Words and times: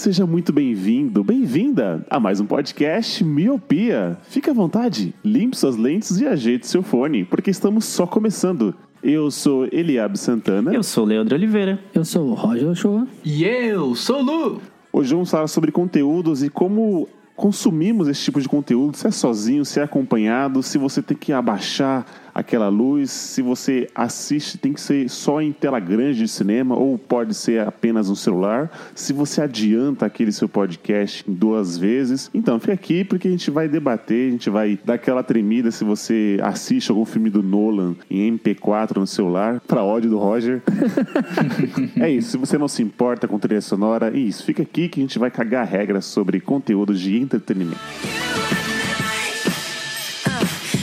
Seja 0.00 0.24
muito 0.24 0.50
bem-vindo, 0.50 1.22
bem-vinda 1.22 2.06
a 2.08 2.18
mais 2.18 2.40
um 2.40 2.46
podcast 2.46 3.22
Miopia. 3.22 4.16
Fique 4.22 4.48
à 4.48 4.52
vontade, 4.54 5.14
limpe 5.22 5.58
suas 5.58 5.76
lentes 5.76 6.18
e 6.18 6.26
ajeite 6.26 6.66
seu 6.66 6.82
fone, 6.82 7.22
porque 7.22 7.50
estamos 7.50 7.84
só 7.84 8.06
começando. 8.06 8.74
Eu 9.02 9.30
sou 9.30 9.68
Eliabe 9.70 10.18
Santana. 10.18 10.72
Eu 10.72 10.82
sou 10.82 11.04
Leandro 11.04 11.34
Oliveira. 11.34 11.78
Eu 11.92 12.02
sou 12.02 12.28
o 12.28 12.32
Roger 12.32 12.70
Ochoa. 12.70 13.06
E 13.22 13.44
eu 13.44 13.94
sou 13.94 14.20
o 14.20 14.22
Lu. 14.22 14.62
Hoje 14.90 15.12
vamos 15.12 15.30
falar 15.30 15.48
sobre 15.48 15.70
conteúdos 15.70 16.42
e 16.42 16.48
como 16.48 17.06
consumimos 17.36 18.08
esse 18.08 18.22
tipo 18.22 18.40
de 18.40 18.48
conteúdo, 18.48 18.96
se 18.96 19.06
é 19.06 19.10
sozinho, 19.10 19.66
se 19.66 19.80
é 19.80 19.82
acompanhado, 19.82 20.62
se 20.62 20.78
você 20.78 21.02
tem 21.02 21.16
que 21.16 21.30
abaixar 21.30 22.06
aquela 22.34 22.68
luz, 22.68 23.10
se 23.10 23.42
você 23.42 23.88
assiste, 23.94 24.58
tem 24.58 24.72
que 24.72 24.80
ser 24.80 25.08
só 25.08 25.40
em 25.40 25.52
tela 25.52 25.80
grande 25.80 26.18
de 26.18 26.28
cinema 26.28 26.76
ou 26.76 26.98
pode 26.98 27.34
ser 27.34 27.66
apenas 27.66 28.08
no 28.08 28.16
celular, 28.16 28.70
se 28.94 29.12
você 29.12 29.42
adianta 29.42 30.06
aquele 30.06 30.32
seu 30.32 30.48
podcast 30.48 31.24
duas 31.28 31.76
vezes. 31.76 32.30
Então, 32.34 32.58
fica 32.58 32.72
aqui 32.72 33.04
porque 33.04 33.28
a 33.28 33.30
gente 33.30 33.50
vai 33.50 33.68
debater, 33.68 34.28
a 34.28 34.30
gente 34.32 34.50
vai 34.50 34.78
dar 34.84 34.94
aquela 34.94 35.22
tremida 35.22 35.70
se 35.70 35.84
você 35.84 36.38
assiste 36.42 36.90
algum 36.90 37.04
filme 37.04 37.30
do 37.30 37.42
Nolan 37.42 37.94
em 38.10 38.36
MP4 38.36 38.96
no 38.96 39.06
celular, 39.06 39.60
para 39.60 39.82
ódio 39.82 40.10
do 40.10 40.18
Roger. 40.18 40.62
é 42.00 42.10
isso, 42.10 42.30
se 42.30 42.36
você 42.36 42.58
não 42.58 42.68
se 42.68 42.82
importa 42.82 43.26
com 43.26 43.38
trilha 43.38 43.60
sonora, 43.60 44.10
é 44.14 44.18
isso, 44.18 44.44
fica 44.44 44.62
aqui 44.62 44.88
que 44.88 45.00
a 45.00 45.02
gente 45.02 45.18
vai 45.18 45.30
cagar 45.30 45.66
regras 45.66 46.04
sobre 46.04 46.40
conteúdos 46.40 47.00
de 47.00 47.16
entretenimento. 47.16 47.80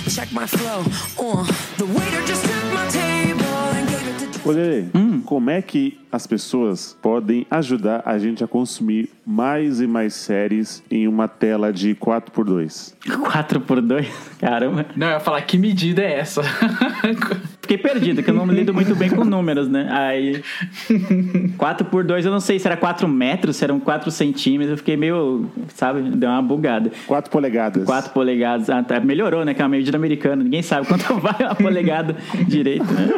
Check 0.09 0.31
my 0.31 0.45
flow. 0.45 0.79
Uh, 1.19 1.43
the 1.77 1.85
waiter 1.85 2.25
just 2.25 2.43
took 2.43 2.73
my 2.73 2.87
table 2.87 3.43
and 3.75 3.89
gave 3.89 4.07
it 4.07 4.33
to. 4.33 4.39
Ô, 4.47 4.51
Lele, 4.53 4.89
como 5.27 5.49
é 5.49 5.61
que 5.61 5.99
as 6.09 6.25
pessoas 6.25 6.97
podem 7.01 7.45
ajudar 7.51 8.01
a 8.05 8.17
gente 8.17 8.45
a 8.45 8.47
consumir 8.47 9.09
mais 9.25 9.81
e 9.81 9.85
mais 9.85 10.13
séries 10.13 10.81
em 10.89 11.05
uma 11.05 11.27
tela 11.27 11.73
de 11.73 11.93
4x2? 11.95 12.93
4x2? 13.05 14.07
Caramba. 14.39 14.85
Não, 14.95 15.07
eu 15.07 15.13
ia 15.15 15.19
falar 15.19 15.41
que 15.41 15.57
medida 15.57 16.01
é 16.01 16.19
essa? 16.19 16.41
Fiquei 17.67 17.77
perdido, 17.77 18.23
que 18.23 18.29
eu 18.29 18.33
não 18.33 18.45
lido 18.45 18.73
muito 18.73 18.95
bem 18.95 19.09
com 19.09 19.25
números, 19.25 19.67
né? 19.67 19.89
Aí. 19.91 20.41
4x2, 21.57 22.23
eu 22.23 22.31
não 22.31 22.39
sei 22.39 22.57
se 22.57 22.65
era 22.65 22.77
4 22.77 23.05
metros, 23.09 23.57
se 23.57 23.65
eram 23.65 23.77
4 23.77 24.09
centímetros. 24.09 24.71
Eu 24.71 24.77
fiquei 24.77 24.95
meio, 24.95 25.49
sabe, 25.75 26.01
deu 26.11 26.29
uma 26.29 26.41
bugada. 26.41 26.89
4 27.05 27.29
polegadas. 27.29 27.83
4 27.83 28.13
polegadas. 28.13 28.69
Ah, 28.69 28.81
tá. 28.81 29.01
Melhorou, 29.01 29.43
né? 29.43 29.53
Que 29.53 29.61
é 29.61 29.65
uma 29.65 29.69
medida 29.71 29.97
americana. 29.97 30.41
Ninguém 30.41 30.61
sabe 30.61 30.87
quanto 30.87 31.03
vai 31.19 31.35
uma 31.41 31.55
polegada 31.55 32.15
direito, 32.47 32.85
né? 32.85 33.09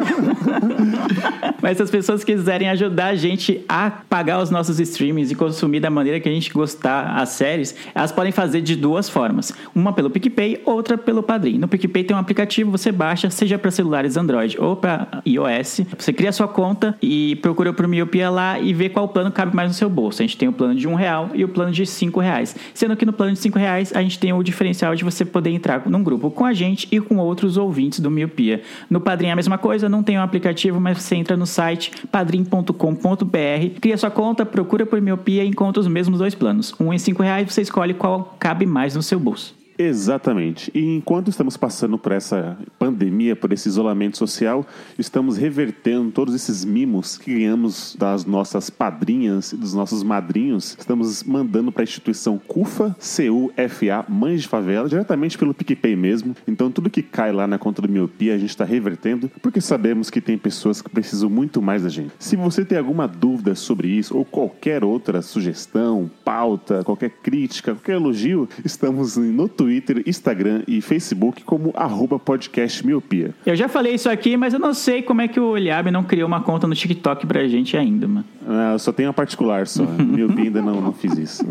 Mas 1.62 1.76
se 1.76 1.84
as 1.84 1.90
pessoas 2.00 2.24
quiserem 2.24 2.70
ajudar 2.70 3.08
a 3.08 3.14
gente 3.14 3.62
a 3.68 3.90
pagar 3.90 4.40
os 4.40 4.50
nossos 4.50 4.80
streamings 4.80 5.30
e 5.30 5.34
consumir 5.34 5.80
da 5.80 5.90
maneira 5.90 6.18
que 6.18 6.26
a 6.26 6.32
gente 6.32 6.50
gostar 6.50 7.18
as 7.18 7.28
séries, 7.28 7.76
elas 7.94 8.10
podem 8.10 8.32
fazer 8.32 8.62
de 8.62 8.74
duas 8.74 9.06
formas. 9.06 9.52
Uma 9.74 9.92
pelo 9.92 10.08
PicPay, 10.08 10.62
outra 10.64 10.96
pelo 10.96 11.22
Padrim. 11.22 11.58
No 11.58 11.68
PicPay 11.68 12.04
tem 12.04 12.16
um 12.16 12.18
aplicativo, 12.18 12.70
você 12.70 12.90
baixa, 12.90 13.28
seja 13.28 13.58
para 13.58 13.70
celulares 13.70 14.16
Android 14.16 14.56
ou 14.58 14.76
para 14.76 15.20
iOS. 15.26 15.82
Você 15.98 16.10
cria 16.10 16.32
sua 16.32 16.48
conta 16.48 16.96
e 17.02 17.36
procura 17.42 17.70
por 17.70 17.86
Miopia 17.86 18.30
lá 18.30 18.58
e 18.58 18.72
vê 18.72 18.88
qual 18.88 19.06
plano 19.08 19.30
cabe 19.30 19.54
mais 19.54 19.68
no 19.68 19.74
seu 19.74 19.90
bolso. 19.90 20.22
A 20.22 20.24
gente 20.24 20.38
tem 20.38 20.48
o 20.48 20.52
plano 20.54 20.74
de 20.74 20.88
um 20.88 20.94
real 20.94 21.28
e 21.34 21.44
o 21.44 21.48
plano 21.48 21.70
de 21.70 21.84
cinco 21.84 22.18
reais. 22.18 22.56
Sendo 22.72 22.96
que 22.96 23.04
no 23.04 23.12
plano 23.12 23.34
de 23.34 23.40
cinco 23.40 23.58
reais 23.58 23.92
a 23.94 24.00
gente 24.00 24.18
tem 24.18 24.32
o 24.32 24.42
diferencial 24.42 24.94
de 24.94 25.04
você 25.04 25.22
poder 25.22 25.50
entrar 25.50 25.86
num 25.86 26.02
grupo 26.02 26.30
com 26.30 26.46
a 26.46 26.54
gente 26.54 26.88
e 26.90 26.98
com 26.98 27.18
outros 27.18 27.58
ouvintes 27.58 28.00
do 28.00 28.10
Miopia. 28.10 28.62
No 28.88 29.02
Padrim 29.02 29.28
é 29.28 29.32
a 29.32 29.36
mesma 29.36 29.58
coisa, 29.58 29.86
não 29.86 30.02
tem 30.02 30.18
um 30.18 30.22
aplicativo, 30.22 30.80
mas 30.80 30.96
você 30.96 31.14
entra 31.14 31.36
no 31.36 31.44
site 31.44 31.89
padrim.com.br, 32.10 33.80
cria 33.80 33.96
sua 33.96 34.10
conta, 34.10 34.46
procura 34.46 34.86
por 34.86 35.00
Miopia 35.00 35.44
e 35.44 35.48
encontra 35.48 35.80
os 35.80 35.86
mesmos 35.86 36.18
dois 36.18 36.34
planos. 36.34 36.74
Um 36.80 36.92
em 36.92 36.98
cinco 36.98 37.22
reais, 37.22 37.52
você 37.52 37.62
escolhe 37.62 37.94
qual 37.94 38.36
cabe 38.38 38.66
mais 38.66 38.94
no 38.94 39.02
seu 39.02 39.18
bolso. 39.18 39.59
Exatamente. 39.82 40.70
E 40.74 40.94
enquanto 40.94 41.30
estamos 41.30 41.56
passando 41.56 41.96
por 41.96 42.12
essa 42.12 42.58
pandemia, 42.78 43.34
por 43.34 43.50
esse 43.50 43.66
isolamento 43.66 44.18
social, 44.18 44.66
estamos 44.98 45.38
revertendo 45.38 46.10
todos 46.10 46.34
esses 46.34 46.66
mimos 46.66 47.16
que 47.16 47.32
ganhamos 47.32 47.96
das 47.98 48.26
nossas 48.26 48.68
padrinhas 48.68 49.52
e 49.52 49.56
dos 49.56 49.72
nossos 49.72 50.02
madrinhos. 50.02 50.76
Estamos 50.78 51.22
mandando 51.22 51.72
para 51.72 51.82
a 51.82 51.84
instituição 51.84 52.36
CUFA, 52.36 52.94
C-U-F-A, 52.98 54.04
Mães 54.06 54.42
de 54.42 54.48
Favela, 54.48 54.86
diretamente 54.86 55.38
pelo 55.38 55.54
PicPay 55.54 55.96
mesmo. 55.96 56.36
Então 56.46 56.70
tudo 56.70 56.90
que 56.90 57.02
cai 57.02 57.32
lá 57.32 57.46
na 57.46 57.56
conta 57.56 57.80
do 57.80 57.88
Miopia 57.88 58.34
a 58.34 58.38
gente 58.38 58.50
está 58.50 58.66
revertendo, 58.66 59.30
porque 59.40 59.62
sabemos 59.62 60.10
que 60.10 60.20
tem 60.20 60.36
pessoas 60.36 60.82
que 60.82 60.90
precisam 60.90 61.30
muito 61.30 61.62
mais 61.62 61.84
da 61.84 61.88
gente. 61.88 62.12
Se 62.18 62.36
você 62.36 62.66
tem 62.66 62.76
alguma 62.76 63.08
dúvida 63.08 63.54
sobre 63.54 63.88
isso 63.88 64.14
ou 64.14 64.26
qualquer 64.26 64.84
outra 64.84 65.22
sugestão, 65.22 66.10
pauta, 66.22 66.84
qualquer 66.84 67.08
crítica, 67.22 67.74
qualquer 67.74 67.94
elogio, 67.94 68.46
estamos 68.62 69.16
no 69.16 69.48
Twitter, 69.48 69.69
Instagram 70.06 70.62
e 70.66 70.80
Facebook 70.80 71.44
como 71.44 71.72
arroba 71.74 72.18
podcast 72.18 72.86
miopia. 72.86 73.34
Eu 73.44 73.54
já 73.56 73.68
falei 73.68 73.94
isso 73.94 74.08
aqui, 74.08 74.36
mas 74.36 74.52
eu 74.54 74.60
não 74.60 74.74
sei 74.74 75.02
como 75.02 75.20
é 75.20 75.28
que 75.28 75.38
o 75.38 75.56
Eliabe 75.56 75.90
não 75.90 76.02
criou 76.04 76.26
uma 76.26 76.42
conta 76.42 76.66
no 76.66 76.74
TikTok 76.74 77.26
pra 77.26 77.46
gente 77.48 77.76
ainda, 77.76 78.06
mano. 78.06 78.24
Ah, 78.46 78.72
eu 78.72 78.78
só 78.78 78.92
tenho 78.92 79.10
a 79.10 79.12
particular 79.12 79.66
só. 79.66 79.84
Miopia 79.84 80.44
ainda 80.44 80.62
não, 80.62 80.80
não 80.80 80.92
fiz 80.92 81.16
isso. 81.16 81.44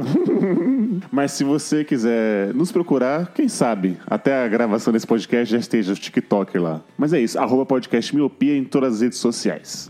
Mas 1.12 1.32
se 1.32 1.44
você 1.44 1.84
quiser 1.84 2.54
nos 2.54 2.72
procurar, 2.72 3.32
quem 3.34 3.48
sabe, 3.48 3.98
até 4.06 4.44
a 4.44 4.48
gravação 4.48 4.92
desse 4.92 5.08
podcast 5.08 5.52
já 5.52 5.58
esteja 5.58 5.94
o 5.94 5.96
TikTok 5.96 6.58
lá. 6.58 6.82
Mas 6.98 7.14
é 7.14 7.20
isso, 7.20 7.40
arroba 7.40 7.66
podcast 7.66 8.16
miopia 8.16 8.58
em 8.58 8.64
todas 8.64 8.96
as 8.96 9.02
redes 9.02 9.18
sociais. 9.20 9.90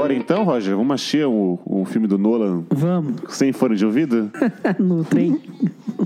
Bora 0.00 0.14
então, 0.14 0.44
Roger, 0.44 0.74
vamos 0.74 0.94
achar 0.94 1.28
o, 1.28 1.60
o 1.62 1.84
filme 1.84 2.06
do 2.06 2.16
Nolan 2.16 2.64
Vamos, 2.70 3.20
sem 3.28 3.52
fone 3.52 3.76
de 3.76 3.84
ouvido? 3.84 4.30
no 4.80 5.04
trem. 5.04 5.38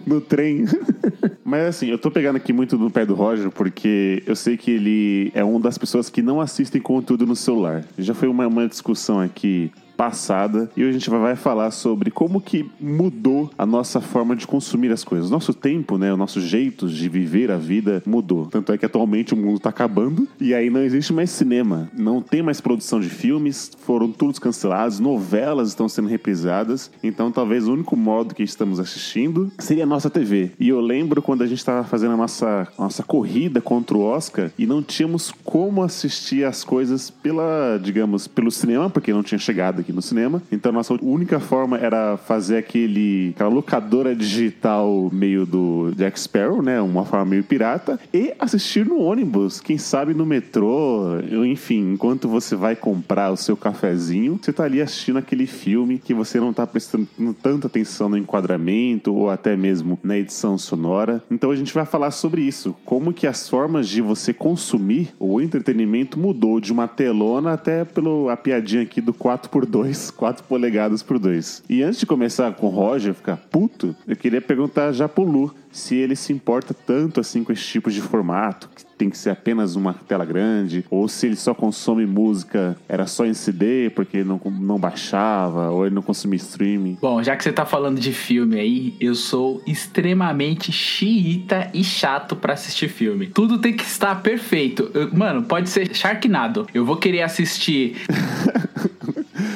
no 0.05 0.21
trem. 0.21 0.65
Mas 1.45 1.67
assim, 1.67 1.87
eu 1.87 1.97
tô 1.97 2.11
pegando 2.11 2.35
aqui 2.35 2.53
muito 2.53 2.77
no 2.77 2.91
pé 2.91 3.07
do 3.07 3.15
Roger 3.15 3.53
porque 3.53 4.21
eu 4.27 4.35
sei 4.35 4.57
que 4.57 4.73
ele 4.73 5.31
é 5.33 5.45
uma 5.45 5.61
das 5.61 5.79
pessoas 5.79 6.11
que 6.11 6.23
não 6.23 6.41
assistem 6.41 6.83
conteúdo 6.83 7.25
no 7.25 7.37
celular. 7.37 7.85
Já 7.97 8.15
foi 8.15 8.27
uma, 8.27 8.49
uma 8.49 8.67
discussão 8.67 9.21
aqui 9.21 9.71
passada 9.97 10.71
e 10.77 10.83
hoje 10.83 10.91
a 10.91 10.99
gente 10.99 11.11
vai 11.11 11.37
falar 11.37 11.71
sobre 11.71 12.11
como 12.11 12.41
que 12.41 12.69
mudou 12.81 13.51
a 13.57 13.65
nossa 13.65 14.01
forma 14.01 14.35
de 14.37 14.47
consumir 14.47 14.93
as 14.93 15.05
coisas. 15.05 15.31
Nosso 15.31 15.55
tempo, 15.55 15.97
né, 15.99 16.13
o 16.13 16.17
nosso 16.17 16.41
jeito 16.41 16.89
de 16.89 17.09
viver 17.09 17.51
a 17.51 17.57
vida 17.57 18.03
mudou. 18.07 18.47
Tanto 18.47 18.73
é 18.73 18.79
que 18.79 18.87
atualmente 18.87 19.35
o 19.35 19.37
mundo 19.37 19.61
tá 19.61 19.71
acabando 19.71 20.29
e 20.41 20.55
aí 20.55 20.71
não 20.71 20.83
existe 20.83 21.13
mais 21.13 21.31
cinema, 21.31 21.91
não 21.97 22.21
tem 22.21 22.43
mais 22.43 22.61
produção 22.61 23.01
de 23.01 23.09
filmes, 23.09 23.73
foram 23.81 24.11
todos 24.11 24.39
cancelados, 24.39 25.01
novelas 25.01 25.69
estão 25.69 25.89
sendo 25.89 26.09
reprisadas, 26.09 26.91
então 27.03 27.31
talvez 27.31 27.69
o 27.69 27.73
único 27.73 27.97
modo 27.97 28.35
que 28.35 28.43
estamos 28.43 28.81
assistindo 28.81 29.51
seria 29.59 29.85
a 29.85 29.87
nossa 29.87 30.11
TV. 30.11 30.53
E 30.59 30.69
eu 30.69 30.81
lembro 30.81 31.23
quando 31.23 31.43
a 31.43 31.47
gente 31.47 31.59
estava 31.59 31.85
fazendo 31.85 32.15
a 32.15 32.17
nossa, 32.17 32.69
a 32.77 32.83
nossa 32.83 33.03
corrida 33.03 33.61
contra 33.61 33.97
o 33.97 34.03
Oscar 34.03 34.51
e 34.59 34.67
não 34.67 34.83
tínhamos 34.83 35.33
como 35.45 35.83
assistir 35.83 36.45
as 36.45 36.65
coisas 36.65 37.11
pela, 37.11 37.79
digamos, 37.83 38.27
pelo 38.27 38.51
cinema, 38.51 38.91
porque 38.91 39.13
não 39.13 39.23
tinha 39.23 39.39
chegado 39.39 39.84
aqui 39.85 39.93
no 39.93 40.03
cinema. 40.03 40.43
Então 40.51 40.73
nossa 40.73 40.95
única 41.03 41.39
forma 41.39 41.79
era 41.79 42.17
fazer 42.17 42.57
aquele 42.57 43.31
aquela 43.35 43.51
locadora 43.51 44.15
digital 44.17 45.11
meio 45.13 45.45
do 45.45 45.93
Jack 45.97 46.19
Sparrow, 46.19 46.63
né, 46.63 46.81
uma 46.81 47.05
forma 47.05 47.27
meio 47.27 47.45
pirata 47.45 48.01
e 48.13 48.33
assistir 48.39 48.87
no 48.87 48.99
ônibus, 48.99 49.61
quem 49.61 49.77
sabe 49.77 50.15
no 50.15 50.25
metrô, 50.25 51.19
enfim, 51.47 51.93
enquanto 51.93 52.29
você 52.29 52.57
vai 52.57 52.75
comprar 52.75 53.31
o 53.31 53.37
seu 53.37 53.57
cafezinho, 53.57 54.39
você 54.41 54.53
tá 54.53 54.65
ali 54.65 54.81
assistindo 54.81 55.19
aquele 55.19 55.47
filme 55.47 55.99
que 55.99 56.15
você 56.15 56.41
não 56.41 56.53
tá 56.53 56.67
prestando 56.67 57.07
tanta 57.43 57.67
atenção 57.67 58.09
no 58.09 58.17
enquadramento 58.17 59.15
ou 59.15 59.31
até 59.31 59.57
mesmo 59.57 59.99
na 60.03 60.17
edição 60.17 60.57
sonora. 60.57 61.23
Então 61.31 61.51
a 61.51 61.57
gente 61.57 61.75
vai 61.75 61.85
falar 61.85 62.11
sobre 62.11 62.43
isso, 62.43 62.75
como 62.85 63.13
que 63.13 63.27
as 63.27 63.49
formas 63.49 63.89
de 63.89 64.01
você 64.01 64.33
consumir 64.33 65.15
o 65.19 65.41
entretenimento 65.41 66.19
mudou 66.19 66.61
de 66.61 66.73
uma 66.73 66.89
telona 66.89 67.53
até 67.53 67.85
pelo 67.85 68.29
a 68.29 68.37
piadinha 68.37 68.83
aqui 68.83 69.01
do 69.01 69.13
4x2 69.13 69.74
2, 69.75 70.13
4 70.13 70.45
polegadas 70.45 71.03
por 71.03 71.19
2. 71.19 71.65
E 71.69 71.83
antes 71.83 71.99
de 71.99 72.07
começar 72.07 72.53
com 72.53 72.67
o 72.67 72.71
Roger 72.71 73.13
ficar 73.13 73.37
puto, 73.37 73.95
eu 74.07 74.15
queria 74.15 74.41
perguntar 74.41 74.93
já 74.93 75.09
pro 75.09 75.25
Lu 75.25 75.53
se 75.73 75.97
ele 75.97 76.15
se 76.15 76.33
importa 76.33 76.73
tanto 76.73 77.19
assim 77.19 77.43
com 77.43 77.53
esse 77.53 77.65
tipo 77.65 77.91
de 77.91 78.01
formato, 78.01 78.71
que 78.77 78.85
tem 78.97 79.11
que 79.11 79.19
ser 79.19 79.31
apenas 79.31 79.75
uma 79.75 79.93
tela 79.93 80.25
grande, 80.25 80.85
ou 80.89 81.09
se 81.09 81.27
ele 81.27 81.35
só 81.35 81.53
consome 81.53 82.07
música, 82.07 82.77
era 82.89 83.09
só 83.09 83.27
em 83.27 83.35
CD 83.35 83.91
porque 83.91 84.23
não, 84.23 84.41
não 84.45 84.79
baixava, 84.79 85.71
ou 85.71 85.85
ele 85.85 85.93
não 85.97 86.03
consumia 86.03 86.37
streaming. 86.37 86.97
Bom, 87.03 87.21
já 87.21 87.35
que 87.35 87.43
você 87.43 87.51
tá 87.53 87.67
falando 87.67 87.99
de 87.99 88.13
filme 88.13 88.61
aí, 88.61 88.95
eu 89.01 89.17
sou 89.17 89.61
extremamente 89.67 90.71
xiita 90.71 91.69
e 91.75 91.83
chato 91.83 92.37
pra 92.37 92.53
assistir 92.55 92.89
filme. 92.89 93.27
Tudo 93.27 93.59
tem 93.59 93.73
que 93.73 93.83
estar 93.83 94.23
perfeito. 94.23 94.89
Eu- 94.95 95.13
mano, 95.13 95.43
pode 95.43 95.69
ser 95.69 95.93
Sharknado. 95.93 96.69
Eu 96.73 96.85
vou 96.85 96.97
querer 96.97 97.23
assistir 97.23 97.97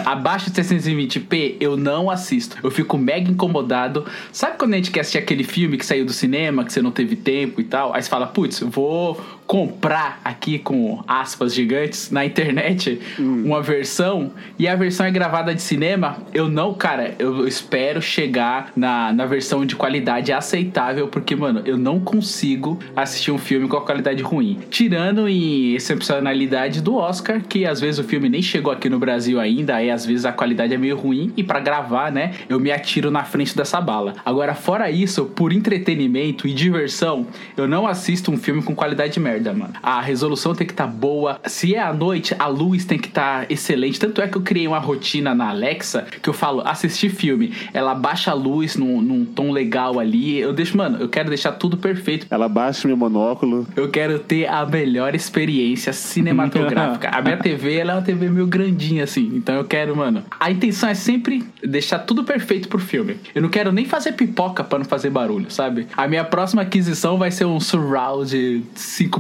abaixo 0.05 0.51
de 0.51 0.61
620p, 0.61 1.57
eu 1.61 1.77
não 1.77 2.11
assisto. 2.11 2.57
Eu 2.63 2.71
fico 2.71 2.97
mega 2.97 3.31
incomodado. 3.31 4.05
Sabe 4.33 4.57
quando 4.59 4.75
a 4.75 4.77
gente 4.77 4.91
quer 4.91 5.01
assistir 5.01 5.19
aquele 5.19 5.45
filme 5.45 5.77
que 5.77 5.87
saiu 5.87 6.05
do 6.05 6.13
cinema, 6.13 6.65
que 6.65 6.73
você 6.73 6.83
não 6.83 6.91
teve 6.91 7.17
tempo 7.17 7.61
e 7.61 7.65
tal? 7.65 7.95
Aí 7.95 8.03
você 8.03 8.09
fala, 8.09 8.27
putz, 8.27 8.61
vou 8.61 9.21
comprar 9.49 10.21
aqui 10.23 10.59
com 10.59 11.03
aspas 11.09 11.55
gigantes 11.55 12.11
na 12.11 12.23
internet 12.23 13.01
uma 13.19 13.63
versão 13.63 14.31
e 14.59 14.69
a 14.69 14.77
versão 14.77 15.07
é 15.07 15.11
gravada 15.11 15.55
de 15.55 15.63
cinema. 15.63 16.19
Eu 16.35 16.51
não, 16.51 16.75
cara, 16.75 17.15
eu 17.19 17.49
espero 17.49 18.03
chegar 18.03 18.71
na, 18.77 19.11
na 19.11 19.25
versão 19.25 19.65
de 19.65 19.75
qualidade 19.75 20.33
aceitável, 20.33 21.09
porque, 21.09 21.35
mano, 21.35 21.63
eu 21.65 21.79
não 21.79 21.99
consigo 21.99 22.79
assistir 22.95 23.31
um 23.31 23.39
filme 23.39 23.67
com 23.67 23.79
a 23.79 23.81
qualidade 23.81 24.23
ruim. 24.23 24.59
Tirando 24.69 25.27
em 25.27 25.75
excepcionalidade 25.75 26.83
do 26.83 26.97
Oscar, 26.97 27.41
que 27.41 27.65
às 27.65 27.81
vezes 27.81 27.99
o 27.99 28.05
filme 28.05 28.29
nem 28.29 28.43
chegou 28.43 28.71
aqui 28.71 28.91
no 28.91 28.99
Brasil 28.99 29.41
ainda, 29.41 29.77
aí 29.77 29.91
às 29.91 30.05
vezes 30.05 30.27
a 30.27 30.33
qualidade 30.33 30.75
é 30.75 30.79
meio 30.79 30.97
ruim 30.97 31.33
e 31.39 31.43
pra 31.43 31.59
gravar, 31.59 32.13
né, 32.13 32.35
eu 32.51 32.61
me 32.61 32.71
atiro 32.71 33.11
na 33.11 33.25
frente 33.25 33.57
dessa 33.57 33.81
bala. 33.81 34.13
Agora, 34.27 34.55
fora 34.55 34.91
isso, 34.91 35.25
por 35.25 35.55
entretenimento 35.55 36.47
e 36.47 36.53
diversão, 36.53 37.27
eu 37.57 37.67
não 37.67 37.87
assisto 37.87 38.31
um 38.31 38.37
filme 38.37 38.63
com 38.63 38.75
qualidade 38.75 39.19
merda, 39.19 39.38
mano. 39.53 39.75
A 39.83 40.01
resolução 40.01 40.55
tem 40.55 40.67
que 40.67 40.73
estar 40.73 40.87
boa. 40.87 41.41
Se 41.47 41.75
é 41.75 41.81
à 41.81 41.93
noite, 41.93 42.35
a 42.39 42.47
luz 42.47 42.85
tem 42.85 42.99
que 42.99 43.09
estar 43.09 43.51
excelente. 43.51 43.99
Tanto 43.99 44.21
é 44.21 44.29
que 44.29 44.37
eu 44.37 44.43
criei 44.43 44.67
uma 44.67 44.79
rotina 44.79 45.35
na 45.35 45.51
Alexa 45.51 46.07
que 46.23 46.29
eu 46.29 46.35
falo, 46.35 46.63
assistir 46.65 47.11
filme, 47.11 47.53
ela 47.73 47.95
baixa 47.95 48.31
a 48.31 48.35
luz 48.35 48.77
num, 48.77 49.01
num 49.01 49.25
tom 49.25 49.51
legal 49.51 49.99
ali. 49.99 50.39
Eu 50.39 50.53
deixo, 50.53 50.77
mano, 50.77 50.99
eu 50.99 51.09
quero 51.09 51.29
deixar 51.29 51.53
tudo 51.53 51.77
perfeito. 51.77 52.27
Ela 52.31 52.49
baixa 52.49 52.87
meu 52.87 52.97
monóculo. 52.97 53.67
Eu 53.77 53.89
quero 53.89 54.19
ter 54.19 54.47
a 54.47 54.65
melhor 54.67 55.15
experiência 55.15 55.93
cinematográfica. 55.93 57.09
A 57.11 57.23
minha 57.23 57.37
TV, 57.39 57.77
ela 57.77 57.93
é 57.93 57.95
uma 57.97 58.03
TV 58.03 58.29
meio 58.29 58.47
grandinha, 58.47 59.05
assim. 59.05 59.31
Então 59.35 59.55
eu 59.55 59.65
quero, 59.65 59.97
mano. 59.97 60.23
A 60.39 60.51
intenção 60.51 60.89
é 60.89 60.95
sempre 60.95 61.47
deixar 61.63 62.01
tudo 62.01 62.25
perfeito 62.25 62.69
pro 62.69 62.79
filme. 62.79 63.17
Eu 63.35 63.43
não 63.43 63.49
quero 63.49 63.73
nem 63.73 63.85
fazer 63.85 64.13
pipoca 64.13 64.63
pra 64.65 64.79
não 64.79 64.85
fazer 64.85 65.11
barulho, 65.11 65.51
sabe? 65.51 65.87
A 65.97 66.07
minha 66.09 66.25
próxima 66.25 66.63
aquisição 66.63 67.19
vai 67.19 67.31
ser 67.31 67.45
um 67.45 67.61
Surround 67.61 68.65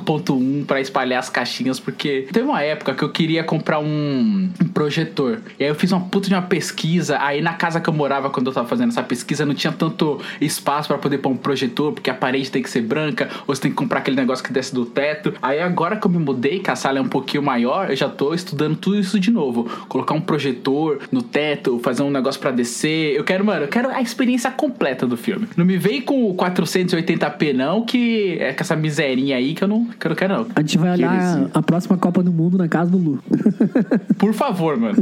5.1 0.08 0.64
pra 0.64 0.81
espalhar 0.81 1.19
as 1.19 1.28
caixinhas, 1.28 1.78
porque 1.78 2.26
teve 2.32 2.46
uma 2.46 2.62
época 2.62 2.94
que 2.94 3.02
eu 3.02 3.10
queria 3.10 3.44
comprar 3.44 3.78
um, 3.78 4.49
projetor. 4.72 5.40
E 5.58 5.64
aí 5.64 5.70
eu 5.70 5.75
fiz 5.75 5.93
uma 5.93 6.00
puta 6.00 6.28
de 6.28 6.34
uma 6.34 6.43
pesquisa. 6.43 7.19
Aí 7.20 7.40
na 7.43 7.55
casa 7.55 7.81
que 7.81 7.88
eu 7.88 7.93
morava, 7.93 8.31
quando 8.31 8.46
eu 8.46 8.52
tava 8.52 8.69
fazendo 8.69 8.90
essa 8.90 9.02
pesquisa, 9.02 9.44
não 9.44 9.55
tinha 9.55 9.72
tanto 9.72 10.20
espaço 10.40 10.88
pra 10.88 10.99
poder 10.99 11.19
pôr 11.19 11.31
um 11.31 11.37
projetor, 11.37 11.93
porque 11.93 12.08
a 12.08 12.14
parede 12.14 12.50
tem 12.50 12.62
que 12.62 12.70
ser 12.70 12.82
branca, 12.82 13.28
ou 13.46 13.55
você 13.55 13.62
tem 13.62 13.70
que 13.70 13.76
comprar 13.76 13.99
aquele 13.99 14.16
negócio 14.16 14.44
que 14.44 14.52
desce 14.52 14.75
do 14.75 14.87
teto. 14.87 15.34
Aí 15.43 15.60
agora 15.60 15.96
que 15.96 16.06
eu 16.06 16.11
me 16.11 16.19
mudei, 16.19 16.61
que 16.61 16.70
a 16.70 16.76
sala 16.76 16.99
é 16.99 17.02
um 17.02 17.08
pouquinho 17.08 17.43
maior, 17.43 17.90
eu 17.90 17.96
já 17.96 18.08
tô 18.08 18.32
estudando 18.32 18.76
tudo 18.76 18.99
isso 18.99 19.19
de 19.19 19.31
novo. 19.31 19.64
Colocar 19.88 20.14
um 20.14 20.20
projetor 20.20 21.00
no 21.11 21.22
teto, 21.22 21.81
fazer 21.81 22.02
um 22.02 22.11
negócio 22.11 22.40
pra 22.40 22.50
descer. 22.50 23.16
Eu 23.16 23.25
quero, 23.25 23.44
mano, 23.44 23.64
eu 23.64 23.69
quero 23.69 23.90
a 23.90 24.00
experiência 24.00 24.50
completa 24.50 25.06
do 25.06 25.16
filme. 25.16 25.49
Não 25.56 25.64
me 25.64 25.76
vem 25.76 26.00
com 26.00 26.31
o 26.31 26.34
480p, 26.37 27.52
não, 27.52 27.84
que 27.84 28.37
é 28.40 28.52
com 28.52 28.62
essa 28.62 28.76
miserinha 28.76 29.37
aí 29.37 29.54
que 29.54 29.64
eu 29.64 29.69
não, 29.69 29.87
que 29.98 30.06
eu 30.06 30.10
não 30.10 30.16
quero, 30.16 30.34
não. 30.34 30.46
A 30.54 30.60
gente 30.60 30.78
vai 30.78 30.92
olhar 30.92 31.14
heresia. 31.14 31.50
a 31.52 31.62
próxima 31.62 31.96
Copa 31.96 32.22
do 32.22 32.32
Mundo 32.32 32.56
na 32.58 32.68
casa 32.68 32.90
do 32.90 32.98
Lu. 32.98 33.18
Por 34.18 34.32
favor, 34.32 34.76
mano. 34.76 34.96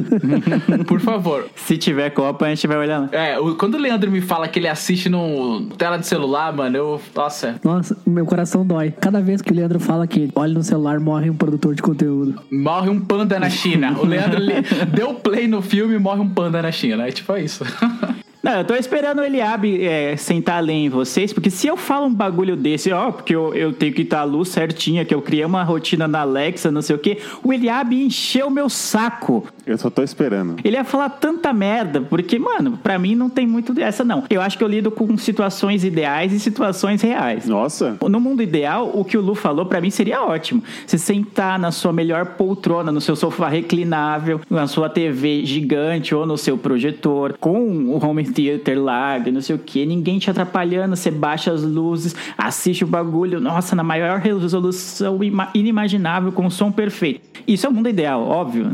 Por 0.87 1.01
favor. 1.01 1.47
Se 1.55 1.77
tiver 1.77 2.11
Copa, 2.11 2.47
a 2.47 2.49
gente 2.49 2.67
vai 2.67 2.79
olhar 2.79 3.01
lá. 3.01 3.09
É, 3.13 3.37
quando 3.59 3.75
o 3.75 3.79
Leandro 3.79 4.11
me 4.11 4.21
fala 4.21 4.49
que 4.49 4.59
ele 4.59 4.69
assiste 4.69 5.09
no 5.09 5.67
tela 5.77 5.97
de 5.99 6.07
celular, 6.07 6.53
mano, 6.53 6.77
eu. 6.77 7.01
Nossa, 7.15 7.57
Nossa, 7.63 7.97
meu 8.07 8.25
coração 8.25 8.67
dói. 8.67 8.91
Cada 8.91 9.21
vez 9.21 9.43
que 9.43 9.53
o 9.53 9.55
Leandro 9.55 9.79
fala 9.79 10.07
que 10.07 10.31
olha 10.35 10.53
no 10.55 10.63
celular, 10.63 10.99
morre 11.01 11.31
um 11.31 11.37
produtor 11.37 11.75
de 11.75 11.83
conteúdo. 11.83 12.41
morre 12.51 12.89
um 12.91 13.01
panda 13.01 13.39
na 13.39 13.51
China. 13.51 13.97
O 13.99 14.07
Leandro 14.07 14.41
deu 14.95 15.15
play 15.15 15.47
no 15.47 15.63
filme 15.63 15.95
e 15.95 15.99
morre 15.99 16.21
um 16.21 16.29
panda 16.29 16.61
na 16.63 16.73
China. 16.73 17.07
É 17.07 17.11
tipo 17.13 17.37
isso. 17.37 17.65
Não, 18.47 18.59
eu 18.59 18.65
tô 18.65 18.77
esperando 18.77 19.19
o 19.19 19.25
Eliabe 19.25 19.85
é, 19.85 20.17
sentar 20.17 20.59
ali 20.59 20.73
em 20.73 20.89
vocês, 20.89 21.33
porque 21.33 21.51
se 21.51 21.67
eu 21.67 21.77
falo 21.77 22.07
um 22.07 22.15
bagulho 22.15 22.55
desse, 22.55 22.93
ó, 22.93 23.11
porque 23.11 23.35
eu, 23.35 23.53
eu 23.53 23.73
tenho 23.73 23.93
que 23.93 24.03
estar 24.03 24.21
a 24.21 24.23
luz 24.23 24.51
certinha, 24.51 25.05
que 25.05 25.13
eu 25.13 25.21
criei 25.21 25.45
uma 25.45 25.65
rotina 25.65 26.07
na 26.07 26.21
Alexa, 26.21 26.71
não 26.71 26.81
sei 26.81 26.95
o 26.95 26.99
quê, 27.01 27.19
o 27.43 27.53
Eliabe 27.53 28.05
encheu 28.05 28.49
meu 28.49 28.69
saco. 28.69 29.43
Eu 29.67 29.77
só 29.77 29.91
tô 29.91 30.01
esperando. 30.01 30.55
Ele 30.63 30.77
ia 30.77 30.85
falar 30.85 31.09
tanta 31.09 31.53
merda, 31.53 32.03
porque, 32.03 32.39
mano, 32.39 32.79
pra 32.81 33.01
mim 33.01 33.17
não 33.17 33.29
tem 33.29 33.45
muito 33.45 33.75
dessa, 33.75 34.05
não. 34.05 34.23
Eu 34.31 34.41
acho 34.41 34.57
que 34.57 34.63
eu 34.63 34.69
lido 34.69 34.93
com 34.93 35.19
situações 35.19 35.83
ideais 35.83 36.33
e 36.33 36.39
situações 36.39 37.03
reais. 37.03 37.49
Nossa, 37.49 37.99
No 38.09 38.21
mundo 38.21 38.45
ideal, 38.45 38.93
o 38.95 39.05
que 39.05 39.19
o 39.19 39.21
Lu 39.21 39.35
falou 39.35 39.67
pra 39.67 39.81
mim 39.81 39.91
seria 39.91 40.23
ótimo. 40.23 40.63
Você 40.87 40.97
sentar 40.99 41.59
na 41.59 41.73
sua 41.73 41.93
melhor 41.93 42.27
poltrona, 42.37 42.93
no 42.93 43.01
seu 43.01 43.17
sofá 43.17 43.49
reclinável, 43.49 44.41
na 44.49 44.69
sua 44.69 44.89
TV 44.89 45.45
gigante 45.45 46.15
ou 46.15 46.25
no 46.25 46.39
seu 46.39 46.57
projetor, 46.57 47.37
com 47.41 47.59
o 47.59 48.07
home 48.07 48.36
theater 48.37 48.79
largo, 48.79 49.31
não 49.33 49.41
sei 49.41 49.57
o 49.57 49.59
que, 49.59 49.87
ninguém 49.87 50.19
te 50.19 50.31
atrapalhando, 50.31 50.95
você 50.95 51.11
baixa 51.11 51.51
as 51.51 51.63
luzes, 51.63 52.15
assiste 52.37 52.85
o 52.85 52.87
bagulho, 52.87 53.41
nossa, 53.41 53.75
na 53.75 53.83
maior 53.83 54.21
resolução 54.21 55.25
ima- 55.25 55.49
inimaginável, 55.55 56.31
com 56.31 56.51
som 56.51 56.71
perfeito. 56.71 57.21
Isso 57.47 57.65
é 57.65 57.69
o 57.69 57.73
mundo 57.73 57.89
ideal, 57.89 58.23
óbvio. 58.27 58.67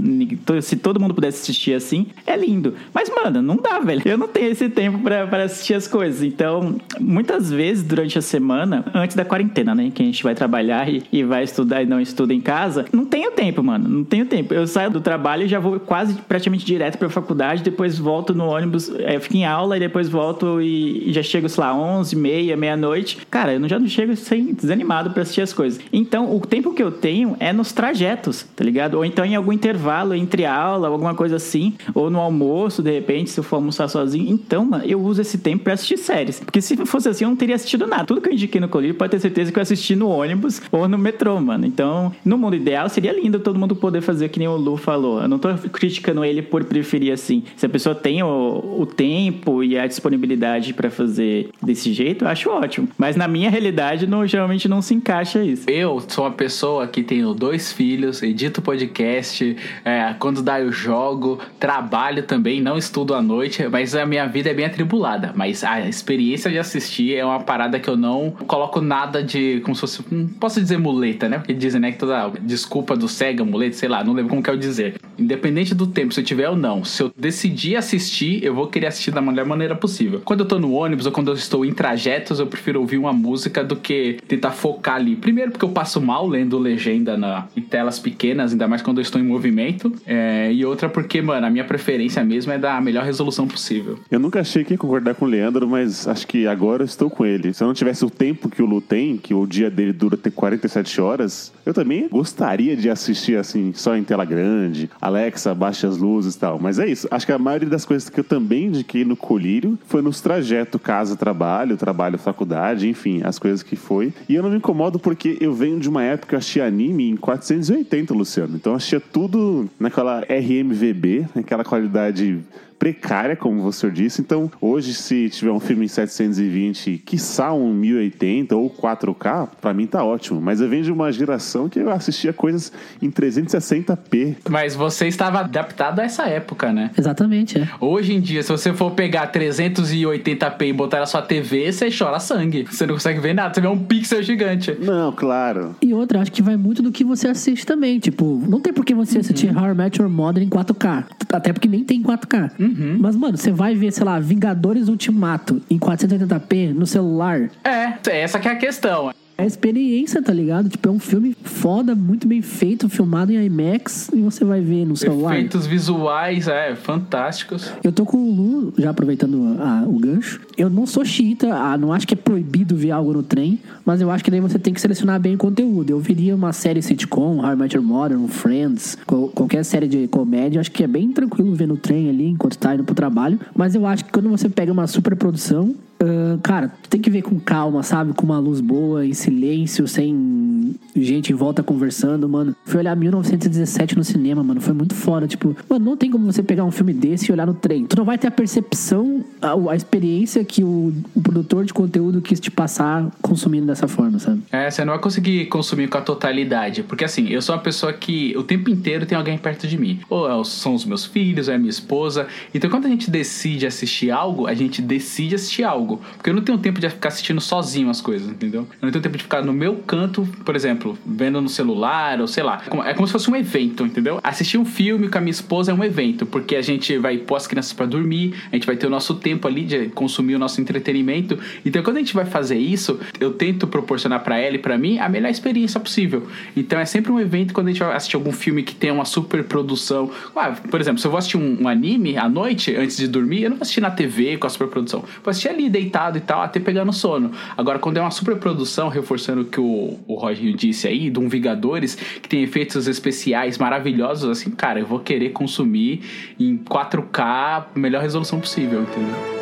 Se 0.63 0.77
todo 0.77 0.99
mundo 0.99 1.13
pudesse 1.15 1.43
assistir 1.43 1.75
assim, 1.75 2.07
é 2.27 2.35
lindo. 2.37 2.75
Mas, 2.93 3.11
mano, 3.11 3.43
não 3.43 3.57
dá, 3.57 3.79
velho. 3.79 4.01
Eu 4.05 4.17
não 4.17 4.27
tenho 4.27 4.51
esse 4.51 4.69
tempo 4.71 4.99
pra 4.99 5.45
assistir 5.45 5.75
as 5.75 5.87
coisas. 5.87 6.23
Então, 6.23 6.77
muitas 6.99 7.51
vezes 7.51 7.85
durante 7.85 8.19
a 8.19 8.23
semana, 8.23 8.83
antes 8.95 9.15
da 9.15 9.27
quarentena, 9.27 9.75
né? 9.75 9.91
Que 9.95 10.03
a 10.03 10.07
gente 10.07 10.23
vai 10.23 10.35
trabalhar 10.35 10.89
e, 10.89 11.03
e 11.13 11.23
vai 11.23 11.45
estudar 11.45 11.83
e 11.83 11.87
não 11.87 12.01
estuda 12.01 12.33
em 12.33 12.41
casa, 12.41 12.87
não 12.93 13.05
tenho 13.05 13.31
tempo, 13.33 13.63
mano. 13.63 13.87
Não 13.87 14.05
tenho 14.05 14.25
tempo. 14.25 14.55
Eu 14.55 14.67
saio 14.67 14.91
do 14.91 15.03
trabalho 15.03 15.43
e 15.45 15.49
já 15.49 15.61
vou 15.61 15.79
quase 15.79 16.15
praticamente 16.23 16.65
direto 16.65 16.97
pra 16.97 17.11
faculdade, 17.11 17.63
depois 17.63 17.99
volto 17.99 18.33
no 18.35 18.47
ônibus, 18.47 18.91
é, 19.01 19.21
fico 19.21 19.37
em 19.37 19.45
aula 19.53 19.77
e 19.77 19.81
depois 19.81 20.09
volto 20.09 20.61
e, 20.61 21.13
já 21.13 21.23
chego, 21.23 21.49
sei 21.49 21.63
lá, 21.63 21.75
11, 21.75 22.17
meia, 22.17 22.57
meia-noite. 22.57 23.19
Cara, 23.31 23.55
eu 23.55 23.69
já 23.69 23.79
não 23.79 23.87
chego 23.87 24.15
sem 24.17 24.55
desanimado 24.55 25.11
pra 25.11 25.23
assistir 25.23 25.43
as 25.43 25.53
coisas. 25.53 25.81
Então, 25.93 26.35
o 26.35 26.41
tempo 26.41 26.73
que 26.73 26.83
eu 26.83 26.91
tenho 26.91 27.37
é 27.39 27.53
nos 27.53 27.73
trajetos, 27.73 28.47
tá 28.57 28.65
ligado? 28.65 28.95
Ou 28.95 29.05
então 29.05 29.25
em 29.25 29.37
algum 29.37 29.53
intervalo 29.53 30.15
entre 30.15 30.45
aula, 30.45 30.89
alguma 30.89 31.15
coisa 31.15 31.37
assim, 31.37 31.75
ou 31.95 32.11
no 32.11 32.19
almoço, 32.19 32.83
de 32.83 32.91
repente, 32.91 33.31
se 33.31 33.41
eu 33.41 33.45
for 33.45 33.57
almoçar 33.57 33.89
sozinho. 33.89 34.33
Então, 34.33 34.65
mano, 34.65 34.85
eu 34.85 35.01
uso 35.01 35.21
esse 35.21 35.39
tempo 35.39 35.65
pra 35.65 35.75
assistir 35.75 35.99
séries. 35.99 36.41
Porque 36.41 36.61
se 36.61 36.77
fosse 36.87 37.09
assim, 37.09 37.25
eu 37.25 37.31
não 37.31 37.37
teria 37.37 37.55
assistido 37.55 37.87
nada. 37.87 38.05
Tudo 38.05 38.21
que 38.21 38.29
eu 38.29 38.33
indiquei 38.33 38.61
no 38.61 38.69
colírio 38.69 38.95
pode 38.95 39.11
ter 39.11 39.21
certeza 39.21 39.53
que 39.53 39.59
eu 39.59 39.63
assisti 39.63 39.95
no 39.97 40.09
ônibus 40.09 40.63
ou 40.71 40.89
no 40.89 40.99
metrô, 40.99 41.41
mano. 41.41 41.67
Então, 41.67 42.13
no 42.25 42.39
mundo 42.39 42.57
ideal, 42.57 42.89
seria 42.89 43.13
lindo 43.13 43.39
todo 43.39 43.59
mundo 43.59 43.75
poder 43.77 44.01
fazer 44.01 44.29
que 44.29 44.39
nem 44.39 44.49
o 44.49 44.57
Lu 44.57 44.77
falou. 44.77 45.21
Eu 45.21 45.29
não 45.29 45.39
tô 45.39 45.49
criticando 45.71 46.25
ele 46.25 46.43
por 46.43 46.65
preferir 46.65 47.13
assim. 47.13 47.43
Se 47.57 47.67
a 47.67 47.69
pessoa 47.69 47.95
tem 47.95 48.23
o, 48.23 48.77
o 48.81 48.87
tempo 48.87 49.42
e 49.65 49.79
a 49.79 49.87
disponibilidade 49.87 50.75
pra 50.75 50.91
fazer 50.91 51.51
desse 51.63 51.93
jeito, 51.93 52.25
eu 52.25 52.29
acho 52.29 52.51
ótimo. 52.51 52.89
Mas 52.97 53.17
na 53.17 53.27
minha 53.27 53.51
realidade, 53.51 54.07
não, 54.07 54.27
geralmente 54.27 54.69
não 54.69 54.83
se 54.83 54.95
encaixa 54.95 55.43
isso. 55.43 55.69
Eu 55.69 56.03
sou 56.09 56.25
uma 56.25 56.31
pessoa 56.31 56.87
que 56.87 57.03
tenho 57.03 57.35
dois 57.35 57.73
filhos, 57.73 58.23
edito 58.23 58.63
podcast, 58.63 59.57
é, 59.85 60.15
quando 60.19 60.43
dá 60.43 60.61
eu 60.61 60.71
jogo, 60.71 61.39
trabalho 61.59 62.23
também, 62.23 62.61
não 62.61 62.77
estudo 62.77 63.15
à 63.15 63.23
noite, 63.23 63.67
mas 63.69 63.95
a 63.95 64.07
minha 64.07 64.27
vida 64.27 64.51
é 64.51 64.55
bem 64.55 64.67
atribulada. 64.67 65.33
Mas 65.35 65.65
a 65.65 65.81
experiência 65.81 66.51
de 66.51 66.59
assistir 66.59 67.15
é 67.15 67.25
uma 67.25 67.41
parada 67.41 67.81
que 67.81 67.89
eu 67.89 67.97
não 67.97 68.31
coloco 68.47 68.81
nada 68.81 69.23
de. 69.23 69.61
como 69.61 69.75
se 69.75 69.81
fosse. 69.81 70.05
Não 70.11 70.29
posso 70.29 70.61
dizer 70.61 70.79
muleta, 70.79 71.29
né? 71.29 71.39
Porque 71.39 71.55
dizem, 71.55 71.81
né, 71.81 71.93
que 71.93 71.99
toda 71.99 72.33
desculpa 72.41 72.97
do 72.97 73.09
cega, 73.09 73.45
muleta, 73.45 73.77
sei 73.77 73.89
lá, 73.89 74.05
não 74.05 74.13
lembro 74.13 74.31
como 74.31 74.43
que 74.43 74.51
é 74.51 74.53
o 74.53 74.59
dizer. 74.59 74.97
Independente 75.19 75.75
do 75.75 75.87
tempo, 75.87 76.13
se 76.13 76.21
eu 76.21 76.25
tiver 76.25 76.49
ou 76.49 76.57
não, 76.57 76.85
se 76.85 77.03
eu 77.03 77.13
decidir 77.17 77.77
assistir, 77.77 78.45
eu 78.45 78.55
vou 78.55 78.67
querer 78.67 78.87
assistir 78.87 79.11
da 79.11 79.22
melhor 79.23 79.47
maneira 79.47 79.75
possível. 79.75 80.21
Quando 80.25 80.41
eu 80.41 80.47
tô 80.47 80.59
no 80.59 80.73
ônibus 80.73 81.07
ou 81.07 81.13
quando 81.13 81.29
eu 81.29 81.35
estou 81.35 81.65
em 81.65 81.73
trajetos, 81.73 82.39
eu 82.39 82.47
prefiro 82.47 82.81
ouvir 82.81 82.99
uma 82.99 83.13
música 83.13 83.63
do 83.63 83.77
que 83.77 84.19
tentar 84.27 84.51
focar 84.51 84.97
ali. 84.97 85.17
Primeiro, 85.17 85.53
porque 85.53 85.65
eu 85.65 85.71
passo 85.71 86.01
mal 86.01 86.27
lendo 86.27 86.59
legenda 86.59 87.17
na, 87.17 87.47
em 87.57 87.61
telas 87.61 87.99
pequenas, 87.99 88.53
ainda 88.53 88.67
mais 88.69 88.83
quando 88.83 88.99
eu 88.99 89.03
estou 89.03 89.21
em 89.21 89.25
movimento. 89.25 89.93
É, 90.07 90.53
e 90.53 90.65
outra, 90.65 90.89
porque, 90.89 91.21
mano, 91.23 91.47
a 91.47 91.51
minha 91.51 91.65
preferência 91.65 92.25
mesmo 92.25 92.53
é 92.53 92.59
da 92.59 92.81
melhor 92.81 93.05
resolução 93.05 93.47
possível. 93.47 93.99
eu 94.11 94.19
nunca 94.19 94.41
achei 94.41 94.65
que 94.65 94.75
ia 94.75 94.79
concordar 94.79 95.15
com 95.15 95.25
o 95.25 95.29
Leandro, 95.29 95.69
mas 95.69 96.07
acho 96.07 96.27
que 96.27 96.47
agora 96.47 96.83
eu 96.83 96.87
estou 96.87 97.11
com 97.11 97.25
ele. 97.25 97.53
Se 97.53 97.63
eu 97.63 97.67
não 97.67 97.75
tivesse 97.75 98.05
o 98.05 98.11
tempo 98.11 98.49
que 98.49 98.63
o 98.63 98.67
Lu 98.67 98.81
tem, 98.81 99.17
que 99.17 99.35
o 99.35 99.47
dia 99.47 99.71
dele 99.71 99.93
dura 99.93 100.17
ter 100.17 100.31
47 100.31 101.01
horas, 101.01 101.53
eu 101.65 101.73
também 101.73 102.09
gostaria 102.09 102.77
de 102.77 102.91
assistir 102.91 103.37
assim, 103.37 103.73
só 103.75 103.97
em 103.97 104.03
tela 104.03 104.25
grande. 104.25 104.91
Alexa, 105.01 105.55
baixa 105.55 105.89
as 105.89 105.97
luzes 105.97 106.35
e 106.35 106.39
tal. 106.39 106.59
Mas 106.59 106.79
é 106.79 106.87
isso. 106.87 107.09
Acho 107.11 107.27
que 107.27 107.33
a 107.33 107.39
maioria 107.39 107.69
das 107.69 107.85
coisas 107.85 108.09
que 108.09 108.21
eu 108.21 108.25
também 108.25 108.67
indiquei 108.67 109.05
no 109.05 109.17
colírio 109.17 109.79
foi 109.87 110.03
nos 110.03 110.21
trajetos 110.21 110.81
casa-trabalho, 110.81 111.77
trabalho-faculdade, 111.77 112.89
enfim, 112.89 113.21
as 113.25 113.39
coisas 113.39 113.63
que 113.63 113.77
foi. 113.77 114.13
E 114.29 114.35
eu 114.35 114.43
não 114.43 114.51
me 114.51 114.57
incomodo 114.57 114.99
porque 114.99 115.39
eu 115.41 115.55
venho 115.55 115.79
de 115.79 115.89
uma 115.89 116.03
época 116.03 116.29
que 116.29 116.35
eu 116.35 116.39
assistia 116.39 116.67
anime 116.67 117.09
em 117.09 117.17
480, 117.17 118.15
Luciano. 118.15 118.57
Então 118.57 118.73
eu 118.73 118.77
assistia 118.77 119.01
tudo 119.01 119.69
naquela 119.79 120.21
RMVB, 120.21 121.27
naquela 121.35 121.65
qualidade 121.65 122.41
precária, 122.83 123.37
como 123.37 123.63
você 123.63 123.89
disse. 123.89 124.21
Então, 124.21 124.51
hoje, 124.61 124.93
se 124.93 125.29
tiver 125.29 125.53
um 125.53 125.61
filme 125.61 125.85
em 125.85 125.89
720, 125.89 127.01
quiçá 127.07 127.53
um 127.53 127.73
1080 127.73 128.57
ou 128.57 128.69
4K, 128.69 129.51
pra 129.61 129.73
mim 129.73 129.87
tá 129.87 130.03
ótimo. 130.03 130.41
Mas 130.41 130.61
eu 130.61 130.69
venho 130.69 130.83
de 130.83 130.91
uma 130.91 131.13
geração 131.13 131.69
que 131.69 131.79
eu 131.79 131.89
assistia 131.93 132.33
coisas 132.33 132.73
em 133.01 133.09
360p. 133.09 134.39
Mas 134.51 134.75
você 134.75 135.07
estava 135.07 135.39
adaptado 135.39 136.01
a 136.01 136.03
essa 136.03 136.25
época, 136.25 136.73
né? 136.73 136.91
Exatamente, 136.99 137.61
é. 137.61 137.69
Hoje 137.79 138.15
em 138.15 138.21
dia, 138.21 138.43
se 138.43 138.51
você 138.51 138.73
for 138.73 138.91
pegar 138.91 139.31
380p 139.31 140.63
e 140.67 140.73
botar 140.73 140.99
na 140.99 141.07
sua 141.07 141.23
TV, 141.23 141.71
você 141.71 141.89
chora 141.89 142.19
sangue. 142.19 142.67
Você 142.69 142.85
não 142.85 142.95
consegue 142.95 143.21
ver 143.21 143.33
nada, 143.33 143.55
você 143.55 143.61
vê 143.61 143.69
um 143.69 143.79
pixel 143.79 144.25
gigante. 144.25 144.77
Não, 144.81 145.13
claro. 145.13 145.77
E 145.81 145.95
outra, 145.95 146.21
acho 146.21 146.33
que 146.33 146.43
vai 146.43 146.57
muito 146.57 146.83
do 146.83 146.91
que 146.91 147.05
você 147.05 147.29
assiste 147.29 147.65
também. 147.65 148.01
Tipo, 148.01 148.43
não 148.49 148.59
tem 148.59 148.73
por 148.73 148.85
que 148.85 148.93
você 148.93 149.19
assistir 149.19 149.57
How 149.57 149.71
I 149.71 149.75
Met 149.75 150.01
Your 150.01 150.11
Mother 150.11 150.43
em 150.43 150.49
4K. 150.49 151.05
Até 151.33 151.53
porque 151.53 151.69
nem 151.69 151.85
tem 151.85 152.03
4K. 152.03 152.51
Mas, 152.99 153.17
mano, 153.17 153.37
você 153.37 153.51
vai 153.51 153.75
ver, 153.75 153.93
sei 153.93 154.05
lá, 154.05 154.19
Vingadores 154.19 154.89
Ultimato 154.89 155.61
em 155.71 155.79
480p 155.79 156.75
no 156.75 156.87
celular. 156.87 157.51
É, 157.65 157.99
essa 158.11 158.39
que 158.39 158.49
é 158.49 158.53
a 158.53 158.57
questão. 158.57 159.13
É 159.43 159.47
experiência, 159.47 160.23
tá 160.23 160.33
ligado? 160.33 160.69
Tipo, 160.69 160.89
é 160.89 160.93
um 160.93 160.99
filme 160.99 161.37
foda, 161.43 161.95
muito 161.95 162.27
bem 162.27 162.41
feito, 162.43 162.89
filmado 162.89 163.33
em 163.33 163.45
IMAX 163.45 164.09
e 164.15 164.21
você 164.21 164.45
vai 164.45 164.61
ver 164.61 164.85
no 164.87 164.97
celular. 164.97 165.35
Efeitos 165.35 165.67
visuais, 165.67 166.49
é, 166.49 166.75
fantásticos. 166.75 167.71
Eu 167.83 167.93
tô 167.93 168.05
com 168.05 168.17
o 168.19 168.31
Lu, 168.35 168.75
já 168.79 168.91
aproveitando 168.91 169.57
a- 169.61 169.85
o 169.87 169.99
gancho. 169.99 170.41
Eu 170.57 170.71
não 170.71 170.87
sou 170.87 171.05
xiita, 171.05 171.53
ah, 171.55 171.77
não 171.77 171.93
acho 171.93 172.07
que 172.07 172.15
é 172.15 172.17
proibido 172.17 172.77
ver 172.77 172.91
algo 172.91 173.13
no 173.13 173.23
trem, 173.23 173.59
mas 173.85 174.01
eu 174.01 174.11
acho 174.11 174.23
que 174.25 174.31
daí 174.31 174.41
você 174.41 174.59
tem 174.59 174.73
que 174.73 174.81
selecionar 174.81 175.21
bem 175.21 175.35
o 175.35 175.39
conteúdo. 175.39 175.91
Eu 175.91 175.99
viria 175.99 176.35
uma 176.35 176.53
série 176.53 176.81
sitcom, 176.83 177.39
How 177.45 177.53
I 177.53 177.57
Met 177.57 177.77
Your 177.77 177.85
Mother, 177.85 178.19
um 178.19 178.29
Friends, 178.29 178.97
qual- 179.07 179.29
qualquer 179.29 179.65
série 179.65 179.89
de 179.89 180.09
comédia, 180.09 180.61
acho 180.61 180.71
que 180.71 180.83
é 180.85 180.87
bem 180.87 181.11
tranquilo 181.13 181.55
ver 181.55 181.67
no 181.67 181.77
trem 181.77 182.09
ali 182.09 182.27
enquanto 182.29 182.57
tá 182.59 182.75
indo 182.75 182.85
pro 182.85 182.95
trabalho. 182.95 183.39
Mas 183.55 183.75
eu 183.75 183.87
acho 183.87 184.05
que 184.05 184.13
quando 184.13 184.29
você 184.29 184.49
pega 184.49 184.73
uma 184.73 184.87
superprodução, 184.87 185.75
ah, 186.03 186.39
cara, 186.43 186.69
tu 186.69 186.89
tem 186.89 187.01
que 187.01 187.11
ver 187.11 187.23
com 187.23 187.39
calma, 187.39 187.83
sabe? 187.83 188.13
Com 188.13 188.27
uma 188.27 188.39
luz 188.39 188.61
boa, 188.61 189.07
em 189.07 189.15
silêncio, 189.15 189.87
sem 189.87 190.75
gente 190.97 191.33
em 191.33 191.37
volta 191.37 191.63
conversando, 191.63 192.29
mano. 192.29 192.55
Fui 192.65 192.81
olhar 192.81 192.97
1917 192.97 193.97
no 193.97 194.05
cinema, 194.05 194.43
mano. 194.43 194.61
Foi 194.61 194.75
muito 194.75 194.95
foda. 194.95 195.27
Tipo, 195.27 195.57
mano, 195.69 195.85
não 195.85 195.97
tem 195.97 196.11
como 196.11 196.31
você 196.31 196.43
pegar 196.43 196.65
um 196.65 196.71
filme 196.71 196.93
desse 196.93 197.31
e 197.31 197.33
olhar 197.33 197.47
no 197.47 197.55
trem. 197.55 197.87
Tu 197.87 197.97
não 197.97 198.05
vai 198.05 198.19
ter 198.19 198.27
a 198.27 198.31
percepção, 198.31 199.25
a, 199.41 199.55
a 199.71 199.77
experiência 199.77 200.45
que 200.45 200.65
o, 200.65 200.93
o 201.15 201.21
produtor 201.21 201.65
de 201.65 201.73
conteúdo 201.73 202.21
quis 202.21 202.41
te 202.41 202.51
passar 202.51 203.11
consumindo 203.21 203.67
dessa 203.67 203.87
forma, 203.87 204.19
sabe? 204.19 204.43
É, 204.51 204.71
você 204.71 204.85
não 204.85 204.93
vai 204.93 205.03
conseguir 205.03 205.47
consumir 205.47 205.89
com 205.89 205.99
a 205.99 206.01
totalidade. 206.01 206.83
Porque 206.83 207.05
assim, 207.05 207.29
eu 207.29 207.41
sou 207.41 207.55
uma 207.55 207.63
pessoa 207.63 207.93
que 207.93 208.37
o 208.37 208.43
tempo 208.43 208.71
inteiro 208.71 209.07
tem 209.07 209.17
alguém 209.17 209.39
perto 209.39 209.67
de 209.67 209.79
mim. 209.79 210.01
Ou 210.09 210.29
é 210.29 210.45
são 210.45 210.75
os 210.75 210.85
meus 210.85 211.05
filhos, 211.05 211.47
ou 211.47 211.53
é 211.53 211.57
a 211.57 211.59
minha 211.59 211.71
esposa. 211.71 212.27
Então 212.55 212.69
quando 212.69 212.87
a 212.87 212.89
gente 212.89 213.11
decide 213.11 213.67
assistir 213.67 214.11
algo, 214.11 214.47
a 214.47 214.55
gente 214.55 214.83
decide 214.83 215.35
assistir 215.35 215.63
algo. 215.63 215.92
Porque 216.17 216.31
eu 216.31 216.35
não 216.35 216.43
tenho 216.43 216.59
tempo 216.59 216.81
de 216.81 216.89
ficar 216.89 217.09
assistindo 217.09 217.41
sozinho 217.41 217.91
as 217.91 218.01
coisas, 218.01 218.29
entendeu? 218.29 218.63
Eu 218.81 218.87
não 218.87 218.91
tenho 218.91 219.03
tempo 219.03 219.17
de 219.17 219.23
ficar 219.23 219.43
no 219.43 219.53
meu 219.53 219.77
canto, 219.77 220.29
por 220.45 220.55
exemplo, 220.57 220.99
vendo 221.05 221.41
no 221.41 221.49
celular, 221.49 222.21
ou 222.21 222.27
sei 222.27 222.43
lá. 222.43 222.63
É 222.85 222.95
como 222.95 223.07
se 223.07 223.13
fosse 223.13 223.31
um 223.31 223.37
evento, 223.37 223.85
entendeu? 223.85 224.21
Assistir 224.23 224.59
um 224.59 224.65
filme 224.65 225.09
com 225.09 225.19
a 225.19 225.21
minha 225.21 225.31
esposa 225.31 225.73
é 225.73 225.75
um 225.75 225.85
evento, 225.85 226.27
porque 226.27 226.57
a 226.57 226.63
gente 226.63 226.97
vai 226.99 227.19
pôr 227.19 227.37
as 227.37 227.47
crianças 227.47 227.73
pra 227.73 227.87
dormir, 227.87 228.35
a 228.51 228.55
gente 228.55 228.67
vai 228.67 228.77
ter 228.77 228.87
o 228.87 228.91
nosso 228.91 229.15
tempo 229.17 229.47
ali 229.47 229.65
de 229.65 229.89
consumir 229.89 230.35
o 230.35 230.39
nosso 230.39 230.61
entretenimento. 230.61 231.39
Então, 231.65 231.83
quando 231.83 231.97
a 231.97 232.01
gente 232.01 232.15
vai 232.15 232.25
fazer 232.25 232.59
isso, 232.59 232.99
eu 233.21 233.33
tento 233.33 233.67
proporcionar 233.67 234.21
pra 234.21 234.39
ela 234.39 234.57
e 234.57 234.59
pra 234.59 234.79
mim 234.79 234.99
a 234.99 235.09
melhor 235.09 235.31
experiência 235.31 235.81
possível. 235.81 236.27
Então, 236.57 236.79
é 236.79 236.85
sempre 236.85 237.13
um 237.13 237.21
evento 237.21 237.55
quando 237.55 237.69
a 237.69 237.71
gente 237.71 237.83
vai 237.83 237.95
assistir 237.97 238.17
algum 238.17 238.33
filme 238.33 238.63
que 238.63 238.75
tem 238.75 238.91
uma 238.91 239.05
super 239.05 239.45
produção. 239.45 240.11
Ah, 240.35 240.51
por 240.51 240.81
exemplo, 240.81 241.01
se 241.01 241.07
eu 241.07 241.11
vou 241.11 241.19
assistir 241.19 241.37
um, 241.37 241.63
um 241.63 241.69
anime 241.69 242.17
à 242.17 242.29
noite, 242.29 242.75
antes 242.75 242.97
de 242.97 243.09
dormir, 243.09 243.43
eu 243.43 243.51
não 243.51 243.57
vou 243.57 243.63
assistir 243.63 243.81
na 243.81 243.91
TV 243.91 244.37
com 244.37 244.47
a 244.47 244.51
super 244.51 244.69
produção. 244.69 245.01
Vou 245.23 245.31
assistir 245.31 245.49
ali 245.49 245.69
deitado 245.83 246.19
e 246.19 246.21
tal, 246.21 246.41
até 246.43 246.61
pegando 246.61 246.93
sono. 246.93 247.33
Agora, 247.57 247.79
quando 247.79 247.97
é 247.97 248.01
uma 248.01 248.11
super 248.11 248.37
produção, 248.37 248.89
reforçando 248.89 249.43
o 249.43 249.45
que 249.45 249.61
o, 249.61 249.99
o 250.07 250.15
Roger 250.15 250.55
disse 250.55 250.87
aí, 250.87 251.11
de 251.11 251.19
um 251.19 251.29
Vingadores, 251.29 251.95
que 251.95 252.29
tem 252.29 252.43
efeitos 252.43 252.87
especiais 252.87 253.59
maravilhosos, 253.59 254.29
assim, 254.31 254.51
cara, 254.51 254.81
eu 254.81 254.87
vou 254.87 255.01
querer 255.01 255.31
consumir 255.31 256.01
em 256.39 256.57
4K, 256.59 257.67
melhor 257.75 258.03
resolução 258.03 258.39
possível, 258.39 258.83
entendeu? 258.83 259.42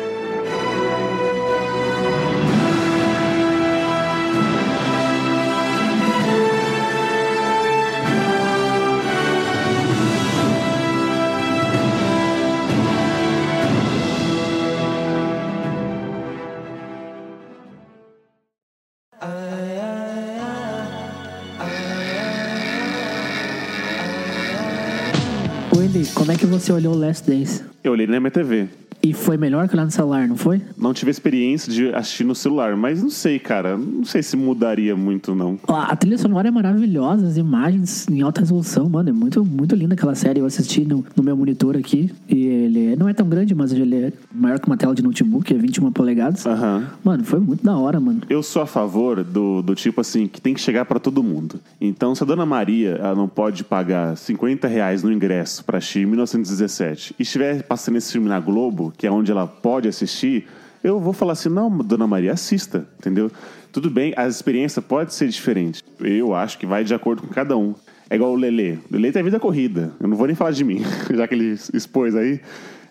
Como 26.31 26.37
é 26.37 26.39
que 26.39 26.45
você 26.45 26.71
olhou 26.71 26.95
Last 26.95 27.29
Dance? 27.29 27.61
Eu 27.83 27.91
olhei 27.91 28.07
na 28.07 28.17
minha 28.17 28.31
TV. 28.31 28.69
E 29.03 29.13
foi 29.13 29.35
melhor 29.35 29.67
que 29.67 29.73
olhar 29.73 29.85
no 29.85 29.91
celular, 29.91 30.27
não 30.27 30.35
foi? 30.37 30.61
Não 30.77 30.93
tive 30.93 31.09
experiência 31.09 31.71
de 31.71 31.89
assistir 31.95 32.23
no 32.23 32.35
celular, 32.35 32.75
mas 32.77 33.01
não 33.01 33.09
sei, 33.09 33.39
cara. 33.39 33.75
Não 33.75 34.03
sei 34.05 34.21
se 34.21 34.37
mudaria 34.37 34.95
muito, 34.95 35.33
não. 35.33 35.57
A 35.67 35.95
trilha 35.95 36.17
sonora 36.19 36.47
é 36.49 36.51
maravilhosa, 36.51 37.25
as 37.27 37.35
imagens 37.37 38.07
em 38.07 38.21
alta 38.21 38.41
resolução, 38.41 38.87
mano. 38.87 39.09
É 39.09 39.11
muito, 39.11 39.43
muito 39.43 39.75
linda 39.75 39.95
aquela 39.95 40.13
série. 40.13 40.39
Eu 40.39 40.45
assisti 40.45 40.85
no, 40.85 41.03
no 41.15 41.23
meu 41.23 41.35
monitor 41.35 41.75
aqui. 41.75 42.11
E 42.29 42.45
ele 42.45 42.93
é- 42.93 42.95
não 42.95 43.09
é 43.09 43.13
tão 43.13 43.27
grande, 43.27 43.55
mas 43.55 43.71
ele 43.73 43.95
é 43.95 44.13
maior 44.31 44.59
que 44.59 44.67
uma 44.67 44.77
tela 44.77 44.93
de 44.93 45.01
notebook, 45.01 45.51
é 45.51 45.57
21 45.57 45.91
polegadas. 45.91 46.45
Aham. 46.45 46.87
Mano, 47.03 47.23
foi 47.23 47.39
muito 47.39 47.63
da 47.65 47.75
hora, 47.75 47.99
mano. 47.99 48.21
Eu 48.29 48.43
sou 48.43 48.61
a 48.61 48.67
favor 48.67 49.23
do, 49.23 49.63
do 49.63 49.73
tipo 49.73 49.99
assim, 50.01 50.27
que 50.27 50.39
tem 50.39 50.53
que 50.53 50.61
chegar 50.61 50.85
pra 50.85 50.99
todo 50.99 51.23
mundo. 51.23 51.59
Então, 51.79 52.13
se 52.13 52.21
a 52.21 52.25
dona 52.25 52.45
Maria 52.45 52.91
ela 52.99 53.15
não 53.15 53.27
pode 53.27 53.63
pagar 53.63 54.15
50 54.15 54.67
reais 54.67 55.01
no 55.01 55.11
ingresso 55.11 55.65
pra 55.65 55.79
assistir 55.79 56.05
1917 56.05 57.15
e 57.17 57.23
estiver 57.23 57.63
passando 57.63 57.97
esse 57.97 58.11
filme 58.11 58.29
na 58.29 58.39
Globo, 58.39 58.90
que 58.97 59.07
é 59.07 59.11
onde 59.11 59.31
ela 59.31 59.47
pode 59.47 59.87
assistir, 59.87 60.47
eu 60.83 60.99
vou 60.99 61.13
falar 61.13 61.33
assim: 61.33 61.49
não, 61.49 61.69
dona 61.77 62.07
Maria, 62.07 62.33
assista, 62.33 62.85
entendeu? 62.99 63.31
Tudo 63.71 63.89
bem, 63.89 64.13
a 64.17 64.27
experiência 64.27 64.81
pode 64.81 65.13
ser 65.13 65.29
diferente. 65.29 65.81
Eu 65.99 66.35
acho 66.35 66.57
que 66.57 66.65
vai 66.65 66.83
de 66.83 66.93
acordo 66.93 67.21
com 67.21 67.29
cada 67.29 67.55
um. 67.55 67.73
É 68.09 68.15
igual 68.15 68.31
o 68.31 68.35
Lelê. 68.35 68.73
O 68.73 68.79
Lelê 68.91 69.11
tem 69.11 69.23
vida 69.23 69.39
corrida. 69.39 69.93
Eu 69.99 70.09
não 70.09 70.17
vou 70.17 70.27
nem 70.27 70.35
falar 70.35 70.51
de 70.51 70.65
mim, 70.65 70.83
já 71.15 71.27
que 71.27 71.33
ele 71.33 71.57
expôs 71.73 72.15
aí. 72.15 72.41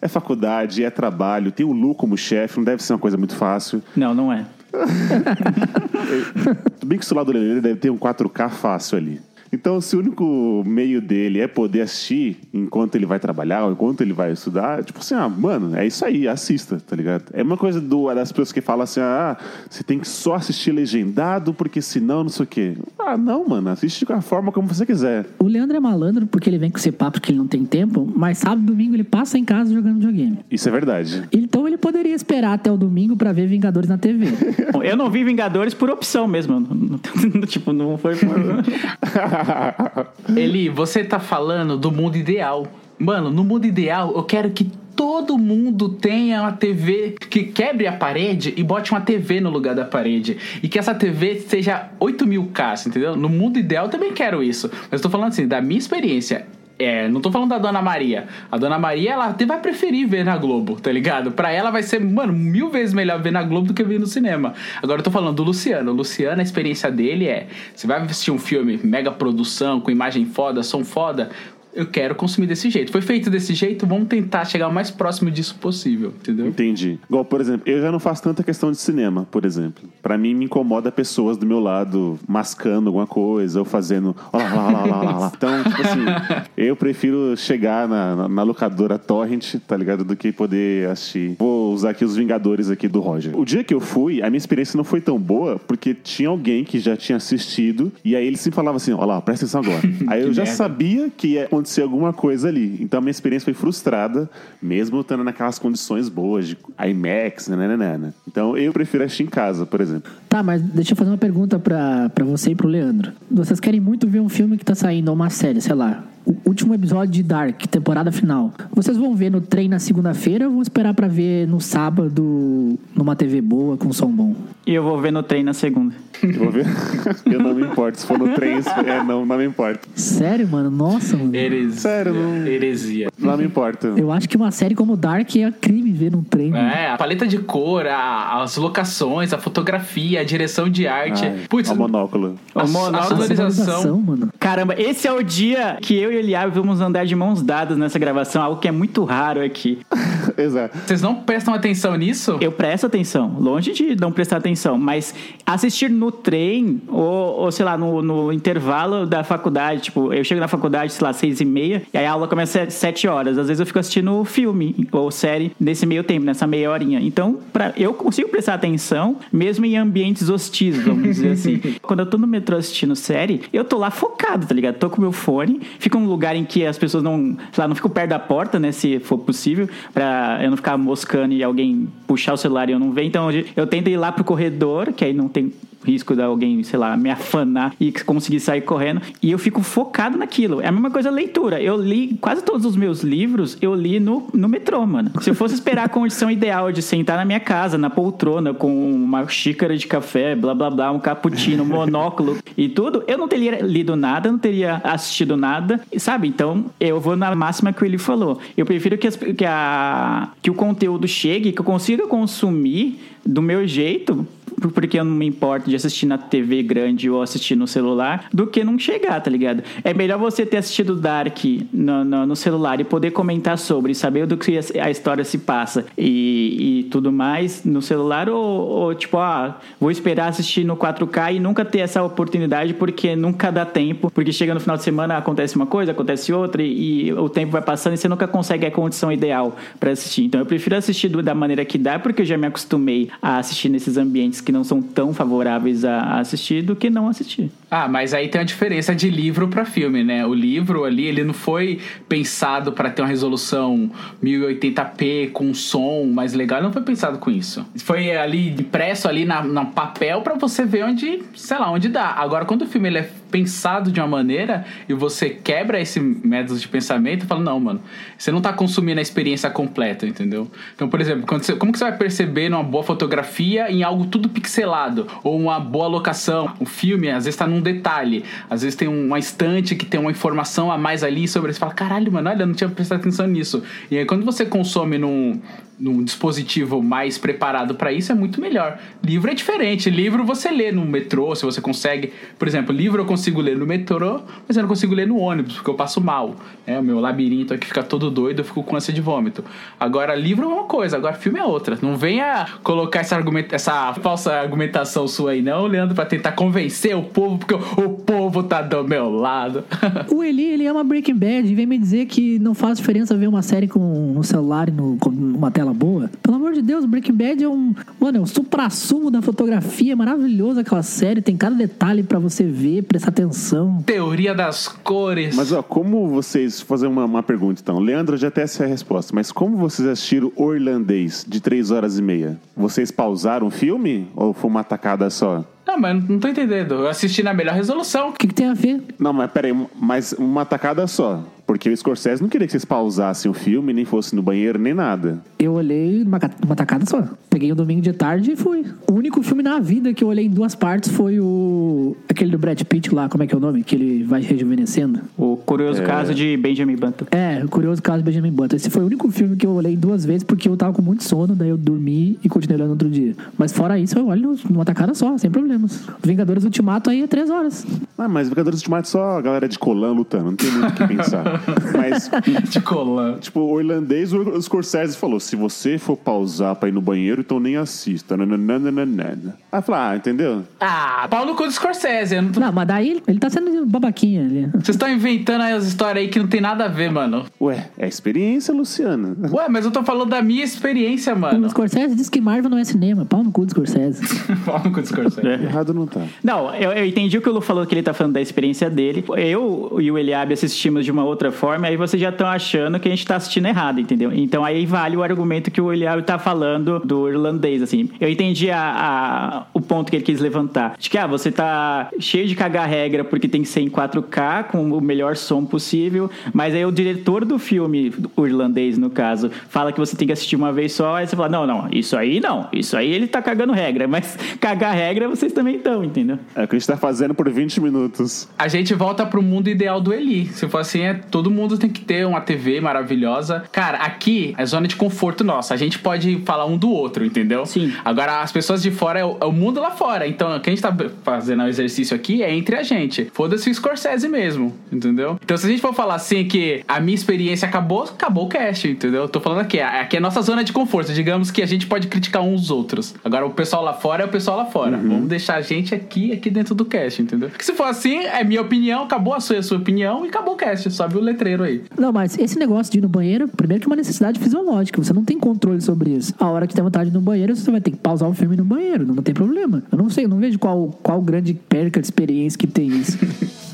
É 0.00 0.08
faculdade, 0.08 0.82
é 0.82 0.88
trabalho, 0.88 1.52
tem 1.52 1.66
o 1.66 1.72
Lu 1.72 1.94
como 1.94 2.16
chefe, 2.16 2.56
não 2.56 2.64
deve 2.64 2.82
ser 2.82 2.94
uma 2.94 2.98
coisa 2.98 3.18
muito 3.18 3.36
fácil. 3.36 3.82
Não, 3.94 4.14
não 4.14 4.32
é. 4.32 4.46
Tudo 6.80 6.86
bem 6.86 6.98
que 6.98 7.04
o 7.04 7.06
celular 7.06 7.24
do 7.24 7.32
Lelê 7.32 7.60
deve 7.60 7.78
ter 7.78 7.90
um 7.90 7.98
4K 7.98 8.48
fácil 8.48 8.96
ali. 8.96 9.20
Então, 9.52 9.80
se 9.80 9.96
o 9.96 9.98
único 9.98 10.62
meio 10.64 11.00
dele 11.00 11.40
é 11.40 11.48
poder 11.48 11.82
assistir 11.82 12.38
enquanto 12.52 12.94
ele 12.94 13.06
vai 13.06 13.18
trabalhar 13.18 13.64
ou 13.64 13.72
enquanto 13.72 14.00
ele 14.00 14.12
vai 14.12 14.32
estudar, 14.32 14.84
tipo 14.84 15.00
assim, 15.00 15.14
ah, 15.14 15.28
mano, 15.28 15.76
é 15.76 15.86
isso 15.86 16.04
aí, 16.04 16.28
assista, 16.28 16.78
tá 16.78 16.94
ligado? 16.94 17.24
É 17.32 17.42
uma 17.42 17.56
coisa 17.56 17.80
do, 17.80 18.12
das 18.14 18.30
pessoas 18.30 18.52
que 18.52 18.60
falam 18.60 18.84
assim, 18.84 19.00
ah, 19.00 19.36
você 19.68 19.82
tem 19.82 19.98
que 19.98 20.08
só 20.08 20.34
assistir 20.34 20.70
legendado 20.72 21.52
porque 21.52 21.82
senão 21.82 22.22
não 22.22 22.30
sei 22.30 22.44
o 22.44 22.46
quê. 22.46 22.76
Ah, 22.98 23.16
não, 23.16 23.46
mano, 23.48 23.70
assiste 23.70 24.06
com 24.06 24.12
a 24.12 24.20
forma 24.20 24.52
como 24.52 24.68
você 24.68 24.86
quiser. 24.86 25.26
O 25.38 25.46
Leandro 25.46 25.76
é 25.76 25.80
malandro 25.80 26.26
porque 26.26 26.48
ele 26.48 26.58
vem 26.58 26.70
com 26.70 26.78
esse 26.78 26.92
papo 26.92 27.20
que 27.20 27.32
ele 27.32 27.38
não 27.38 27.46
tem 27.46 27.64
tempo, 27.64 28.10
mas 28.14 28.38
sábado 28.38 28.62
e 28.62 28.66
domingo 28.66 28.94
ele 28.94 29.04
passa 29.04 29.36
em 29.36 29.44
casa 29.44 29.74
jogando 29.74 29.96
videogame. 29.96 30.38
Isso 30.50 30.68
é 30.68 30.72
verdade. 30.72 31.24
Então 31.32 31.66
ele 31.66 31.76
poderia 31.76 32.14
esperar 32.14 32.52
até 32.52 32.70
o 32.70 32.76
domingo 32.76 33.16
pra 33.16 33.32
ver 33.32 33.46
Vingadores 33.46 33.88
na 33.88 33.98
TV. 33.98 34.26
Bom, 34.72 34.82
Eu 34.82 34.96
não 34.96 35.10
vi 35.10 35.24
Vingadores 35.24 35.74
por 35.74 35.90
opção 35.90 36.28
mesmo. 36.28 36.60
Tipo, 37.46 37.72
não 37.72 37.98
foi 37.98 38.14
por... 38.16 38.28
Eli, 40.36 40.68
você 40.68 41.04
tá 41.04 41.18
falando 41.18 41.76
do 41.76 41.90
mundo 41.90 42.16
ideal. 42.16 42.66
Mano, 42.98 43.30
no 43.30 43.42
mundo 43.42 43.66
ideal, 43.66 44.12
eu 44.14 44.22
quero 44.22 44.50
que 44.50 44.70
todo 44.94 45.38
mundo 45.38 45.88
tenha 45.88 46.42
uma 46.42 46.52
TV 46.52 47.14
que 47.30 47.44
quebre 47.44 47.86
a 47.86 47.92
parede 47.92 48.52
e 48.54 48.62
bote 48.62 48.90
uma 48.90 49.00
TV 49.00 49.40
no 49.40 49.48
lugar 49.48 49.74
da 49.74 49.84
parede. 49.84 50.36
E 50.62 50.68
que 50.68 50.78
essa 50.78 50.94
TV 50.94 51.40
seja 51.40 51.88
8000K, 51.98 52.86
entendeu? 52.86 53.16
No 53.16 53.28
mundo 53.28 53.58
ideal 53.58 53.86
eu 53.86 53.90
também 53.90 54.12
quero 54.12 54.42
isso. 54.42 54.70
Mas 54.90 55.00
eu 55.00 55.00
tô 55.00 55.08
falando 55.08 55.28
assim, 55.28 55.48
da 55.48 55.60
minha 55.62 55.78
experiência. 55.78 56.46
É, 56.80 57.06
não 57.10 57.20
tô 57.20 57.30
falando 57.30 57.50
da 57.50 57.58
Dona 57.58 57.82
Maria. 57.82 58.26
A 58.50 58.56
Dona 58.56 58.78
Maria, 58.78 59.12
ela 59.12 59.26
até 59.26 59.44
vai 59.44 59.60
preferir 59.60 60.08
ver 60.08 60.24
na 60.24 60.38
Globo, 60.38 60.80
tá 60.80 60.90
ligado? 60.90 61.30
Pra 61.30 61.52
ela 61.52 61.70
vai 61.70 61.82
ser, 61.82 62.00
mano, 62.00 62.32
mil 62.32 62.70
vezes 62.70 62.94
melhor 62.94 63.20
ver 63.20 63.30
na 63.30 63.42
Globo 63.42 63.68
do 63.68 63.74
que 63.74 63.84
ver 63.84 64.00
no 64.00 64.06
cinema. 64.06 64.54
Agora 64.82 65.00
eu 65.00 65.04
tô 65.04 65.10
falando 65.10 65.36
do 65.36 65.42
Luciano. 65.42 65.92
O 65.92 65.94
Luciano, 65.94 66.40
a 66.40 66.42
experiência 66.42 66.90
dele 66.90 67.26
é: 67.26 67.48
você 67.74 67.86
vai 67.86 68.00
assistir 68.00 68.30
um 68.30 68.38
filme, 68.38 68.80
mega 68.82 69.10
produção, 69.10 69.78
com 69.78 69.90
imagem 69.90 70.24
foda, 70.24 70.62
som 70.62 70.82
foda. 70.82 71.28
Eu 71.72 71.86
quero 71.86 72.14
consumir 72.14 72.46
desse 72.46 72.70
jeito. 72.70 72.92
Foi 72.92 73.00
feito 73.00 73.30
desse 73.30 73.54
jeito, 73.54 73.86
vamos 73.86 74.08
tentar 74.08 74.44
chegar 74.44 74.68
o 74.68 74.72
mais 74.72 74.90
próximo 74.90 75.30
disso 75.30 75.56
possível, 75.60 76.12
entendeu? 76.20 76.46
Entendi. 76.46 76.98
Igual, 77.08 77.24
por 77.24 77.40
exemplo, 77.40 77.62
eu 77.66 77.80
já 77.80 77.90
não 77.92 77.98
faço 77.98 78.22
tanta 78.22 78.42
questão 78.42 78.70
de 78.70 78.78
cinema, 78.78 79.26
por 79.30 79.44
exemplo. 79.44 79.88
Pra 80.02 80.16
mim, 80.18 80.34
me 80.34 80.44
incomoda 80.44 80.90
pessoas 80.90 81.36
do 81.36 81.46
meu 81.46 81.60
lado 81.60 82.18
mascando 82.26 82.88
alguma 82.88 83.06
coisa 83.06 83.58
ou 83.58 83.64
fazendo. 83.64 84.14
Ó 84.32 84.38
lá, 84.38 84.54
lá, 84.54 84.70
lá, 84.70 84.84
lá, 84.84 85.02
lá, 85.02 85.18
lá. 85.18 85.32
Então, 85.36 85.62
tipo 85.64 85.82
assim, 85.82 86.04
eu 86.56 86.74
prefiro 86.76 87.36
chegar 87.36 87.88
na, 87.88 88.16
na, 88.16 88.28
na 88.28 88.42
locadora 88.42 88.98
Torrent, 88.98 89.56
tá 89.66 89.76
ligado? 89.76 90.04
Do 90.04 90.16
que 90.16 90.32
poder 90.32 90.88
assistir. 90.88 91.36
Vou 91.38 91.72
usar 91.72 91.90
aqui 91.90 92.04
os 92.04 92.16
Vingadores 92.16 92.70
aqui 92.70 92.88
do 92.88 93.00
Roger. 93.00 93.38
O 93.38 93.44
dia 93.44 93.64
que 93.64 93.72
eu 93.72 93.80
fui, 93.80 94.22
a 94.22 94.28
minha 94.28 94.38
experiência 94.38 94.76
não 94.76 94.84
foi 94.84 95.00
tão 95.00 95.18
boa 95.18 95.58
porque 95.58 95.94
tinha 95.94 96.28
alguém 96.28 96.64
que 96.64 96.78
já 96.78 96.96
tinha 96.96 97.16
assistido 97.16 97.92
e 98.04 98.16
aí 98.16 98.26
ele 98.26 98.36
sempre 98.36 98.56
falava 98.56 98.76
assim: 98.76 98.92
ó 98.92 99.04
lá, 99.04 99.20
presta 99.20 99.44
atenção 99.44 99.60
agora. 99.60 99.80
Aí 100.08 100.22
eu 100.22 100.32
já 100.32 100.42
merda. 100.42 100.56
sabia 100.56 101.10
que 101.14 101.28
ia 101.28 101.48
acontecer 101.60 101.82
alguma 101.82 102.12
coisa 102.12 102.48
ali. 102.48 102.78
Então 102.80 103.00
minha 103.00 103.10
experiência 103.10 103.44
foi 103.44 103.54
frustrada, 103.54 104.28
mesmo 104.60 105.00
estando 105.00 105.22
naquelas 105.22 105.58
condições 105.58 106.08
boas 106.08 106.48
de 106.48 106.58
IMAX, 106.88 107.48
né. 107.48 108.12
Então 108.26 108.56
eu 108.56 108.72
prefiro 108.72 109.04
assistir 109.04 109.24
em 109.24 109.26
casa, 109.26 109.66
por 109.66 109.80
exemplo. 109.80 110.10
Tá, 110.30 110.42
mas 110.44 110.62
deixa 110.62 110.92
eu 110.92 110.96
fazer 110.96 111.10
uma 111.10 111.18
pergunta 111.18 111.58
pra, 111.58 112.08
pra 112.14 112.24
você 112.24 112.52
e 112.52 112.54
pro 112.54 112.68
Leandro. 112.68 113.10
Vocês 113.30 113.58
querem 113.60 113.80
muito 113.80 114.06
ver 114.08 114.20
um 114.20 114.28
filme 114.28 114.56
que 114.56 114.64
tá 114.64 114.74
saindo, 114.76 115.08
ou 115.08 115.14
uma 115.14 115.28
série, 115.28 115.60
sei 115.60 115.74
lá. 115.74 116.04
O 116.24 116.36
último 116.44 116.72
episódio 116.74 117.12
de 117.12 117.22
Dark, 117.22 117.60
temporada 117.66 118.12
final. 118.12 118.52
Vocês 118.72 118.96
vão 118.96 119.14
ver 119.16 119.30
no 119.30 119.40
trem 119.40 119.68
na 119.68 119.78
segunda-feira 119.80 120.44
ou 120.46 120.52
vão 120.52 120.62
esperar 120.62 120.94
pra 120.94 121.08
ver 121.08 121.48
no 121.48 121.60
sábado 121.60 122.78
numa 122.94 123.16
TV 123.16 123.40
boa 123.40 123.76
com 123.76 123.92
som 123.92 124.10
bom? 124.10 124.34
E 124.66 124.74
eu 124.74 124.82
vou 124.82 125.00
ver 125.00 125.10
no 125.10 125.22
trem 125.22 125.42
na 125.42 125.54
segunda. 125.54 125.94
Eu 126.22 126.34
vou 126.34 126.50
ver. 126.50 126.66
eu 127.24 127.40
não 127.40 127.54
me 127.54 127.62
importo. 127.64 127.98
Se 127.98 128.06
for 128.06 128.18
no 128.18 128.28
trem, 128.34 128.58
isso- 128.58 128.68
é, 128.68 129.02
não, 129.02 129.24
não 129.24 129.38
me 129.38 129.46
importa. 129.46 129.88
Sério, 129.94 130.46
mano? 130.46 130.70
Nossa, 130.70 131.16
mano. 131.16 131.34
Heresia. 131.34 131.80
Sério, 131.80 132.12
não- 132.14 132.46
Heresia. 132.46 133.08
Não 133.18 133.36
me 133.38 133.44
importa. 133.44 133.88
Eu 133.96 134.12
acho 134.12 134.28
que 134.28 134.36
uma 134.36 134.50
série 134.50 134.74
como 134.74 134.96
Dark 134.98 135.34
é 135.36 135.50
crime 135.50 135.90
ver 135.90 136.12
num 136.12 136.22
trem. 136.22 136.50
mano. 136.50 136.68
É, 136.68 136.90
a 136.90 136.98
paleta 136.98 137.26
de 137.26 137.38
cor, 137.38 137.86
a- 137.86 138.42
as 138.42 138.56
locações, 138.58 139.32
a 139.32 139.38
fotografia, 139.38 140.19
a 140.20 140.24
direção 140.24 140.68
de 140.68 140.86
arte. 140.86 141.24
Ai, 141.24 141.46
Putz, 141.48 141.70
o 141.70 141.76
monóculo. 141.76 142.36
a, 142.54 142.62
a 142.62 142.66
sonorização. 142.66 143.98
mano. 144.00 144.30
Caramba, 144.38 144.74
esse 144.78 145.06
é 145.06 145.12
o 145.12 145.22
dia 145.22 145.78
que 145.80 145.96
eu 145.96 146.12
e 146.12 146.16
o 146.16 146.18
Eliab 146.18 146.52
vamos 146.54 146.80
andar 146.80 147.04
de 147.04 147.14
mãos 147.14 147.42
dadas 147.42 147.76
nessa 147.76 147.98
gravação, 147.98 148.42
algo 148.42 148.60
que 148.60 148.68
é 148.68 148.72
muito 148.72 149.04
raro 149.04 149.42
aqui. 149.42 149.78
Exato. 150.36 150.78
Vocês 150.86 151.02
não 151.02 151.14
prestam 151.14 151.54
atenção 151.54 151.96
nisso? 151.96 152.38
Eu 152.40 152.52
presto 152.52 152.86
atenção, 152.86 153.36
longe 153.38 153.72
de 153.72 153.96
não 153.96 154.12
prestar 154.12 154.36
atenção, 154.36 154.78
mas 154.78 155.14
assistir 155.44 155.90
no 155.90 156.10
trem 156.10 156.80
ou, 156.88 157.40
ou 157.40 157.52
sei 157.52 157.64
lá, 157.64 157.76
no, 157.76 158.02
no 158.02 158.32
intervalo 158.32 159.06
da 159.06 159.24
faculdade, 159.24 159.82
tipo, 159.82 160.12
eu 160.12 160.22
chego 160.24 160.40
na 160.40 160.48
faculdade, 160.48 160.92
sei 160.92 161.04
lá, 161.06 161.12
seis 161.12 161.40
e 161.40 161.44
meia, 161.44 161.82
e 161.92 161.98
aí 161.98 162.06
a 162.06 162.12
aula 162.12 162.28
começa 162.28 162.62
às 162.62 162.74
sete 162.74 163.06
horas. 163.08 163.38
Às 163.38 163.46
vezes 163.48 163.60
eu 163.60 163.66
fico 163.66 163.78
assistindo 163.78 164.24
filme 164.24 164.88
ou 164.92 165.10
série 165.10 165.52
nesse 165.58 165.86
meio 165.86 166.04
tempo, 166.04 166.24
nessa 166.24 166.46
meia 166.46 166.70
horinha. 166.70 167.00
Então, 167.00 167.38
pra, 167.52 167.72
eu 167.76 167.94
consigo 167.94 168.28
prestar 168.28 168.54
atenção 168.54 169.16
mesmo 169.32 169.64
em 169.64 169.76
ambientes 170.10 170.28
hostis, 170.28 170.82
vamos 170.82 171.04
dizer 171.04 171.32
assim. 171.32 171.60
Quando 171.82 172.00
eu 172.00 172.06
tô 172.06 172.18
no 172.18 172.26
metrô 172.26 172.56
assistindo 172.56 172.94
série, 172.96 173.42
eu 173.52 173.64
tô 173.64 173.78
lá 173.78 173.90
focado, 173.90 174.46
tá 174.46 174.54
ligado? 174.54 174.76
Tô 174.76 174.90
com 174.90 175.00
meu 175.00 175.12
fone, 175.12 175.60
fico 175.78 175.98
num 175.98 176.06
lugar 176.06 176.36
em 176.36 176.44
que 176.44 176.66
as 176.66 176.76
pessoas 176.76 177.02
não, 177.02 177.36
sei 177.52 177.62
lá, 177.62 177.68
não 177.68 177.74
fico 177.74 177.88
perto 177.88 178.10
da 178.10 178.18
porta, 178.18 178.58
né, 178.58 178.72
se 178.72 178.98
for 179.00 179.18
possível, 179.18 179.68
pra 179.94 180.40
eu 180.42 180.50
não 180.50 180.56
ficar 180.56 180.76
moscando 180.76 181.32
e 181.32 181.42
alguém 181.42 181.88
puxar 182.06 182.34
o 182.34 182.36
celular 182.36 182.68
e 182.68 182.72
eu 182.72 182.78
não 182.78 182.92
ver. 182.92 183.04
Então 183.04 183.28
eu 183.56 183.66
tento 183.66 183.88
ir 183.88 183.96
lá 183.96 184.12
pro 184.12 184.24
corredor, 184.24 184.92
que 184.92 185.04
aí 185.04 185.12
não 185.12 185.28
tem 185.28 185.52
risco 185.84 186.14
de 186.14 186.22
alguém, 186.22 186.62
sei 186.62 186.78
lá, 186.78 186.96
me 186.96 187.10
afanar 187.10 187.74
e 187.80 187.92
conseguir 188.04 188.40
sair 188.40 188.60
correndo. 188.62 189.00
E 189.22 189.30
eu 189.30 189.38
fico 189.38 189.62
focado 189.62 190.16
naquilo. 190.18 190.60
É 190.60 190.66
a 190.68 190.72
mesma 190.72 190.90
coisa 190.90 191.08
a 191.08 191.12
leitura. 191.12 191.60
Eu 191.60 191.76
li 191.80 192.18
quase 192.20 192.42
todos 192.42 192.64
os 192.66 192.76
meus 192.76 193.02
livros, 193.02 193.56
eu 193.62 193.74
li 193.74 193.98
no, 194.00 194.28
no 194.34 194.48
metrô, 194.48 194.86
mano. 194.86 195.10
Se 195.20 195.30
eu 195.30 195.34
fosse 195.34 195.54
esperar 195.54 195.84
a 195.84 195.88
condição 195.88 196.30
ideal 196.30 196.70
de 196.72 196.82
sentar 196.82 197.16
na 197.16 197.24
minha 197.24 197.40
casa, 197.40 197.78
na 197.78 197.88
poltrona, 197.90 198.52
com 198.52 198.92
uma 198.92 199.26
xícara 199.28 199.76
de 199.76 199.86
café, 199.86 200.34
blá 200.34 200.54
blá 200.54 200.70
blá, 200.70 200.90
um 200.92 200.98
cappuccino, 201.00 201.62
um 201.62 201.66
monóculo 201.66 202.36
e 202.56 202.68
tudo, 202.68 203.02
eu 203.06 203.16
não 203.18 203.28
teria 203.28 203.60
lido 203.62 203.96
nada, 203.96 204.30
não 204.30 204.38
teria 204.38 204.80
assistido 204.84 205.36
nada, 205.36 205.80
sabe? 205.98 206.28
Então, 206.28 206.66
eu 206.78 207.00
vou 207.00 207.16
na 207.16 207.34
máxima 207.34 207.72
que 207.72 207.84
ele 207.84 207.98
falou. 207.98 208.38
Eu 208.56 208.66
prefiro 208.66 208.98
que, 208.98 209.06
as- 209.06 209.16
que, 209.16 209.44
a, 209.46 210.28
que 210.42 210.50
o 210.50 210.54
conteúdo 210.54 211.08
chegue, 211.08 211.52
que 211.52 211.60
eu 211.60 211.64
consiga 211.64 212.06
consumir 212.06 212.98
do 213.24 213.42
meu 213.42 213.66
jeito, 213.66 214.26
porque 214.68 214.98
eu 214.98 215.04
não 215.04 215.12
me 215.12 215.26
importo 215.26 215.68
de 215.68 215.76
assistir 215.76 216.06
na 216.06 216.18
TV 216.18 216.62
grande 216.62 217.08
ou 217.08 217.22
assistir 217.22 217.56
no 217.56 217.66
celular, 217.66 218.26
do 218.32 218.46
que 218.46 218.62
não 218.64 218.78
chegar, 218.78 219.20
tá 219.20 219.30
ligado? 219.30 219.62
É 219.82 219.94
melhor 219.94 220.18
você 220.18 220.44
ter 220.44 220.58
assistido 220.58 220.94
Dark 220.94 221.38
no, 221.72 222.04
no, 222.04 222.26
no 222.26 222.36
celular 222.36 222.80
e 222.80 222.84
poder 222.84 223.10
comentar 223.12 223.58
sobre, 223.58 223.94
saber 223.94 224.26
do 224.26 224.36
que 224.36 224.58
a 224.80 224.90
história 224.90 225.24
se 225.24 225.38
passa 225.38 225.86
e, 225.96 226.80
e 226.80 226.82
tudo 226.84 227.12
mais 227.12 227.64
no 227.64 227.80
celular, 227.80 228.28
ou, 228.28 228.40
ou 228.40 228.94
tipo, 228.94 229.18
ah, 229.18 229.58
vou 229.78 229.90
esperar 229.90 230.28
assistir 230.28 230.64
no 230.64 230.76
4K 230.76 231.36
e 231.36 231.40
nunca 231.40 231.64
ter 231.64 231.80
essa 231.80 232.02
oportunidade 232.02 232.74
porque 232.74 233.14
nunca 233.16 233.50
dá 233.50 233.64
tempo, 233.64 234.10
porque 234.10 234.32
chega 234.32 234.54
no 234.54 234.60
final 234.60 234.76
de 234.76 234.82
semana 234.82 235.16
acontece 235.16 235.56
uma 235.56 235.66
coisa, 235.66 235.92
acontece 235.92 236.32
outra 236.32 236.62
e, 236.62 237.06
e 237.06 237.12
o 237.12 237.28
tempo 237.28 237.52
vai 237.52 237.62
passando 237.62 237.94
e 237.94 237.96
você 237.96 238.08
nunca 238.08 238.26
consegue 238.26 238.66
a 238.66 238.70
condição 238.70 239.10
ideal 239.12 239.56
pra 239.78 239.90
assistir. 239.90 240.24
Então 240.24 240.40
eu 240.40 240.46
prefiro 240.46 240.76
assistir 240.76 241.08
da 241.08 241.34
maneira 241.34 241.64
que 241.64 241.78
dá, 241.78 241.98
porque 241.98 242.22
eu 242.22 242.26
já 242.26 242.36
me 242.36 242.46
acostumei 242.46 243.10
a 243.20 243.38
assistir 243.38 243.68
nesses 243.68 243.96
ambientes 243.96 244.40
que 244.40 244.49
não 244.52 244.64
são 244.64 244.80
tão 244.80 245.12
favoráveis 245.12 245.84
a, 245.84 246.18
assistir 246.20 246.62
do 246.62 246.74
que 246.76 246.90
não 246.90 247.08
assistir. 247.08 247.50
Ah, 247.70 247.88
mas 247.88 248.12
aí 248.14 248.28
tem 248.28 248.40
a 248.40 248.44
diferença 248.44 248.94
de 248.94 249.10
livro 249.10 249.48
pra 249.48 249.64
filme, 249.64 250.02
né? 250.02 250.26
O 250.26 250.34
livro 250.34 250.84
ali, 250.84 251.06
ele 251.06 251.24
não 251.24 251.34
foi 251.34 251.80
pensado 252.08 252.72
pra 252.72 252.90
ter 252.90 253.02
uma 253.02 253.08
resolução 253.08 253.90
1080p 254.22 255.30
com 255.32 255.54
som 255.54 256.04
mais 256.04 256.34
legal, 256.34 256.58
ele 256.58 256.66
não 256.66 256.72
foi 256.72 256.82
pensado 256.82 257.18
com 257.18 257.30
isso. 257.30 257.64
Foi 257.78 258.16
ali 258.16 258.50
impresso 258.50 259.08
ali 259.08 259.24
na, 259.24 259.64
papel 259.64 260.22
pra 260.22 260.34
você 260.34 260.64
ver 260.64 260.84
onde, 260.84 261.22
sei 261.34 261.58
lá, 261.58 261.70
onde 261.70 261.88
dá. 261.88 262.06
Agora, 262.06 262.44
quando 262.44 262.62
o 262.62 262.66
filme 262.66 262.88
ele 262.88 262.98
é 262.98 263.10
pensado 263.30 263.90
de 263.90 264.00
uma 264.00 264.08
maneira 264.08 264.64
e 264.88 264.94
você 264.94 265.30
quebra 265.30 265.80
esse 265.80 266.00
método 266.00 266.58
de 266.58 266.68
pensamento, 266.68 267.26
fala, 267.26 267.40
não, 267.40 267.60
mano, 267.60 267.80
você 268.18 268.30
não 268.30 268.40
tá 268.40 268.52
consumindo 268.52 268.98
a 268.98 269.02
experiência 269.02 269.48
completa, 269.50 270.06
entendeu? 270.06 270.50
Então, 270.74 270.88
por 270.88 271.00
exemplo, 271.00 271.24
você- 271.26 271.54
como 271.54 271.72
que 271.72 271.78
você 271.78 271.84
vai 271.84 271.96
perceber 271.96 272.48
numa 272.48 272.62
boa 272.62 272.82
fotografia 272.82 273.70
em 273.70 273.82
algo 273.82 274.06
tudo 274.06 274.28
pixelado? 274.28 275.06
Ou 275.22 275.38
uma 275.38 275.60
boa 275.60 275.86
locação? 275.86 276.54
O 276.58 276.66
filme, 276.66 277.10
às 277.10 277.24
vezes, 277.24 277.36
tá 277.38 277.46
num 277.46 277.60
detalhe. 277.60 278.24
Às 278.48 278.62
vezes 278.62 278.76
tem 278.76 278.88
uma 278.88 279.18
estante 279.18 279.74
que 279.76 279.86
tem 279.86 280.00
uma 280.00 280.10
informação 280.10 280.70
a 280.70 280.76
mais 280.78 281.02
ali 281.04 281.26
sobre. 281.28 281.52
Você 281.52 281.58
fala, 281.58 281.72
caralho, 281.72 282.10
mano, 282.12 282.28
olha, 282.28 282.42
eu 282.42 282.46
não 282.46 282.54
tinha 282.54 282.68
prestado 282.68 283.00
atenção 283.00 283.26
nisso. 283.26 283.62
E 283.90 283.98
aí, 283.98 284.04
quando 284.04 284.24
você 284.24 284.44
consome 284.44 284.98
num, 284.98 285.40
num 285.80 286.04
dispositivo 286.04 286.82
mais 286.82 287.16
preparado 287.16 287.74
pra 287.74 287.90
isso, 287.90 288.12
é 288.12 288.14
muito 288.14 288.40
melhor. 288.40 288.78
Livro 289.02 289.30
é 289.30 289.34
diferente. 289.34 289.88
Livro 289.88 290.24
você 290.24 290.50
lê 290.50 290.70
no 290.70 290.84
metrô, 290.84 291.34
se 291.34 291.44
você 291.44 291.60
consegue. 291.60 292.12
Por 292.38 292.46
exemplo, 292.46 292.74
livro 292.74 293.00
eu 293.00 293.06
consigo 293.06 293.40
ler 293.40 293.56
no 293.56 293.66
metrô, 293.66 294.20
mas 294.46 294.56
eu 294.56 294.62
não 294.62 294.68
consigo 294.68 294.94
ler 294.94 295.06
no 295.06 295.18
ônibus, 295.18 295.54
porque 295.54 295.70
eu 295.70 295.74
passo 295.74 296.00
mal. 296.00 296.36
né? 296.66 296.78
O 296.78 296.82
meu 296.82 297.00
labirinto 297.00 297.54
aqui 297.54 297.66
fica 297.66 297.82
todo 297.82 298.10
doido, 298.10 298.40
eu 298.40 298.44
fico 298.44 298.62
com 298.62 298.76
ânsia 298.76 298.92
de 298.92 299.00
vômito. 299.00 299.42
Agora, 299.78 300.14
livro 300.14 300.44
é 300.44 300.48
uma 300.48 300.64
coisa, 300.64 300.96
agora 300.96 301.14
filme 301.14 301.38
é 301.38 301.44
outra. 301.44 301.78
Não 301.80 301.96
venha 301.96 302.46
colocar 302.62 303.00
essa, 303.00 303.16
argument... 303.16 303.46
essa 303.50 303.94
falsa 303.94 304.34
argumentação 304.34 305.08
sua 305.08 305.30
aí, 305.32 305.40
não, 305.40 305.66
Leandro, 305.66 305.94
pra 305.94 306.04
tentar 306.04 306.32
convencer 306.32 306.94
o 306.94 307.02
povo, 307.02 307.38
porque 307.38 307.54
o, 307.54 307.90
povo 307.90 308.42
tá 308.42 308.60
do 308.60 308.84
meu 308.84 309.10
lado. 309.10 309.64
O 310.10 310.24
Eli, 310.24 310.44
ele 310.44 310.66
ama 310.66 310.82
Breaking 310.82 311.14
Bad 311.14 311.46
e 311.46 311.54
vem 311.54 311.66
me 311.66 311.78
dizer 311.78 312.06
que 312.06 312.38
não 312.38 312.54
faz 312.54 312.78
diferença 312.78 313.16
ver 313.16 313.28
uma 313.28 313.42
série 313.42 313.68
com 313.68 314.12
no 314.12 314.24
celular 314.24 314.68
e 314.68 314.72
no, 314.72 314.98
uma 315.06 315.50
tela 315.50 315.69
boa. 315.72 316.10
Pelo 316.22 316.36
amor 316.36 316.52
de 316.52 316.62
Deus, 316.62 316.84
Breaking 316.84 317.12
Bad 317.12 317.44
é 317.44 317.48
um. 317.48 317.74
Mano, 317.98 318.18
é 318.18 318.20
um 318.20 318.26
supra-sumo 318.26 319.10
da 319.10 319.22
fotografia. 319.22 319.92
É 319.92 319.96
maravilhoso 319.96 320.60
aquela 320.60 320.82
série. 320.82 321.20
Tem 321.20 321.36
cada 321.36 321.56
detalhe 321.56 322.02
pra 322.02 322.18
você 322.18 322.44
ver, 322.44 322.82
prestar 322.82 323.10
atenção. 323.10 323.82
Teoria 323.84 324.34
das 324.34 324.68
cores. 324.68 325.34
Mas, 325.34 325.52
ó, 325.52 325.62
como 325.62 326.08
vocês. 326.08 326.60
Fazer 326.60 326.86
uma, 326.86 327.04
uma 327.04 327.22
pergunta 327.22 327.60
então. 327.62 327.78
Leandro 327.78 328.16
já 328.16 328.28
até 328.28 328.42
essa 328.42 328.62
é 328.62 328.66
a 328.66 328.68
resposta, 328.68 329.12
mas 329.14 329.32
como 329.32 329.56
vocês 329.56 329.86
assistiram 329.88 330.32
O 330.36 330.54
Irlandês 330.54 331.24
de 331.26 331.40
3 331.40 331.70
horas 331.70 331.98
e 331.98 332.02
meia? 332.02 332.38
Vocês 332.56 332.90
pausaram 332.90 333.46
o 333.46 333.50
filme? 333.50 334.08
Ou 334.14 334.32
foi 334.32 334.50
uma 334.50 334.62
tacada 334.62 335.08
só? 335.10 335.44
Não, 335.66 335.78
mas 335.78 336.08
não 336.08 336.18
tô 336.18 336.26
entendendo. 336.26 336.74
Eu 336.74 336.88
assisti 336.88 337.22
na 337.22 337.32
melhor 337.32 337.54
resolução. 337.54 338.08
O 338.08 338.12
que, 338.12 338.26
que 338.26 338.34
tem 338.34 338.48
a 338.48 338.54
ver? 338.54 338.82
Não, 338.98 339.12
mas 339.12 339.30
peraí, 339.30 339.54
mas 339.78 340.12
uma 340.12 340.44
tacada 340.44 340.86
só. 340.86 341.22
Porque 341.50 341.68
o 341.68 341.76
Scorsese 341.76 342.22
não 342.22 342.28
queria 342.28 342.46
que 342.46 342.52
vocês 342.52 342.64
pausassem 342.64 343.28
o 343.28 343.34
filme, 343.34 343.72
nem 343.72 343.84
fossem 343.84 344.16
no 344.16 344.22
banheiro, 344.22 344.56
nem 344.56 344.72
nada. 344.72 345.18
Eu 345.36 345.54
olhei 345.54 346.04
numa, 346.04 346.20
ca- 346.20 346.30
numa 346.40 346.54
tacada 346.54 346.86
só. 346.86 347.02
Peguei 347.28 347.52
um 347.52 347.56
domingo 347.56 347.80
de 347.80 347.92
tarde 347.92 348.30
e 348.30 348.36
fui. 348.36 348.64
O 348.88 348.92
único 348.94 349.20
filme 349.20 349.42
na 349.42 349.58
vida 349.58 349.92
que 349.92 350.04
eu 350.04 350.08
olhei 350.08 350.26
em 350.26 350.30
duas 350.30 350.54
partes 350.54 350.92
foi 350.92 351.18
o. 351.18 351.96
aquele 352.08 352.30
do 352.30 352.38
Brad 352.38 352.60
Pitt 352.62 352.94
lá, 352.94 353.08
como 353.08 353.24
é 353.24 353.26
que 353.26 353.34
é 353.34 353.36
o 353.36 353.40
nome? 353.40 353.64
Que 353.64 353.74
ele 353.74 354.04
vai 354.04 354.20
rejuvenescendo. 354.20 355.00
O 355.18 355.36
curioso 355.38 355.82
caso 355.82 356.14
de 356.14 356.36
Benjamin 356.36 356.76
Button. 356.76 357.06
É, 357.10 357.42
o 357.44 357.48
curioso 357.48 357.82
caso 357.82 357.98
de 357.98 358.04
Benjamin 358.04 358.30
Button. 358.30 358.54
Esse 358.54 358.70
foi 358.70 358.82
o 358.84 358.86
único 358.86 359.10
filme 359.10 359.34
que 359.34 359.44
eu 359.44 359.50
olhei 359.50 359.76
duas 359.76 360.04
vezes 360.04 360.22
porque 360.22 360.48
eu 360.48 360.56
tava 360.56 360.72
com 360.72 360.82
muito 360.82 361.02
sono, 361.02 361.34
daí 361.34 361.48
eu 361.48 361.56
dormi 361.56 362.16
e 362.22 362.28
continuei 362.28 362.60
olhando 362.60 362.70
outro 362.74 362.88
dia. 362.88 363.16
Mas 363.36 363.52
fora 363.52 363.76
isso, 363.76 363.98
eu 363.98 364.06
olho 364.06 364.36
numa 364.48 364.64
tacada 364.64 364.94
só, 364.94 365.18
sem 365.18 365.28
problemas. 365.28 365.82
Vingadores 366.00 366.44
Ultimato 366.44 366.90
aí 366.90 367.02
é 367.02 367.08
três 367.08 367.28
horas. 367.28 367.66
Ah, 367.98 368.08
mas 368.08 368.28
Vingadores 368.28 368.60
Ultimato 368.60 368.86
é 368.86 368.90
só 368.90 369.18
a 369.18 369.20
galera 369.20 369.48
de 369.48 369.58
colã 369.58 369.90
lutando, 369.92 370.26
não 370.26 370.36
tem 370.36 370.48
muito 370.52 370.68
o 370.70 370.74
que 370.74 370.86
pensar. 370.86 371.39
Mas, 371.76 372.10
De 372.50 372.60
colã. 372.60 373.18
tipo, 373.20 373.40
o 373.40 373.60
irlandês, 373.60 374.12
o 374.12 374.40
Scorsese 374.40 374.96
falou: 374.96 375.18
se 375.20 375.36
você 375.36 375.78
for 375.78 375.96
pausar 375.96 376.54
pra 376.56 376.68
ir 376.68 376.72
no 376.72 376.80
banheiro, 376.80 377.20
então 377.20 377.38
nem 377.40 377.56
assista. 377.56 378.16
Nananana. 378.16 379.36
Aí 379.52 379.62
falei, 379.62 379.80
ah, 379.80 379.96
entendeu? 379.96 380.42
Ah, 380.60 381.06
pau 381.10 381.26
no 381.26 381.34
cu 381.34 381.44
do 381.44 381.50
Scorsese. 381.52 382.14
eu 382.14 382.22
não 382.22 382.30
tô- 382.32 382.40
Não, 382.40 382.52
mas 382.52 382.66
daí 382.68 382.90
ele, 382.90 383.02
ele 383.06 383.18
tá 383.18 383.28
sendo 383.30 383.66
babaquinha 383.66 384.22
ali. 384.24 384.46
Vocês 384.52 384.70
estão 384.70 384.88
inventando 384.90 385.42
aí 385.42 385.52
as 385.52 385.66
histórias 385.66 386.04
aí 386.04 386.08
que 386.10 386.18
não 386.18 386.26
tem 386.26 386.40
nada 386.40 386.64
a 386.64 386.68
ver, 386.68 386.90
mano. 386.90 387.24
Ué, 387.40 387.68
é 387.78 387.86
experiência, 387.88 388.54
Luciana. 388.54 389.16
Ué, 389.32 389.48
mas 389.48 389.64
eu 389.64 389.70
tô 389.70 389.82
falando 389.82 390.08
da 390.10 390.22
minha 390.22 390.44
experiência, 390.44 391.14
O 391.14 391.18
mano. 391.18 391.48
Scorsese 391.50 391.94
diz 391.94 392.08
que 392.08 392.20
Marvel 392.20 392.50
não 392.50 392.58
é 392.58 392.64
cinema. 392.64 393.04
Pau 393.04 393.22
no 393.22 393.32
cu 393.32 393.44
do 393.44 393.50
Scorsese. 393.50 394.02
Pau 394.44 394.60
no 394.64 394.72
cu 394.72 394.80
do 394.80 394.86
Scorsese. 394.86 395.26
É. 395.26 395.34
Errado 395.34 395.74
não 395.74 395.86
tá. 395.86 396.00
Não, 396.22 396.54
eu, 396.54 396.72
eu 396.72 396.84
entendi 396.86 397.18
o 397.18 397.22
que 397.22 397.28
o 397.28 397.32
Lu 397.32 397.40
falou, 397.40 397.66
que 397.66 397.74
ele 397.74 397.82
tá 397.82 397.92
falando 397.92 398.14
da 398.14 398.20
experiência 398.20 398.70
dele. 398.70 399.04
Eu 399.16 399.78
e 399.80 399.90
o 399.90 399.98
Eliabe 399.98 400.32
assistimos 400.34 400.84
de 400.84 400.90
uma 400.90 401.04
outra 401.04 401.29
forma, 401.32 401.66
aí 401.66 401.76
vocês 401.76 402.00
já 402.00 402.08
estão 402.10 402.26
achando 402.26 402.78
que 402.78 402.88
a 402.88 402.90
gente 402.90 403.06
tá 403.06 403.16
assistindo 403.16 403.46
errado, 403.46 403.80
entendeu? 403.80 404.10
Então 404.12 404.44
aí 404.44 404.64
vale 404.66 404.96
o 404.96 405.02
argumento 405.02 405.50
que 405.50 405.60
o 405.60 405.72
Eliabe 405.72 406.02
tá 406.02 406.18
falando 406.18 406.80
do 406.80 407.08
irlandês, 407.08 407.62
assim. 407.62 407.88
Eu 408.00 408.08
entendi 408.08 408.50
a, 408.50 408.60
a- 408.60 409.46
o 409.52 409.60
ponto 409.60 409.90
que 409.90 409.96
ele 409.96 410.04
quis 410.04 410.20
levantar. 410.20 410.74
De 410.78 410.88
que, 410.90 410.98
ah, 410.98 411.06
você 411.06 411.30
tá 411.30 411.88
cheio 411.98 412.26
de 412.26 412.34
cagar 412.34 412.68
regra 412.68 413.04
porque 413.04 413.28
tem 413.28 413.42
que 413.42 413.48
ser 413.48 413.60
em 413.60 413.68
4K, 413.70 414.44
com 414.44 414.70
o 414.72 414.80
melhor 414.80 415.16
som 415.16 415.44
possível, 415.44 416.10
mas 416.32 416.54
aí 416.54 416.64
o 416.64 416.72
diretor 416.72 417.24
do 417.24 417.38
filme, 417.38 417.92
o 418.16 418.26
irlandês 418.26 418.78
no 418.78 418.90
caso, 418.90 419.30
fala 419.48 419.72
que 419.72 419.78
você 419.78 419.96
tem 419.96 420.06
que 420.06 420.12
assistir 420.12 420.36
uma 420.36 420.52
vez 420.52 420.72
só, 420.72 420.96
aí 420.96 421.06
você 421.06 421.16
fala, 421.16 421.28
não, 421.28 421.46
não, 421.46 421.68
isso 421.72 421.96
aí 421.96 422.20
não, 422.20 422.48
isso 422.52 422.76
aí 422.76 422.90
ele 422.92 423.06
tá 423.06 423.20
cagando 423.22 423.52
regra, 423.52 423.86
mas 423.88 424.16
cagar 424.40 424.74
regra 424.74 425.08
vocês 425.08 425.32
também 425.32 425.56
estão, 425.56 425.84
entendeu? 425.84 426.18
É 426.34 426.44
o 426.44 426.48
que 426.48 426.56
a 426.56 426.58
gente 426.58 426.66
tá 426.68 426.76
fazendo 426.76 427.14
por 427.14 427.28
20 427.30 427.60
minutos. 427.60 428.28
A 428.38 428.48
gente 428.48 428.74
volta 428.74 429.04
pro 429.06 429.22
mundo 429.22 429.48
ideal 429.48 429.80
do 429.80 429.92
Eli. 429.92 430.26
Se 430.26 430.48
for 430.48 430.58
assim, 430.58 430.80
é, 430.82 430.94
todo 431.20 431.30
mundo 431.30 431.58
tem 431.58 431.68
que 431.68 431.82
ter 431.82 432.06
uma 432.06 432.20
TV 432.22 432.62
maravilhosa. 432.62 433.44
Cara, 433.52 433.76
aqui 433.78 434.34
é 434.38 434.46
zona 434.46 434.66
de 434.66 434.74
conforto 434.74 435.22
nossa. 435.22 435.52
A 435.52 435.56
gente 435.56 435.78
pode 435.78 436.22
falar 436.24 436.46
um 436.46 436.56
do 436.56 436.70
outro, 436.70 437.04
entendeu? 437.04 437.44
Sim. 437.44 437.74
Agora, 437.84 438.22
as 438.22 438.32
pessoas 438.32 438.62
de 438.62 438.70
fora 438.70 439.00
é 439.00 439.04
o, 439.04 439.18
é 439.20 439.26
o 439.26 439.32
mundo 439.32 439.60
lá 439.60 439.70
fora. 439.70 440.08
Então, 440.08 440.34
o 440.34 440.40
que 440.40 440.48
a 440.48 440.52
gente 440.52 440.62
tá 440.62 440.74
fazendo 441.02 441.42
o 441.42 441.46
exercício 441.46 441.94
aqui 441.94 442.22
é 442.22 442.34
entre 442.34 442.56
a 442.56 442.62
gente. 442.62 443.10
Foda-se 443.12 443.50
o 443.50 443.54
Scorsese 443.54 444.08
mesmo, 444.08 444.56
entendeu? 444.72 445.18
Então, 445.22 445.36
se 445.36 445.46
a 445.46 445.50
gente 445.50 445.60
for 445.60 445.74
falar 445.74 445.96
assim 445.96 446.26
que 446.26 446.64
a 446.66 446.80
minha 446.80 446.94
experiência 446.94 447.46
acabou, 447.46 447.82
acabou 447.82 448.24
o 448.24 448.28
cast, 448.28 448.66
entendeu? 448.66 449.02
Eu 449.02 449.08
tô 449.08 449.20
falando 449.20 449.40
aqui, 449.40 449.60
aqui 449.60 449.96
é 449.96 449.98
a 449.98 450.02
nossa 450.02 450.22
zona 450.22 450.42
de 450.42 450.54
conforto. 450.54 450.92
Digamos 450.94 451.30
que 451.30 451.42
a 451.42 451.46
gente 451.46 451.66
pode 451.66 451.86
criticar 451.88 452.22
uns 452.22 452.40
os 452.40 452.50
outros. 452.50 452.94
Agora, 453.04 453.26
o 453.26 453.30
pessoal 453.30 453.62
lá 453.62 453.74
fora 453.74 454.04
é 454.04 454.06
o 454.06 454.08
pessoal 454.08 454.38
lá 454.38 454.46
fora. 454.46 454.78
Vamos 454.78 455.08
deixar 455.08 455.36
a 455.36 455.42
gente 455.42 455.74
aqui, 455.74 456.12
aqui 456.12 456.30
dentro 456.30 456.54
do 456.54 456.64
cast, 456.64 457.02
entendeu? 457.02 457.28
Porque 457.28 457.44
se 457.44 457.52
for 457.52 457.64
assim, 457.64 457.98
é 457.98 458.24
minha 458.24 458.40
opinião, 458.40 458.84
acabou 458.84 459.14
a 459.14 459.20
sua, 459.20 459.38
a 459.38 459.42
sua 459.42 459.58
opinião 459.58 460.06
e 460.06 460.08
acabou 460.08 460.34
o 460.34 460.36
cast. 460.36 460.70
Sobe 460.70 460.96
o 460.96 461.00
letreiro 461.10 461.42
aí. 461.42 461.62
Não, 461.78 461.92
mas 461.92 462.18
esse 462.18 462.38
negócio 462.38 462.72
de 462.72 462.78
ir 462.78 462.82
no 462.82 462.88
banheiro, 462.88 463.28
primeiro 463.28 463.60
que 463.60 463.66
é 463.66 463.70
uma 463.70 463.76
necessidade 463.76 464.18
fisiológica. 464.18 464.82
Você 464.82 464.92
não 464.92 465.04
tem 465.04 465.18
controle 465.18 465.60
sobre 465.60 465.90
isso. 465.90 466.14
A 466.18 466.28
hora 466.28 466.46
que 466.46 466.54
tem 466.54 466.62
vontade 466.62 466.90
de 466.90 466.96
ir 466.96 466.98
no 466.98 467.04
banheiro, 467.04 467.34
você 467.36 467.50
vai 467.50 467.60
ter 467.60 467.70
que 467.72 467.76
pausar 467.76 468.08
o 468.08 468.14
filme 468.14 468.36
no 468.36 468.44
banheiro. 468.44 468.86
Não, 468.86 468.96
tem 468.96 469.14
problema. 469.14 469.62
Eu 469.70 469.78
não 469.78 469.90
sei, 469.90 470.04
eu 470.04 470.08
não 470.08 470.18
vejo 470.18 470.38
qual, 470.38 470.68
qual 470.82 471.00
grande 471.00 471.34
perca 471.34 471.80
de 471.80 471.86
experiência 471.86 472.38
que 472.38 472.46
tem 472.46 472.68
isso. 472.68 472.98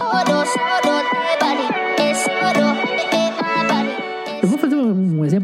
Oro, 0.00 1.41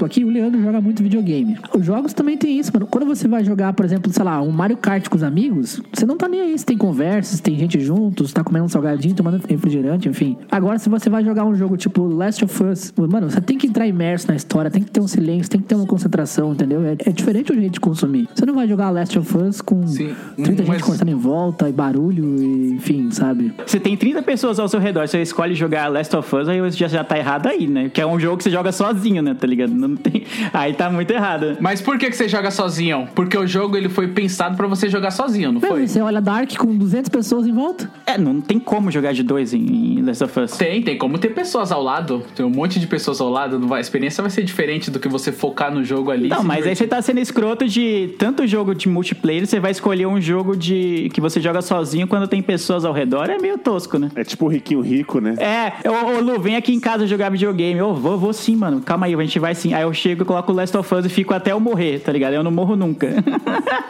aqui, 0.09 0.25
o 0.25 0.29
Leandro 0.31 0.61
joga 0.62 0.81
muito 0.81 1.03
videogame. 1.03 1.57
Os 1.77 1.85
jogos 1.85 2.12
também 2.12 2.37
tem 2.37 2.59
isso, 2.59 2.71
mano. 2.73 2.87
Quando 2.87 3.07
você 3.07 3.29
vai 3.29 3.44
jogar, 3.44 3.73
por 3.73 3.85
exemplo, 3.85 4.12
sei 4.12 4.25
lá, 4.25 4.40
um 4.42 4.51
Mario 4.51 4.77
Kart 4.77 5.07
com 5.09 5.16
os 5.16 5.23
amigos, 5.23 5.81
você 5.92 6.05
não 6.07 6.16
tá 6.16 6.27
nem 6.29 6.40
aí 6.40 6.59
se 6.59 6.64
tem 6.66 6.77
conversas, 6.77 7.40
tem 7.40 7.57
gente 7.57 7.79
junto, 7.81 8.27
você 8.27 8.35
tá 8.35 8.42
comendo 8.42 8.64
um 8.64 8.68
salgadinho, 8.68 9.14
tomando 9.14 9.40
refrigerante, 9.47 10.09
enfim. 10.09 10.37
Agora, 10.51 10.79
se 10.79 10.88
você 10.88 11.09
vai 11.11 11.23
jogar 11.25 11.44
um 11.44 11.55
jogo 11.55 11.77
tipo 11.77 12.03
Last 12.07 12.44
of 12.44 12.64
Us, 12.64 12.92
mano, 12.97 13.31
você 13.31 13.40
tem 13.40 13.57
que 13.59 13.66
entrar 13.66 13.87
imerso 13.87 14.29
na 14.29 14.35
história, 14.37 14.71
tem 14.71 14.83
que 14.83 14.90
ter 14.90 15.01
um 15.01 15.07
silêncio, 15.09 15.51
tem 15.51 15.61
que 15.61 15.66
ter 15.66 15.75
uma 15.75 15.87
concentração, 15.87 16.53
entendeu? 16.53 16.83
É, 16.85 16.97
é 17.07 17.12
diferente 17.12 17.53
o 17.53 17.55
jeito 17.55 17.75
de 17.75 17.81
consumir. 17.81 18.29
Você 18.35 18.44
não 18.47 18.55
vai 18.55 18.66
jogar 18.66 18.90
Last 18.90 19.18
of 19.18 19.37
Us 19.38 19.61
com 19.61 19.87
Sim, 19.87 20.14
30 20.37 20.62
mas- 20.62 20.66
gente 20.73 20.83
conversando 20.83 21.11
em 21.11 21.14
volta 21.14 21.68
e 21.68 21.73
barulho, 21.73 22.25
e, 22.42 22.71
enfim, 22.73 23.11
sabe? 23.11 23.53
Você 23.66 23.79
tem 23.79 23.97
30 23.97 24.23
pessoas 24.23 24.59
ao 24.59 24.68
seu 24.68 24.81
redor, 24.81 25.07
você 25.07 25.21
escolhe 25.21 25.55
jogar 25.55 25.88
Last 25.88 26.14
of 26.16 26.35
Us, 26.37 26.49
aí 26.49 26.59
já, 26.71 26.88
já 26.88 27.05
tá 27.05 27.18
errado 27.18 27.47
aí, 27.47 27.66
né? 27.66 27.88
Que 27.88 28.01
é 28.01 28.07
um 28.07 28.18
jogo 28.18 28.38
que 28.38 28.44
você 28.44 28.51
joga 28.51 28.73
sozinho, 28.73 29.23
né? 29.23 29.35
Tá 29.35 29.47
ligado? 29.47 29.75
Não 29.75 29.97
tem... 29.98 30.24
Aí 30.52 30.72
tá 30.74 30.90
muito 30.90 31.11
errado. 31.11 31.56
Mas 31.61 31.80
por 31.80 31.98
que, 31.98 32.08
que 32.08 32.16
você 32.16 32.28
joga 32.28 32.50
sozinho? 32.50 33.08
Porque 33.14 33.37
o 33.37 33.46
jogo 33.46 33.76
ele 33.76 33.88
foi 33.88 34.08
pensado 34.08 34.56
pra 34.56 34.66
você 34.66 34.88
jogar 34.88 35.11
sozinho, 35.11 35.52
não 35.52 35.61
Mas 35.61 35.70
foi? 35.70 35.87
Você 35.87 36.00
olha 36.00 36.20
Dark 36.20 36.56
com 36.56 36.76
200 36.76 37.08
pessoas 37.08 37.46
em 37.46 37.52
volta? 37.52 37.90
É, 38.06 38.16
não 38.16 38.40
tem 38.40 38.58
como 38.58 38.90
jogar 38.90 39.12
de 39.12 39.22
dois 39.22 39.52
em, 39.52 39.98
em 39.98 40.02
Last 40.02 40.24
of 40.24 40.40
Us. 40.40 40.52
Tem, 40.52 40.82
tem 40.82 40.96
como 40.96 41.18
ter 41.18 41.30
pessoas 41.30 41.72
ao 41.72 41.82
lado. 41.82 42.22
Tem 42.34 42.44
um 42.44 42.50
monte 42.50 42.80
de 42.80 42.87
pessoas 42.87 43.20
ao 43.20 43.28
lado. 43.28 43.72
A 43.74 43.80
experiência 43.80 44.22
vai 44.22 44.30
ser 44.30 44.42
diferente 44.42 44.90
do 44.90 44.98
que 44.98 45.08
você 45.08 45.32
focar 45.32 45.72
no 45.72 45.84
jogo 45.84 46.11
ali. 46.11 46.28
Não, 46.28 46.42
mas 46.42 46.58
aí 46.58 46.62
divertir. 46.62 46.84
você 46.84 46.88
tá 46.88 47.02
sendo 47.02 47.20
escroto 47.20 47.66
de 47.66 48.14
tanto 48.18 48.46
jogo 48.46 48.74
de 48.74 48.88
multiplayer, 48.88 49.46
você 49.46 49.61
vai 49.61 49.70
escolher 49.70 50.06
um 50.06 50.20
jogo 50.20 50.56
de 50.56 51.08
que 51.12 51.20
você 51.20 51.40
joga 51.40 51.62
sozinho 51.62 52.06
quando 52.06 52.26
tem 52.26 52.42
pessoas 52.42 52.84
ao 52.84 52.92
redor, 52.92 53.30
é 53.30 53.38
meio 53.38 53.58
tosco, 53.58 53.98
né? 53.98 54.11
É 54.14 54.24
tipo 54.24 54.46
o 54.46 54.48
riquinho 54.48 54.80
rico, 54.80 55.20
né? 55.20 55.34
É, 55.38 55.88
ô, 55.88 56.16
ô 56.16 56.20
Lu, 56.20 56.40
vem 56.40 56.56
aqui 56.56 56.72
em 56.72 56.80
casa 56.80 57.06
jogar 57.06 57.30
videogame. 57.30 57.78
Eu 57.78 57.94
vou, 57.94 58.18
vou 58.18 58.32
sim, 58.32 58.56
mano. 58.56 58.80
Calma 58.80 59.06
aí, 59.06 59.14
a 59.14 59.20
gente 59.20 59.38
vai 59.38 59.54
sim. 59.54 59.74
Aí 59.74 59.84
eu 59.88 59.94
chego, 59.94 60.24
coloco 60.24 60.53
o 60.53 60.55
Last 60.55 60.77
of 60.77 60.94
Us 60.94 61.07
e 61.07 61.09
fico 61.09 61.35
até 61.35 61.53
eu 61.53 61.61
morrer, 61.61 62.01
tá 62.01 62.12
ligado? 62.12 62.35
Eu 62.35 62.42
não 62.42 62.51
morro 62.51 62.77
nunca. 62.77 63.09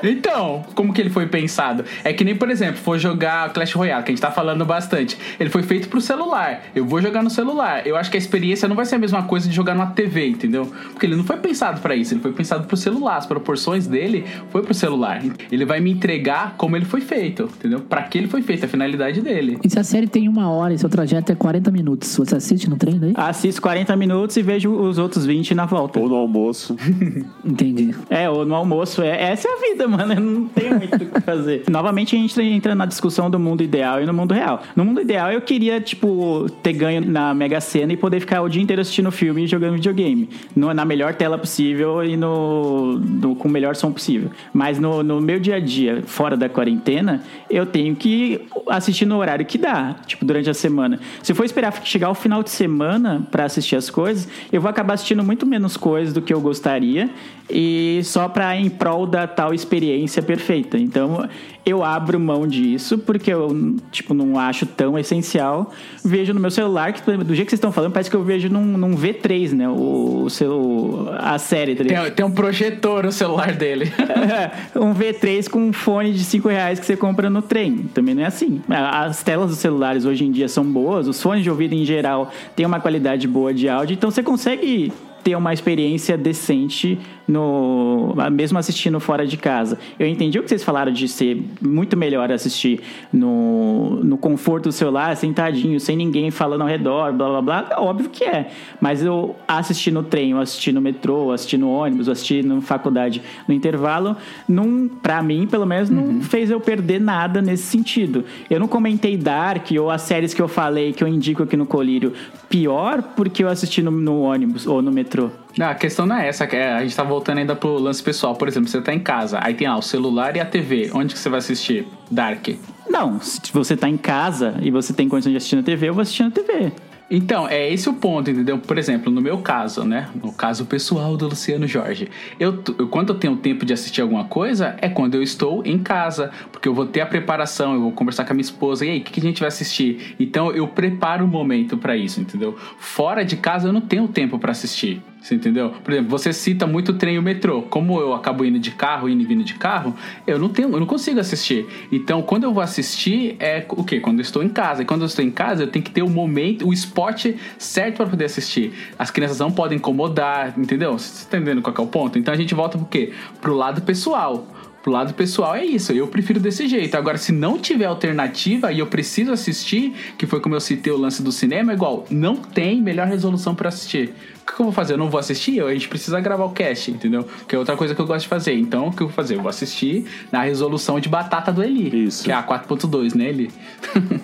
Então, 0.02 0.64
como 0.74 0.92
que 0.92 1.00
ele 1.00 1.10
foi 1.10 1.26
pensado? 1.26 1.84
É 2.04 2.12
que 2.12 2.22
nem, 2.24 2.36
por 2.36 2.48
exemplo, 2.50 2.76
for 2.76 2.98
jogar 2.98 3.52
Clash 3.52 3.72
Royale, 3.72 4.04
que 4.04 4.10
a 4.10 4.14
gente 4.14 4.20
tá 4.20 4.30
falando 4.30 4.64
bastante. 4.64 5.18
Ele 5.40 5.50
foi 5.50 5.62
feito 5.62 5.88
pro 5.88 6.00
celular. 6.00 6.62
Eu 6.74 6.86
vou 6.86 7.02
jogar 7.02 7.22
no 7.22 7.30
celular. 7.30 7.84
Eu 7.84 7.96
acho 7.96 8.10
que 8.10 8.16
a 8.16 8.20
experiência 8.20 8.68
não 8.68 8.76
vai 8.76 8.84
ser 8.84 8.94
a 8.94 8.98
mesma 8.98 9.24
coisa 9.24 9.48
de 9.48 9.54
jogar 9.54 9.74
numa 9.74 9.88
TV, 9.88 10.28
entendeu? 10.28 10.70
Porque 10.92 11.04
ele 11.04 11.16
não 11.16 11.24
foi 11.24 11.36
pensado 11.38 11.80
pra 11.80 11.96
isso. 11.96 12.14
Ele 12.14 12.20
foi 12.20 12.32
pensado 12.32 12.66
pro 12.66 12.76
celular. 12.76 13.16
As 13.16 13.26
proporções 13.26 13.86
dele 13.86 14.24
foi 14.50 14.62
pro 14.62 14.72
celular. 14.72 15.20
Ele 15.50 15.64
vai 15.64 15.80
me 15.80 15.90
entregar 15.90 16.54
como 16.56 16.76
ele 16.76 16.84
foi 16.84 17.00
feito, 17.00 17.50
entendeu? 17.58 17.80
Pra 17.80 18.02
que 18.02 18.18
ele 18.18 18.28
foi 18.28 18.42
feito, 18.42 18.64
a 18.64 18.68
finalidade 18.68 19.20
dele. 19.20 19.58
E 19.64 19.70
se 19.70 19.78
a 19.78 19.84
série 19.84 20.06
tem 20.06 20.28
uma 20.28 20.48
hora 20.50 20.72
e 20.72 20.78
seu 20.78 20.88
trajeto 20.88 21.32
é 21.32 21.34
40 21.34 21.70
minutos, 21.70 22.14
você 22.16 22.36
assiste 22.36 22.70
no 22.70 22.76
trem 22.76 22.98
daí? 22.98 23.12
Assisto 23.16 23.60
40 23.60 23.96
minutos 23.96 24.36
e 24.36 24.42
vejo 24.42 24.70
os 24.70 24.98
outros 24.98 25.26
20 25.26 25.54
na 25.54 25.66
volta. 25.66 25.87
Ou 25.96 26.08
no 26.08 26.14
almoço. 26.16 26.76
Entendi. 27.44 27.94
É, 28.10 28.28
ou 28.28 28.44
no 28.44 28.54
almoço. 28.54 29.02
É, 29.02 29.30
essa 29.30 29.48
é 29.48 29.52
a 29.52 29.56
vida, 29.72 29.88
mano. 29.88 30.12
Eu 30.14 30.20
não 30.20 30.48
tenho 30.48 30.76
muito 30.76 30.94
o 30.96 30.98
que 31.06 31.20
fazer. 31.20 31.62
Novamente 31.70 32.14
a 32.16 32.18
gente 32.18 32.40
entra 32.40 32.74
na 32.74 32.86
discussão 32.86 33.30
do 33.30 33.38
mundo 33.38 33.62
ideal 33.62 34.02
e 34.02 34.06
no 34.06 34.12
mundo 34.12 34.32
real. 34.34 34.62
No 34.76 34.84
mundo 34.84 35.00
ideal, 35.00 35.30
eu 35.32 35.40
queria, 35.40 35.80
tipo, 35.80 36.46
ter 36.62 36.72
ganho 36.72 37.00
na 37.04 37.32
Mega 37.34 37.60
Sena 37.60 37.92
e 37.92 37.96
poder 37.96 38.20
ficar 38.20 38.42
o 38.42 38.48
dia 38.48 38.62
inteiro 38.62 38.82
assistindo 38.82 39.10
filme 39.10 39.44
e 39.44 39.46
jogando 39.46 39.74
videogame. 39.74 40.28
No- 40.54 40.72
na 40.74 40.84
melhor 40.84 41.14
tela 41.14 41.38
possível 41.38 42.04
e 42.04 42.16
no, 42.16 42.98
no- 42.98 43.34
com 43.36 43.48
o 43.48 43.50
melhor 43.50 43.74
som 43.76 43.90
possível. 43.92 44.30
Mas 44.52 44.78
no, 44.78 45.02
no 45.02 45.20
meu 45.20 45.38
dia 45.40 45.56
a 45.56 45.60
dia, 45.60 46.02
fora 46.06 46.36
da 46.36 46.48
quarentena, 46.48 47.22
eu 47.50 47.64
tenho 47.66 47.94
que 47.96 48.40
assistir 48.68 49.06
no 49.06 49.16
horário 49.18 49.44
que 49.46 49.56
dá, 49.58 49.96
tipo, 50.06 50.24
durante 50.24 50.50
a 50.50 50.54
semana. 50.54 51.00
Se 51.22 51.32
eu 51.32 51.36
for 51.36 51.44
esperar 51.44 51.72
chegar 51.84 52.10
o 52.10 52.14
final 52.14 52.42
de 52.42 52.50
semana 52.50 53.26
pra 53.30 53.44
assistir 53.44 53.76
as 53.76 53.88
coisas, 53.90 54.28
eu 54.52 54.60
vou 54.60 54.68
acabar 54.70 54.94
assistindo 54.94 55.22
muito 55.22 55.46
menos 55.46 55.76
coisas 55.78 56.12
do 56.12 56.20
que 56.20 56.34
eu 56.34 56.40
gostaria 56.40 57.08
e 57.50 58.00
só 58.04 58.28
pra 58.28 58.56
em 58.56 58.68
prol 58.68 59.06
da 59.06 59.26
tal 59.26 59.54
experiência 59.54 60.22
perfeita. 60.22 60.76
Então, 60.76 61.26
eu 61.64 61.82
abro 61.82 62.20
mão 62.20 62.46
disso 62.46 62.98
porque 62.98 63.32
eu, 63.32 63.76
tipo, 63.90 64.12
não 64.12 64.38
acho 64.38 64.66
tão 64.66 64.98
essencial. 64.98 65.72
Vejo 66.04 66.34
no 66.34 66.40
meu 66.40 66.50
celular, 66.50 66.92
que 66.92 67.00
do 67.00 67.34
jeito 67.34 67.46
que 67.46 67.50
vocês 67.50 67.52
estão 67.54 67.72
falando, 67.72 67.92
parece 67.92 68.10
que 68.10 68.16
eu 68.16 68.22
vejo 68.22 68.48
num, 68.48 68.64
num 68.64 68.94
V3, 68.94 69.52
né? 69.52 69.68
O, 69.68 70.24
o 70.24 70.30
seu, 70.30 71.08
a 71.18 71.38
série, 71.38 71.74
tá? 71.74 71.84
Tem, 71.84 72.10
tem 72.10 72.26
um 72.26 72.30
projetor 72.30 73.04
no 73.04 73.12
celular 73.12 73.52
dele. 73.52 73.92
um 74.76 74.94
V3 74.94 75.48
com 75.48 75.68
um 75.68 75.72
fone 75.72 76.12
de 76.12 76.24
5 76.24 76.48
reais 76.48 76.78
que 76.78 76.84
você 76.84 76.96
compra 76.96 77.30
no 77.30 77.40
trem. 77.40 77.78
Também 77.94 78.14
não 78.14 78.22
é 78.22 78.26
assim. 78.26 78.60
As 78.68 79.22
telas 79.22 79.50
dos 79.50 79.58
celulares 79.58 80.04
hoje 80.04 80.24
em 80.24 80.30
dia 80.30 80.48
são 80.48 80.64
boas, 80.64 81.08
os 81.08 81.20
fones 81.22 81.42
de 81.42 81.50
ouvido 81.50 81.74
em 81.74 81.84
geral 81.84 82.30
têm 82.54 82.66
uma 82.66 82.80
qualidade 82.80 83.26
boa 83.26 83.54
de 83.54 83.68
áudio, 83.68 83.94
então 83.94 84.10
você 84.10 84.22
consegue 84.22 84.92
ter 85.28 85.36
uma 85.36 85.52
experiência 85.52 86.16
decente 86.16 86.98
no 87.28 88.14
mesmo 88.32 88.58
assistindo 88.58 88.98
fora 88.98 89.26
de 89.26 89.36
casa. 89.36 89.78
Eu 89.98 90.06
entendi 90.06 90.38
o 90.38 90.42
que 90.42 90.48
vocês 90.48 90.64
falaram 90.64 90.90
de 90.90 91.06
ser 91.06 91.44
muito 91.60 91.94
melhor 91.94 92.32
assistir 92.32 92.80
no, 93.12 94.02
no 94.02 94.16
conforto 94.16 94.70
do 94.70 94.72
celular, 94.72 95.14
sentadinho, 95.14 95.78
sem 95.78 95.94
ninguém 95.94 96.30
falando 96.30 96.62
ao 96.62 96.66
redor, 96.66 97.12
blá 97.12 97.28
blá 97.28 97.42
blá. 97.42 97.68
Óbvio 97.76 98.08
que 98.08 98.24
é. 98.24 98.50
Mas 98.80 99.04
eu 99.04 99.36
assistir 99.46 99.90
no 99.90 100.02
trem, 100.02 100.30
eu 100.30 100.40
assistir 100.40 100.72
no 100.72 100.80
metrô, 100.80 101.24
eu 101.24 101.32
assistir 101.32 101.58
no 101.58 101.70
ônibus, 101.70 102.06
eu 102.06 102.14
assistir 102.14 102.42
na 102.42 102.62
faculdade 102.62 103.20
no 103.46 103.52
intervalo, 103.52 104.16
não, 104.48 104.88
pra 104.88 105.22
mim, 105.22 105.46
pelo 105.46 105.66
menos, 105.66 105.90
não 105.90 106.22
fez 106.22 106.50
eu 106.50 106.58
perder 106.58 106.98
nada 106.98 107.42
nesse 107.42 107.64
sentido. 107.64 108.24
Eu 108.48 108.58
não 108.58 108.66
comentei 108.66 109.18
Dark 109.18 109.66
ou 109.78 109.90
as 109.90 110.00
séries 110.00 110.32
que 110.32 110.40
eu 110.40 110.48
falei, 110.48 110.94
que 110.94 111.04
eu 111.04 111.08
indico 111.08 111.42
aqui 111.42 111.58
no 111.58 111.66
Colírio, 111.66 112.14
pior 112.48 113.02
porque 113.14 113.44
eu 113.44 113.48
assisti 113.48 113.82
no, 113.82 113.90
no 113.90 114.22
ônibus 114.22 114.66
ou 114.66 114.80
no 114.80 114.90
metrô. 114.90 115.17
Não, 115.56 115.68
a 115.68 115.74
questão 115.74 116.06
não 116.06 116.16
é 116.16 116.28
essa, 116.28 116.46
que 116.46 116.54
é- 116.56 116.72
a 116.72 116.80
gente 116.82 116.94
tá 116.94 117.02
voltando 117.02 117.38
ainda 117.38 117.56
pro 117.56 117.78
lance 117.78 118.02
pessoal. 118.02 118.34
Por 118.34 118.46
exemplo, 118.48 118.68
você 118.68 118.80
tá 118.80 118.94
em 118.94 119.00
casa, 119.00 119.38
aí 119.42 119.54
tem 119.54 119.68
lá 119.68 119.76
o 119.76 119.82
celular 119.82 120.36
e 120.36 120.40
a 120.40 120.44
TV. 120.44 120.90
Onde 120.94 121.14
que 121.14 121.18
você 121.20 121.28
vai 121.28 121.38
assistir? 121.38 121.86
Dark. 122.10 122.48
Não, 122.88 123.20
se 123.20 123.40
você 123.52 123.76
tá 123.76 123.88
em 123.88 123.96
casa 123.96 124.54
e 124.62 124.70
você 124.70 124.92
tem 124.92 125.08
condição 125.08 125.30
de 125.30 125.36
assistir 125.36 125.56
na 125.56 125.62
TV, 125.62 125.88
eu 125.88 125.94
vou 125.94 126.02
assistir 126.02 126.22
na 126.22 126.30
TV. 126.30 126.72
Então, 127.10 127.48
é 127.48 127.72
esse 127.72 127.88
o 127.88 127.94
ponto, 127.94 128.30
entendeu? 128.30 128.58
Por 128.58 128.76
exemplo, 128.76 129.10
no 129.10 129.20
meu 129.20 129.38
caso, 129.38 129.82
né? 129.82 130.08
No 130.22 130.30
caso 130.30 130.66
pessoal 130.66 131.16
do 131.16 131.26
Luciano 131.28 131.66
Jorge. 131.66 132.10
Eu, 132.38 132.62
eu- 132.78 132.86
quando 132.88 133.14
eu 133.14 133.18
tenho 133.18 133.34
tempo 133.36 133.64
de 133.64 133.72
assistir 133.72 134.02
alguma 134.02 134.24
coisa, 134.24 134.76
é 134.82 134.90
quando 134.90 135.14
eu 135.14 135.22
estou 135.22 135.64
em 135.64 135.78
casa. 135.78 136.30
Porque 136.52 136.68
eu 136.68 136.74
vou 136.74 136.84
ter 136.84 137.00
a 137.00 137.06
preparação, 137.06 137.72
eu 137.72 137.80
vou 137.80 137.92
conversar 137.92 138.24
com 138.26 138.32
a 138.32 138.34
minha 138.34 138.42
esposa. 138.42 138.84
E 138.84 138.90
aí, 138.90 138.98
o 138.98 139.02
que, 139.02 139.12
que 139.12 139.20
a 139.20 139.22
gente 139.22 139.40
vai 139.40 139.48
assistir? 139.48 140.16
Então, 140.20 140.50
eu 140.52 140.68
preparo 140.68 141.24
o 141.24 141.28
momento 141.28 141.78
pra 141.78 141.96
isso, 141.96 142.20
entendeu? 142.20 142.58
Fora 142.78 143.24
de 143.24 143.36
casa, 143.36 143.68
eu 143.68 143.72
não 143.72 143.80
tenho 143.80 144.06
tempo 144.08 144.38
pra 144.38 144.50
assistir. 144.52 145.02
Você 145.28 145.34
entendeu? 145.34 145.74
Por 145.84 145.92
exemplo, 145.92 146.08
você 146.08 146.32
cita 146.32 146.66
muito 146.66 146.92
o 146.92 146.94
trem 146.94 147.16
e 147.16 147.18
o 147.18 147.22
metrô. 147.22 147.60
Como 147.60 148.00
eu 148.00 148.14
acabo 148.14 148.46
indo 148.46 148.58
de 148.58 148.70
carro, 148.70 149.10
indo 149.10 149.22
e 149.22 149.26
vindo 149.26 149.44
de 149.44 149.52
carro, 149.52 149.94
eu 150.26 150.38
não 150.38 150.48
tenho, 150.48 150.70
eu 150.70 150.80
não 150.80 150.86
consigo 150.86 151.20
assistir. 151.20 151.66
Então, 151.92 152.22
quando 152.22 152.44
eu 152.44 152.54
vou 152.54 152.62
assistir, 152.62 153.36
é 153.38 153.62
o 153.68 153.84
quê? 153.84 154.00
Quando 154.00 154.20
eu 154.20 154.22
estou 154.22 154.42
em 154.42 154.48
casa. 154.48 154.80
E 154.80 154.86
quando 154.86 155.02
eu 155.02 155.06
estou 155.06 155.22
em 155.22 155.30
casa, 155.30 155.64
eu 155.64 155.66
tenho 155.66 155.84
que 155.84 155.90
ter 155.90 156.02
o 156.02 156.08
momento, 156.08 156.66
o 156.66 156.72
spot 156.72 157.26
certo 157.58 157.98
para 157.98 158.06
poder 158.06 158.24
assistir. 158.24 158.72
As 158.98 159.10
crianças 159.10 159.38
não 159.38 159.50
podem 159.50 159.76
incomodar, 159.76 160.58
entendeu? 160.58 160.98
Você 160.98 161.24
está 161.24 161.36
entendendo 161.36 161.60
qual 161.60 161.76
é 161.76 161.80
o 161.82 161.86
ponto? 161.86 162.18
Então 162.18 162.32
a 162.32 162.36
gente 162.36 162.54
volta 162.54 162.78
pro 162.78 162.86
quê? 162.86 163.12
Pro 163.38 163.54
lado 163.54 163.82
pessoal. 163.82 164.46
Pro 164.82 164.92
lado 164.92 165.12
pessoal 165.12 165.56
é 165.56 165.64
isso, 165.64 165.92
eu 165.92 166.06
prefiro 166.06 166.40
desse 166.40 166.66
jeito. 166.68 166.96
Agora, 166.96 167.18
se 167.18 167.32
não 167.32 167.58
tiver 167.58 167.84
alternativa 167.84 168.72
e 168.72 168.78
eu 168.78 168.86
preciso 168.86 169.32
assistir, 169.32 169.92
que 170.16 170.24
foi 170.24 170.40
como 170.40 170.54
eu 170.54 170.60
citei 170.60 170.92
o 170.92 170.96
lance 170.96 171.22
do 171.22 171.32
cinema, 171.32 171.72
é 171.72 171.74
igual, 171.74 172.06
não 172.10 172.36
tem 172.36 172.80
melhor 172.80 173.06
resolução 173.06 173.54
para 173.54 173.68
assistir. 173.68 174.14
O 174.48 174.50
que 174.50 174.56
que 174.56 174.62
eu 174.62 174.64
vou 174.64 174.72
fazer? 174.72 174.94
Eu 174.94 174.98
não 174.98 175.10
vou 175.10 175.20
assistir? 175.20 175.62
A 175.62 175.70
gente 175.74 175.86
precisa 175.88 176.18
gravar 176.20 176.46
o 176.46 176.50
cast, 176.50 176.90
entendeu? 176.90 177.28
Que 177.46 177.54
é 177.54 177.58
outra 177.58 177.76
coisa 177.76 177.94
que 177.94 178.00
eu 178.00 178.06
gosto 178.06 178.22
de 178.22 178.28
fazer. 178.28 178.54
Então, 178.54 178.86
o 178.86 178.92
que 178.92 179.02
eu 179.02 179.06
vou 179.06 179.14
fazer? 179.14 179.34
Eu 179.34 179.42
vou 179.42 179.50
assistir 179.50 180.06
na 180.32 180.42
resolução 180.42 180.98
de 180.98 181.06
batata 181.06 181.52
do 181.52 181.62
Eli. 181.62 182.06
Isso. 182.06 182.24
Que 182.24 182.32
é 182.32 182.34
a 182.34 182.42
4.2, 182.42 183.14
né, 183.14 183.28
Eli? 183.28 183.50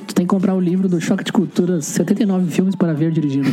Tu 0.09 0.15
tem 0.15 0.25
que 0.25 0.31
comprar 0.31 0.55
o 0.55 0.61
livro 0.61 0.89
do 0.89 0.99
Choque 0.99 1.25
de 1.25 1.31
Culturas, 1.31 1.85
79 1.85 2.51
filmes 2.51 2.75
para 2.75 2.95
ver 2.95 3.11
dirigindo. 3.11 3.51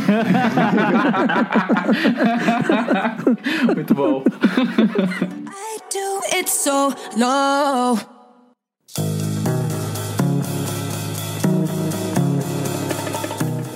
Muito 3.74 3.94
bom. 3.94 4.24
I 4.26 5.78
do 5.92 6.22
it 6.34 6.48
so 6.50 6.94
low. 7.18 7.98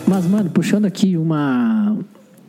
Mas, 0.09 0.25
mano, 0.27 0.49
puxando 0.51 0.87
aqui 0.87 1.15
uma. 1.17 1.99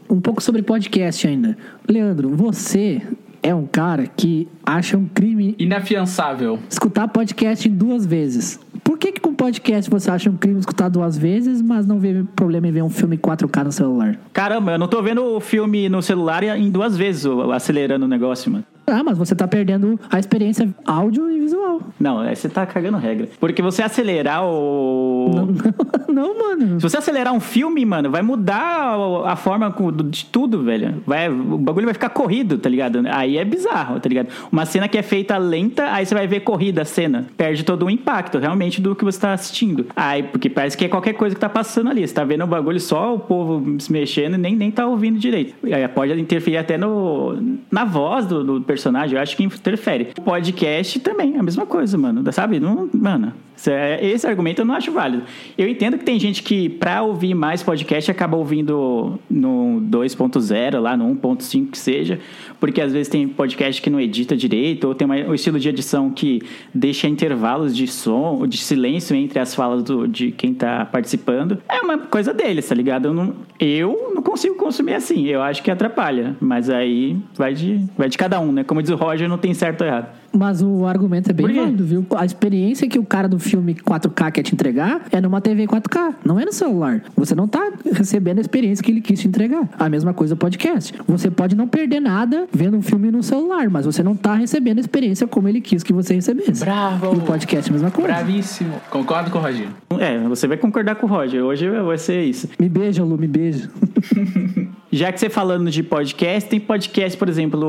Um 0.10 0.22
pouco 0.22 0.42
sobre 0.42 0.62
podcast 0.62 1.28
ainda. 1.28 1.58
Leandro, 1.88 2.30
você 2.30 3.02
é 3.44 3.54
um 3.54 3.66
cara 3.66 4.08
que 4.08 4.48
acha 4.66 4.98
um 4.98 5.06
crime 5.06 5.56
Inafiançável. 5.60 6.60
escutar 6.70 7.08
podcast 7.08 7.68
em 7.68 7.72
duas 7.72 8.06
vezes. 8.06 8.60
Por 8.84 8.98
que, 8.98 9.12
que 9.12 9.22
com 9.22 9.34
podcast 9.34 9.90
você 9.90 10.10
acha 10.10 10.30
um 10.30 10.38
crime 10.38 10.60
escutar 10.60 10.90
duas 10.90 11.18
vezes, 11.18 11.62
mas 11.62 11.86
não 11.86 12.00
vê 12.00 12.24
problema 12.36 12.68
em 12.68 12.72
ver 12.72 12.84
um 12.84 12.90
filme 12.90 13.18
4K 13.18 13.64
no 13.64 13.72
celular? 13.72 14.18
Caramba, 14.32 14.74
eu 14.74 14.80
não 14.80 14.88
tô 14.88 15.02
vendo 15.02 15.24
o 15.24 15.40
filme 15.40 15.90
no 15.90 16.02
celular 16.02 16.44
em 16.44 16.70
duas 16.72 16.98
vezes, 16.98 17.26
acelerando 17.54 18.06
o 18.06 18.08
negócio, 18.08 18.52
mano. 18.52 18.66
Ah, 18.90 19.04
mas 19.04 19.18
você 19.18 19.36
tá 19.36 19.46
perdendo 19.46 20.00
a 20.10 20.18
experiência 20.18 20.74
áudio 20.86 21.30
e 21.30 21.42
visual. 21.42 21.82
Não, 22.00 22.20
aí 22.20 22.34
você 22.34 22.48
tá 22.48 22.66
cagando 22.66 22.98
regra. 22.98 23.28
Porque 23.38 23.62
você 23.62 23.84
acelerar 23.84 24.46
o. 24.46 25.30
não, 26.08 26.38
mano. 26.40 26.80
Se 26.80 26.90
você 26.90 26.98
acelerar 26.98 27.34
um 27.34 27.40
filme, 27.42 27.86
mano, 27.86 28.10
vai 28.10 28.22
mudar 28.22 28.96
a 29.26 29.36
forma 29.36 29.74
de 30.06 30.26
tudo, 30.26 30.64
velho. 30.64 31.04
Vai, 31.06 31.30
o 31.30 31.58
bagulho 31.58 31.86
vai 31.86 31.94
ficar 31.94 32.10
corrido, 32.10 32.58
tá 32.58 32.70
ligado? 32.70 33.02
Aí 33.12 33.38
é 33.38 33.44
bizarro, 33.44 34.00
tá 34.00 34.08
ligado? 34.08 34.30
Uma 34.50 34.66
cena 34.66 34.88
que 34.88 34.98
é 34.98 35.02
feita 35.04 35.38
lenta, 35.38 35.92
aí 35.92 36.06
você 36.06 36.16
vai 36.16 36.26
ver 36.26 36.40
corrida 36.42 36.84
a 36.84 36.86
cena. 36.86 37.26
Perde 37.36 37.66
todo 37.66 37.86
o 37.86 37.90
impacto, 37.90 38.38
realmente, 38.38 38.80
do 38.80 38.96
que 38.96 39.04
você 39.04 39.20
tá 39.20 39.34
assistindo. 39.34 39.86
Aí, 39.98 40.24
porque 40.24 40.50
parece 40.50 40.78
que 40.78 40.86
é 40.86 40.88
qualquer 40.88 41.14
coisa 41.14 41.36
que 41.36 41.42
tá 41.42 41.50
passando 41.50 41.90
ali. 41.90 42.08
Você 42.08 42.14
tá 42.14 42.24
vendo 42.24 42.46
o 42.46 42.48
bagulho 42.48 42.80
só 42.80 43.16
o 43.16 43.20
povo 43.20 43.80
se 43.82 43.92
mexendo 43.92 44.36
e 44.36 44.38
nem, 44.38 44.56
nem 44.56 44.72
tá 44.72 44.88
ouvindo 44.88 45.20
direito. 45.20 45.56
Aí 45.66 45.86
pode 45.90 46.14
interferir 46.20 46.58
até 46.58 46.78
no, 46.78 47.38
na 47.70 47.84
voz 47.84 48.26
do, 48.26 48.44
do 48.44 48.62
personagem, 48.62 48.77
eu 49.16 49.20
acho 49.20 49.36
que 49.36 49.44
interfere. 49.44 50.10
O 50.18 50.22
podcast 50.22 51.00
também, 51.00 51.36
é 51.36 51.40
a 51.40 51.44
mesma 51.44 51.66
coisa, 51.66 51.98
mano. 51.98 52.24
Sabe? 52.32 52.60
Não, 52.60 52.90
mano, 52.94 53.34
esse, 53.56 53.72
é- 53.72 54.06
esse 54.06 54.28
argumento 54.28 54.62
eu 54.62 54.66
não 54.66 54.76
acho 54.76 54.92
válido. 54.92 55.24
Eu 55.58 55.68
entendo 55.68 55.98
que 55.98 56.04
tem 56.06 56.20
gente 56.20 56.44
que, 56.44 56.70
pra 56.70 57.02
ouvir 57.02 57.34
mais 57.34 57.64
podcast, 57.64 58.10
acaba 58.12 58.36
ouvindo 58.38 59.20
no 59.30 59.82
2.0, 59.90 60.80
lá 60.80 60.96
no 60.98 61.06
1.5 61.16 61.72
que 61.72 61.78
seja, 61.78 62.20
porque 62.60 62.82
às 62.82 62.92
vezes 62.94 63.08
tem 63.08 63.28
podcast 63.28 63.82
que 63.82 63.90
não 63.90 64.00
edita 64.00 64.36
direito, 64.36 64.88
ou 64.88 64.96
tem 64.96 65.08
um 65.08 65.34
estilo 65.34 65.60
de 65.60 65.70
edição 65.70 66.10
que 66.10 66.42
deixa 66.74 67.08
intervalos 67.08 67.76
de 67.76 67.88
som, 67.88 68.46
de 68.48 68.58
silêncio 68.58 69.16
entre 69.16 69.40
as 69.40 69.54
falas 69.56 69.84
do- 69.84 70.08
de 70.08 70.32
quem 70.32 70.54
tá 70.54 70.86
participando. 70.86 71.58
É 71.70 71.80
uma 71.82 71.98
coisa 71.98 72.34
deles, 72.34 72.68
tá 72.68 72.76
ligado? 72.76 73.06
Eu 73.08 73.14
não, 73.14 73.34
eu 73.60 74.12
não 74.14 74.22
consigo 74.22 74.56
consumir 74.56 74.94
assim, 74.94 75.26
eu 75.28 75.42
acho 75.42 75.64
que 75.64 75.72
atrapalha, 75.72 76.36
mas 76.40 76.70
aí 76.70 77.18
vai 77.36 77.54
de, 77.54 77.80
vai 77.98 78.10
de 78.10 78.18
cada 78.18 78.40
um, 78.40 78.52
né? 78.52 78.64
Como 78.68 78.82
diz 78.82 78.92
o 78.92 78.96
Roger, 78.96 79.28
não 79.28 79.38
tem 79.38 79.54
certo 79.54 79.82
ou 79.82 79.88
errado. 79.88 80.08
Mas 80.32 80.62
o 80.62 80.86
argumento 80.86 81.30
é 81.32 81.34
bem 81.34 81.48
válido, 81.54 81.84
viu? 81.86 82.06
A 82.16 82.26
experiência 82.26 82.88
que 82.88 83.00
o 83.00 83.04
cara 83.04 83.28
do 83.28 83.40
filme 83.40 83.74
4K 83.74 84.32
quer 84.32 84.44
te 84.44 84.54
entregar 84.54 85.06
é 85.12 85.20
numa 85.20 85.42
TV 85.42 85.66
4K, 85.66 86.16
não 86.24 86.40
é 86.40 86.46
no 86.46 86.54
celular. 86.54 87.02
Você 87.16 87.34
não 87.34 87.48
tá 87.48 87.72
recebendo 87.92 88.38
a 88.38 88.42
experiência 88.42 88.84
que 88.84 88.92
ele 88.92 89.02
quis 89.02 89.20
te 89.20 89.28
entregar. 89.28 89.68
A 89.80 89.90
mesma 89.90 90.14
coisa 90.14 90.36
o 90.36 90.38
podcast. 90.38 90.94
Você 91.08 91.32
pode 91.32 91.56
não 91.56 91.68
perder 91.68 92.00
nada 92.00 92.48
vendo 92.52 92.78
um 92.78 92.82
filme 92.82 93.10
no 93.10 93.24
celular, 93.24 93.70
mas 93.70 93.86
você 93.86 94.04
não 94.04 94.16
tá 94.16 94.36
recebendo 94.36 94.78
a 94.78 94.82
experiência 94.82 95.26
como 95.26 95.48
ele 95.48 95.62
quis 95.62 95.82
que 95.82 95.94
você 95.94 96.14
recebesse. 96.14 96.64
Bravo! 96.64 97.16
E 97.16 97.18
o 97.18 97.22
podcast 97.22 97.70
é 97.70 97.72
a 97.72 97.74
mesma 97.74 97.92
coisa. 97.92 98.14
Bravíssimo. 98.14 98.74
Concordo 98.92 99.32
com 99.32 99.40
o 99.40 99.42
Roginho. 99.42 99.70
É, 100.00 100.20
você 100.28 100.48
vai 100.48 100.58
concordar 100.58 100.96
com 100.96 101.08
o 101.08 101.10
Roger. 101.10 101.44
Hoje 101.44 101.70
vai 101.70 101.98
ser 101.98 102.24
isso. 102.24 102.50
Me 102.60 102.70
beija, 102.70 103.04
Lu, 103.04 103.18
me 103.18 103.28
beija. 103.28 103.70
Já 104.92 105.12
que 105.12 105.20
você 105.20 105.30
falando 105.30 105.70
de 105.70 105.84
podcast, 105.84 106.50
tem 106.50 106.60
podcast, 106.60 107.18
por 107.18 107.28
exemplo, 107.28 107.60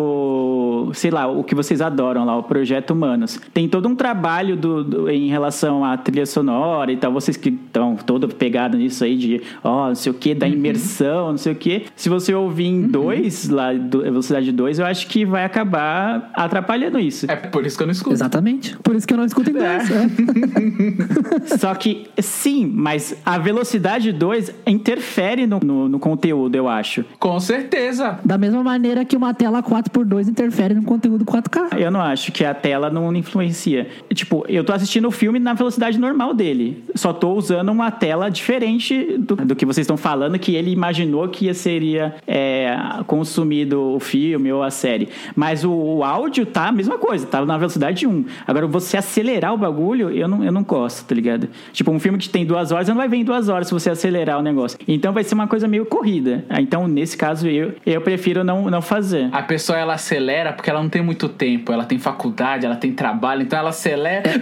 sei 0.95 1.11
lá, 1.11 1.27
o 1.27 1.43
que 1.45 1.55
vocês 1.55 1.81
adoram 1.81 2.25
lá, 2.25 2.37
o 2.37 2.43
Projeto 2.43 2.91
Humanos. 2.93 3.41
Tem 3.53 3.69
todo 3.69 3.89
um 3.89 3.95
trabalho 3.95 4.57
do, 4.57 4.83
do- 4.85 5.11
em 5.11 5.29
relação 5.29 5.85
à 5.85 5.97
trilha 5.97 6.27
sonora 6.27 6.91
e 6.93 6.97
tal. 6.97 7.13
Vocês 7.13 7.37
que 7.37 7.49
estão 7.51 7.97
todo 7.97 8.29
pegado 8.29 8.77
nisso 8.77 9.05
aí 9.05 9.17
de, 9.17 9.41
ó, 9.63 9.89
não 9.89 9.95
sei 9.95 10.13
o 10.13 10.15
que, 10.15 10.35
da 10.35 10.49
imersão, 10.49 11.31
não 11.31 11.39
sei 11.39 11.53
o 11.53 11.57
que. 11.57 11.85
Se 11.97 12.09
você 12.09 12.35
ouvir 12.35 12.67
em 12.67 12.83
dois, 12.83 13.49
lá, 13.49 13.73
do, 13.73 14.01
velocidade 14.03 14.51
2, 14.53 14.79
eu 14.79 14.87
acho 14.87 15.07
que 15.07 15.25
vai 15.25 15.45
acabar 15.45 16.31
atrapalhando 16.35 16.99
isso. 16.99 17.27
É 17.31 17.37
por 17.37 17.65
isso 17.67 17.77
que 17.77 17.83
eu 17.83 17.87
não 17.87 17.93
escuto. 17.93 18.15
Exatamente. 18.15 18.77
Por 18.79 18.95
isso 18.95 19.07
que 19.07 19.13
eu 19.15 19.19
não 19.19 19.25
escuto 19.25 19.51
inglês. 19.51 19.89
é. 19.91 21.57
Só 21.59 21.75
que, 21.75 22.07
sim, 22.21 22.71
mas 22.73 23.17
a 23.25 23.39
velocidade 23.39 24.13
2 24.13 24.53
interfere 24.67 25.47
no, 25.47 25.59
no, 25.61 25.89
no 25.89 25.99
conteúdo, 25.99 26.55
eu 26.55 26.69
acho. 26.69 27.05
Com 27.19 27.39
certeza. 27.41 28.19
Da 28.25 28.39
mesma 28.39 28.63
maneira 28.63 29.05
que 29.05 29.17
uma 29.17 29.33
tela 29.35 29.63
4x2 29.63 30.29
interfere 30.29 30.75
no 30.79 30.85
conteúdo 30.85 31.25
4K. 31.25 31.79
Eu 31.79 31.91
não 31.91 32.01
acho 32.01 32.33
que 32.33 32.45
a 32.45 32.55
tela 32.55 32.89
não 32.91 33.15
influencia. 33.15 33.89
Tipo, 34.15 34.45
eu 34.49 34.65
tô 34.65 34.73
assistindo 34.73 35.09
o 35.09 35.11
filme 35.11 35.39
na 35.39 35.53
velocidade 35.53 35.99
normal 35.99 36.33
dele. 36.33 36.85
Só 36.95 37.13
tô 37.13 37.35
usando 37.35 37.71
uma 37.71 37.91
tela 37.91 38.31
diferente 38.31 39.17
do, 39.19 39.37
do 39.37 39.57
que 39.57 39.67
vocês 39.67 39.85
estão 39.85 39.97
falando, 39.97 40.39
que 40.39 40.55
ele 40.55 40.71
imaginou 40.71 41.29
que 41.29 41.53
seria 41.53 42.15
é, 42.27 42.77
consumido 43.07 43.95
o 43.95 44.01
filme 44.01 44.53
ou 44.53 44.63
a 44.63 44.71
série. 44.71 45.09
Mas 45.35 45.65
o, 45.65 45.71
o 45.71 46.05
áudio 46.05 46.47
tá 46.47 46.69
a 46.69 46.73
mesma 46.73 46.99
coisa, 46.99 47.27
tá 47.27 47.45
na 47.45 47.57
velocidade 47.57 48.07
1. 48.07 48.25
Agora, 48.47 48.67
você 48.67 48.97
acelerar 48.97 49.53
o 49.53 49.59
bagulho, 49.59 50.11
eu 50.11 50.29
não, 50.29 50.45
eu 50.45 50.53
não 50.53 50.63
gosto, 50.63 51.07
tá 51.07 51.15
ligado? 51.15 51.49
Tipo, 51.73 51.91
um 51.91 51.99
filme 51.99 52.19
que 52.19 52.29
tem 52.29 52.47
duas 52.47 52.71
horas, 52.71 52.89
não 52.89 52.95
vai 52.95 53.09
ver 53.09 53.17
em 53.17 53.25
duas 53.25 53.49
horas 53.49 53.67
se 53.67 53.75
você 53.75 53.91
acelerar 53.91 54.39
o 54.39 54.43
negócio. 54.43 54.79
Então 54.87 55.13
vai 55.13 55.25
ser 55.25 55.35
uma 55.35 55.49
coisa 55.49 55.67
meio 55.67 55.87
corrida. 55.87 56.45
Então, 56.59 56.87
nesse 56.87 57.17
caso, 57.17 57.49
eu, 57.49 57.75
eu 57.85 58.01
prefiro 58.01 58.45
não, 58.45 58.71
não 58.71 58.81
fazer. 58.81 59.29
A 59.33 59.43
pessoa 59.43 59.79
ela 59.79 59.95
acelera 59.95 60.53
porque 60.59 60.69
ela 60.69 60.83
não 60.83 60.89
tem 60.89 61.01
muito 61.01 61.29
tempo, 61.29 61.73
ela 61.73 61.85
tem 61.85 62.01
faculdade, 62.01 62.67
ela 62.67 62.75
tem 62.75 62.93
trabalho, 62.93 63.43
então 63.43 63.57
ela 63.57 63.69
acelera. 63.71 64.29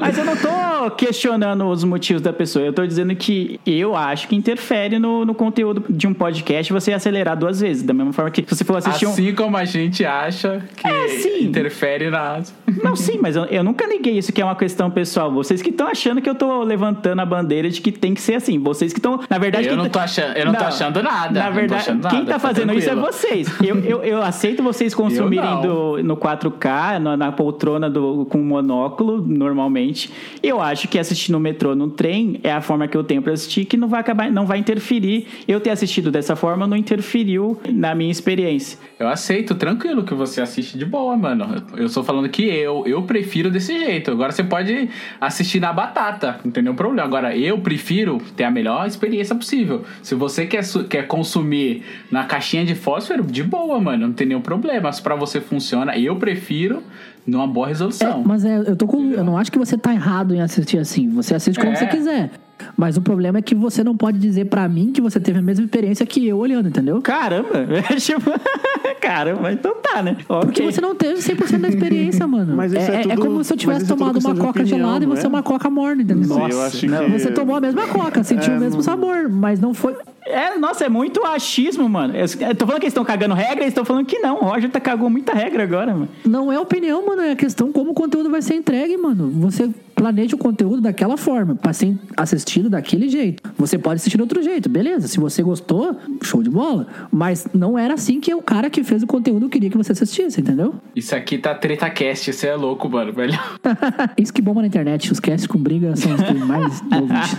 Mas 0.00 0.16
eu 0.16 0.24
não 0.24 0.36
tô 0.36 0.90
questionando 0.92 1.66
os 1.66 1.82
motivos 1.82 2.22
da 2.22 2.32
pessoa. 2.32 2.64
Eu 2.64 2.72
tô 2.72 2.86
dizendo 2.86 3.14
que 3.16 3.60
eu 3.66 3.96
acho 3.96 4.28
que 4.28 4.36
interfere 4.36 5.00
no, 5.00 5.24
no 5.24 5.34
conteúdo 5.34 5.84
de 5.90 6.06
um 6.06 6.14
podcast 6.14 6.72
você 6.72 6.92
acelerar 6.92 7.36
duas 7.36 7.60
vezes. 7.60 7.82
Da 7.82 7.92
mesma 7.92 8.12
forma 8.12 8.30
que 8.30 8.42
se 8.42 8.54
você 8.54 8.64
for 8.64 8.76
assistir 8.76 9.06
um. 9.06 9.10
Assim 9.10 9.34
como 9.34 9.56
a 9.56 9.64
gente 9.64 10.04
acha 10.04 10.62
que 10.76 10.86
É, 10.86 11.40
interfere 11.42 12.10
na. 12.10 12.40
Não, 12.82 12.96
sim, 12.96 13.18
mas 13.20 13.36
eu, 13.36 13.44
eu 13.46 13.62
nunca 13.64 13.86
neguei 13.86 14.16
isso 14.18 14.32
que 14.32 14.40
é 14.40 14.44
uma 14.44 14.56
questão 14.56 14.90
pessoal. 14.90 15.30
Vocês 15.32 15.60
que 15.62 15.70
estão 15.70 15.88
achando 15.88 16.20
que 16.20 16.28
eu 16.28 16.34
tô 16.34 16.62
levantando 16.62 17.20
a 17.20 17.26
bandeira 17.26 17.68
de 17.70 17.80
que 17.80 17.90
tem 17.92 18.14
que 18.14 18.20
ser 18.20 18.34
assim. 18.34 18.58
Vocês 18.58 18.92
que 18.92 18.98
estão, 18.98 19.20
na 19.28 19.38
verdade... 19.38 19.64
Eu 19.66 19.70
quem 19.70 19.76
não 19.78 19.84
tá- 19.84 19.90
tô 19.90 19.98
achando- 20.00 20.36
eu 20.36 20.46
não 20.46 20.54
tô 20.54 20.64
achando 20.64 21.02
nada. 21.02 21.40
Na 21.40 21.46
Não 21.46 21.52
verdade, 21.54 21.82
achando 21.82 22.08
quem 22.08 22.18
nada, 22.20 22.26
tá 22.26 22.32
tá 22.34 22.38
fazendo 22.38 22.72
isso 22.74 22.88
é 22.88 22.92
tranquilo. 22.92 23.12
vocês. 23.12 23.48
Eu, 23.62 23.78
eu, 23.80 24.02
eu 24.04 24.22
aceito 24.22 24.62
vocês 24.62 24.94
consumirem 24.94 25.44
não. 25.44 25.60
do, 25.62 26.02
no 26.02 26.16
4K, 26.16 26.98
na, 26.98 27.16
na 27.16 27.32
poltrona 27.32 27.88
do, 27.90 28.26
com 28.26 28.38
monóculo, 28.38 29.20
normalmente. 29.22 30.10
Eu 30.42 30.60
acho 30.60 30.88
que 30.88 30.98
assistir 30.98 31.32
no 31.32 31.40
metrô, 31.40 31.74
no 31.74 31.88
trem, 31.90 32.40
é 32.42 32.52
a 32.52 32.60
forma 32.60 32.86
que 32.88 32.96
eu 32.96 33.04
tenho 33.04 33.22
pra 33.22 33.32
assistir, 33.32 33.64
que 33.64 33.76
não 33.76 33.88
vai 33.88 34.00
acabar, 34.00 34.30
não 34.30 34.46
vai 34.46 34.58
interferir. 34.58 35.26
Eu 35.46 35.60
ter 35.60 35.70
assistido 35.70 36.10
dessa 36.10 36.36
forma 36.36 36.66
não 36.66 36.76
interferiu 36.76 37.58
na 37.72 37.94
minha 37.94 38.10
experiência. 38.10 38.78
Eu 38.98 39.08
aceito, 39.08 39.54
tranquilo, 39.54 40.02
que 40.02 40.14
você 40.14 40.40
assiste 40.40 40.76
de 40.76 40.84
boa, 40.84 41.16
mano. 41.16 41.62
Eu 41.76 41.88
sou 41.88 42.02
falando 42.02 42.28
que 42.28 42.42
eu, 42.44 42.67
eu 42.86 43.02
prefiro 43.02 43.50
desse 43.50 43.78
jeito. 43.78 44.10
Agora 44.10 44.32
você 44.32 44.44
pode 44.44 44.88
assistir 45.20 45.60
na 45.60 45.72
batata, 45.72 46.38
não 46.44 46.50
tem 46.52 46.62
nenhum 46.62 46.74
problema. 46.76 47.06
Agora, 47.06 47.36
eu 47.36 47.58
prefiro 47.58 48.18
ter 48.36 48.44
a 48.44 48.50
melhor 48.50 48.86
experiência 48.86 49.34
possível. 49.34 49.84
Se 50.02 50.14
você 50.14 50.46
quer, 50.46 50.62
quer 50.88 51.06
consumir 51.06 51.82
na 52.10 52.24
caixinha 52.24 52.64
de 52.64 52.74
fósforo, 52.74 53.22
de 53.24 53.42
boa, 53.42 53.80
mano, 53.80 54.06
não 54.08 54.12
tem 54.14 54.26
nenhum 54.26 54.40
problema. 54.40 54.92
Se 54.92 55.00
pra 55.02 55.14
você 55.14 55.40
funciona, 55.40 55.96
eu 55.96 56.16
prefiro 56.16 56.82
numa 57.26 57.46
boa 57.46 57.66
É, 57.66 57.68
resolução. 57.70 58.22
mas 58.24 58.44
é, 58.44 58.56
eu 58.58 58.76
tô 58.76 58.86
com. 58.86 59.12
Eu 59.12 59.24
não 59.24 59.36
acho 59.36 59.50
que 59.52 59.58
você 59.58 59.76
tá 59.76 59.92
errado 59.92 60.34
em 60.34 60.40
assistir 60.40 60.78
assim. 60.78 61.08
Você 61.10 61.34
assiste 61.34 61.58
como 61.58 61.72
É. 61.72 61.76
você 61.76 61.86
quiser. 61.86 62.30
Mas 62.76 62.96
o 62.96 63.00
problema 63.00 63.38
é 63.38 63.42
que 63.42 63.54
você 63.54 63.82
não 63.84 63.96
pode 63.96 64.18
dizer 64.18 64.46
pra 64.46 64.68
mim 64.68 64.90
que 64.92 65.00
você 65.00 65.18
teve 65.20 65.38
a 65.38 65.42
mesma 65.42 65.64
experiência 65.64 66.04
que 66.06 66.26
eu 66.26 66.38
olhando, 66.38 66.68
entendeu? 66.68 67.00
Caramba! 67.02 67.48
Tipo, 67.98 68.30
Caramba, 69.00 69.52
então 69.52 69.74
tá, 69.82 70.02
né? 70.02 70.16
Porque 70.26 70.62
Ok. 70.62 70.72
você 70.72 70.80
não 70.80 70.94
teve 70.94 71.20
100% 71.20 71.58
da 71.60 71.68
experiência, 71.68 72.26
mano. 72.26 72.56
Mas 72.56 72.72
isso 72.72 72.90
é 72.90 72.94
é, 72.96 73.00
é 73.00 73.02
tudo- 73.02 73.20
como 73.22 73.44
se 73.44 73.52
eu 73.52 73.56
tivesse 73.56 73.84
é 73.84 73.88
tomado 73.88 74.18
uma 74.18 74.34
coca 74.34 74.50
opinião, 74.60 74.78
gelada 74.78 75.04
e 75.04 75.06
não 75.06 75.16
você 75.16 75.26
é? 75.26 75.28
uma 75.28 75.42
coca 75.42 75.70
morna, 75.70 76.02
entendeu? 76.02 76.28
Não 76.28 76.36
sei, 76.48 76.52
eu 76.52 76.62
acho 76.62 76.78
que- 76.80 77.18
Você 77.18 77.30
tomou 77.32 77.56
a 77.56 77.60
mesma 77.60 77.86
coca, 77.88 78.22
sentiu 78.24 78.54
o 78.54 78.60
mesmo 78.60 78.82
sabor, 78.82 79.28
mas 79.28 79.60
não 79.60 79.72
foi. 79.74 79.94
É, 80.26 80.58
nossa, 80.58 80.84
é 80.84 80.88
muito 80.88 81.24
achismo, 81.24 81.88
mano. 81.88 82.14
Eu, 82.14 82.26
eu 82.48 82.54
tô 82.54 82.66
falando 82.66 82.80
que 82.80 82.86
eles 82.86 82.92
estão 82.92 83.04
cagando 83.04 83.34
regra, 83.34 83.60
eles 83.60 83.68
estão 83.68 83.84
falando 83.84 84.04
que 84.04 84.18
não. 84.18 84.36
O 84.36 84.44
Roger 84.44 84.70
tá 84.70 84.78
cagou 84.78 85.08
muita 85.08 85.32
regra 85.32 85.62
agora, 85.62 85.92
mano. 85.92 86.08
Não 86.24 86.52
é 86.52 86.60
opinião, 86.60 87.06
mano. 87.06 87.22
É 87.22 87.34
questão 87.34 87.72
como 87.72 87.92
o 87.92 87.94
conteúdo 87.94 88.30
vai 88.30 88.42
ser 88.42 88.54
entregue, 88.54 88.96
mano. 88.96 89.30
Você 89.40 89.70
planeja 89.94 90.36
o 90.36 90.38
conteúdo 90.38 90.80
daquela 90.80 91.16
forma, 91.16 91.56
pra 91.56 91.72
ser 91.72 91.96
assistido 92.16 92.70
daquele 92.70 93.08
jeito. 93.08 93.42
Você 93.58 93.76
pode 93.76 93.96
assistir 93.96 94.16
de 94.16 94.22
outro 94.22 94.40
jeito, 94.42 94.68
beleza. 94.68 95.08
Se 95.08 95.18
você 95.18 95.42
gostou, 95.42 95.96
show 96.22 96.40
de 96.42 96.50
bola. 96.50 96.86
Mas 97.10 97.48
não 97.52 97.76
era 97.76 97.94
assim 97.94 98.20
que 98.20 98.32
o 98.32 98.40
cara 98.40 98.70
que 98.70 98.84
fez 98.84 99.02
o 99.02 99.06
conteúdo 99.06 99.48
queria 99.48 99.68
que 99.70 99.76
você 99.76 99.92
assistisse, 99.92 100.40
entendeu? 100.40 100.74
Isso 100.94 101.16
aqui 101.16 101.36
tá 101.38 101.52
TretaCast, 101.54 102.32
você 102.32 102.46
é 102.46 102.54
louco, 102.54 102.88
mano, 102.88 103.12
velho. 103.12 103.36
Isso 104.16 104.32
que 104.32 104.40
bomba 104.40 104.60
na 104.60 104.68
internet. 104.68 105.10
Os 105.10 105.18
casts 105.18 105.46
com 105.46 105.58
briga 105.58 105.96
são 105.96 106.14
os 106.14 106.46
mais 106.46 106.80
ouvintes. 106.92 107.36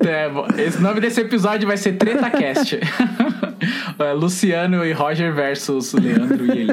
É, 0.00 0.62
esse 0.66 0.80
nome 0.80 1.00
desse 1.00 1.20
episódio 1.20 1.31
vai 1.66 1.76
ser 1.76 1.92
TretaCast. 1.94 2.80
É, 3.98 4.12
Luciano 4.12 4.84
e 4.84 4.92
Roger 4.92 5.32
versus 5.32 5.92
Leandro 5.92 6.46
e 6.46 6.50
ele. 6.50 6.72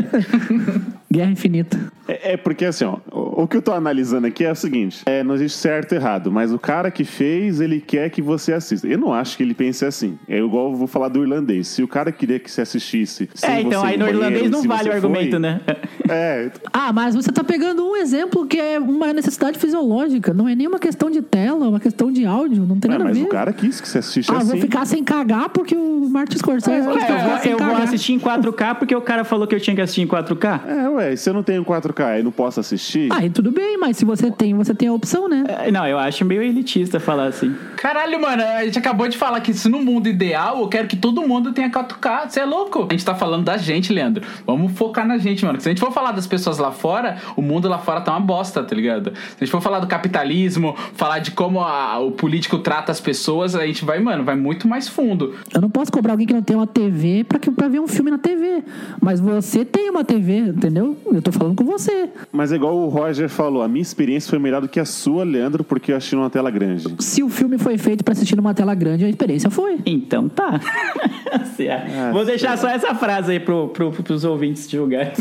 Guerra 1.11 1.31
infinita. 1.31 1.79
É, 2.07 2.33
é 2.33 2.37
porque 2.37 2.65
assim, 2.65 2.85
ó, 2.85 2.97
o, 3.11 3.43
o 3.43 3.47
que 3.47 3.57
eu 3.57 3.61
tô 3.61 3.71
analisando 3.71 4.27
aqui 4.27 4.43
é 4.43 4.51
o 4.51 4.55
seguinte: 4.55 5.03
é, 5.05 5.23
não 5.23 5.35
existe 5.35 5.57
certo 5.57 5.93
e 5.93 5.95
errado, 5.95 6.31
mas 6.31 6.51
o 6.51 6.59
cara 6.59 6.91
que 6.91 7.03
fez, 7.03 7.59
ele 7.61 7.79
quer 7.79 8.09
que 8.09 8.21
você 8.21 8.53
assista. 8.53 8.87
Eu 8.87 8.97
não 8.97 9.13
acho 9.13 9.37
que 9.37 9.43
ele 9.43 9.53
pense 9.53 9.85
assim. 9.85 10.17
É 10.27 10.37
igual 10.37 10.71
eu 10.71 10.75
vou 10.75 10.87
falar 10.87 11.09
do 11.09 11.21
irlandês. 11.21 11.67
Se 11.67 11.83
o 11.83 11.87
cara 11.87 12.11
queria 12.11 12.39
que 12.39 12.49
você 12.49 12.61
assistisse. 12.61 13.29
sem 13.33 13.49
é, 13.49 13.61
então 13.61 13.83
aí 13.83 13.97
no 13.97 14.05
banheiro, 14.05 14.23
irlandês 14.23 14.51
não 14.51 14.63
vale 14.63 14.89
o 14.89 14.93
argumento, 14.93 15.31
foi, 15.31 15.39
né? 15.39 15.61
É, 16.09 16.51
Ah, 16.71 16.93
mas 16.93 17.15
você 17.15 17.31
tá 17.31 17.43
pegando 17.43 17.83
um 17.87 17.95
exemplo 17.95 18.45
que 18.45 18.59
é 18.59 18.79
uma 18.79 19.13
necessidade 19.13 19.57
fisiológica. 19.57 20.33
Não 20.33 20.47
é 20.47 20.55
nem 20.55 20.67
uma 20.67 20.79
questão 20.79 21.09
de 21.09 21.21
tela, 21.21 21.65
é 21.65 21.69
uma 21.69 21.79
questão 21.79 22.11
de 22.11 22.25
áudio. 22.25 22.65
Não 22.65 22.79
tem 22.79 22.89
é, 22.89 22.91
nada 22.93 23.03
a 23.03 23.07
mas 23.07 23.17
ver. 23.17 23.23
o 23.25 23.29
cara 23.29 23.51
quis 23.51 23.81
que 23.81 23.87
você 23.87 23.99
assistisse 23.99 24.31
Ah, 24.31 24.37
assim. 24.37 24.51
vou 24.51 24.57
ficar 24.59 24.85
sem 24.85 25.03
cagar 25.03 25.49
porque 25.49 25.75
o 25.75 26.07
Martin 26.09 26.37
Scorsese 26.37 26.87
que 26.87 26.93
eu 26.93 26.99
É, 26.99 27.53
eu 27.53 27.57
vou 27.57 27.75
assistir 27.77 28.13
em 28.13 28.19
4K 28.19 28.75
porque 28.75 28.95
o 28.95 29.01
cara 29.01 29.23
falou 29.23 29.47
que 29.47 29.55
eu 29.55 29.59
tinha 29.59 29.75
que 29.75 29.81
assistir 29.81 30.01
em 30.01 30.07
4K. 30.07 30.61
É, 30.67 30.89
ué, 30.89 30.98
se 31.15 31.29
eu 31.29 31.33
não 31.33 31.43
tenho 31.43 31.63
4K 31.65 32.19
e 32.19 32.23
não 32.23 32.31
posso 32.31 32.59
assistir. 32.59 33.11
Aí 33.13 33.29
tudo 33.29 33.51
bem, 33.51 33.77
mas 33.77 33.97
se 33.97 34.05
você 34.05 34.29
tem, 34.31 34.53
você 34.53 34.73
tem 34.73 34.87
a 34.87 34.93
opção, 34.93 35.27
né? 35.27 35.43
É, 35.47 35.71
Não, 35.71 35.85
eu 35.87 35.97
acho 35.97 36.23
meio 36.25 36.41
elitista 36.41 36.99
falar 36.99 37.25
assim. 37.27 37.55
Caralho, 37.77 38.19
mano, 38.21 38.43
a 38.43 38.63
gente 38.65 38.77
acabou 38.77 39.07
de 39.07 39.17
falar 39.17 39.39
que 39.41 39.53
se 39.53 39.69
no 39.69 39.81
mundo 39.81 40.07
ideal 40.09 40.59
eu 40.61 40.67
quero 40.67 40.87
que 40.87 40.95
todo 40.95 41.21
mundo 41.21 41.51
tenha 41.53 41.69
4K. 41.69 42.29
Você 42.29 42.39
é 42.41 42.45
louco? 42.45 42.87
A 42.89 42.93
gente 42.93 43.05
tá 43.05 43.15
falando 43.15 43.43
da 43.45 43.57
gente, 43.57 43.91
Leandro. 43.93 44.23
Vamos 44.45 44.71
focar 44.73 45.07
na 45.07 45.17
gente, 45.17 45.45
mano. 45.45 45.59
Se 45.59 45.67
a 45.69 45.71
gente 45.71 45.79
for 45.79 45.91
falar 45.91 46.11
das 46.11 46.27
pessoas 46.27 46.57
lá 46.57 46.71
fora, 46.71 47.17
o 47.35 47.41
mundo 47.41 47.67
lá 47.67 47.77
fora 47.77 48.01
tá 48.01 48.11
uma 48.11 48.19
bosta, 48.19 48.63
tá 48.63 48.75
ligado? 48.75 49.11
Se 49.15 49.35
a 49.41 49.45
gente 49.45 49.51
for 49.51 49.61
falar 49.61 49.79
do 49.79 49.87
capitalismo, 49.87 50.75
falar 50.95 51.19
de 51.19 51.31
como 51.31 51.61
a- 51.61 51.99
o 51.99 52.11
político 52.11 52.57
trata 52.59 52.91
as 52.91 52.99
pessoas, 52.99 53.55
a 53.55 53.65
gente 53.65 53.85
vai, 53.85 53.99
mano, 53.99 54.23
vai 54.23 54.35
muito 54.35 54.67
mais 54.67 54.87
fundo. 54.87 55.35
Eu 55.53 55.61
não 55.61 55.69
posso 55.69 55.91
cobrar 55.91 56.13
alguém 56.13 56.27
que 56.27 56.33
não 56.33 56.41
tem 56.41 56.55
uma 56.55 56.67
TV 56.67 57.23
pra, 57.23 57.39
que, 57.39 57.49
pra 57.51 57.67
ver 57.67 57.79
um 57.79 57.87
filme 57.87 58.11
na 58.11 58.17
TV. 58.17 58.63
Mas 59.01 59.19
você 59.19 59.63
tem 59.63 59.89
uma 59.89 60.03
TV, 60.03 60.37
entendeu? 60.39 60.88
Eu 61.11 61.21
tô 61.21 61.31
falando 61.31 61.55
com 61.55 61.63
você. 61.63 62.09
Mas 62.31 62.51
é 62.51 62.55
igual 62.55 62.75
o 62.75 62.87
Roger 62.89 63.29
falou, 63.29 63.61
a 63.61 63.67
minha 63.67 63.81
experiência 63.81 64.29
foi 64.29 64.39
melhor 64.39 64.61
do 64.61 64.67
que 64.67 64.79
a 64.79 64.85
sua, 64.85 65.23
Leandro, 65.23 65.63
porque 65.63 65.91
eu 65.91 65.97
achei 65.97 66.17
numa 66.17 66.29
tela 66.29 66.49
grande. 66.49 66.87
Se 66.99 67.23
o 67.23 67.29
filme 67.29 67.57
foi 67.57 67.77
feito 67.77 68.03
pra 68.03 68.13
assistir 68.13 68.35
numa 68.35 68.53
tela 68.53 68.73
grande, 68.75 69.05
a 69.05 69.09
experiência 69.09 69.49
foi. 69.49 69.79
Então 69.85 70.29
tá. 70.29 70.59
Assim, 71.31 71.65
é. 71.65 72.09
Vou 72.11 72.25
deixar 72.25 72.57
só 72.57 72.67
essa 72.69 72.93
frase 72.95 73.33
aí 73.33 73.39
pro, 73.39 73.69
pro, 73.69 73.91
pros 73.91 74.23
ouvintes 74.23 74.69
julgarem. 74.69 75.13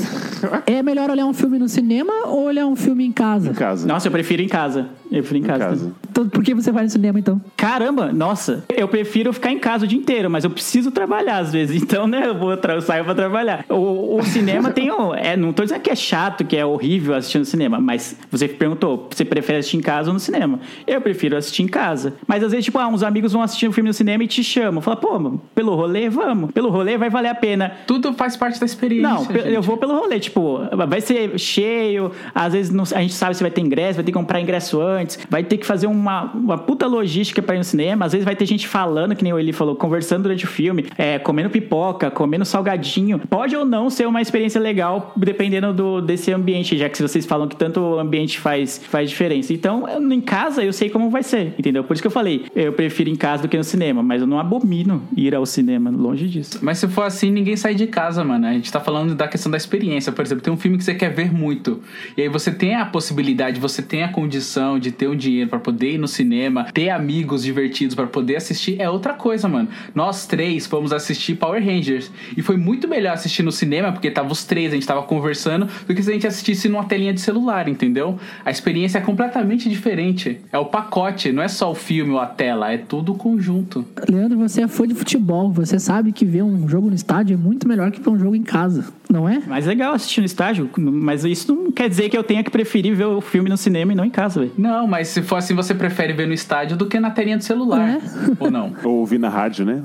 É 0.67 0.83
melhor 0.83 1.11
olhar 1.11 1.27
um 1.27 1.35
filme 1.35 1.59
no 1.59 1.69
cinema 1.69 2.13
ou 2.27 2.45
olhar 2.45 2.67
um 2.67 2.77
filme 2.77 3.05
em 3.05 3.13
casa? 3.13 3.51
Em 3.51 3.55
casa. 3.55 3.87
Nossa, 3.87 4.09
eu 4.09 4.13
prefiro 4.13 4.43
em 4.43 4.49
casa. 4.49 4.89
Eu 5.11 5.19
prefiro 5.23 5.39
em 5.39 5.43
em 5.43 5.47
casa. 5.47 5.65
casa. 5.65 5.93
Então, 6.11 6.29
por 6.29 6.43
que 6.43 6.55
você 6.55 6.71
vai 6.73 6.85
no 6.85 6.91
cinema 6.91 7.19
então? 7.19 7.41
Caramba, 7.57 8.13
nossa, 8.13 8.65
eu 8.77 8.89
prefiro 8.89 9.33
ficar 9.33 9.51
em 9.53 9.59
casa 9.59 9.85
o 9.85 9.89
dia 9.89 9.99
inteiro, 9.99 10.29
mas 10.31 10.45
eu 10.45 10.51
preciso 10.51 10.91
trabalhar 10.91 11.39
às 11.39 11.53
vezes, 11.53 11.77
então, 11.83 12.07
né, 12.07 12.27
eu 12.27 12.35
vou 12.39 12.57
tra- 12.57 12.75
eu 12.75 12.81
saio 12.83 13.05
pra 13.05 13.15
trabalhar. 13.15 13.65
O, 13.69 14.17
o 14.19 14.23
cinema 14.25 14.71
tem 14.71 14.91
um, 14.93 15.15
é, 15.15 15.37
não 15.37 15.53
tô 15.53 15.63
dizendo 15.63 15.81
que 15.81 15.91
é 15.91 15.95
chato, 15.95 16.45
que 16.45 16.57
é 16.57 16.65
horrível 16.67 17.15
assistir 17.15 17.39
no 17.39 17.45
cinema, 17.45 17.79
mas 17.81 18.17
você 18.31 18.49
perguntou, 18.49 19.09
você 19.11 19.25
prefere 19.25 19.59
assistir 19.59 19.77
em 19.77 19.81
casa 19.81 20.09
ou 20.11 20.15
no 20.15 20.21
cinema? 20.21 20.61
Eu 20.87 21.01
prefiro 21.01 21.37
assistir 21.37 21.63
em 21.63 21.69
casa. 21.69 22.15
Mas 22.27 22.43
às 22.43 22.51
vezes, 22.51 22.65
tipo, 22.65 22.79
ah, 22.79 22.89
uns 22.89 23.03
amigos 23.03 23.33
vão 23.33 23.43
assistir 23.43 23.69
um 23.69 23.73
filme 23.73 23.89
no 23.89 23.95
cinema 23.95 24.25
e 24.25 24.27
te 24.27 24.43
chamam, 24.43 24.81
fala, 24.83 24.97
pô, 24.97 25.19
mano, 25.19 25.41
pelo 25.55 25.75
rolê, 25.75 26.09
vamos. 26.09 26.51
Pelo 26.53 26.69
rolê 26.71 26.97
vai 26.99 27.09
valer 27.11 27.29
a 27.29 27.35
pena. 27.35 27.73
Tudo 27.87 28.13
faz 28.15 28.37
parte 28.37 28.59
da 28.59 28.67
experiência. 28.67 29.09
Não, 29.09 29.25
gente. 29.25 29.49
eu 29.53 29.63
vou 29.63 29.77
pelo 29.77 29.97
rolê, 29.99 30.19
tipo, 30.19 30.61
vai 30.89 31.01
ser 31.01 31.39
cheio, 31.39 32.11
às 32.35 32.53
vezes 32.53 32.73
não- 32.73 32.85
a 32.95 33.01
gente 33.01 33.15
sabe 33.15 33.35
se 33.37 33.43
vai 33.43 33.51
ter 33.51 33.61
ingresso, 33.61 33.95
vai 33.97 34.05
ter 34.05 34.11
que 34.13 34.19
comprar 34.19 34.41
ingresso 34.41 34.81
antes, 34.81 34.98
vai 35.29 35.43
ter 35.45 35.57
que 35.59 35.67
fazer 35.67 35.87
uma, 35.87 36.25
uma 36.33 36.59
puta 36.59 36.87
logística 36.87 37.41
pra 37.43 37.55
ir 37.55 37.59
no 37.59 37.65
cinema, 37.65 38.05
às 38.07 38.13
vezes 38.13 38.25
vai 38.25 38.35
ter 38.37 38.47
gente 38.47 38.67
falando, 38.67 39.15
que 39.15 39.23
nem 39.23 39.33
o 39.33 39.39
Eli 39.39 39.53
falou, 39.53 39.77
conversando 39.77 40.23
durante 40.25 40.45
o 40.45 40.49
filme, 40.49 40.87
é, 40.97 41.19
comendo 41.19 41.51
pipoca, 41.51 42.11
comendo 42.11 42.45
salgadinho. 42.45 43.19
Pode 43.19 43.57
ou 43.57 43.65
não 43.65 43.91
ser 43.91 44.07
uma 44.07 44.21
experiência 44.21 44.61
legal, 44.61 45.13
dependendo 45.17 45.73
do, 45.73 46.01
desse 46.01 46.33
ambiente, 46.33 46.77
já 46.77 46.89
que 46.89 47.01
vocês 47.01 47.25
falam 47.27 47.47
que 47.49 47.57
tanto 47.57 47.81
o 47.81 47.99
ambiente 47.99 48.39
faz, 48.39 48.79
faz 48.79 49.11
diferença. 49.11 49.53
Então, 49.53 49.89
eu- 49.89 50.09
em 50.13 50.21
casa 50.21 50.63
eu 50.65 50.73
sei 50.73 50.89
como 50.91 51.11
vai 51.11 51.23
ser, 51.23 51.55
entendeu? 51.59 51.85
Por 51.85 51.93
isso 51.95 52.03
que 52.03 52.07
eu 52.07 52.11
falei, 52.13 52.47
eu 52.55 52.73
prefiro 52.73 53.11
em 53.11 53.17
casa 53.17 53.43
do 53.43 53.49
que 53.49 53.57
no 53.57 53.65
cinema, 53.65 54.03
mas 54.03 54.21
eu 54.21 54.27
não 54.27 54.39
abomino 54.39 55.03
ir 55.17 55.35
ao 55.35 55.45
cinema, 55.47 55.91
longe 55.91 56.27
disso. 56.29 56.59
Mas 56.63 56.79
se 56.79 56.89
for 56.89 57.03
assim, 57.03 57.31
ninguém 57.31 57.57
sai 57.57 57.75
de 57.75 57.87
casa, 57.87 58.25
mano. 58.25 58.47
A 58.47 58.53
gente 58.53 58.71
tá 58.73 58.81
falando 58.81 59.15
da 59.15 59.29
questão 59.29 59.51
da 59.51 59.57
experiência. 59.57 60.11
Por 60.13 60.25
exemplo, 60.25 60.43
tem 60.43 60.53
um 60.53 60.57
filme 60.57 60.77
que 60.79 60.85
você 60.85 60.95
quer 60.95 61.11
ver 61.11 61.33
muito. 61.33 61.81
E 62.17 62.23
aí 62.23 62.29
você 62.29 62.51
tem 62.51 62.75
a 62.75 62.85
possibilidade, 62.87 63.61
você 63.61 63.83
tem 63.83 64.03
a 64.03 64.09
condição 64.09 64.79
de 64.79 64.88
ter 64.93 65.09
um 65.09 65.17
dinheiro 65.17 65.49
pra 65.49 65.59
poder 65.59 65.95
ir 65.95 65.99
no 65.99 66.09
cinema, 66.09 66.65
ter 66.73 66.91
amigos 66.91 67.43
divertidos 67.43 67.95
pra 67.95 68.07
poder 68.07 68.37
assistir. 68.37 68.81
É 68.81 68.89
outra 68.89 69.15
coisa, 69.15 69.49
mano. 69.49 69.69
Nós 69.95 70.27
três 70.27 70.67
fomos 70.67 70.93
assistir 70.93 71.35
Power 71.35 71.65
Rangers. 71.65 72.11
E 72.37 72.43
foi 72.43 72.57
muito 72.57 72.89
melhor 72.89 73.15
assistir 73.15 73.43
no 73.43 73.53
cinema, 73.53 73.93
porque 73.93 74.11
tava 74.11 74.33
os 74.33 74.45
três, 74.45 74.73
a 74.73 74.75
gente 74.75 74.87
tava 74.87 75.03
conversando, 75.03 75.67
do 75.87 75.95
que 75.95 76.03
se 76.03 76.11
a 76.11 76.13
gente 76.13 76.27
assistisse 76.27 76.69
numa 76.69 76.85
telinha 76.85 77.13
de 77.13 77.21
celular, 77.21 77.69
entendeu? 77.69 78.19
A 78.45 78.51
experiência 78.51 78.99
é 78.99 79.01
completamente 79.01 79.69
diferente. 79.69 80.41
É 80.53 80.59
o 80.59 80.67
pacote, 80.67 81.33
não 81.33 81.43
é 81.43 81.49
só 81.49 81.71
o 81.71 81.75
filme 81.75 82.13
ou 82.13 82.21
a 82.21 82.27
tela, 82.27 82.73
é 82.73 82.79
tudo 82.79 83.13
o 83.13 83.15
conjunto. 83.15 83.85
Leandro, 84.09 84.39
você 84.39 84.63
é 84.63 84.69
fã 84.69 84.87
de 84.87 84.95
futebol. 84.95 85.51
Você 85.53 85.79
sabe 85.79 86.13
que 86.13 86.25
ver 86.25 86.43
um 86.43 86.69
jogo 86.69 86.89
no 86.89 86.95
estádio 86.95 87.35
é 87.35 87.37
muito 87.37 87.67
melhor 87.67 87.91
que 87.91 88.01
ver 88.01 88.11
um 88.11 88.19
jogo 88.19 88.35
em 88.35 88.43
casa, 88.43 88.87
não 89.11 89.29
é? 89.29 89.41
Mais 89.47 89.67
legal 89.67 89.95
assistir 89.95 90.21
no 90.21 90.27
estádio, 90.27 90.69
mas 90.77 91.25
isso 91.25 91.55
não 91.55 91.73
quer 91.73 91.89
dizer 91.89 92.09
que 92.09 92.17
eu 92.17 92.23
tenha 92.23 92.43
que 92.43 92.51
preferir 92.51 92.95
ver 92.95 93.07
o 93.07 93.21
filme 93.21 93.49
no 93.49 93.57
cinema 93.57 93.93
e 93.93 93.97
não 93.97 94.05
em 94.05 94.11
casa, 94.11 94.41
velho. 94.41 94.53
Não, 94.57 94.78
Não, 94.79 94.87
mas 94.87 95.09
se 95.09 95.23
for 95.23 95.37
assim, 95.37 95.55
você 95.55 95.75
prefere 95.75 96.13
ver 96.13 96.29
no 96.29 96.33
estádio 96.33 96.77
do 96.77 96.87
que 96.87 97.01
na 97.01 97.11
telinha 97.11 97.37
do 97.37 97.43
celular. 97.43 97.89
É. 97.89 97.99
Ou 98.39 98.49
não? 98.49 98.73
Ou 98.85 98.99
ouvir 99.01 99.19
na 99.19 99.29
rádio, 99.29 99.67
né? 99.67 99.83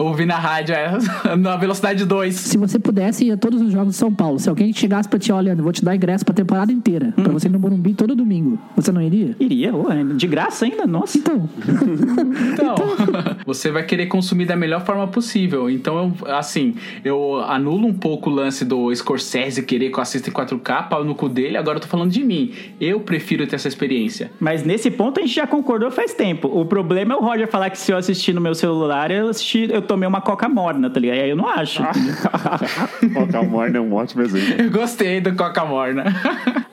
Ouvir 0.00 0.26
na 0.26 0.36
rádio 0.36 0.74
é 0.74 0.98
na 1.38 1.56
velocidade 1.56 2.04
2. 2.04 2.34
Se 2.34 2.58
você 2.58 2.76
pudesse 2.76 3.26
ir 3.26 3.30
a 3.30 3.36
todos 3.36 3.62
os 3.62 3.70
jogos 3.70 3.90
de 3.90 3.96
São 3.96 4.12
Paulo, 4.12 4.40
se 4.40 4.48
alguém 4.48 4.72
chegasse 4.72 5.08
pra 5.08 5.16
te 5.16 5.32
olhar, 5.32 5.54
vou 5.54 5.70
te 5.70 5.84
dar 5.84 5.94
ingresso 5.94 6.24
pra 6.24 6.34
temporada 6.34 6.72
inteira, 6.72 7.12
pra 7.14 7.32
você 7.32 7.46
ir 7.46 7.50
no 7.50 7.60
Morumbi 7.60 7.94
todo 7.94 8.16
domingo, 8.16 8.58
você 8.74 8.90
não 8.90 9.00
iria? 9.00 9.36
Iria, 9.38 9.72
ô, 9.72 9.88
é 9.88 10.02
de 10.02 10.26
graça 10.26 10.64
ainda, 10.64 10.88
nossa. 10.88 11.16
Então, 11.16 11.48
Então, 12.52 12.74
você 13.46 13.70
vai 13.70 13.84
querer 13.84 14.06
consumir 14.06 14.46
da 14.46 14.56
melhor 14.56 14.84
forma 14.84 15.06
possível. 15.06 15.70
Então, 15.70 16.16
eu, 16.20 16.34
assim, 16.34 16.74
eu 17.04 17.36
anulo 17.44 17.86
um 17.86 17.94
pouco 17.94 18.28
o 18.28 18.32
lance 18.32 18.64
do 18.64 18.92
Scorsese 18.92 19.62
querer 19.62 19.90
que 19.90 19.98
eu 19.98 20.02
assista 20.02 20.30
em 20.30 20.32
4K, 20.32 20.88
pau 20.88 21.04
no 21.04 21.14
cu 21.14 21.28
dele. 21.28 21.56
Agora 21.56 21.76
eu 21.76 21.80
tô 21.80 21.86
falando 21.86 22.10
de 22.10 22.24
mim. 22.24 22.52
Eu 22.80 22.98
prefiro 22.98 23.46
ter 23.46 23.54
essa 23.54 23.68
experiência. 23.68 23.83
Mas 24.40 24.64
nesse 24.64 24.90
ponto 24.90 25.20
a 25.20 25.22
gente 25.22 25.34
já 25.34 25.46
concordou 25.46 25.90
faz 25.90 26.14
tempo. 26.14 26.48
O 26.48 26.64
problema 26.64 27.14
é 27.14 27.16
o 27.16 27.20
Roger 27.20 27.48
falar 27.48 27.70
que 27.70 27.78
se 27.78 27.92
eu 27.92 27.96
assistir 27.96 28.32
no 28.32 28.40
meu 28.40 28.54
celular, 28.54 29.10
eu 29.10 29.28
assisti, 29.28 29.68
eu 29.70 29.82
tomei 29.82 30.08
uma 30.08 30.20
coca 30.20 30.48
morna, 30.48 30.90
tá 30.90 31.00
ligado? 31.00 31.18
Aí 31.18 31.30
eu 31.30 31.36
não 31.36 31.48
acho. 31.48 31.82
Coca 33.14 33.42
Morna 33.42 33.78
é 33.78 33.80
um 33.80 33.94
ótimo 33.94 34.22
exemplo. 34.22 34.64
Eu 34.64 34.70
gostei 34.70 35.20
do 35.20 35.34
Coca 35.34 35.64
Morna. 35.64 36.04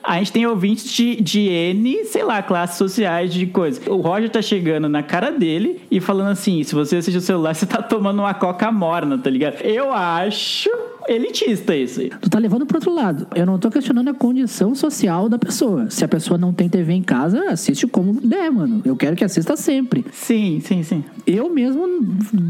A 0.02 0.18
gente 0.18 0.32
tem 0.32 0.46
ouvintes 0.46 0.92
de, 0.92 1.16
de 1.20 1.48
N, 1.48 2.04
sei 2.04 2.24
lá, 2.24 2.42
classes 2.42 2.76
sociais 2.76 3.32
de 3.32 3.46
coisa. 3.46 3.80
O 3.90 3.96
Roger 3.96 4.30
tá 4.30 4.42
chegando 4.42 4.88
na 4.88 5.02
cara 5.02 5.30
dele 5.30 5.80
e 5.90 6.00
falando 6.00 6.30
assim: 6.30 6.62
se 6.62 6.74
você 6.74 6.96
assistir 6.96 7.18
o 7.18 7.20
celular, 7.20 7.54
você 7.54 7.66
tá 7.66 7.82
tomando 7.82 8.20
uma 8.20 8.34
coca 8.34 8.70
morna, 8.72 9.18
tá 9.18 9.30
ligado? 9.30 9.60
Eu 9.62 9.92
acho 9.92 10.70
elitista 11.08 11.74
isso. 11.76 12.00
tu 12.20 12.30
tá 12.30 12.38
levando 12.38 12.66
pro 12.66 12.76
outro 12.76 12.92
lado. 12.92 13.26
Eu 13.34 13.46
não 13.46 13.58
tô 13.58 13.70
questionando 13.70 14.08
a 14.08 14.14
condição 14.14 14.74
social 14.74 15.28
da 15.28 15.38
pessoa. 15.38 15.90
Se 15.90 16.04
a 16.04 16.08
pessoa 16.08 16.38
não 16.38 16.52
tem 16.52 16.68
TV 16.68 16.92
em 16.92 17.02
casa, 17.02 17.50
assiste 17.50 17.86
como 17.86 18.20
der, 18.20 18.50
mano. 18.50 18.82
Eu 18.84 18.96
quero 18.96 19.16
que 19.16 19.24
assista 19.24 19.56
sempre. 19.56 20.04
Sim, 20.12 20.60
sim, 20.64 20.82
sim. 20.82 21.04
Eu 21.26 21.48
mesmo 21.50 21.86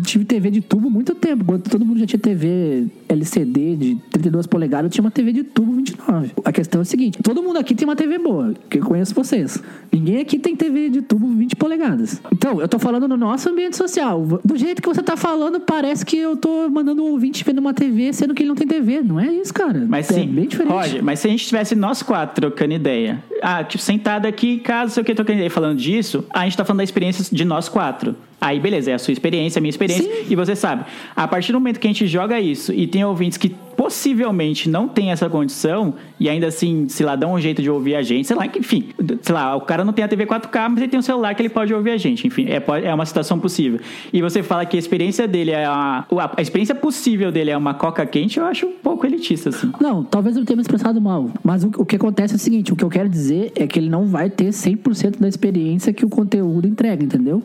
tive 0.05 0.25
TV 0.25 0.51
de 0.51 0.61
tubo 0.61 0.91
muito 0.91 1.15
tempo. 1.15 1.45
Quando 1.45 1.63
todo 1.63 1.85
mundo 1.85 2.01
já 2.01 2.07
tinha 2.07 2.21
TV 2.21 2.87
LCD 3.13 3.77
de 3.77 3.95
32 4.11 4.47
polegadas, 4.47 4.87
eu 4.87 4.91
tinha 4.91 5.05
uma 5.05 5.11
TV 5.11 5.33
de 5.33 5.45
tubo 5.45 5.73
29. 5.73 6.33
A 6.45 6.53
questão 6.53 6.81
é 6.81 6.83
a 6.83 6.85
seguinte: 6.85 7.19
todo 7.23 7.43
mundo 7.43 7.59
aqui 7.59 7.75
tem 7.75 7.87
uma 7.87 7.97
TV 7.97 8.19
boa, 8.19 8.55
que 8.69 8.79
eu 8.79 8.85
conheço 8.85 9.15
vocês. 9.15 9.63
Ninguém 9.93 10.21
aqui 10.21 10.39
tem 10.39 10.57
TV 10.57 10.89
de 10.89 11.03
tubo 11.03 11.27
20 11.29 11.57
polegadas. 11.57 12.21
Então, 12.33 12.61
eu 12.61 12.69
tô 12.69 12.79
falando 12.79 13.07
no 13.07 13.17
nosso 13.17 13.49
ambiente 13.49 13.77
social. 13.77 14.41
Do 14.45 14.57
jeito 14.57 14.81
que 14.81 14.89
você 14.89 15.03
tá 15.03 15.17
falando, 15.17 15.61
parece 15.61 16.05
que 16.05 16.17
eu 16.17 16.37
tô 16.37 16.69
mandando 16.69 17.03
um 17.03 17.13
ouvinte 17.13 17.45
vendo 17.45 17.59
uma 17.59 17.75
TV, 17.75 18.13
sendo 18.13 18.35
que 18.35 18.43
ele 18.43 18.49
não 18.49 18.57
tem 18.57 18.67
TV. 18.67 19.03
Não 19.03 19.21
é 19.21 19.27
isso, 19.27 19.53
cara. 19.53 19.85
Mas 19.89 20.11
é 20.11 20.15
sim, 20.15 20.27
bem 20.27 20.47
diferente. 20.47 20.73
Roger, 20.73 21.03
mas 21.03 21.21
se 21.21 21.27
a 21.27 21.31
gente 21.31 21.47
tivesse 21.47 21.75
nós 21.75 22.03
quatro 22.03 22.33
trocando 22.35 22.73
ideia, 22.73 23.23
ah, 23.43 23.63
tipo, 23.63 23.83
sentado 23.83 24.27
aqui, 24.27 24.59
caso 24.59 24.95
sei 24.95 25.03
o 25.03 25.05
que, 25.05 25.15
trocando 25.15 25.39
ideia 25.39 25.51
falando 25.51 25.79
disso, 25.79 26.25
a 26.31 26.45
gente 26.45 26.57
tá 26.57 26.65
falando 26.65 26.79
da 26.79 26.85
experiência 26.85 27.25
de 27.35 27.45
nós 27.45 27.69
quatro. 27.69 28.17
Aí, 28.43 28.59
beleza, 28.59 28.91
é 28.91 28.95
a 28.95 28.99
sua 28.99 29.13
experiência, 29.13 29.61
a 29.61 29.63
minha 29.63 29.71
experiência, 29.71 30.03
Sim. 30.05 30.27
e 30.29 30.35
você 30.35 30.57
sabe. 30.57 30.85
A 31.15 31.29
partir 31.29 31.53
do 31.53 31.61
momento 31.61 31.79
que 31.79 31.87
a 31.87 31.91
gente 31.91 32.09
joga 32.09 32.41
isso 32.41 32.73
e 32.73 32.89
tem 32.89 33.05
ouvintes 33.05 33.39
que 33.39 33.55
possivelmente 33.77 34.69
não 34.69 34.87
tem 34.87 35.11
essa 35.11 35.29
condição 35.29 35.95
e 36.21 36.29
ainda 36.29 36.47
assim, 36.47 36.89
sei 36.89 37.07
lá, 37.07 37.17
dão 37.17 37.35
um 37.35 37.41
jeito 37.41 37.63
de 37.63 37.71
ouvir 37.71 37.95
a 37.95 38.03
gente, 38.03 38.27
sei 38.27 38.37
lá, 38.37 38.47
enfim, 38.47 38.89
sei 39.23 39.35
lá, 39.35 39.57
o 39.57 39.63
cara 39.63 39.85
não 39.85 39.93
tem 39.93 40.05
a 40.05 40.09
TV 40.09 40.27
4K, 40.27 40.69
mas 40.69 40.79
ele 40.79 40.89
tem 40.89 40.99
um 40.99 41.03
celular 41.03 41.35
que 41.35 41.43
ele 41.43 41.49
pode 41.49 41.73
ouvir 41.73 41.91
a 41.91 41.97
gente, 41.97 42.27
enfim, 42.27 42.47
é, 42.49 42.63
é 42.85 42.95
uma 42.95 43.07
situação 43.07 43.39
possível. 43.39 43.81
E 44.13 44.21
você 44.21 44.43
fala 44.43 44.65
que 44.67 44.77
a 44.77 44.79
experiência 44.79 45.27
dele 45.27 45.51
é 45.53 45.65
a, 45.65 46.05
a 46.37 46.43
experiência 46.43 46.75
possível 46.75 47.33
dele 47.33 47.51
é 47.51 47.57
uma 47.57 47.75
coca 47.75 48.05
quente, 48.07 48.39
eu 48.39 48.45
acho 48.45 48.67
um 48.67 48.73
pouco 48.73 49.07
elitista, 49.07 49.49
assim. 49.49 49.73
Não, 49.81 50.05
talvez 50.05 50.37
eu 50.37 50.45
tenha 50.45 50.57
me 50.57 50.63
expressado 50.63 51.01
mal. 51.01 51.31
Mas 51.43 51.65
o, 51.65 51.71
o 51.79 51.87
que 51.87 51.97
acontece 51.97 52.35
é 52.35 52.37
o 52.37 52.41
seguinte: 52.41 52.73
o 52.73 52.77
que 52.77 52.85
eu 52.85 52.91
quero 52.91 53.09
dizer 53.09 53.53
é 53.57 53.67
que 53.67 53.79
ele 53.79 53.89
não 53.89 54.07
vai 54.07 54.31
ter 54.31 54.51
100% 54.51 55.19
da 55.19 55.29
experiência 55.29 55.93
que 55.93 56.05
o 56.05 56.09
conteúdo 56.09 56.67
entrega, 56.67 57.03
entendeu? 57.03 57.43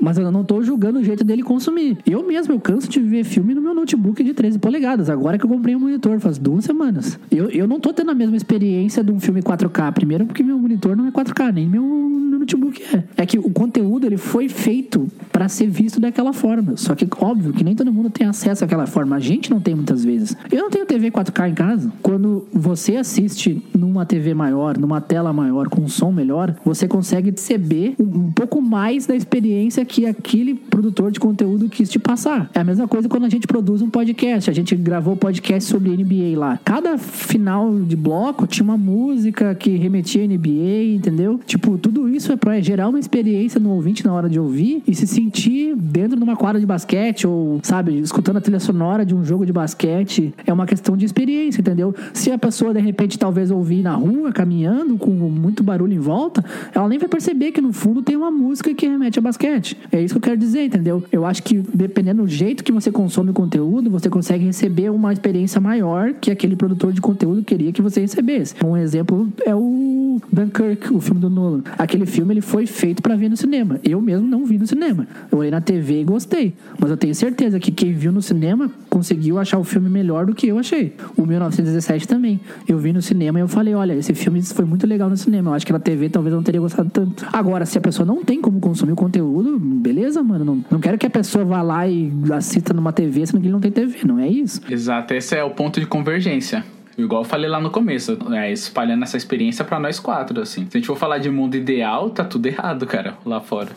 Mas 0.00 0.18
eu 0.18 0.24
não 0.30 0.44
tô 0.44 0.62
julgando 0.62 0.98
o 0.98 1.04
jeito 1.04 1.24
dele 1.24 1.42
consumir. 1.42 1.98
Eu 2.06 2.26
mesmo, 2.26 2.54
eu 2.54 2.60
canso 2.60 2.88
de 2.88 3.00
ver 3.00 3.24
filme 3.24 3.54
no 3.54 3.60
meu 3.60 3.74
notebook 3.74 4.22
de 4.22 4.34
13 4.34 4.58
polegadas. 4.58 5.08
Agora 5.10 5.38
que 5.38 5.44
eu 5.44 5.48
comprei 5.48 5.74
um 5.74 5.80
monitor, 5.80 6.18
faz 6.20 6.38
duas 6.38 6.64
semanas. 6.64 7.18
Eu, 7.30 7.48
eu 7.50 7.66
não 7.66 7.80
tô 7.80 7.92
tendo 7.92 8.10
a 8.10 8.14
mesma 8.14 8.36
experiência 8.36 9.02
de 9.02 9.12
um 9.12 9.20
filme 9.20 9.42
4K. 9.42 9.92
Primeiro, 9.92 10.26
porque 10.26 10.42
meu 10.42 10.58
monitor 10.58 10.96
não 10.96 11.06
é 11.06 11.10
4K, 11.10 11.52
nem 11.52 11.68
meu, 11.68 11.82
meu 11.82 12.38
notebook 12.40 12.82
é. 12.94 13.04
É 13.16 13.26
que 13.26 13.38
o 13.38 13.50
conteúdo 13.50 14.06
ele 14.06 14.16
foi 14.16 14.48
feito 14.48 15.08
pra 15.32 15.48
ser 15.48 15.66
visto 15.68 16.00
daquela 16.00 16.32
forma. 16.32 16.76
Só 16.76 16.94
que, 16.94 17.06
óbvio, 17.18 17.52
que 17.52 17.64
nem 17.64 17.74
todo 17.74 17.92
mundo 17.92 18.10
tem 18.10 18.26
acesso 18.26 18.64
àquela 18.64 18.86
forma. 18.86 19.16
A 19.16 19.20
gente 19.20 19.50
não 19.50 19.60
tem 19.60 19.74
muitas 19.74 20.04
vezes. 20.04 20.36
Eu 20.50 20.62
não 20.62 20.70
tenho 20.70 20.86
TV 20.86 21.10
4K 21.10 21.50
em 21.50 21.54
casa. 21.54 21.92
Quando 22.02 22.46
você 22.52 22.96
assiste 22.96 23.62
numa 23.76 24.04
TV 24.04 24.34
maior, 24.34 24.78
numa 24.78 25.00
tela 25.00 25.32
maior, 25.32 25.68
com 25.68 25.82
um 25.82 25.88
som 25.88 26.10
melhor, 26.10 26.54
você 26.64 26.88
consegue 26.88 27.32
perceber 27.32 27.94
um, 27.98 28.32
pouco 28.32 28.60
mais 28.60 29.06
da 29.06 29.14
experiência 29.14 29.84
que 29.84 30.06
aquele 30.18 30.54
produtor 30.54 31.10
de 31.10 31.20
conteúdo 31.20 31.68
quis 31.68 31.90
te 31.90 31.98
passar. 31.98 32.50
É 32.54 32.60
a 32.60 32.64
mesma 32.64 32.88
coisa 32.88 33.08
quando 33.08 33.24
a 33.24 33.28
gente 33.28 33.46
produz 33.46 33.82
um 33.82 33.90
podcast. 33.90 34.50
A 34.50 34.52
gente 34.52 34.74
gravou 34.74 35.16
podcast 35.16 35.68
sobre 35.68 35.90
NBA 35.90 36.38
lá. 36.38 36.58
Cada 36.64 36.98
final 36.98 37.72
de 37.80 37.96
bloco 37.96 38.46
tinha 38.46 38.64
uma 38.64 38.76
música 38.76 39.54
que 39.54 39.76
remetia 39.76 40.24
a 40.24 40.26
NBA, 40.26 40.94
entendeu? 40.94 41.40
Tipo, 41.46 41.78
tudo 41.78 42.08
isso 42.08 42.32
é 42.32 42.36
pra 42.36 42.60
gerar 42.60 42.88
uma 42.88 42.98
experiência 42.98 43.60
no 43.60 43.70
ouvinte 43.70 44.04
na 44.04 44.12
hora 44.12 44.28
de 44.28 44.38
ouvir 44.40 44.82
e 44.86 44.94
se 44.94 45.06
sentir 45.06 45.74
dentro 45.76 46.16
de 46.16 46.22
uma 46.22 46.36
quadra 46.36 46.60
de 46.60 46.66
basquete 46.66 47.26
ou, 47.26 47.60
sabe, 47.62 47.98
escutando 47.98 48.38
a 48.38 48.40
trilha 48.40 48.60
sonora 48.60 49.04
de 49.04 49.14
um 49.14 49.24
jogo 49.24 49.44
de 49.44 49.52
basquete. 49.52 50.34
É 50.46 50.52
uma 50.52 50.66
questão 50.66 50.96
de 50.96 51.04
experiência, 51.04 51.60
entendeu? 51.60 51.94
Se 52.12 52.30
a 52.30 52.38
pessoa, 52.38 52.72
de 52.72 52.80
repente, 52.80 53.18
talvez 53.18 53.50
ouvir 53.50 53.82
na 53.82 53.94
rua, 53.94 54.32
caminhando, 54.32 54.96
com 54.96 55.10
muito 55.10 55.62
barulho 55.62 55.92
em 55.92 55.98
volta, 55.98 56.44
ela 56.74 56.88
nem 56.88 56.98
vai 56.98 57.08
perceber 57.08 57.52
que 57.52 57.60
no 57.60 57.72
fundo 57.72 58.02
tem 58.02 58.16
uma 58.16 58.30
música 58.30 58.72
que 58.74 58.86
remete 58.86 59.18
a 59.18 59.22
basquete. 59.22 59.76
É 59.92 60.00
isso 60.06 60.14
que 60.14 60.18
eu 60.18 60.22
quero 60.22 60.36
dizer, 60.38 60.64
entendeu? 60.64 61.02
Eu 61.12 61.24
acho 61.24 61.42
que 61.42 61.62
dependendo 61.74 62.22
do 62.22 62.28
jeito 62.28 62.64
que 62.64 62.72
você 62.72 62.90
consome 62.90 63.30
o 63.30 63.34
conteúdo, 63.34 63.90
você 63.90 64.08
consegue 64.08 64.44
receber 64.44 64.90
uma 64.90 65.12
experiência 65.12 65.60
maior 65.60 66.14
que 66.14 66.30
aquele 66.30 66.56
produtor 66.56 66.92
de 66.92 67.00
conteúdo 67.00 67.42
queria 67.42 67.72
que 67.72 67.82
você 67.82 68.00
recebesse. 68.00 68.54
Um 68.64 68.76
exemplo 68.76 69.28
é 69.44 69.54
o 69.54 70.20
Dunkirk, 70.32 70.92
o 70.92 71.00
filme 71.00 71.20
do 71.20 71.28
Nolan. 71.28 71.62
Aquele 71.78 72.06
filme 72.06 72.34
ele 72.34 72.40
foi 72.40 72.66
feito 72.66 73.02
pra 73.02 73.16
ver 73.16 73.28
no 73.28 73.36
cinema. 73.36 73.78
Eu 73.84 74.00
mesmo 74.00 74.26
não 74.26 74.44
vi 74.44 74.58
no 74.58 74.66
cinema. 74.66 75.06
Eu 75.30 75.38
olhei 75.38 75.50
na 75.50 75.60
TV 75.60 76.00
e 76.00 76.04
gostei. 76.04 76.54
Mas 76.78 76.90
eu 76.90 76.96
tenho 76.96 77.14
certeza 77.14 77.58
que 77.58 77.70
quem 77.70 77.92
viu 77.92 78.12
no 78.12 78.22
cinema 78.22 78.70
conseguiu 78.88 79.38
achar 79.38 79.58
o 79.58 79.64
filme 79.64 79.88
melhor 79.88 80.26
do 80.26 80.34
que 80.34 80.48
eu 80.48 80.58
achei. 80.58 80.94
O 81.16 81.26
1917 81.26 82.08
também. 82.08 82.40
Eu 82.66 82.78
vi 82.78 82.92
no 82.92 83.02
cinema 83.02 83.38
e 83.38 83.42
eu 83.42 83.48
falei, 83.48 83.74
olha, 83.74 83.92
esse 83.94 84.14
filme 84.14 84.42
foi 84.42 84.64
muito 84.64 84.86
legal 84.86 85.08
no 85.10 85.16
cinema. 85.16 85.50
Eu 85.50 85.54
acho 85.54 85.66
que 85.66 85.72
na 85.72 85.78
TV 85.78 86.08
talvez 86.08 86.32
eu 86.32 86.36
não 86.36 86.44
teria 86.44 86.60
gostado 86.60 86.90
tanto. 86.90 87.26
Agora, 87.32 87.66
se 87.66 87.76
a 87.78 87.80
pessoa 87.80 88.06
não 88.06 88.24
tem 88.24 88.40
como 88.40 88.60
consumir 88.60 88.92
o 88.92 88.96
conteúdo, 88.96 89.58
beleza, 89.58 89.95
mano. 90.22 90.44
Não, 90.44 90.64
não 90.70 90.80
quero 90.80 90.98
que 90.98 91.06
a 91.06 91.10
pessoa 91.10 91.44
vá 91.44 91.62
lá 91.62 91.86
e 91.86 92.12
assista 92.32 92.72
numa 92.72 92.92
TV, 92.92 93.26
sendo 93.26 93.40
que 93.40 93.46
ele 93.46 93.52
não 93.52 93.60
tem 93.60 93.70
TV. 93.70 94.00
Não 94.04 94.18
é 94.18 94.28
isso. 94.28 94.60
Exato, 94.68 95.14
esse 95.14 95.36
é 95.36 95.42
o 95.42 95.50
ponto 95.50 95.80
de 95.80 95.86
convergência. 95.86 96.64
Igual 96.98 97.22
eu 97.22 97.28
falei 97.28 97.48
lá 97.48 97.60
no 97.60 97.70
começo, 97.70 98.16
é, 98.32 98.50
espalhando 98.50 99.02
essa 99.02 99.18
experiência 99.18 99.64
pra 99.64 99.78
nós 99.78 100.00
quatro, 100.00 100.40
assim. 100.40 100.66
Se 100.70 100.76
a 100.76 100.80
gente 100.80 100.86
for 100.86 100.96
falar 100.96 101.18
de 101.18 101.30
mundo 101.30 101.54
ideal, 101.54 102.08
tá 102.08 102.24
tudo 102.24 102.46
errado, 102.46 102.86
cara, 102.86 103.18
lá 103.24 103.40
fora. 103.40 103.68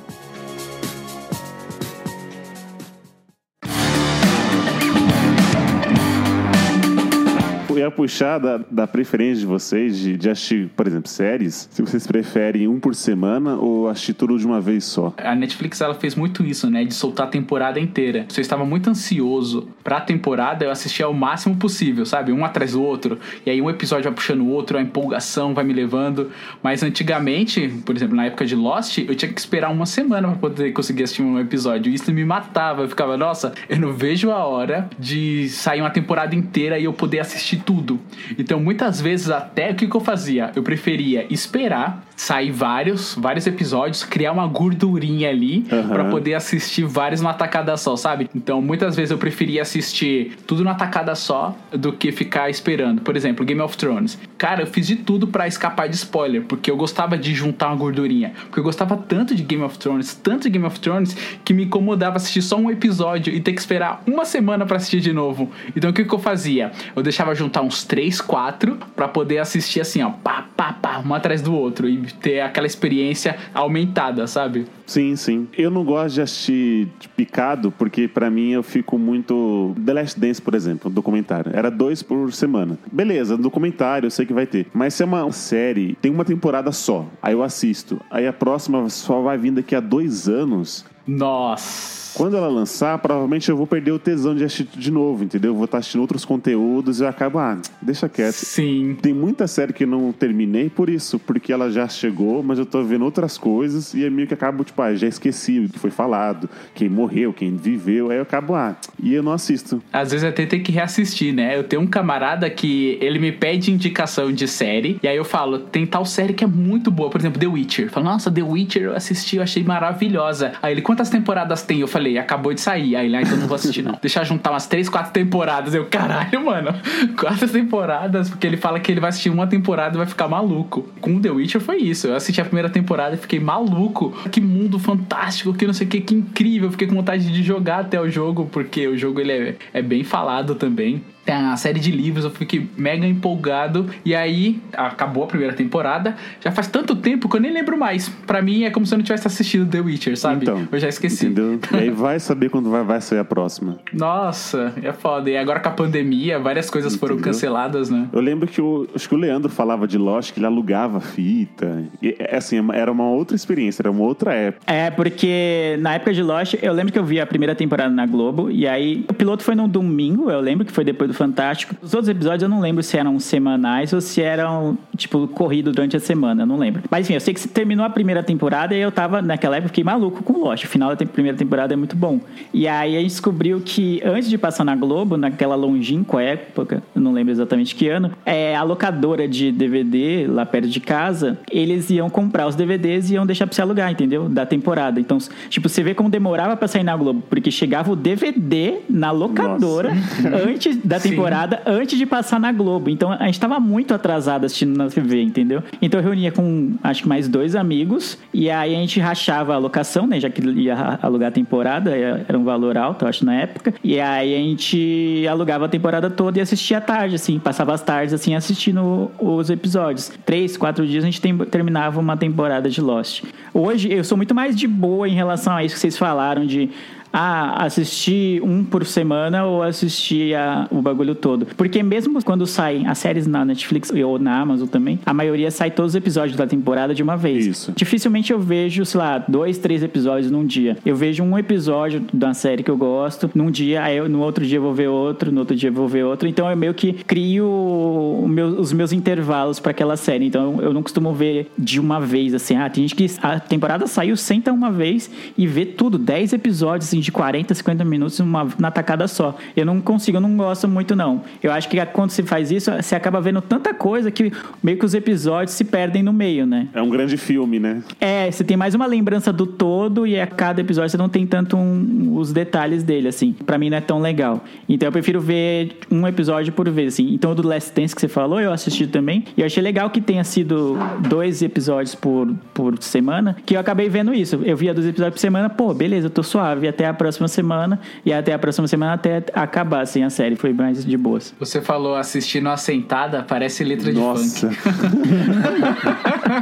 Ia 7.77 7.91
puxar 7.91 8.39
da, 8.39 8.59
da 8.69 8.87
preferência 8.87 9.41
de 9.41 9.45
vocês 9.45 9.97
de, 9.97 10.17
de 10.17 10.29
assistir, 10.29 10.69
por 10.75 10.87
exemplo, 10.87 11.09
séries. 11.09 11.67
Se 11.71 11.81
vocês 11.81 12.07
preferem 12.07 12.67
um 12.67 12.79
por 12.79 12.95
semana 12.95 13.55
ou 13.55 13.87
assistir 13.87 14.13
tudo 14.13 14.37
de 14.37 14.45
uma 14.45 14.61
vez 14.61 14.83
só. 14.85 15.13
A 15.17 15.35
Netflix 15.35 15.81
ela 15.81 15.93
fez 15.93 16.15
muito 16.15 16.45
isso, 16.45 16.69
né? 16.69 16.83
De 16.83 16.93
soltar 16.93 17.27
a 17.27 17.29
temporada 17.29 17.79
inteira. 17.79 18.25
Se 18.29 18.39
eu 18.39 18.41
estava 18.41 18.65
muito 18.65 18.89
ansioso 18.89 19.67
pra 19.83 20.01
temporada, 20.01 20.65
eu 20.65 20.71
assistia 20.71 21.07
o 21.07 21.13
máximo 21.13 21.55
possível, 21.57 22.05
sabe? 22.05 22.31
Um 22.31 22.43
atrás 22.45 22.73
do 22.73 22.81
outro. 22.81 23.19
E 23.45 23.49
aí 23.49 23.61
um 23.61 23.69
episódio 23.69 24.05
vai 24.05 24.13
puxando 24.13 24.41
o 24.41 24.49
outro, 24.49 24.77
a 24.77 24.81
empolgação 24.81 25.53
vai 25.53 25.63
me 25.63 25.73
levando. 25.73 26.31
Mas 26.63 26.83
antigamente, 26.83 27.67
por 27.85 27.95
exemplo, 27.95 28.15
na 28.15 28.25
época 28.25 28.45
de 28.45 28.55
Lost, 28.55 28.97
eu 28.97 29.15
tinha 29.15 29.31
que 29.31 29.39
esperar 29.39 29.71
uma 29.71 29.85
semana 29.85 30.27
pra 30.29 30.37
poder 30.37 30.71
conseguir 30.71 31.03
assistir 31.03 31.21
um 31.21 31.39
episódio. 31.39 31.91
Isso 31.91 32.11
me 32.11 32.25
matava. 32.25 32.83
Eu 32.83 32.89
ficava, 32.89 33.17
nossa, 33.17 33.53
eu 33.67 33.79
não 33.79 33.93
vejo 33.93 34.31
a 34.31 34.45
hora 34.45 34.89
de 34.97 35.49
sair 35.49 35.81
uma 35.81 35.89
temporada 35.89 36.35
inteira 36.35 36.79
e 36.79 36.85
eu 36.85 36.93
poder 36.93 37.19
assistir 37.19 37.58
tudo. 37.59 37.99
Então, 38.37 38.59
muitas 38.59 38.99
vezes, 38.99 39.29
até 39.29 39.71
o 39.71 39.75
que, 39.75 39.87
que 39.87 39.95
eu 39.95 40.01
fazia? 40.01 40.51
Eu 40.55 40.63
preferia 40.63 41.25
esperar 41.29 42.03
sair 42.19 42.51
vários, 42.51 43.15
vários 43.15 43.47
episódios, 43.47 44.03
criar 44.03 44.33
uma 44.33 44.45
gordurinha 44.45 45.29
ali 45.29 45.65
Aham. 45.71 45.87
pra 45.87 46.05
poder 46.05 46.33
assistir 46.33 46.83
vários 46.83 47.21
numa 47.21 47.33
tacada 47.33 47.77
só, 47.77 47.95
sabe? 47.95 48.29
Então, 48.35 48.61
muitas 48.61 48.93
vezes 48.93 49.11
eu 49.11 49.17
preferia 49.17 49.61
assistir 49.61 50.33
tudo 50.45 50.61
numa 50.61 50.75
tacada 50.75 51.15
só 51.15 51.57
do 51.71 51.93
que 51.93 52.11
ficar 52.11 52.49
esperando. 52.49 53.01
Por 53.01 53.15
exemplo, 53.15 53.45
Game 53.45 53.61
of 53.61 53.77
Thrones. 53.77 54.19
Cara, 54.37 54.63
eu 54.63 54.67
fiz 54.67 54.85
de 54.85 54.97
tudo 54.97 55.27
pra 55.27 55.47
escapar 55.47 55.87
de 55.87 55.95
spoiler, 55.95 56.43
porque 56.43 56.69
eu 56.69 56.75
gostava 56.75 57.17
de 57.17 57.33
juntar 57.33 57.67
uma 57.67 57.77
gordurinha. 57.77 58.33
Porque 58.47 58.59
eu 58.59 58.63
gostava 58.65 58.97
tanto 58.97 59.33
de 59.33 59.41
Game 59.41 59.63
of 59.63 59.79
Thrones, 59.79 60.13
tanto 60.13 60.43
de 60.43 60.49
Game 60.49 60.65
of 60.65 60.77
Thrones, 60.77 61.15
que 61.45 61.53
me 61.53 61.63
incomodava 61.63 62.17
assistir 62.17 62.41
só 62.41 62.57
um 62.57 62.69
episódio 62.69 63.33
e 63.33 63.39
ter 63.39 63.53
que 63.53 63.61
esperar 63.61 64.03
uma 64.05 64.25
semana 64.25 64.65
pra 64.65 64.75
assistir 64.75 64.99
de 64.99 65.13
novo. 65.13 65.49
Então, 65.73 65.89
o 65.89 65.93
que, 65.93 66.03
que 66.03 66.13
eu 66.13 66.19
fazia? 66.19 66.73
Eu 66.93 67.01
deixava 67.01 67.33
juntar 67.33 67.48
botar 67.49 67.61
uns 67.61 67.83
3, 67.83 68.21
4 68.21 68.77
pra 68.95 69.07
poder 69.07 69.39
assistir 69.39 69.81
assim, 69.81 70.01
ó, 70.01 70.11
pá, 70.11 70.45
pá, 70.55 70.71
pá, 70.71 71.03
um 71.05 71.13
atrás 71.13 71.41
do 71.41 71.53
outro 71.53 71.89
e 71.89 72.01
ter 72.21 72.41
aquela 72.41 72.67
experiência 72.67 73.35
aumentada, 73.53 74.25
sabe? 74.27 74.65
Sim, 74.85 75.15
sim. 75.15 75.47
Eu 75.57 75.69
não 75.69 75.83
gosto 75.83 76.15
de 76.15 76.21
assistir 76.21 76.87
picado, 77.15 77.71
porque 77.71 78.07
pra 78.07 78.29
mim 78.29 78.51
eu 78.51 78.63
fico 78.63 78.97
muito. 78.97 79.75
The 79.85 79.93
Last 79.93 80.19
Dance, 80.19 80.41
por 80.41 80.55
exemplo, 80.55 80.89
um 80.89 80.93
documentário. 80.93 81.51
Era 81.53 81.69
dois 81.69 82.01
por 82.01 82.31
semana. 82.33 82.77
Beleza, 82.91 83.37
documentário, 83.37 84.07
eu 84.07 84.11
sei 84.11 84.25
que 84.25 84.33
vai 84.33 84.47
ter. 84.47 84.67
Mas 84.73 84.93
se 84.93 85.03
é 85.03 85.05
uma 85.05 85.31
série, 85.31 85.95
tem 86.01 86.11
uma 86.11 86.25
temporada 86.25 86.71
só. 86.71 87.05
Aí 87.21 87.33
eu 87.33 87.43
assisto. 87.43 87.99
Aí 88.09 88.27
a 88.27 88.33
próxima 88.33 88.89
só 88.89 89.21
vai 89.21 89.37
vir 89.37 89.51
daqui 89.51 89.75
a 89.75 89.79
dois 89.79 90.27
anos. 90.27 90.85
Nossa. 91.05 92.08
Quando 92.19 92.35
ela 92.35 92.49
lançar, 92.49 92.97
provavelmente 92.97 93.49
eu 93.49 93.55
vou 93.55 93.65
perder 93.65 93.93
o 93.93 93.97
tesão 93.97 94.35
de 94.35 94.43
assistir 94.43 94.67
de 94.77 94.91
novo, 94.91 95.23
entendeu? 95.23 95.51
Eu 95.51 95.55
vou 95.55 95.63
estar 95.63 95.77
assistindo 95.77 96.01
outros 96.01 96.25
conteúdos 96.25 96.99
e 96.99 97.03
eu 97.03 97.07
acabo, 97.07 97.39
ah, 97.39 97.57
deixa 97.81 98.09
quieto. 98.09 98.33
Sim. 98.33 98.97
Tem 99.01 99.13
muita 99.13 99.47
série 99.47 99.71
que 99.71 99.85
eu 99.85 99.87
não 99.87 100.11
terminei 100.11 100.69
por 100.69 100.89
isso, 100.89 101.17
porque 101.17 101.53
ela 101.53 101.71
já 101.71 101.87
chegou, 101.87 102.43
mas 102.43 102.59
eu 102.59 102.65
tô 102.65 102.83
vendo 102.83 103.05
outras 103.05 103.37
coisas 103.37 103.93
e 103.93 104.03
é 104.03 104.09
meio 104.09 104.27
que 104.27 104.33
acabo, 104.33 104.65
tipo, 104.65 104.81
ah, 104.81 104.93
já 104.93 105.07
esqueci 105.07 105.61
o 105.61 105.69
que 105.69 105.79
foi 105.79 105.91
falado, 105.91 106.49
quem 106.75 106.89
morreu, 106.89 107.31
quem 107.31 107.55
viveu, 107.55 108.11
aí 108.11 108.17
eu 108.17 108.23
acabo, 108.23 108.53
ah, 108.53 108.75
e 109.01 109.13
eu 109.13 109.23
não 109.23 109.31
assisto. 109.31 109.81
Às 109.93 110.11
vezes 110.11 110.25
até 110.25 110.45
tem 110.45 110.61
que 110.61 110.73
reassistir, 110.73 111.33
né? 111.33 111.57
Eu 111.57 111.63
tenho 111.63 111.81
um 111.81 111.87
camarada 111.87 112.49
que 112.49 112.97
ele 112.99 113.17
me 113.17 113.31
pede 113.31 113.71
indicação 113.71 114.29
de 114.29 114.45
série, 114.45 114.99
e 115.01 115.07
aí 115.07 115.15
eu 115.15 115.23
falo, 115.23 115.59
tem 115.59 115.85
tal 115.85 116.03
série 116.03 116.33
que 116.33 116.43
é 116.43 116.47
muito 116.47 116.91
boa, 116.91 117.09
por 117.09 117.21
exemplo, 117.21 117.39
The 117.39 117.47
Witcher. 117.47 117.85
Eu 117.85 117.91
falo, 117.91 118.07
nossa, 118.07 118.29
The 118.29 118.43
Witcher 118.43 118.83
eu 118.83 118.93
assisti, 118.93 119.37
eu 119.37 119.43
achei 119.43 119.63
maravilhosa. 119.63 120.51
Aí 120.61 120.73
ele, 120.73 120.81
quantas 120.81 121.09
temporadas 121.09 121.61
tem? 121.61 121.79
Eu 121.79 121.87
falei, 121.87 122.08
acabou 122.17 122.53
de 122.53 122.61
sair. 122.61 122.95
Aí 122.95 123.05
ele, 123.07 123.15
ah, 123.15 123.21
então 123.21 123.37
não 123.37 123.47
vou 123.47 123.55
assistir 123.55 123.81
não. 123.81 123.97
Deixar 124.01 124.23
juntar 124.23 124.51
umas 124.51 124.67
três, 124.67 124.89
quatro 124.89 125.11
temporadas. 125.11 125.73
Eu, 125.73 125.85
caralho, 125.85 126.43
mano, 126.43 126.73
quatro 127.19 127.47
temporadas, 127.47 128.29
porque 128.29 128.47
ele 128.47 128.57
fala 128.57 128.79
que 128.79 128.91
ele 128.91 128.99
vai 128.99 129.09
assistir 129.09 129.29
uma 129.29 129.47
temporada 129.47 129.95
e 129.95 129.97
vai 129.97 130.07
ficar 130.07 130.27
maluco. 130.27 130.87
Com 131.01 131.19
The 131.19 131.29
Witcher 131.29 131.61
foi 131.61 131.77
isso. 131.77 132.07
Eu 132.07 132.15
assisti 132.15 132.41
a 132.41 132.45
primeira 132.45 132.69
temporada 132.69 133.15
e 133.15 133.17
fiquei 133.17 133.39
maluco. 133.39 134.11
Que 134.31 134.41
mundo 134.41 134.79
fantástico, 134.79 135.53
que 135.53 135.65
não 135.65 135.73
sei 135.73 135.87
o 135.87 135.89
que, 135.89 136.01
que 136.01 136.15
incrível. 136.15 136.71
Fiquei 136.71 136.87
com 136.87 136.95
vontade 136.95 137.31
de 137.31 137.43
jogar 137.43 137.79
até 137.79 137.99
o 137.99 138.09
jogo, 138.09 138.47
porque 138.51 138.87
o 138.87 138.97
jogo 138.97 139.19
ele 139.19 139.31
é, 139.31 139.55
é 139.73 139.81
bem 139.81 140.03
falado 140.03 140.55
também. 140.55 141.03
Tem 141.29 141.35
a 141.35 141.55
série 141.57 141.79
de 141.79 141.91
livros, 141.91 142.25
eu 142.25 142.31
fiquei 142.31 142.67
mega 142.75 143.05
empolgado. 143.05 143.85
E 144.03 144.15
aí, 144.15 144.59
acabou 144.73 145.25
a 145.25 145.27
primeira 145.27 145.53
temporada. 145.53 146.15
Já 146.41 146.49
faz 146.51 146.67
tanto 146.67 146.95
tempo 146.95 147.29
que 147.29 147.35
eu 147.35 147.39
nem 147.39 147.53
lembro 147.53 147.77
mais. 147.77 148.09
Pra 148.09 148.41
mim, 148.41 148.63
é 148.63 148.71
como 148.71 148.83
se 148.83 148.95
eu 148.95 148.97
não 148.97 149.05
tivesse 149.05 149.27
assistido 149.27 149.69
The 149.69 149.79
Witcher, 149.79 150.17
sabe? 150.17 150.41
Então, 150.41 150.67
eu 150.71 150.79
já 150.79 150.89
esqueci. 150.89 151.27
Entendeu? 151.27 151.59
E 151.71 151.75
aí 151.75 151.89
vai 151.91 152.19
saber 152.19 152.49
quando 152.49 152.71
vai, 152.71 152.83
vai 152.83 152.99
sair 152.99 153.19
a 153.19 153.23
próxima. 153.23 153.77
Nossa, 153.93 154.73
é 154.81 154.91
foda. 154.91 155.29
E 155.29 155.37
agora 155.37 155.59
com 155.59 155.69
a 155.69 155.71
pandemia, 155.71 156.39
várias 156.39 156.67
coisas 156.67 156.95
foram 156.95 157.13
Entendeu? 157.13 157.31
canceladas, 157.31 157.91
né? 157.91 158.07
Eu 158.11 158.21
lembro 158.21 158.47
que 158.47 158.59
o, 158.59 158.87
acho 158.95 159.07
que 159.07 159.13
o 159.13 159.17
Leandro 159.19 159.51
falava 159.51 159.87
de 159.87 159.99
Lost, 159.99 160.33
que 160.33 160.39
ele 160.39 160.47
alugava 160.47 160.99
fita. 160.99 161.83
E, 162.01 162.15
é, 162.17 162.37
assim, 162.37 162.57
era 162.73 162.91
uma 162.91 163.07
outra 163.07 163.35
experiência, 163.35 163.83
era 163.83 163.91
uma 163.91 164.01
outra 164.03 164.33
época. 164.33 164.63
É, 164.65 164.89
porque 164.89 165.77
na 165.79 165.93
época 165.93 166.11
de 166.11 166.23
Lost, 166.23 166.55
eu 166.59 166.73
lembro 166.73 166.91
que 166.91 166.97
eu 166.97 167.05
vi 167.05 167.19
a 167.19 167.27
primeira 167.27 167.53
temporada 167.53 167.93
na 167.93 168.07
Globo, 168.07 168.49
e 168.49 168.67
aí 168.67 169.05
o 169.07 169.13
piloto 169.13 169.43
foi 169.43 169.53
num 169.53 169.69
domingo, 169.69 170.31
eu 170.31 170.39
lembro 170.39 170.65
que 170.65 170.71
foi 170.71 170.83
depois 170.83 171.07
do 171.07 171.18
Fantástico. 171.19 171.75
Os 171.81 171.93
outros 171.93 172.07
episódios 172.07 172.43
eu 172.43 172.47
não 172.47 172.61
lembro 172.61 172.81
se 172.81 172.95
eram 172.95 173.19
semanais 173.19 173.91
ou 173.91 173.99
se 173.99 174.21
eram, 174.21 174.77
tipo, 174.95 175.27
corrido 175.27 175.69
durante 175.69 175.97
a 175.97 175.99
semana, 175.99 176.43
eu 176.43 176.47
não 176.47 176.55
lembro. 176.55 176.81
Mas 176.89 177.05
enfim, 177.05 177.15
eu 177.15 177.19
sei 177.19 177.33
que 177.33 177.41
se 177.41 177.49
terminou 177.49 177.85
a 177.85 177.89
primeira 177.89 178.23
temporada 178.23 178.73
e 178.73 178.79
eu 178.79 178.89
tava, 178.89 179.21
naquela 179.21 179.57
época, 179.57 179.67
fiquei 179.67 179.83
maluco 179.83 180.23
com 180.23 180.39
Lost. 180.39 180.63
O 180.63 180.67
final 180.69 180.95
da 180.95 181.05
primeira 181.05 181.37
temporada 181.37 181.73
é 181.73 181.75
muito 181.75 181.93
bom. 181.93 182.21
E 182.53 182.69
aí 182.69 182.95
a 182.95 183.01
gente 183.01 183.09
descobriu 183.09 183.59
que 183.59 184.01
antes 184.01 184.29
de 184.29 184.37
passar 184.37 184.63
na 184.63 184.77
Globo, 184.77 185.17
naquela 185.17 185.55
longínqua 185.55 186.23
época, 186.23 186.81
eu 186.95 187.01
não 187.01 187.11
lembro 187.11 187.33
exatamente 187.33 187.75
que 187.75 187.89
ano, 187.89 188.13
é, 188.25 188.55
a 188.55 188.63
locadora 188.63 189.27
de 189.27 189.51
DVD 189.51 190.25
lá 190.25 190.45
perto 190.45 190.69
de 190.69 190.79
casa, 190.79 191.37
eles 191.51 191.89
iam 191.89 192.09
comprar 192.09 192.47
os 192.47 192.55
DVDs 192.55 193.11
e 193.11 193.15
iam 193.15 193.25
deixar 193.25 193.45
pra 193.45 193.53
você 193.53 193.61
alugar, 193.61 193.91
entendeu? 193.91 194.29
Da 194.29 194.45
temporada. 194.45 195.01
Então, 195.01 195.17
tipo, 195.49 195.67
você 195.67 195.83
vê 195.83 195.93
como 195.93 196.09
demorava 196.09 196.55
pra 196.55 196.69
sair 196.69 196.83
na 196.83 196.95
Globo, 196.95 197.21
porque 197.29 197.51
chegava 197.51 197.91
o 197.91 197.95
DVD 197.97 198.77
na 198.89 199.11
locadora 199.11 199.91
antes 200.47 200.77
da 200.77 200.97
Sim. 200.97 201.08
Temporada, 201.09 201.61
antes 201.65 201.97
de 201.97 202.05
passar 202.05 202.39
na 202.39 202.51
Globo. 202.51 202.89
Então 202.89 203.11
a 203.11 203.25
gente 203.25 203.39
tava 203.39 203.59
muito 203.59 203.93
atrasado 203.93 204.45
assistindo 204.45 204.77
na 204.77 204.87
TV, 204.87 205.21
entendeu? 205.21 205.63
Então 205.81 205.99
eu 205.99 206.03
reunia 206.05 206.31
com 206.31 206.73
acho 206.83 207.03
que 207.03 207.07
mais 207.09 207.27
dois 207.27 207.55
amigos 207.55 208.17
e 208.33 208.49
aí 208.49 208.75
a 208.75 208.79
gente 208.79 208.99
rachava 208.99 209.53
a 209.53 209.57
locação, 209.57 210.05
né? 210.07 210.19
Já 210.19 210.29
que 210.29 210.41
ia 210.41 210.99
alugar 211.01 211.29
a 211.29 211.31
temporada, 211.31 211.95
é- 211.95 212.25
era 212.27 212.37
um 212.37 212.43
valor 212.43 212.77
alto, 212.77 213.05
eu 213.05 213.09
acho, 213.09 213.25
na 213.25 213.35
época. 213.35 213.73
E 213.83 213.99
aí 213.99 214.33
a 214.35 214.37
gente 214.39 215.25
alugava 215.29 215.65
a 215.65 215.69
temporada 215.69 216.09
toda 216.09 216.37
e 216.39 216.41
assistia 216.41 216.77
à 216.77 216.81
tarde, 216.81 217.15
assim, 217.15 217.39
passava 217.39 217.73
as 217.73 217.81
tardes 217.81 218.13
assim 218.13 218.35
assistindo 218.35 219.11
os 219.19 219.49
episódios. 219.49 220.11
Três, 220.25 220.57
quatro 220.57 220.85
dias 220.85 221.03
a 221.03 221.07
gente 221.07 221.21
tem- 221.21 221.37
terminava 221.37 221.99
uma 221.99 222.15
temporada 222.17 222.69
de 222.69 222.81
Lost. 222.81 223.23
Hoje 223.53 223.91
eu 223.91 224.03
sou 224.03 224.15
muito 224.17 224.33
mais 224.35 224.55
de 224.55 224.67
boa 224.67 225.07
em 225.07 225.13
relação 225.13 225.53
a 225.53 225.63
isso 225.63 225.75
que 225.75 225.81
vocês 225.81 225.97
falaram 225.97 226.45
de 226.45 226.69
ah, 227.11 227.63
assistir 227.65 228.41
um 228.43 228.63
por 228.63 228.85
semana 228.85 229.45
ou 229.45 229.63
assistir 229.63 230.35
a- 230.35 230.67
o 230.71 230.81
bagulho 230.81 231.15
todo. 231.15 231.45
Porque 231.57 231.81
mesmo 231.81 232.23
quando 232.23 232.45
saem 232.45 232.87
as 232.87 232.97
séries 232.97 233.25
na 233.27 233.43
Netflix 233.45 233.91
ou 233.91 234.19
na 234.19 234.39
Amazon 234.39 234.67
também, 234.67 234.99
a 235.05 235.13
maioria 235.13 235.49
sai 235.51 235.71
todos 235.71 235.91
os 235.91 235.95
episódios 235.95 236.37
da 236.37 236.45
temporada 236.45 236.93
de 236.93 237.01
uma 237.03 237.17
vez. 237.17 237.45
Isso. 237.45 237.73
Dificilmente 237.75 238.31
eu 238.31 238.39
vejo, 238.39 238.85
sei 238.85 238.99
lá, 238.99 239.17
dois, 239.27 239.57
três 239.57 239.81
episódios 239.83 240.31
num 240.31 240.45
dia. 240.45 240.77
Eu 240.85 240.95
vejo 240.95 241.23
um 241.23 241.37
episódio 241.37 242.03
da 242.13 242.33
série 242.33 242.63
que 242.63 242.71
eu 242.71 242.77
gosto 242.77 243.29
num 243.33 243.49
dia, 243.51 243.83
aí 243.83 243.97
eu- 243.97 244.09
no 244.09 244.19
outro 244.21 244.45
dia 244.45 244.57
eu 244.57 244.61
vou 244.61 244.73
ver 244.73 244.87
outro, 244.87 245.31
no 245.31 245.39
outro 245.39 245.55
dia 245.55 245.69
eu 245.69 245.73
vou 245.73 245.87
ver 245.87 246.03
outro. 246.03 246.27
Então 246.27 246.49
eu 246.49 246.55
meio 246.57 246.73
que 246.73 246.93
crio 246.93 248.25
meu- 248.27 248.59
os 248.59 248.71
meus 248.73 248.91
intervalos 248.91 249.59
para 249.59 249.71
aquela 249.71 249.97
série. 249.97 250.25
Então 250.25 250.61
eu 250.61 250.73
não 250.73 250.83
costumo 250.83 251.13
ver 251.13 251.49
de 251.57 251.79
uma 251.79 251.99
vez, 251.99 252.33
assim. 252.33 252.55
Ah, 252.55 252.69
tem 252.69 252.87
gente 252.87 252.95
que 252.95 253.07
a 253.21 253.39
temporada 253.39 253.87
saiu, 253.87 254.15
senta 254.15 254.51
uma 254.51 254.71
vez 254.71 255.09
e 255.37 255.47
vê 255.47 255.65
tudo, 255.65 255.97
10 255.97 256.33
episódios 256.33 256.93
assim, 256.99 257.01
de 257.01 257.11
40, 257.11 257.53
50 257.53 257.85
minutos 257.85 258.19
uma, 258.19 258.47
na 258.59 258.69
tacada 258.71 259.07
só. 259.07 259.35
Eu 259.55 259.65
não 259.65 259.79
consigo, 259.81 260.17
eu 260.17 260.21
não 260.21 260.35
gosto 260.35 260.67
muito, 260.67 260.95
não. 260.95 261.21
Eu 261.41 261.51
acho 261.51 261.67
que 261.69 261.83
quando 261.87 262.11
você 262.11 262.23
faz 262.23 262.51
isso, 262.51 262.71
você 262.71 262.95
acaba 262.95 263.19
vendo 263.21 263.41
tanta 263.41 263.73
coisa 263.73 264.11
que 264.11 264.31
meio 264.61 264.77
que 264.77 264.85
os 264.85 264.93
episódios 264.93 265.53
se 265.55 265.63
perdem 265.63 266.03
no 266.03 266.11
meio, 266.13 266.45
né? 266.45 266.67
É 266.73 266.81
um 266.81 266.89
grande 266.89 267.17
filme, 267.17 267.59
né? 267.59 267.81
É, 267.99 268.29
você 268.29 268.43
tem 268.43 268.57
mais 268.57 268.75
uma 268.75 268.85
lembrança 268.85 269.31
do 269.31 269.45
todo 269.45 270.05
e 270.05 270.19
a 270.19 270.27
cada 270.27 270.61
episódio 270.61 270.89
você 270.91 270.97
não 270.97 271.09
tem 271.09 271.25
tanto 271.25 271.55
um- 271.57 272.15
os 272.17 272.31
detalhes 272.33 272.83
dele, 272.83 273.07
assim. 273.07 273.33
Pra 273.45 273.57
mim 273.57 273.69
não 273.69 273.77
é 273.77 273.81
tão 273.81 273.99
legal. 273.99 274.43
Então 274.67 274.87
eu 274.87 274.91
prefiro 274.91 275.21
ver 275.21 275.77
um 275.91 276.05
episódio 276.07 276.51
por 276.53 276.69
vez, 276.69 276.93
assim. 276.93 277.13
Então 277.13 277.31
o 277.31 277.35
do 277.35 277.47
Last 277.47 277.73
Dance 277.73 277.95
que 277.95 278.01
você 278.01 278.07
falou, 278.07 278.39
eu 278.39 278.51
assisti 278.51 278.87
também. 278.87 279.23
E 279.37 279.41
eu 279.41 279.45
achei 279.45 279.61
legal 279.63 279.89
que 279.89 280.01
tenha 280.01 280.23
sido 280.23 280.77
dois 281.07 281.41
episódios 281.41 281.95
por, 281.95 282.27
por 282.53 282.81
semana, 282.81 283.35
que 283.45 283.55
eu 283.55 283.59
acabei 283.59 283.89
vendo 283.89 284.13
isso. 284.13 284.39
Eu 284.43 284.57
via 284.57 284.73
dois 284.73 284.87
episódios 284.87 285.15
por 285.15 285.19
semana, 285.21 285.49
pô, 285.49 285.73
beleza, 285.73 286.07
eu 286.07 286.11
tô 286.11 286.23
suave 286.23 286.67
até 286.67 286.85
a 286.89 286.93
próxima 286.93 287.27
semana. 287.27 287.79
E 288.05 288.11
até 288.11 288.33
a 288.33 288.39
próxima 288.39 288.67
semana 288.67 288.93
até 288.93 289.23
acabar, 289.33 289.81
assim, 289.81 290.03
a 290.03 290.09
série. 290.09 290.35
Foi 290.35 290.53
mais 290.53 290.85
de 290.85 290.97
boas. 290.97 291.33
Você 291.39 291.61
falou 291.61 291.95
assistindo 291.95 292.49
a 292.49 292.57
sentada, 292.57 293.23
parece 293.23 293.63
letra 293.63 293.91
de 293.91 293.99
Nossa. 293.99 294.49
funk. 294.51 294.57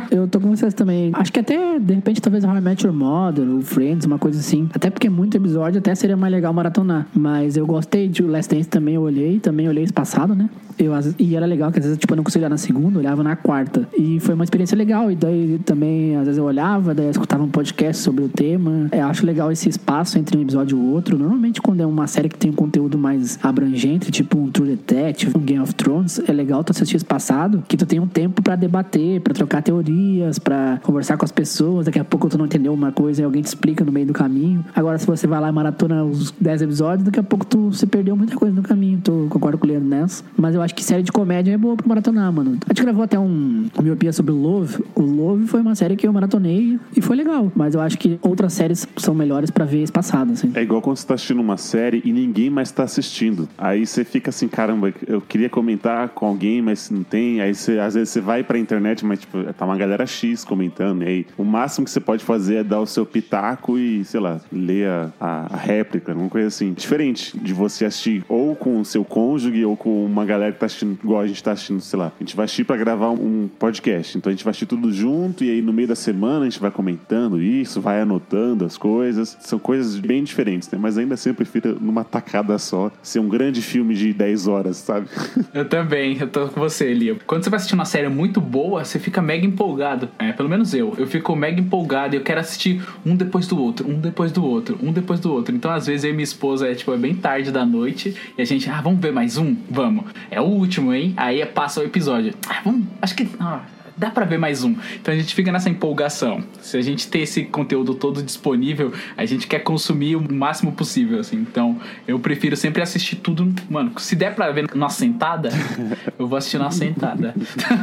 Eu 0.11 0.27
tô 0.27 0.39
com 0.39 0.55
vocês 0.55 0.73
também. 0.73 1.11
Acho 1.13 1.31
que 1.31 1.39
até, 1.39 1.79
de 1.79 1.93
repente, 1.93 2.21
talvez 2.21 2.43
How 2.43 2.57
I 2.57 2.61
Met 2.61 2.85
Your 2.85 2.95
Mother 2.95 3.47
ou 3.49 3.61
Friends, 3.61 4.05
uma 4.05 4.17
coisa 4.17 4.39
assim. 4.39 4.69
Até 4.73 4.89
porque 4.89 5.07
é 5.07 5.09
muito 5.09 5.35
episódio, 5.37 5.79
até 5.79 5.93
seria 5.95 6.17
mais 6.17 6.31
legal 6.31 6.53
maratonar. 6.53 7.07
Mas 7.15 7.57
eu 7.57 7.65
gostei 7.65 8.07
de 8.07 8.21
Last 8.23 8.53
Dance 8.53 8.67
também, 8.69 8.95
eu 8.95 9.01
olhei. 9.01 9.39
Também 9.39 9.67
olhei 9.67 9.83
esse 9.83 9.93
passado, 9.93 10.35
né? 10.35 10.49
Eu, 10.77 10.93
e 11.17 11.35
era 11.35 11.45
legal 11.45 11.71
que 11.71 11.79
às 11.79 11.85
vezes 11.85 11.97
tipo, 11.97 12.13
eu 12.13 12.17
não 12.17 12.23
conseguia 12.23 12.45
olhar 12.45 12.49
na 12.49 12.57
segunda, 12.57 12.97
eu 12.97 12.99
olhava 12.99 13.23
na 13.23 13.35
quarta. 13.35 13.87
E 13.97 14.19
foi 14.19 14.35
uma 14.35 14.43
experiência 14.43 14.77
legal. 14.77 15.11
E 15.11 15.15
daí 15.15 15.59
também, 15.65 16.15
às 16.15 16.25
vezes 16.25 16.37
eu 16.37 16.45
olhava, 16.45 16.93
daí 16.93 17.05
eu 17.05 17.11
escutava 17.11 17.43
um 17.43 17.49
podcast 17.49 18.01
sobre 18.03 18.23
o 18.23 18.29
tema. 18.29 18.87
É, 18.91 19.01
acho 19.01 19.25
legal 19.25 19.51
esse 19.51 19.69
espaço 19.69 20.17
entre 20.17 20.37
um 20.37 20.41
episódio 20.41 20.77
e 20.77 20.81
outro. 20.81 21.17
Normalmente, 21.17 21.61
quando 21.61 21.81
é 21.81 21.85
uma 21.85 22.07
série 22.07 22.29
que 22.29 22.37
tem 22.37 22.51
um 22.51 22.55
conteúdo 22.55 22.97
mais 22.97 23.39
abrangente, 23.41 24.11
tipo 24.11 24.37
um 24.37 24.51
True 24.51 24.69
Detective, 24.69 25.35
um 25.35 25.41
Game 25.41 25.61
of 25.61 25.73
Thrones, 25.75 26.21
é 26.27 26.31
legal 26.31 26.63
tu 26.63 26.71
assistir 26.71 26.97
esse 26.97 27.05
passado, 27.05 27.63
que 27.67 27.75
tu 27.75 27.85
tem 27.85 27.99
um 27.99 28.07
tempo 28.07 28.41
pra 28.41 28.55
debater, 28.55 29.21
pra 29.21 29.33
trocar 29.33 29.61
teorias, 29.61 30.39
pra 30.39 30.79
conversar 30.83 31.17
com 31.17 31.25
as 31.25 31.31
pessoas. 31.31 31.85
Daqui 31.85 31.99
a 31.99 32.05
pouco 32.05 32.29
tu 32.29 32.37
não 32.37 32.45
entendeu 32.45 32.73
uma 32.73 32.91
coisa 32.91 33.21
e 33.21 33.25
alguém 33.25 33.41
te 33.41 33.47
explica 33.47 33.83
no 33.83 33.91
meio 33.91 34.07
do 34.07 34.13
caminho. 34.13 34.63
Agora, 34.75 34.97
se 34.97 35.05
você 35.05 35.25
vai 35.25 35.39
lá 35.39 35.49
e 35.49 35.51
maratona 35.51 36.03
os 36.03 36.31
10 36.39 36.61
episódios, 36.61 37.05
daqui 37.05 37.19
a 37.19 37.23
pouco 37.23 37.45
tu 37.45 37.71
se 37.73 37.85
perdeu 37.87 38.15
muita 38.15 38.35
coisa 38.35 38.53
no 38.53 38.61
caminho. 38.61 38.99
Tô, 39.03 39.27
concordo 39.29 39.57
com 39.57 39.65
o 39.65 39.69
Leandro 39.69 39.87
nessa. 39.87 40.23
Mas 40.37 40.55
eu 40.55 40.61
acho 40.61 40.66
que 40.75 40.83
série 40.83 41.03
de 41.03 41.11
comédia 41.11 41.53
é 41.53 41.57
boa 41.57 41.75
pra 41.75 41.87
maratonar, 41.87 42.31
mano. 42.31 42.57
A 42.65 42.73
gente 42.73 42.83
gravou 42.83 43.03
até 43.03 43.17
um, 43.19 43.67
miopia 43.81 44.11
sobre 44.13 44.31
o 44.31 44.35
Love. 44.35 44.83
O 44.95 45.01
Love 45.01 45.47
foi 45.47 45.61
uma 45.61 45.75
série 45.75 45.95
que 45.95 46.07
eu 46.07 46.13
maratonei 46.13 46.79
e 46.95 47.01
foi 47.01 47.15
legal. 47.15 47.51
Mas 47.55 47.75
eu 47.75 47.81
acho 47.81 47.97
que 47.97 48.19
outras 48.21 48.53
séries 48.53 48.87
são 48.97 49.13
melhores 49.13 49.49
pra 49.51 49.65
ver 49.65 49.83
espaçado, 49.83 50.33
assim. 50.33 50.51
É 50.55 50.61
igual 50.61 50.81
quando 50.81 50.97
você 50.97 51.07
tá 51.07 51.13
assistindo 51.15 51.39
uma 51.41 51.57
série 51.57 52.01
e 52.05 52.11
ninguém 52.11 52.49
mais 52.49 52.71
tá 52.71 52.83
assistindo. 52.83 53.47
Aí 53.57 53.85
você 53.85 54.03
fica 54.03 54.29
assim, 54.29 54.47
caramba, 54.47 54.93
eu 55.07 55.21
queria 55.21 55.49
comentar 55.49 56.09
com 56.09 56.25
alguém, 56.25 56.61
mas 56.61 56.89
não 56.89 57.03
tem. 57.03 57.41
Aí 57.41 57.53
você, 57.53 57.79
às 57.79 57.93
vezes 57.93 58.09
você 58.09 58.21
vai 58.21 58.43
pra 58.43 58.57
internet, 58.57 59.05
mas 59.05 59.19
tipo, 59.19 59.43
tá 59.53 59.65
uma 59.65 59.77
galera 59.77 60.05
X 60.05 60.43
comentando. 60.43 61.03
E 61.03 61.07
aí 61.07 61.25
o 61.37 61.43
máximo 61.43 61.85
que 61.85 61.91
você 61.91 61.99
pode 61.99 62.23
fazer 62.23 62.55
é 62.55 62.63
dar 62.63 62.79
o 62.81 62.85
seu 62.85 63.05
pitaco 63.05 63.77
e, 63.77 64.03
sei 64.05 64.19
lá, 64.19 64.39
ler 64.51 64.87
a, 64.87 65.09
a- 65.19 65.47
a 65.53 65.57
réplica, 65.57 66.11
alguma 66.11 66.29
coisa 66.29 66.47
assim. 66.47 66.73
Diferente 66.73 67.37
de 67.39 67.53
você 67.53 67.85
assistir 67.85 68.23
ou 68.27 68.55
com 68.55 68.79
o 68.79 68.85
seu 68.85 69.03
cônjuge 69.03 69.63
ou 69.65 69.75
com 69.77 70.05
uma 70.05 70.25
galera 70.25 70.51
tá 70.59 70.65
assistindo 70.65 70.97
igual 71.03 71.21
a 71.21 71.27
gente 71.27 71.43
tá 71.43 71.51
assistindo, 71.51 71.81
sei 71.81 71.99
lá. 71.99 72.07
A 72.07 72.23
gente 72.23 72.35
vai 72.35 72.45
assistir 72.45 72.63
pra 72.63 72.77
gravar 72.77 73.11
um 73.11 73.49
podcast. 73.59 74.17
Então 74.17 74.29
a 74.29 74.33
gente 74.33 74.43
vai 74.43 74.51
assistir 74.51 74.65
tudo 74.65 74.91
junto 74.91 75.43
e 75.43 75.49
aí 75.49 75.61
no 75.61 75.73
meio 75.73 75.87
da 75.87 75.95
semana 75.95 76.41
a 76.41 76.49
gente 76.49 76.59
vai 76.59 76.71
comentando 76.71 77.41
isso, 77.41 77.81
vai 77.81 78.01
anotando 78.01 78.65
as 78.65 78.77
coisas. 78.77 79.37
São 79.39 79.59
coisas 79.59 79.97
bem 79.97 80.23
diferentes, 80.23 80.69
né? 80.71 80.77
Mas 80.81 80.97
ainda 80.97 81.13
assim 81.13 81.29
eu 81.29 81.35
prefiro 81.35 81.77
numa 81.79 82.03
tacada 82.03 82.57
só 82.57 82.91
ser 83.01 83.19
um 83.19 83.29
grande 83.29 83.61
filme 83.61 83.93
de 83.93 84.13
10 84.13 84.47
horas, 84.47 84.77
sabe? 84.77 85.07
Eu 85.53 85.67
também, 85.67 86.17
eu 86.19 86.27
tô 86.27 86.47
com 86.49 86.59
você, 86.59 86.93
Lia. 86.93 87.17
Quando 87.25 87.43
você 87.43 87.49
vai 87.49 87.57
assistir 87.57 87.73
uma 87.73 87.85
série 87.85 88.07
muito 88.09 88.39
boa, 88.39 88.83
você 88.83 88.99
fica 88.99 89.21
mega 89.21 89.45
empolgado. 89.45 90.09
É, 90.19 90.31
pelo 90.31 90.49
menos 90.49 90.73
eu. 90.73 90.93
Eu 90.97 91.07
fico 91.07 91.35
mega 91.35 91.59
empolgado 91.59 92.15
e 92.15 92.17
eu 92.17 92.23
quero 92.23 92.39
assistir 92.39 92.83
um 93.05 93.15
depois 93.15 93.47
do 93.47 93.59
outro, 93.59 93.89
um 93.89 93.99
depois 93.99 94.31
do 94.31 94.45
outro, 94.45 94.77
um 94.81 94.91
depois 94.91 95.19
do 95.19 95.31
outro. 95.31 95.55
Então, 95.55 95.71
às 95.71 95.87
vezes, 95.87 96.03
eu 96.03 96.11
e 96.11 96.13
minha 96.13 96.23
esposa 96.23 96.67
é 96.67 96.75
tipo, 96.75 96.93
é 96.93 96.97
bem 96.97 97.15
tarde 97.15 97.51
da 97.51 97.65
noite 97.65 98.15
e 98.37 98.41
a 98.41 98.45
gente, 98.45 98.69
ah, 98.69 98.81
vamos 98.81 98.99
ver 98.99 99.11
mais 99.11 99.37
um? 99.37 99.55
Vamos. 99.69 100.05
É 100.29 100.39
o 100.47 100.59
último, 100.59 100.93
hein? 100.93 101.13
Aí 101.17 101.45
passa 101.45 101.81
o 101.81 101.83
episódio. 101.83 102.33
Ah, 102.47 102.61
vamos, 102.63 102.87
acho 103.01 103.15
que. 103.15 103.27
Ah, 103.39 103.61
dá 103.97 104.11
pra 104.11 104.25
ver 104.25 104.37
mais 104.37 104.63
um. 104.63 104.75
Então 105.01 105.13
a 105.13 105.17
gente 105.17 105.33
fica 105.33 105.51
nessa 105.51 105.69
empolgação. 105.69 106.43
Se 106.61 106.77
a 106.77 106.81
gente 106.81 107.07
ter 107.07 107.19
esse 107.19 107.43
conteúdo 107.43 107.95
todo 107.95 108.21
disponível, 108.21 108.93
a 109.17 109.25
gente 109.25 109.47
quer 109.47 109.59
consumir 109.59 110.15
o 110.15 110.33
máximo 110.33 110.71
possível, 110.71 111.19
assim. 111.19 111.37
Então 111.37 111.79
eu 112.07 112.19
prefiro 112.19 112.55
sempre 112.55 112.81
assistir 112.81 113.17
tudo. 113.17 113.53
Mano, 113.69 113.91
se 113.97 114.15
der 114.15 114.35
pra 114.35 114.51
ver 114.51 114.69
numa 114.73 114.89
sentada, 114.89 115.49
eu 116.17 116.27
vou 116.27 116.37
assistir 116.37 116.59
numa 116.59 116.71
sentada. 116.71 117.33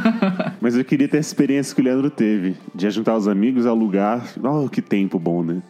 Mas 0.61 0.75
eu 0.77 0.85
queria 0.85 1.07
ter 1.07 1.17
essa 1.17 1.29
experiência 1.29 1.75
que 1.75 1.81
o 1.81 1.83
Leandro 1.83 2.09
teve, 2.09 2.55
de 2.73 2.89
juntar 2.89 3.15
os 3.17 3.27
amigos, 3.27 3.65
alugar. 3.65 4.25
Oh, 4.41 4.69
que 4.69 4.81
tempo 4.81 5.19
bom, 5.19 5.43
né? 5.43 5.61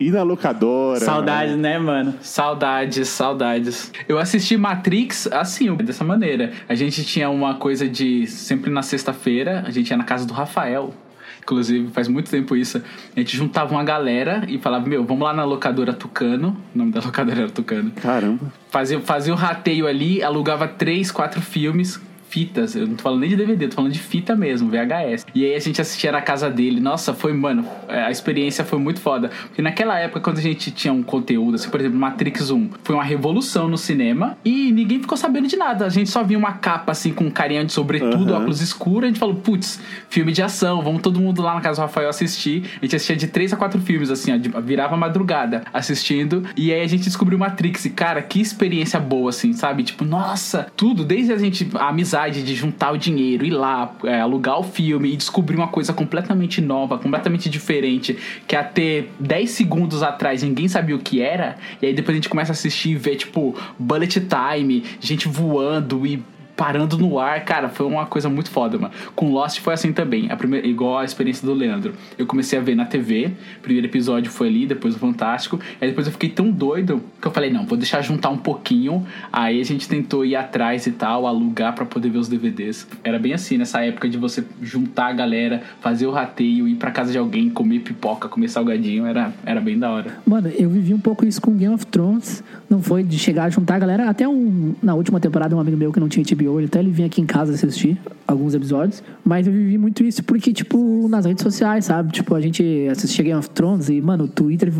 Ir 0.00 0.10
na 0.10 0.22
locadora. 0.22 1.00
Saudades, 1.00 1.56
né, 1.56 1.78
mano? 1.78 2.14
Saudades, 2.20 3.08
saudades. 3.08 3.92
Eu 4.08 4.18
assisti 4.18 4.56
Matrix 4.56 5.26
assim, 5.28 5.72
dessa 5.76 6.04
maneira. 6.04 6.52
A 6.68 6.74
gente 6.74 7.04
tinha 7.04 7.30
uma 7.30 7.54
coisa 7.54 7.88
de 7.88 8.26
sempre 8.26 8.70
na 8.70 8.82
sexta-feira, 8.82 9.62
a 9.66 9.70
gente 9.70 9.90
ia 9.90 9.96
na 9.96 10.04
casa 10.04 10.26
do 10.26 10.34
Rafael. 10.34 10.92
Inclusive, 11.40 11.92
faz 11.92 12.08
muito 12.08 12.28
tempo 12.28 12.56
isso. 12.56 12.82
A 13.14 13.20
gente 13.20 13.36
juntava 13.36 13.72
uma 13.72 13.84
galera 13.84 14.44
e 14.48 14.58
falava: 14.58 14.84
Meu, 14.84 15.04
vamos 15.04 15.22
lá 15.22 15.32
na 15.32 15.44
locadora 15.44 15.92
Tucano. 15.92 16.56
O 16.74 16.78
nome 16.78 16.90
da 16.90 17.00
locadora 17.00 17.42
era 17.42 17.50
Tucano. 17.50 17.92
Caramba. 17.92 18.52
Fazia, 18.68 19.00
fazia 19.00 19.32
o 19.32 19.36
rateio 19.36 19.86
ali, 19.86 20.24
alugava 20.24 20.66
três, 20.66 21.12
quatro 21.12 21.40
filmes. 21.40 22.00
Fitas, 22.36 22.76
eu 22.76 22.86
não 22.86 22.96
tô 22.96 23.02
falando 23.02 23.20
nem 23.20 23.30
de 23.30 23.36
DVD, 23.36 23.66
tô 23.66 23.76
falando 23.76 23.92
de 23.92 23.98
fita 23.98 24.36
mesmo, 24.36 24.68
VHS. 24.68 25.24
E 25.34 25.42
aí 25.42 25.54
a 25.54 25.58
gente 25.58 25.80
assistia 25.80 26.12
na 26.12 26.20
casa 26.20 26.50
dele. 26.50 26.80
Nossa, 26.80 27.14
foi, 27.14 27.32
mano, 27.32 27.66
é, 27.88 28.02
a 28.02 28.10
experiência 28.10 28.62
foi 28.62 28.78
muito 28.78 29.00
foda. 29.00 29.30
Porque 29.46 29.62
naquela 29.62 29.98
época, 29.98 30.20
quando 30.20 30.36
a 30.36 30.42
gente 30.42 30.70
tinha 30.70 30.92
um 30.92 31.02
conteúdo, 31.02 31.54
assim, 31.54 31.70
por 31.70 31.80
exemplo, 31.80 31.98
Matrix 31.98 32.50
1, 32.50 32.72
foi 32.84 32.94
uma 32.94 33.02
revolução 33.02 33.68
no 33.68 33.78
cinema 33.78 34.36
e 34.44 34.70
ninguém 34.70 35.00
ficou 35.00 35.16
sabendo 35.16 35.48
de 35.48 35.56
nada. 35.56 35.86
A 35.86 35.88
gente 35.88 36.10
só 36.10 36.22
via 36.22 36.36
uma 36.36 36.52
capa, 36.52 36.92
assim, 36.92 37.10
com 37.10 37.24
um 37.24 37.30
carinha 37.30 37.64
de 37.64 37.72
sobretudo, 37.72 38.28
Aham. 38.28 38.40
óculos 38.42 38.60
escuros. 38.60 39.04
A 39.04 39.06
gente 39.06 39.18
falou, 39.18 39.36
putz, 39.36 39.80
filme 40.10 40.30
de 40.30 40.42
ação, 40.42 40.82
vamos 40.82 41.00
todo 41.00 41.18
mundo 41.18 41.40
lá 41.40 41.54
na 41.54 41.62
casa 41.62 41.80
do 41.80 41.86
Rafael 41.86 42.10
assistir. 42.10 42.64
A 42.82 42.84
gente 42.84 42.96
assistia 42.96 43.16
de 43.16 43.28
três 43.28 43.50
a 43.54 43.56
quatro 43.56 43.80
filmes, 43.80 44.10
assim, 44.10 44.30
ó, 44.54 44.60
virava 44.60 44.94
madrugada 44.94 45.62
assistindo. 45.72 46.44
E 46.54 46.70
aí 46.70 46.82
a 46.82 46.86
gente 46.86 47.04
descobriu 47.04 47.38
Matrix. 47.38 47.86
E, 47.86 47.90
cara, 47.90 48.20
que 48.20 48.42
experiência 48.42 49.00
boa, 49.00 49.30
assim, 49.30 49.54
sabe? 49.54 49.84
Tipo, 49.84 50.04
nossa, 50.04 50.66
tudo, 50.76 51.02
desde 51.02 51.32
a 51.32 51.38
gente, 51.38 51.66
a 51.76 51.88
amizade 51.88 52.25
de 52.30 52.54
juntar 52.54 52.92
o 52.92 52.96
dinheiro, 52.96 53.44
ir 53.44 53.50
lá, 53.50 53.94
é, 54.04 54.20
alugar 54.20 54.58
o 54.58 54.62
filme 54.62 55.12
e 55.12 55.16
descobrir 55.16 55.56
uma 55.56 55.68
coisa 55.68 55.92
completamente 55.92 56.60
nova, 56.60 56.98
completamente 56.98 57.48
diferente, 57.48 58.16
que 58.46 58.56
até 58.56 59.06
10 59.18 59.50
segundos 59.50 60.02
atrás 60.02 60.42
ninguém 60.42 60.68
sabia 60.68 60.96
o 60.96 60.98
que 60.98 61.20
era. 61.20 61.56
E 61.80 61.86
aí 61.86 61.94
depois 61.94 62.14
a 62.14 62.16
gente 62.16 62.28
começa 62.28 62.52
a 62.52 62.54
assistir 62.54 62.90
e 62.90 62.94
ver, 62.94 63.16
tipo, 63.16 63.54
bullet 63.78 64.20
time, 64.20 64.84
gente 65.00 65.28
voando 65.28 66.06
e 66.06 66.22
parando 66.56 66.96
no 66.96 67.18
ar, 67.18 67.44
cara, 67.44 67.68
foi 67.68 67.86
uma 67.86 68.06
coisa 68.06 68.28
muito 68.28 68.50
foda, 68.50 68.78
mano. 68.78 68.94
Com 69.14 69.32
Lost 69.32 69.60
foi 69.60 69.74
assim 69.74 69.92
também, 69.92 70.30
a 70.30 70.36
primeira, 70.36 70.66
igual 70.66 70.98
a 70.98 71.04
experiência 71.04 71.46
do 71.46 71.52
Leandro. 71.52 71.92
Eu 72.16 72.26
comecei 72.26 72.58
a 72.58 72.62
ver 72.62 72.74
na 72.74 72.86
TV, 72.86 73.32
primeiro 73.62 73.86
episódio 73.86 74.30
foi 74.30 74.48
ali, 74.48 74.66
depois 74.66 74.94
o 74.96 74.98
Fantástico, 74.98 75.60
aí 75.80 75.88
depois 75.88 76.06
eu 76.06 76.12
fiquei 76.12 76.30
tão 76.30 76.50
doido 76.50 77.02
que 77.20 77.28
eu 77.28 77.32
falei, 77.32 77.50
não, 77.50 77.66
vou 77.66 77.76
deixar 77.76 78.00
juntar 78.02 78.30
um 78.30 78.38
pouquinho. 78.38 79.06
Aí 79.32 79.60
a 79.60 79.64
gente 79.64 79.88
tentou 79.88 80.24
ir 80.24 80.36
atrás 80.36 80.86
e 80.86 80.92
tal, 80.92 81.26
alugar 81.26 81.74
pra 81.74 81.84
poder 81.84 82.08
ver 82.08 82.18
os 82.18 82.28
DVDs. 82.28 82.86
Era 83.04 83.18
bem 83.18 83.32
assim, 83.34 83.58
nessa 83.58 83.84
época 83.84 84.08
de 84.08 84.16
você 84.16 84.44
juntar 84.62 85.08
a 85.08 85.12
galera, 85.12 85.62
fazer 85.80 86.06
o 86.06 86.10
rateio, 86.10 86.66
ir 86.66 86.76
pra 86.76 86.90
casa 86.90 87.12
de 87.12 87.18
alguém, 87.18 87.50
comer 87.50 87.80
pipoca, 87.80 88.28
comer 88.28 88.48
salgadinho, 88.48 89.06
era, 89.06 89.32
era 89.44 89.60
bem 89.60 89.78
da 89.78 89.90
hora. 89.90 90.18
Mano, 90.26 90.48
eu 90.48 90.70
vivi 90.70 90.94
um 90.94 91.00
pouco 91.00 91.24
isso 91.24 91.40
com 91.40 91.52
Game 91.52 91.74
of 91.74 91.86
Thrones. 91.86 92.42
Não 92.68 92.82
foi 92.82 93.02
de 93.02 93.18
chegar 93.18 93.44
a 93.44 93.50
juntar 93.50 93.76
a 93.76 93.78
galera. 93.78 94.08
Até 94.08 94.26
um, 94.26 94.74
na 94.82 94.94
última 94.94 95.20
temporada, 95.20 95.54
um 95.54 95.60
amigo 95.60 95.76
meu 95.76 95.92
que 95.92 96.00
não 96.00 96.08
tinha 96.08 96.24
HBO, 96.46 96.60
ele 96.60 96.66
até 96.66 96.78
ele 96.78 96.90
vinha 96.90 97.06
aqui 97.06 97.20
em 97.20 97.26
casa 97.26 97.52
assistir 97.52 97.98
alguns 98.26 98.54
episódios. 98.54 99.02
Mas 99.24 99.46
eu 99.46 99.52
vivi 99.52 99.78
muito 99.78 100.02
isso 100.02 100.22
porque, 100.24 100.52
tipo, 100.52 101.08
nas 101.08 101.24
redes 101.24 101.42
sociais, 101.42 101.84
sabe? 101.84 102.12
Tipo, 102.12 102.34
a 102.34 102.40
gente 102.40 102.86
assistia 102.90 103.24
Game 103.24 103.38
of 103.38 103.50
Thrones 103.50 103.88
e, 103.88 104.00
mano, 104.00 104.24
o 104.24 104.28
Twitter 104.28 104.72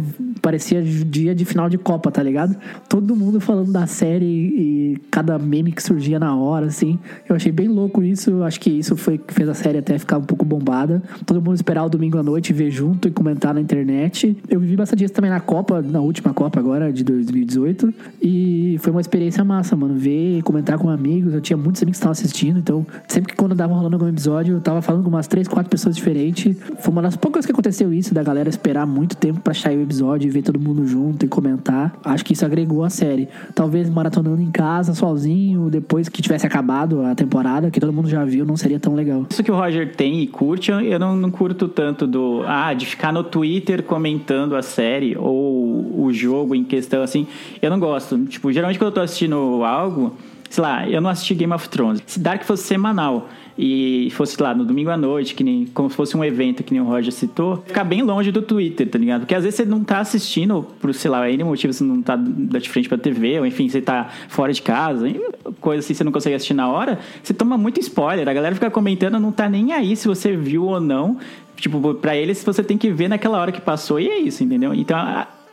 parecia 0.43 0.83
dia 0.83 1.35
de 1.35 1.45
final 1.45 1.69
de 1.69 1.79
Copa, 1.79 2.11
tá 2.11 2.23
ligado? 2.23 2.57
Todo 2.89 3.15
mundo 3.17 3.41
falando 3.41 3.73
da 3.73 3.87
série 3.87 4.27
e 4.27 4.99
cada 5.11 5.39
meme 5.39 5.73
que 5.73 5.83
surgia 5.83 6.19
na 6.19 6.37
hora, 6.37 6.67
assim. 6.67 6.99
Eu 7.29 7.37
achei 7.37 7.53
bem 7.53 7.69
louco 7.69 8.03
isso. 8.03 8.43
Acho 8.43 8.61
que 8.61 8.71
isso 8.71 8.97
foi 8.97 9.19
que 9.19 9.33
fez 9.33 9.49
a 9.49 9.55
série 9.55 9.79
até 9.79 9.99
ficar 9.99 10.19
um 10.19 10.25
pouco 10.25 10.45
bombada. 10.45 11.03
Todo 11.25 11.41
mundo 11.41 11.55
esperar 11.55 11.85
o 11.85 11.89
domingo 11.89 12.19
à 12.19 12.23
noite, 12.23 12.53
ver 12.53 12.71
junto 12.71 13.09
e 13.09 13.11
comentar 13.11 13.55
na 13.55 13.61
internet. 13.61 14.37
Eu 14.49 14.61
vivi 14.61 14.77
bastante 14.77 15.05
isso 15.05 15.15
também 15.15 15.31
na 15.31 15.41
Copa, 15.41 15.83
na 15.83 16.01
última 16.01 16.33
Copa 16.33 16.61
agora, 16.61 16.93
de 16.93 17.05
2018. 17.05 17.93
E 18.23 18.77
foi 18.81 18.93
uma 18.93 19.01
experiência 19.01 19.45
massa, 19.45 19.77
mano. 19.77 19.95
Ver 19.95 20.39
e 20.39 20.43
comentar 20.43 20.79
com 20.79 20.89
amigos. 20.89 21.35
Eu 21.35 21.41
tinha 21.41 21.56
muitos 21.57 21.83
amigos 21.83 21.99
que 21.99 22.07
estavam 22.07 22.13
assistindo, 22.13 22.59
então 22.59 22.87
sempre 23.09 23.33
que 23.33 23.37
quando 23.37 23.55
dava 23.55 23.75
rolando 23.75 23.97
algum 23.97 24.09
episódio, 24.09 24.57
eu 24.57 24.61
tava 24.61 24.83
falando 24.83 25.03
com 25.03 25.09
umas 25.09 25.27
três, 25.27 25.49
quatro 25.49 25.71
pessoas 25.71 25.97
diferentes. 25.97 26.57
Foi 26.81 26.93
uma 26.93 27.03
das 27.03 27.17
poucas 27.17 27.47
que 27.47 27.53
aconteceu 27.53 27.93
isso, 27.93 28.15
da 28.15 28.23
galera 28.23 28.49
esperar 28.49 28.87
muito 28.87 29.17
tempo 29.17 29.41
pra 29.41 29.55
sair 29.55 29.77
o 29.77 29.83
episódio 29.83 30.29
e 30.29 30.31
ver 30.31 30.43
todo 30.43 30.59
mundo 30.59 30.87
junto 30.87 31.25
e 31.25 31.29
comentar. 31.29 31.95
Acho 32.05 32.25
que 32.25 32.33
isso 32.33 32.45
agregou 32.45 32.85
a 32.85 32.91
série. 32.91 33.29
Talvez 33.55 33.89
maratonando 33.89 34.41
em 34.41 34.51
casa, 34.51 34.95
sozinho, 34.95 35.71
depois 35.71 36.09
que 36.09 36.23
tivesse 36.23 36.47
acabado 36.47 37.03
a 37.03 37.15
temporada, 37.15 37.71
que 37.71 37.81
todo 37.81 37.93
mundo 37.93 38.09
já 38.09 38.25
viu, 38.25 38.45
não 38.45 38.57
seria 38.57 38.79
tão 38.79 38.95
legal. 38.95 39.27
Isso 39.29 39.43
que 39.43 39.51
o 39.51 39.55
Roger 39.57 39.95
tem 39.95 40.21
e 40.21 40.27
curte, 40.27 40.71
eu 40.71 40.99
não, 40.99 41.17
não 41.17 41.31
curto 41.31 41.69
tanto 41.69 42.07
do. 42.07 42.43
Ah, 42.47 42.73
de 42.75 42.87
ficar 42.87 43.13
no 43.13 43.25
Twitter 43.25 43.83
comentando 43.83 44.57
a 44.57 44.63
série 44.63 45.17
ou 45.17 46.05
o 46.05 46.13
jogo 46.13 46.55
em 46.55 46.65
questão, 46.65 47.03
assim. 47.03 47.27
Eu 47.61 47.71
não 47.71 47.79
gosto. 47.79 48.19
Tipo, 48.27 48.53
geralmente 48.53 48.79
quando 48.79 48.89
eu 48.89 48.95
tô 48.95 49.01
assistindo 49.01 49.65
algo, 49.65 50.15
sei 50.49 50.63
lá, 50.63 50.89
eu 50.89 51.01
não 51.01 51.11
assisti 51.11 51.35
Game 51.35 51.53
of 51.53 51.69
Thrones. 51.69 52.03
Se 52.07 52.19
Dark 52.19 52.45
fosse 52.45 52.65
semanal 52.65 53.29
e 53.59 54.09
fosse 54.13 54.41
lá 54.43 54.55
no 54.55 54.65
domingo 54.65 54.91
à 54.91 54.97
noite, 54.97 55.35
que 55.35 55.43
nem 55.43 55.67
como 55.67 55.89
se 55.89 55.97
fosse 55.97 56.17
um 56.17 56.25
evento 56.25 56.63
que 56.63 56.73
nem 56.73 56.83
o 56.83 56.85
Roger 56.85 57.13
citou, 57.13 57.63
ficar 57.67 57.85
bem 57.85 58.03
longe 58.03 58.31
do 58.31 58.43
Twitter, 58.43 58.89
tá 58.89 58.99
ligado? 58.99 59.21
Porque 59.21 59.35
às 59.35 59.45
vezes 59.45 59.57
você 59.57 59.65
não 59.65 59.83
tá 59.83 60.01
assistindo 60.01 60.67
por, 60.81 60.93
sei 60.95 61.11
lá, 61.11 61.31
N 61.31 61.45
motivo, 61.45 61.73
você 61.73 61.83
não 61.83 62.03
tá 62.03 62.17
de 62.17 62.69
frente 62.69 62.89
pra 62.89 62.99
TV, 62.99 63.41
ou 63.41 63.47
enfim, 63.47 63.69
você 63.69 63.81
tá 63.81 64.11
fora 64.29 64.53
de 64.53 64.61
casa, 64.61 65.07
coisa 65.61 65.81
assim, 65.81 65.95
você 65.95 66.05
não 66.05 66.13
consegue 66.13 66.35
assistir 66.37 66.55
na 66.55 66.69
hora, 66.69 66.99
você 67.23 67.33
toma 67.33 67.57
muito 67.57 67.81
spoiler. 67.81 68.29
A 68.29 68.35
galera 68.35 68.55
fica 68.55 68.71
comentando, 68.71 69.19
não 69.19 69.33
tá 69.33 69.49
nem 69.49 69.73
aí 69.73 69.97
se 69.97 70.07
você 70.07 70.37
viu 70.37 70.65
ou 70.65 70.81
não. 70.81 71.19
Tipo, 71.57 71.95
pra 71.95 72.15
eles 72.15 72.45
você 72.45 72.63
tem 72.63 72.77
que 72.77 72.91
ver 72.91 73.09
naquela 73.09 73.41
hora 73.41 73.51
que 73.51 73.63
passou 73.63 73.99
e 73.99 74.09
é 74.09 74.19
isso, 74.19 74.45
entendeu? 74.45 74.75
Então, 74.75 74.99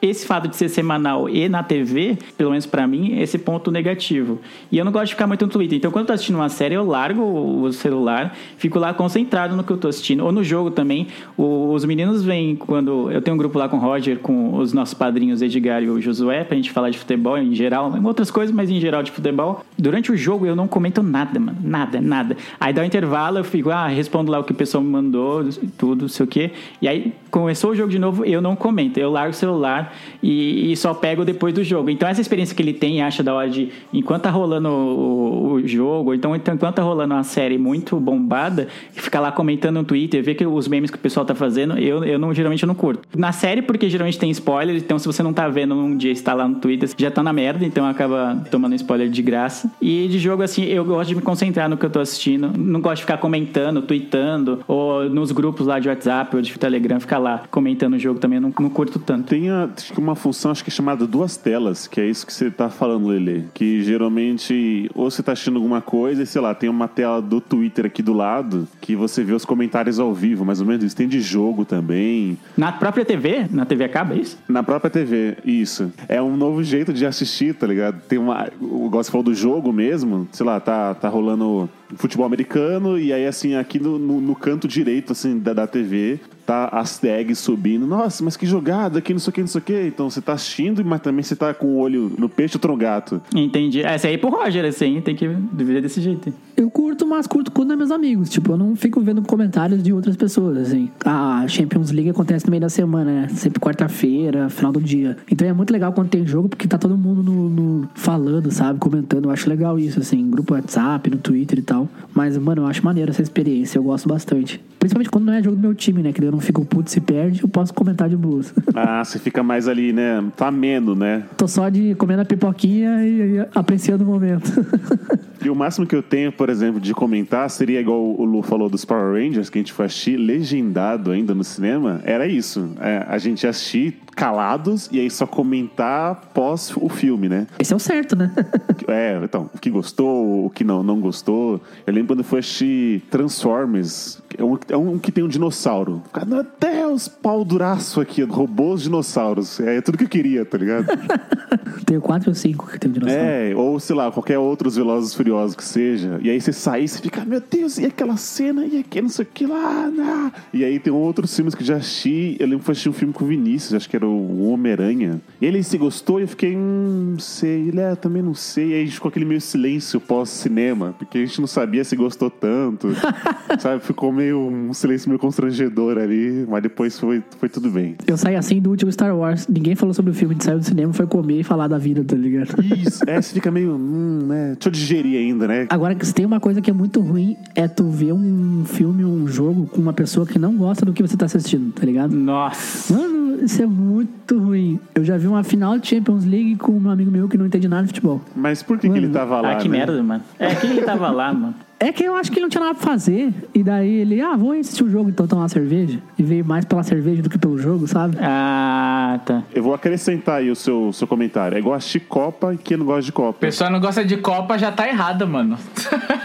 esse 0.03 0.25
fato 0.25 0.49
de 0.49 0.57
ser 0.57 0.67
semanal 0.67 1.29
e 1.29 1.47
na 1.47 1.63
TV, 1.63 2.17
pelo 2.37 2.49
menos 2.49 2.65
pra 2.65 2.85
mim, 2.85 3.19
esse 3.21 3.37
ponto 3.37 3.71
negativo. 3.71 4.39
E 4.69 4.77
eu 4.77 4.83
não 4.83 4.91
gosto 4.91 5.05
de 5.05 5.13
ficar 5.13 5.27
muito 5.27 5.45
no 5.45 5.51
Twitter. 5.51 5.77
Então, 5.77 5.91
quando 5.91 6.03
eu 6.03 6.07
tô 6.07 6.13
assistindo 6.13 6.35
uma 6.35 6.49
série, 6.49 6.75
eu 6.75 6.85
largo 6.85 7.21
o 7.23 7.71
celular, 7.71 8.35
fico 8.57 8.77
lá 8.77 8.93
concentrado 8.93 9.55
no 9.55 9.63
que 9.63 9.71
eu 9.71 9.77
tô 9.77 9.87
assistindo. 9.87 10.25
Ou 10.25 10.31
no 10.31 10.43
jogo 10.43 10.71
também. 10.71 11.07
Os 11.37 11.85
meninos 11.85 12.21
vêm 12.21 12.55
quando. 12.55 13.09
Eu 13.11 13.21
tenho 13.21 13.35
um 13.35 13.37
grupo 13.37 13.57
lá 13.57 13.69
com 13.69 13.77
o 13.77 13.79
Roger, 13.79 14.19
com 14.19 14.55
os 14.55 14.73
nossos 14.73 14.93
padrinhos 14.93 15.41
Edgar 15.41 15.81
e 15.81 15.89
o 15.89 16.01
Josué, 16.01 16.43
pra 16.43 16.57
gente 16.57 16.69
falar 16.71 16.89
de 16.89 16.97
futebol 16.97 17.37
em 17.37 17.55
geral, 17.55 17.93
outras 18.03 18.29
coisas, 18.29 18.53
mas 18.53 18.69
em 18.69 18.81
geral 18.81 19.03
de 19.03 19.11
futebol. 19.11 19.65
Durante 19.77 20.11
o 20.11 20.17
jogo 20.17 20.45
eu 20.45 20.55
não 20.55 20.67
comento 20.67 21.01
nada, 21.01 21.39
mano. 21.39 21.57
Nada, 21.63 22.01
nada. 22.01 22.35
Aí 22.59 22.73
dá 22.73 22.81
um 22.81 22.85
intervalo, 22.85 23.37
eu 23.37 23.43
fico, 23.43 23.69
ah, 23.69 23.87
respondo 23.87 24.31
lá 24.31 24.39
o 24.39 24.43
que 24.43 24.51
o 24.51 24.55
pessoal 24.55 24.83
me 24.83 24.89
mandou, 24.89 25.47
tudo, 25.77 26.09
sei 26.09 26.25
o 26.25 26.27
quê. 26.27 26.51
E 26.81 26.87
aí 26.87 27.13
começou 27.31 27.71
o 27.71 27.75
jogo 27.75 27.89
de 27.89 27.99
novo, 27.99 28.25
eu 28.25 28.41
não 28.41 28.55
comento. 28.55 28.99
Eu 28.99 29.11
largo 29.11 29.31
o 29.31 29.33
celular 29.33 29.92
e, 30.21 30.71
e 30.71 30.77
só 30.77 30.93
pego 30.93 31.23
depois 31.25 31.53
do 31.53 31.63
jogo. 31.63 31.89
Então 31.89 32.07
essa 32.07 32.21
experiência 32.21 32.55
que 32.55 32.61
ele 32.61 32.73
tem, 32.73 33.01
acha 33.01 33.21
da 33.23 33.33
hora 33.33 33.49
de, 33.49 33.69
enquanto 33.93 34.23
tá 34.23 34.29
rolando 34.29 34.69
o, 34.69 35.53
o 35.53 35.67
jogo, 35.67 36.13
então 36.13 36.35
enquanto 36.35 36.75
tá 36.75 36.81
rolando 36.81 37.13
uma 37.13 37.23
série 37.23 37.57
muito 37.57 37.99
bombada, 37.99 38.67
ficar 38.91 39.19
lá 39.19 39.31
comentando 39.31 39.75
no 39.75 39.83
Twitter, 39.83 40.23
ver 40.23 40.35
que 40.35 40.45
os 40.45 40.67
memes 40.67 40.89
que 40.91 40.97
o 40.97 40.99
pessoal 40.99 41.25
tá 41.25 41.35
fazendo, 41.35 41.77
eu, 41.77 42.03
eu 42.03 42.17
não, 42.19 42.33
geralmente 42.33 42.63
eu 42.63 42.67
não 42.67 42.75
curto. 42.75 43.07
Na 43.17 43.31
série, 43.31 43.61
porque 43.61 43.89
geralmente 43.89 44.17
tem 44.19 44.29
spoiler, 44.31 44.75
então 44.75 44.97
se 44.99 45.05
você 45.05 45.21
não 45.23 45.33
tá 45.33 45.47
vendo 45.47 45.75
num 45.75 45.95
dia 45.97 46.11
está 46.11 46.33
lá 46.33 46.47
no 46.47 46.55
Twitter, 46.55 46.89
já 46.97 47.11
tá 47.11 47.21
na 47.23 47.33
merda, 47.33 47.65
então 47.65 47.85
acaba 47.85 48.43
tomando 48.49 48.75
spoiler 48.75 49.09
de 49.09 49.21
graça. 49.21 49.71
E 49.81 50.07
de 50.07 50.19
jogo, 50.19 50.43
assim, 50.43 50.63
eu 50.65 50.83
gosto 50.85 51.09
de 51.09 51.15
me 51.15 51.21
concentrar 51.21 51.69
no 51.69 51.77
que 51.77 51.85
eu 51.85 51.89
tô 51.89 51.99
assistindo, 51.99 52.51
não 52.57 52.81
gosto 52.81 52.95
de 52.97 53.01
ficar 53.01 53.17
comentando, 53.17 53.81
tweetando, 53.81 54.59
ou 54.67 55.09
nos 55.09 55.31
grupos 55.31 55.67
lá 55.67 55.79
de 55.79 55.89
WhatsApp 55.89 56.35
ou 56.35 56.41
de 56.41 56.57
Telegram, 56.57 56.99
ficar 56.99 57.17
lá 57.17 57.43
comentando 57.49 57.93
o 57.95 57.99
jogo 57.99 58.19
também, 58.19 58.37
eu 58.37 58.41
não, 58.41 58.53
não 58.59 58.69
curto 58.69 58.99
tanto. 58.99 59.27
Tem 59.29 59.49
a- 59.49 59.69
acho 59.83 59.93
que 59.93 59.99
uma 59.99 60.15
função 60.15 60.51
acho 60.51 60.63
que 60.63 60.69
é 60.69 60.73
chamada 60.73 61.05
duas 61.05 61.35
telas, 61.35 61.87
que 61.87 61.99
é 61.99 62.05
isso 62.05 62.25
que 62.25 62.33
você 62.33 62.49
tá 62.49 62.69
falando, 62.69 63.07
Lele. 63.07 63.47
Que 63.53 63.83
geralmente, 63.83 64.89
ou 64.95 65.09
você 65.09 65.21
tá 65.21 65.33
assistindo 65.33 65.57
alguma 65.57 65.81
coisa 65.81 66.23
e, 66.23 66.25
sei 66.25 66.41
lá, 66.41 66.55
tem 66.55 66.69
uma 66.69 66.87
tela 66.87 67.21
do 67.21 67.41
Twitter 67.41 67.85
aqui 67.85 68.01
do 68.01 68.13
lado, 68.13 68.67
que 68.79 68.95
você 68.95 69.23
vê 69.23 69.33
os 69.33 69.45
comentários 69.45 69.99
ao 69.99 70.13
vivo, 70.13 70.45
mais 70.45 70.61
ou 70.61 70.67
menos 70.67 70.83
isso. 70.83 70.95
Tem 70.95 71.07
de 71.07 71.19
jogo 71.19 71.65
também. 71.65 72.37
Na 72.55 72.71
própria 72.71 73.03
TV? 73.03 73.47
Na 73.51 73.65
TV 73.65 73.83
acaba, 73.83 74.15
é 74.15 74.19
isso? 74.19 74.37
Na 74.47 74.63
própria 74.63 74.89
TV, 74.89 75.37
isso. 75.43 75.91
É 76.07 76.21
um 76.21 76.37
novo 76.37 76.63
jeito 76.63 76.93
de 76.93 77.05
assistir, 77.05 77.53
tá 77.53 77.67
ligado? 77.67 78.01
Tem 78.07 78.17
uma. 78.17 78.49
O 78.61 78.89
gosto 78.89 79.11
falou 79.11 79.23
do 79.23 79.33
jogo 79.33 79.73
mesmo, 79.73 80.27
sei 80.31 80.45
lá, 80.45 80.59
tá, 80.59 80.93
tá 80.93 81.09
rolando 81.09 81.69
futebol 81.95 82.25
americano, 82.25 82.97
e 82.97 83.13
aí, 83.13 83.25
assim, 83.25 83.55
aqui 83.55 83.79
no, 83.79 83.99
no, 83.99 84.21
no 84.21 84.35
canto 84.35 84.67
direito, 84.67 85.11
assim, 85.11 85.37
da, 85.37 85.53
da 85.53 85.67
TV, 85.67 86.19
tá 86.45 86.69
as 86.71 86.97
tags 86.97 87.39
subindo. 87.39 87.85
Nossa, 87.85 88.23
mas 88.23 88.37
que 88.37 88.45
jogada, 88.45 89.01
que 89.01 89.13
não 89.13 89.19
sei 89.19 89.29
o 89.29 89.33
que, 89.33 89.41
não 89.41 89.47
sei 89.47 89.59
o 89.59 89.63
que. 89.63 89.81
Então 89.87 90.09
você 90.09 90.21
tá 90.21 90.33
assistindo, 90.33 90.83
mas 90.83 91.01
também 91.01 91.23
você 91.23 91.35
tá 91.35 91.53
com 91.53 91.67
o 91.67 91.77
olho 91.77 92.11
no 92.17 92.29
peixe 92.29 92.57
ou 92.61 92.69
no 92.69 92.77
gato. 92.77 93.21
Entendi. 93.35 93.81
Essa 93.81 94.07
aí 94.07 94.15
é 94.15 94.17
pro 94.17 94.29
Roger, 94.29 94.65
assim, 94.65 95.01
tem 95.01 95.15
que 95.15 95.27
viver 95.27 95.81
desse 95.81 96.01
jeito. 96.01 96.33
Eu 96.55 96.69
curto, 96.69 97.05
mas 97.05 97.25
curto 97.25 97.51
quando 97.51 97.73
é 97.73 97.75
meus 97.75 97.89
amigos. 97.91 98.29
Tipo, 98.29 98.51
eu 98.53 98.57
não 98.57 98.75
fico 98.75 99.01
vendo 99.01 99.21
comentários 99.23 99.81
de 99.81 99.91
outras 99.91 100.15
pessoas, 100.15 100.57
assim. 100.57 100.89
A 101.03 101.45
Champions 101.47 101.91
League 101.91 102.09
acontece 102.11 102.45
no 102.45 102.51
meio 102.51 102.61
da 102.61 102.69
semana, 102.69 103.11
né? 103.21 103.27
Sempre 103.29 103.59
quarta-feira, 103.59 104.49
final 104.49 104.71
do 104.71 104.79
dia. 104.81 105.17
Então 105.31 105.47
é 105.47 105.53
muito 105.53 105.71
legal 105.71 105.91
quando 105.93 106.09
tem 106.09 106.25
jogo, 106.27 106.49
porque 106.49 106.67
tá 106.67 106.77
todo 106.77 106.95
mundo 106.97 107.23
no, 107.23 107.49
no- 107.49 107.89
falando, 107.95 108.51
sabe? 108.51 108.79
Comentando. 108.79 109.25
Eu 109.25 109.31
acho 109.31 109.49
legal 109.49 109.79
isso, 109.79 109.99
assim. 109.99 110.29
Grupo 110.29 110.53
WhatsApp, 110.53 111.09
no 111.09 111.17
Twitter 111.17 111.57
e 111.59 111.61
tal. 111.63 111.89
Mas, 112.13 112.37
mano, 112.37 112.61
eu 112.61 112.67
acho 112.67 112.85
maneiro 112.85 113.09
essa 113.09 113.21
experiência. 113.21 113.79
Eu 113.79 113.83
gosto 113.83 114.07
bastante. 114.07 114.61
Principalmente 114.77 115.09
quando 115.09 115.25
não 115.25 115.33
é 115.33 115.41
jogo 115.41 115.55
do 115.55 115.61
meu 115.61 115.73
time, 115.73 116.03
né? 116.03 116.11
Que 116.13 116.23
eu 116.23 116.31
não 116.31 116.39
fico 116.39 116.63
puto 116.65 116.89
se 116.91 116.99
perde, 117.01 117.41
eu 117.41 117.47
posso 117.49 117.73
comentar 117.73 118.07
de 118.09 118.15
boas. 118.15 118.53
Ah, 118.75 119.03
você 119.03 119.19
fica 119.19 119.43
mais 119.43 119.67
ali, 119.67 119.93
né? 119.93 120.23
Tá 120.35 120.47
ameno, 120.47 120.93
né? 120.95 121.23
Tô 121.37 121.47
só 121.47 121.69
de 121.69 121.93
comendo 121.95 122.21
a 122.23 122.25
pipoquinha 122.25 123.05
e, 123.05 123.35
e 123.35 123.45
apreciando 123.55 124.03
o 124.03 124.07
momento. 124.07 124.51
E 125.45 125.49
o 125.49 125.55
máximo 125.55 125.85
que 125.85 125.93
eu 125.93 126.01
tenho, 126.01 126.31
por 126.31 126.42
exemplo, 126.49 126.79
de 126.79 126.93
comentar 126.93 127.49
seria 127.49 127.79
igual 127.79 127.99
o 127.99 128.23
Lu 128.25 128.41
falou 128.41 128.69
dos 128.69 128.85
Power 128.85 129.13
Rangers, 129.13 129.49
que 129.49 129.57
a 129.57 129.61
gente 129.61 129.73
foi 129.73 129.85
assistir 129.85 130.17
legendado 130.17 131.11
ainda 131.11 131.33
no 131.33 131.43
cinema. 131.43 132.01
Era 132.03 132.27
isso. 132.27 132.69
É, 132.79 133.05
a 133.07 133.17
gente 133.17 133.45
assistir 133.47 134.02
calados 134.13 134.89
e 134.91 134.99
aí 134.99 135.09
só 135.09 135.25
comentar 135.25 136.29
pós 136.33 136.73
o 136.75 136.89
filme, 136.89 137.27
né? 137.27 137.47
Esse 137.59 137.73
é 137.73 137.75
o 137.75 137.79
certo, 137.79 138.15
né? 138.15 138.31
É, 138.85 139.17
então, 139.23 139.49
o 139.53 139.57
que 139.57 139.69
gostou, 139.69 140.45
o 140.45 140.49
que 140.49 140.63
não, 140.63 140.83
não 140.83 140.99
gostou. 140.99 141.61
Eu 141.87 141.93
lembro 141.93 142.09
quando 142.09 142.19
eu 142.19 142.25
fui 142.25 142.39
assistir 142.39 143.01
Transformers. 143.09 144.21
É 144.37 144.43
um, 144.43 144.57
é 144.69 144.77
um 144.77 144.99
que 144.99 145.11
tem 145.11 145.23
um 145.23 145.27
dinossauro. 145.27 146.01
Meu 146.27 146.45
Deus, 146.59 147.07
pau 147.07 147.45
duraço 147.45 148.01
aqui, 148.01 148.23
robôs 148.23 148.81
dinossauros. 148.83 149.59
É 149.59 149.79
tudo 149.79 149.97
que 149.97 150.03
eu 150.03 150.09
queria, 150.09 150.43
tá 150.45 150.57
ligado? 150.57 150.87
Tenho 151.85 152.01
quatro 152.01 152.29
ou 152.29 152.35
cinco 152.35 152.67
que 152.67 152.79
tem 152.79 152.89
um 152.89 152.93
dinossauro. 152.93 153.23
É, 153.23 153.53
ou 153.55 153.79
sei 153.79 153.95
lá, 153.95 154.11
qualquer 154.11 154.37
outros 154.37 154.75
Velozes 154.75 155.13
Furiosos 155.13 155.55
que 155.55 155.63
seja. 155.63 156.19
E 156.21 156.29
aí 156.29 156.39
você 156.39 156.53
sai 156.53 156.83
e 156.83 156.87
você 156.87 156.99
fica, 156.99 157.23
meu 157.25 157.41
Deus, 157.41 157.77
e 157.77 157.85
aquela 157.85 158.17
cena, 158.17 158.65
e 158.65 158.79
aquele 158.79 159.03
não 159.03 159.09
sei 159.09 159.25
o 159.25 159.27
que 159.31 159.45
lá. 159.45 159.89
né? 159.89 160.31
E 160.53 160.63
aí 160.63 160.79
tem 160.79 160.91
outros 160.91 161.35
filmes 161.35 161.55
que 161.55 161.63
já 161.63 161.77
assisti. 161.77 162.37
Eu 162.39 162.47
lembro 162.47 162.63
que 162.63 162.69
eu 162.69 162.71
assisti 162.71 162.89
um 162.89 162.93
filme 162.93 163.13
com 163.13 163.23
o 163.23 163.27
Vinícius, 163.27 163.73
acho 163.73 163.89
que 163.89 163.95
era 163.95 164.02
o 164.07 164.49
Homem-Aranha. 164.49 165.21
E 165.41 165.45
ele 165.45 165.61
se 165.63 165.77
gostou 165.77 166.19
e 166.19 166.23
eu 166.23 166.27
fiquei, 166.27 166.55
hum, 166.55 167.11
não 167.11 167.19
sei. 167.19 167.67
Ele, 167.67 167.79
é, 167.79 167.95
também 167.95 168.21
não 168.21 168.33
sei. 168.33 168.71
E 168.71 168.73
aí 168.73 168.87
ficou 168.87 169.09
aquele 169.09 169.25
meio 169.25 169.41
silêncio 169.41 169.99
pós-cinema, 169.99 170.95
porque 170.97 171.17
a 171.17 171.25
gente 171.25 171.39
não 171.39 171.47
sabia 171.47 171.83
se 171.83 171.95
gostou 171.95 172.29
tanto. 172.29 172.89
sabe, 173.59 173.83
ficou 173.83 174.11
meio 174.11 174.39
um 174.39 174.73
silêncio 174.73 175.09
meio 175.09 175.19
constrangedor 175.19 175.97
ali, 175.97 176.45
mas 176.49 176.63
depois 176.63 176.99
foi, 176.99 177.23
foi 177.39 177.49
tudo 177.49 177.69
bem. 177.69 177.95
Eu 178.07 178.17
saí 178.17 178.35
assim 178.35 178.61
do 178.61 178.69
último 178.69 178.91
Star 178.91 179.15
Wars. 179.15 179.47
Ninguém 179.47 179.75
falou 179.75 179.93
sobre 179.93 180.11
o 180.11 180.13
filme, 180.13 180.33
a 180.33 180.35
gente 180.35 180.45
saiu 180.45 180.59
do 180.59 180.65
cinema, 180.65 180.93
foi 180.93 181.07
comer 181.07 181.39
e 181.39 181.43
falar 181.43 181.67
da 181.67 181.77
vida, 181.77 182.03
tá 182.03 182.15
ligado? 182.15 182.53
Isso, 182.63 183.03
é, 183.07 183.21
você 183.21 183.33
fica 183.33 183.51
meio, 183.51 183.75
hum, 183.75 184.25
né? 184.27 184.53
Deixa 184.53 184.69
eu 184.69 184.71
digerir 184.71 185.17
ainda, 185.17 185.47
né? 185.47 185.67
Agora, 185.69 185.95
que 185.95 186.05
se 186.05 186.13
tem 186.13 186.25
uma 186.25 186.39
coisa 186.39 186.61
que 186.61 186.69
é 186.69 186.73
muito 186.73 186.99
ruim, 187.01 187.37
é 187.55 187.67
tu 187.67 187.89
ver 187.89 188.13
um 188.13 188.63
filme, 188.65 189.03
um 189.05 189.27
jogo 189.27 189.67
com 189.67 189.79
uma 189.79 189.93
pessoa 189.93 190.25
que 190.25 190.39
não 190.39 190.55
gosta 190.55 190.85
do 190.85 190.93
que 190.93 191.01
você 191.01 191.15
tá 191.15 191.25
assistindo, 191.25 191.71
tá 191.71 191.85
ligado? 191.85 192.15
Nossa. 192.15 192.93
Mano, 192.93 193.43
isso 193.43 193.61
é 193.61 193.65
muito 193.65 193.92
ruim. 194.31 194.79
Eu 194.95 195.03
já 195.03 195.17
vi 195.17 195.27
uma 195.27 195.43
final 195.43 195.77
de 195.77 195.87
Champions 195.87 196.25
League 196.25 196.55
com 196.57 196.71
um 196.71 196.89
amigo 196.89 197.11
meu 197.11 197.27
que 197.27 197.37
não 197.37 197.45
entende 197.45 197.67
nada 197.67 197.83
de 197.83 197.89
futebol. 197.89 198.21
Mas 198.35 198.63
por 198.63 198.77
que, 198.79 198.89
que 198.89 198.97
ele 198.97 199.09
tava 199.09 199.41
lá? 199.41 199.53
Ah, 199.53 199.55
que 199.55 199.67
né? 199.67 199.77
merda, 199.79 200.01
mano. 200.01 200.23
É, 200.39 200.55
que 200.55 200.67
ele 200.67 200.81
tava 200.81 201.09
lá, 201.09 201.33
mano. 201.33 201.55
É 201.83 201.91
que 201.91 202.01
eu 202.01 202.15
acho 202.15 202.31
que 202.31 202.37
ele 202.37 202.43
não 202.43 202.49
tinha 202.49 202.63
nada 202.63 202.75
pra 202.75 202.87
fazer. 202.87 203.33
E 203.53 203.61
daí 203.61 203.93
ele, 203.95 204.21
ah, 204.21 204.37
vou 204.37 204.53
assistir 204.53 204.85
o 204.85 204.89
jogo 204.89 205.09
então 205.09 205.27
tomar 205.27 205.41
uma 205.41 205.49
cerveja. 205.49 205.99
E 206.17 206.23
veio 206.23 206.45
mais 206.45 206.63
pela 206.63 206.81
cerveja 206.81 207.21
do 207.21 207.29
que 207.29 207.37
pelo 207.37 207.57
jogo, 207.57 207.85
sabe? 207.87 208.17
Ah, 208.21 209.19
tá. 209.25 209.43
Eu 209.53 209.61
vou 209.61 209.73
acrescentar 209.73 210.37
aí 210.37 210.49
o 210.49 210.55
seu, 210.55 210.93
seu 210.93 211.05
comentário. 211.05 211.55
É 211.57 211.59
igual 211.59 211.75
assistir 211.75 211.99
Copa 211.99 212.53
e 212.53 212.57
quem 212.57 212.77
não 212.77 212.85
gosta 212.85 213.01
de 213.01 213.11
Copa. 213.11 213.37
Pessoa 213.37 213.69
não 213.69 213.81
gosta 213.81 214.05
de 214.05 214.15
Copa 214.15 214.57
já 214.57 214.71
tá 214.71 214.87
errada, 214.87 215.25
mano. 215.25 215.57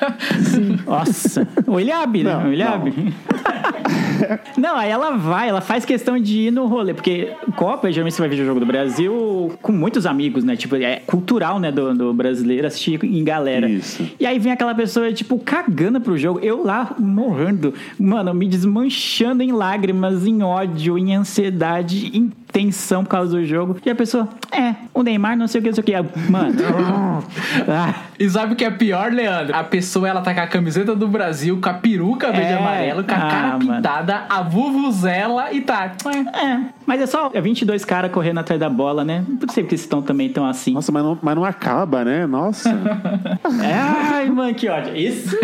Nossa. 0.87 1.49
O 1.67 1.81
Eliabe, 1.81 2.23
né? 2.23 2.35
Não, 2.35 2.45
o 2.45 2.53
Eliabe. 2.53 2.95
Não. 4.57 4.77
aí 4.77 4.91
ela 4.91 5.17
vai, 5.17 5.49
ela 5.49 5.61
faz 5.61 5.85
questão 5.85 6.19
de 6.19 6.49
ir 6.49 6.51
no 6.51 6.67
rolê, 6.67 6.95
porque 6.95 7.33
Copa, 7.57 7.91
geralmente 7.91 8.15
você 8.15 8.23
vai 8.23 8.29
ver 8.29 8.43
o 8.43 8.47
jogo 8.47 8.61
do 8.61 8.67
Brasil 8.67 9.53
com 9.63 9.73
muitos 9.73 10.07
amigos, 10.07 10.45
né? 10.45 10.57
Tipo, 10.57 10.77
é 10.77 11.01
cultural, 11.07 11.59
né, 11.59 11.71
do, 11.71 11.95
do 11.95 12.15
brasileiro 12.15 12.67
assistir 12.67 13.03
em 13.05 13.25
galera. 13.25 13.69
Isso. 13.69 14.09
E 14.19 14.27
aí 14.27 14.39
vem 14.39 14.53
aquela 14.53 14.75
pessoa, 14.75 15.13
tipo, 15.13 15.39
cagando 15.49 15.99
pro 15.99 16.19
jogo. 16.19 16.41
Eu 16.41 16.63
lá 16.63 16.95
morrendo, 16.99 17.73
mano, 17.99 18.35
me 18.35 18.47
desmanchando 18.47 19.43
em 19.43 19.51
lágrimas, 19.51 20.27
em 20.27 20.43
ódio, 20.43 20.99
em 20.99 21.17
ansiedade, 21.17 22.15
em 22.15 22.31
tensão 22.53 23.05
por 23.05 23.11
causa 23.11 23.37
do 23.37 23.45
jogo. 23.45 23.77
E 23.85 23.91
a 23.91 23.95
pessoa, 23.95 24.29
é, 24.51 24.75
o 24.95 25.03
Neymar 25.03 25.37
não 25.37 25.47
sei 25.47 25.61
o 25.61 25.63
que, 25.63 25.69
não 25.71 25.75
sei 25.75 25.83
o 25.83 25.85
que. 25.85 26.31
Mano, 26.31 26.55
ah, 27.69 27.95
E 28.19 28.29
sabe 28.29 28.53
o 28.55 28.57
que 28.57 28.65
é 28.65 28.71
pior, 28.71 29.13
Leandro? 29.13 29.55
A 29.55 29.63
pessoa, 29.65 30.09
ela 30.09 30.21
tá 30.21 30.35
com 30.35 30.41
a 30.41 30.47
camiseta 30.47 30.95
do 30.97 31.07
Brasil, 31.07 31.59
com 31.63 31.69
a 31.69 31.75
peruca 31.75 32.33
verde 32.33 32.49
e 32.51 32.55
É. 32.55 32.59
amarelo, 32.59 33.05
com 33.05 33.13
a 33.13 33.17
Ah, 33.17 33.31
cara 33.31 33.49
mano. 33.59 33.77
pintada, 33.77 34.23
a 34.29 34.43
vuvuzela 34.43 35.53
e 35.53 35.61
tá. 35.61 35.93
é. 36.35 36.61
Mas 36.87 37.01
é 37.03 37.07
só 37.07 37.29
22 37.29 37.85
caras 37.85 38.11
correndo 38.11 38.39
atrás 38.39 38.59
da 38.59 38.69
bola, 38.71 39.05
né? 39.05 39.23
Não 39.29 39.37
sei 39.53 39.63
porque 39.63 39.75
eles 39.75 39.83
estão 39.83 40.01
também 40.01 40.29
tão 40.31 40.47
assim. 40.47 40.73
Nossa, 40.73 40.91
mas 40.91 41.03
não, 41.05 41.19
mas 41.21 41.35
não 41.37 41.45
acaba, 41.45 42.05
né? 42.05 42.27
Nossa. 42.27 42.71
É, 42.71 43.73
ai, 44.15 44.29
mano, 44.31 44.55
que 44.55 44.69
ódio. 44.69 44.97
Isso. 44.97 45.37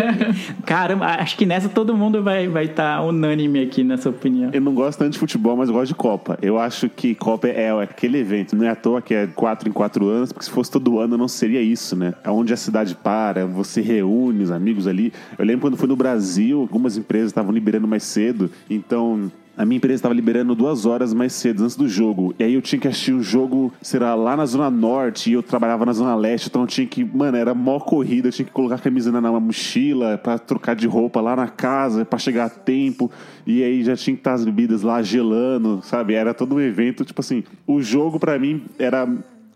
Caramba, 0.65 1.05
acho 1.19 1.37
que 1.37 1.45
nessa 1.45 1.69
todo 1.69 1.95
mundo 1.95 2.23
vai 2.23 2.45
estar 2.45 2.51
vai 2.53 2.67
tá 2.67 3.01
unânime 3.01 3.61
aqui 3.61 3.83
nessa 3.83 4.09
opinião. 4.09 4.49
eu 4.53 4.61
não 4.61 4.73
gosto 4.73 4.99
tanto 4.99 5.11
de 5.13 5.19
futebol, 5.19 5.55
mas 5.55 5.69
eu 5.69 5.75
gosto 5.75 5.87
de 5.89 5.95
Copa. 5.95 6.37
Eu 6.41 6.59
acho 6.59 6.89
que 6.95 7.13
Copa 7.13 7.47
é, 7.47 7.71
aquele 7.81 8.17
evento. 8.19 8.55
Não 8.55 8.65
é 8.65 8.69
à 8.69 8.75
toa 8.75 9.01
que 9.01 9.13
é 9.13 9.27
quatro 9.27 9.67
em 9.67 9.71
quatro 9.71 10.07
anos, 10.07 10.31
porque 10.31 10.45
se 10.45 10.51
fosse 10.51 10.71
todo 10.71 10.99
ano 10.99 11.17
não 11.17 11.27
seria 11.27 11.61
isso, 11.61 11.95
né? 11.95 12.13
É 12.23 12.31
onde 12.31 12.53
a 12.53 12.57
cidade 12.57 12.95
para, 12.95 13.45
você 13.45 13.81
reúne 13.81 14.43
os 14.43 14.51
amigos 14.51 14.87
ali. 14.87 15.13
Eu 15.37 15.45
lembro 15.45 15.61
quando 15.61 15.77
fui 15.77 15.87
no 15.87 15.95
Brasil, 15.95 16.61
algumas 16.61 16.97
empresas 16.97 17.27
estavam 17.27 17.51
liberando 17.51 17.87
mais 17.87 18.03
cedo, 18.03 18.49
então. 18.69 19.31
A 19.57 19.65
minha 19.65 19.77
empresa 19.77 19.95
estava 19.95 20.13
liberando 20.13 20.53
duas 20.53 20.85
horas 20.85 21.13
mais 21.13 21.31
cedo 21.31 21.63
antes 21.63 21.77
do 21.77 21.87
jogo. 21.87 22.35
E 22.37 22.43
aí 22.43 22.53
eu 22.53 22.61
tinha 22.61 22.79
que 22.79 22.87
assistir 22.89 23.13
o 23.13 23.23
jogo, 23.23 23.71
será 23.81 24.13
lá 24.13 24.35
na 24.35 24.45
Zona 24.45 24.69
Norte, 24.69 25.29
e 25.29 25.33
eu 25.33 25.41
trabalhava 25.41 25.85
na 25.85 25.93
Zona 25.93 26.13
Leste, 26.13 26.49
então 26.49 26.61
eu 26.63 26.67
tinha 26.67 26.85
que. 26.85 27.05
Mano, 27.05 27.37
era 27.37 27.53
mó 27.53 27.79
corrida, 27.79 28.27
eu 28.27 28.31
tinha 28.33 28.45
que 28.45 28.51
colocar 28.51 28.75
a 28.75 28.79
camisa 28.79 29.11
na, 29.11 29.39
mochila 29.39 30.17
pra 30.17 30.37
trocar 30.37 30.75
de 30.75 30.87
roupa 30.87 31.21
lá 31.21 31.35
na 31.37 31.47
casa, 31.47 32.03
pra 32.03 32.19
chegar 32.19 32.45
a 32.45 32.49
tempo. 32.49 33.09
E 33.47 33.63
aí 33.63 33.81
já 33.83 33.95
tinha 33.95 34.13
que 34.13 34.19
estar 34.19 34.33
as 34.33 34.43
bebidas 34.43 34.81
lá 34.81 35.01
gelando, 35.01 35.79
sabe? 35.83 36.15
Era 36.15 36.33
todo 36.33 36.55
um 36.55 36.59
evento, 36.59 37.05
tipo 37.05 37.21
assim, 37.21 37.43
o 37.65 37.81
jogo 37.81 38.19
pra 38.19 38.37
mim 38.37 38.63
era. 38.77 39.07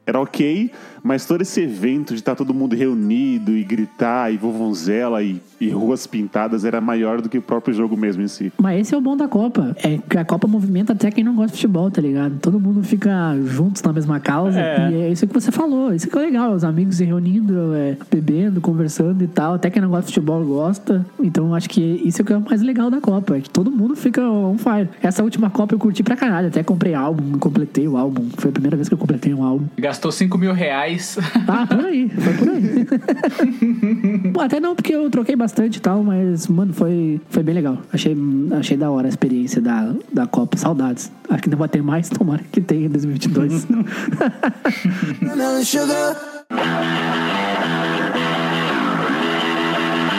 Era 0.06 0.20
ok, 0.22 0.72
mas 1.04 1.26
todo 1.26 1.41
esse 1.41 1.62
evento 1.62 2.14
de 2.14 2.20
estar 2.20 2.36
todo 2.36 2.54
mundo 2.54 2.76
reunido 2.76 3.56
e 3.56 3.64
gritar, 3.64 4.34
e 4.34 4.38
vovonzela 4.38 5.22
e, 5.24 5.41
e 5.60 5.70
ruas 5.70 6.06
pintadas 6.08 6.66
era 6.66 6.82
maior 6.82 7.22
do 7.22 7.30
que 7.30 7.38
o 7.38 7.41
próprio 7.41 7.74
jogo 7.74 7.95
mesmo 7.97 8.22
em 8.22 8.28
si. 8.28 8.52
Mas 8.58 8.82
esse 8.82 8.95
é 8.95 8.97
o 8.97 9.02
bom 9.02 9.16
da 9.16 9.28
Copa. 9.28 9.76
É 9.84 9.97
que 9.97 10.18
a 10.18 10.26
Copa 10.26 10.47
movimenta 10.47 10.93
até 10.93 11.12
quem 11.12 11.24
não 11.24 11.36
gosta 11.36 11.52
de 11.52 11.54
futebol, 11.54 11.89
tá 11.91 12.02
ligado? 12.02 12.39
Todo 12.39 12.60
mundo 12.60 12.84
fica 12.84 13.36
juntos 13.45 13.82
na 13.82 13.93
mesma 13.93 14.20
causa. 14.20 14.60
É. 14.60 14.91
E 14.91 14.95
é 15.02 15.10
isso 15.10 15.28
que 15.28 15.34
você 15.34 15.52
falou. 15.52 15.93
Isso 15.93 16.08
que 16.08 16.18
é 16.18 16.22
legal. 16.22 16.54
Os 16.54 16.64
amigos 16.64 16.95
se 16.95 17.06
reunindo, 17.06 17.74
é, 17.76 17.97
bebendo, 18.12 18.62
conversando 18.62 19.24
e 19.24 19.28
tal. 19.28 19.54
Até 19.54 19.70
quem 19.70 19.82
não 19.82 19.89
gosta 19.89 20.08
de 20.08 20.14
futebol 20.14 20.43
gosta. 20.45 21.06
Então 21.20 21.54
acho 21.54 21.70
que 21.70 21.82
isso 21.82 22.22
é 22.22 22.24
o 22.24 22.26
que 22.26 22.34
é 22.34 22.38
o 22.38 22.41
mais 22.41 22.62
legal 22.62 22.89
da 22.89 23.02
Copa. 23.02 23.38
É 23.38 23.41
que 23.41 23.50
todo 23.50 23.72
mundo 23.72 23.95
fica 23.95 24.22
on 24.22 24.58
fire. 24.58 24.89
Essa 25.02 25.24
última 25.24 25.50
Copa 25.50 25.76
eu 25.76 25.80
curti 25.80 26.04
pra 26.04 26.16
caralho. 26.16 26.47
Até 26.47 26.64
comprei 26.64 26.93
álbum, 26.93 27.38
completei 27.38 27.88
o 27.88 27.97
álbum. 27.97 28.28
Foi 28.38 28.50
a 28.50 28.54
primeira 28.54 28.76
vez 28.76 28.88
que 28.88 28.93
eu 28.93 28.97
completei 28.97 29.34
um 29.34 29.43
álbum. 29.43 29.66
Gastou 29.78 30.12
5 30.12 30.38
mil 30.38 30.54
reais. 30.54 30.89
Ah, 31.48 31.66
por 31.68 31.86
aí. 31.86 32.10
Foi 32.10 32.34
por 32.34 32.50
aí. 32.50 32.86
Pô, 34.34 34.42
até 34.42 34.60
não, 34.60 34.76
porque 34.76 34.94
eu 34.94 35.10
troquei 35.10 35.36
bastante 35.36 35.78
e 35.78 35.80
tal, 35.80 36.04
mas, 36.04 36.48
mano, 36.48 36.74
foi, 36.74 37.20
foi 37.30 37.44
bem 37.44 37.56
legal. 37.56 37.78
Achei, 37.92 38.16
achei 38.58 38.78
da 38.78 38.90
hora 38.90 39.08
a 39.08 39.10
experiência 39.10 39.62
da, 39.62 39.94
da 40.12 40.28
Copa. 40.28 40.58
Saudades. 40.58 41.12
Acho 41.30 41.44
que 41.44 41.50
não 41.50 41.58
vai 41.58 41.70
ter 41.70 41.82
mais, 41.82 42.10
tomara 42.10 42.42
que 42.52 42.62
tenha 42.62 42.86
em 42.86 42.90
2022. 42.90 43.68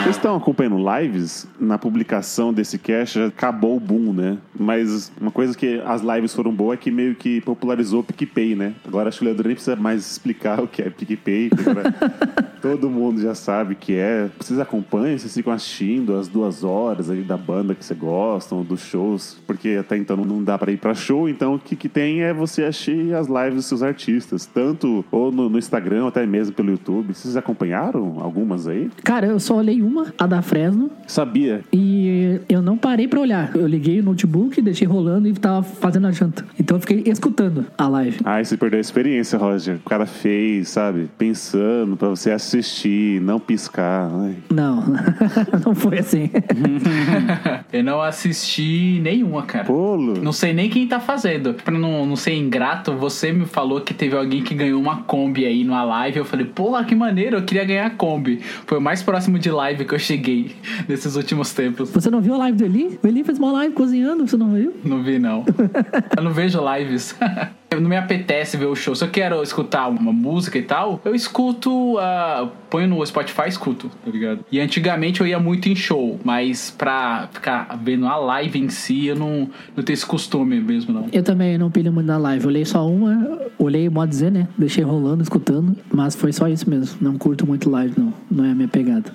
Vocês 0.01 0.15
estão 0.15 0.35
acompanhando 0.35 0.77
lives? 0.97 1.47
Na 1.59 1.77
publicação 1.77 2.51
desse 2.51 2.79
cast 2.79 3.19
já 3.19 3.27
acabou 3.27 3.77
o 3.77 3.79
boom, 3.79 4.11
né? 4.11 4.39
Mas 4.59 5.11
uma 5.21 5.29
coisa 5.29 5.55
que 5.55 5.79
as 5.85 6.01
lives 6.01 6.33
foram 6.33 6.51
boas 6.51 6.79
é 6.79 6.81
que 6.81 6.89
meio 6.89 7.13
que 7.13 7.39
popularizou 7.41 7.99
o 7.99 8.03
PicPay, 8.03 8.55
né? 8.55 8.73
Agora 8.83 9.09
acho 9.09 9.19
que 9.19 9.23
o 9.23 9.27
Leandro 9.27 9.47
nem 9.47 9.55
precisa 9.55 9.75
mais 9.75 10.09
explicar 10.09 10.59
o 10.59 10.67
que 10.67 10.81
é 10.81 10.89
PicPay. 10.89 11.51
agora 11.59 11.93
Todo 12.61 12.91
mundo 12.91 13.19
já 13.19 13.33
sabe 13.33 13.73
que 13.73 13.95
é. 13.95 14.29
Vocês 14.39 14.59
acompanham, 14.59 15.17
vocês 15.17 15.33
ficam 15.33 15.51
assistindo 15.51 16.15
as 16.15 16.27
duas 16.27 16.63
horas 16.63 17.09
aí 17.09 17.23
da 17.23 17.35
banda 17.35 17.73
que 17.73 17.83
vocês 17.83 17.99
gostam, 17.99 18.63
dos 18.63 18.81
shows, 18.81 19.37
porque 19.47 19.77
até 19.79 19.97
então 19.97 20.15
não 20.15 20.43
dá 20.43 20.59
pra 20.59 20.71
ir 20.71 20.77
pra 20.77 20.93
show, 20.93 21.27
então 21.27 21.55
o 21.55 21.59
que, 21.59 21.75
que 21.75 21.89
tem 21.89 22.21
é 22.21 22.31
você 22.31 22.63
assistir 22.63 23.15
as 23.15 23.27
lives 23.27 23.55
dos 23.55 23.65
seus 23.65 23.81
artistas, 23.81 24.45
tanto 24.45 25.03
ou 25.11 25.31
no, 25.31 25.49
no 25.49 25.57
Instagram, 25.57 26.03
ou 26.03 26.07
até 26.09 26.23
mesmo 26.25 26.53
pelo 26.53 26.69
YouTube. 26.69 27.13
Vocês 27.13 27.35
acompanharam 27.35 28.17
algumas 28.19 28.67
aí? 28.67 28.91
Cara, 29.03 29.25
eu 29.25 29.39
só 29.39 29.55
olhei 29.55 29.81
uma, 29.81 29.90
a 30.17 30.25
da 30.27 30.41
Fresno, 30.41 30.89
Sabia. 31.07 31.61
e 31.71 32.39
eu 32.49 32.61
não 32.61 32.77
parei 32.77 33.07
pra 33.07 33.19
olhar. 33.19 33.55
Eu 33.55 33.67
liguei 33.67 33.99
o 33.99 34.03
notebook, 34.03 34.61
deixei 34.61 34.87
rolando 34.87 35.27
e 35.27 35.33
tava 35.33 35.63
fazendo 35.63 36.07
a 36.07 36.11
janta. 36.11 36.45
Então 36.59 36.77
eu 36.77 36.81
fiquei 36.81 37.03
escutando 37.05 37.65
a 37.77 37.87
live. 37.87 38.19
Ai, 38.23 38.43
você 38.43 38.57
perdeu 38.57 38.77
a 38.77 38.81
experiência, 38.81 39.37
Roger. 39.37 39.77
O 39.85 39.89
cara 39.89 40.05
fez, 40.05 40.69
sabe? 40.69 41.09
Pensando 41.17 41.95
pra 41.97 42.09
você 42.09 42.31
assistir, 42.31 43.21
não 43.21 43.39
piscar. 43.39 44.09
Ai. 44.13 44.35
Não, 44.49 44.83
não 45.65 45.75
foi 45.75 45.99
assim. 45.99 46.29
Eu 47.71 47.83
não 47.83 48.01
assisti 48.01 48.99
nenhuma, 49.01 49.43
cara. 49.43 49.65
Polo. 49.65 50.21
Não 50.21 50.31
sei 50.31 50.53
nem 50.53 50.69
quem 50.69 50.87
tá 50.87 50.99
fazendo. 50.99 51.53
Pra 51.53 51.77
não, 51.77 52.05
não 52.05 52.15
ser 52.15 52.33
ingrato, 52.33 52.93
você 52.93 53.31
me 53.31 53.45
falou 53.45 53.81
que 53.81 53.93
teve 53.93 54.15
alguém 54.15 54.43
que 54.43 54.53
ganhou 54.53 54.79
uma 54.79 55.03
Kombi 55.03 55.45
aí 55.45 55.63
numa 55.63 55.83
live. 55.83 56.19
Eu 56.19 56.25
falei, 56.25 56.45
pô, 56.45 56.71
que 56.83 56.95
maneiro, 56.95 57.37
eu 57.37 57.43
queria 57.43 57.63
ganhar 57.63 57.85
a 57.87 57.89
Kombi. 57.89 58.39
Foi 58.65 58.77
o 58.77 58.81
mais 58.81 59.01
próximo 59.03 59.37
de 59.39 59.49
live 59.49 59.80
que 59.85 59.93
eu 59.93 59.99
cheguei 59.99 60.55
nesses 60.87 61.15
últimos 61.15 61.53
tempos. 61.53 61.89
Você 61.91 62.09
não 62.09 62.21
viu 62.21 62.33
a 62.35 62.37
live 62.37 62.57
do 62.57 62.65
Eli? 62.65 62.99
O 63.03 63.07
Eli 63.07 63.23
fez 63.23 63.37
uma 63.37 63.51
live 63.51 63.73
cozinhando, 63.73 64.27
você 64.27 64.37
não 64.37 64.51
viu? 64.51 64.73
Não 64.83 65.03
vi, 65.03 65.19
não. 65.19 65.45
eu 66.17 66.23
não 66.23 66.31
vejo 66.31 66.59
lives. 66.75 67.15
não 67.79 67.89
me 67.89 67.95
apetece 67.95 68.57
ver 68.57 68.65
o 68.65 68.75
show. 68.75 68.95
Se 68.95 69.03
eu 69.03 69.09
quero 69.09 69.41
escutar 69.41 69.87
uma 69.87 70.11
música 70.11 70.57
e 70.57 70.61
tal, 70.61 70.99
eu 71.05 71.15
escuto, 71.15 71.97
ah, 71.99 72.49
ponho 72.69 72.87
no 72.87 73.05
Spotify 73.05 73.43
e 73.45 73.49
escuto, 73.49 73.89
tá 74.03 74.11
ligado? 74.11 74.45
E 74.51 74.59
antigamente 74.59 75.21
eu 75.21 75.27
ia 75.27 75.39
muito 75.39 75.69
em 75.69 75.75
show, 75.75 76.19
mas 76.23 76.71
pra 76.71 77.29
ficar 77.31 77.79
vendo 77.81 78.05
a 78.07 78.17
live 78.17 78.59
em 78.59 78.69
si, 78.69 79.07
eu 79.07 79.15
não, 79.15 79.49
não 79.75 79.83
tenho 79.83 79.93
esse 79.93 80.05
costume 80.05 80.59
mesmo, 80.59 80.93
não. 80.93 81.07
Eu 81.11 81.23
também 81.23 81.57
não 81.57 81.71
pilho 81.71 81.91
muito 81.91 82.07
na 82.07 82.17
live. 82.17 82.47
Olhei 82.47 82.65
só 82.65 82.87
uma, 82.87 83.39
olhei 83.57 83.89
modo 83.89 84.13
Z, 84.13 84.29
né? 84.29 84.47
Deixei 84.57 84.83
rolando, 84.83 85.23
escutando, 85.23 85.75
mas 85.93 86.15
foi 86.15 86.33
só 86.33 86.47
isso 86.47 86.69
mesmo. 86.69 86.97
Não 86.99 87.17
curto 87.17 87.47
muito 87.47 87.69
live, 87.69 87.93
não. 87.97 88.13
Não 88.29 88.45
é 88.45 88.51
a 88.51 88.55
minha 88.55 88.67
pegada. 88.67 89.11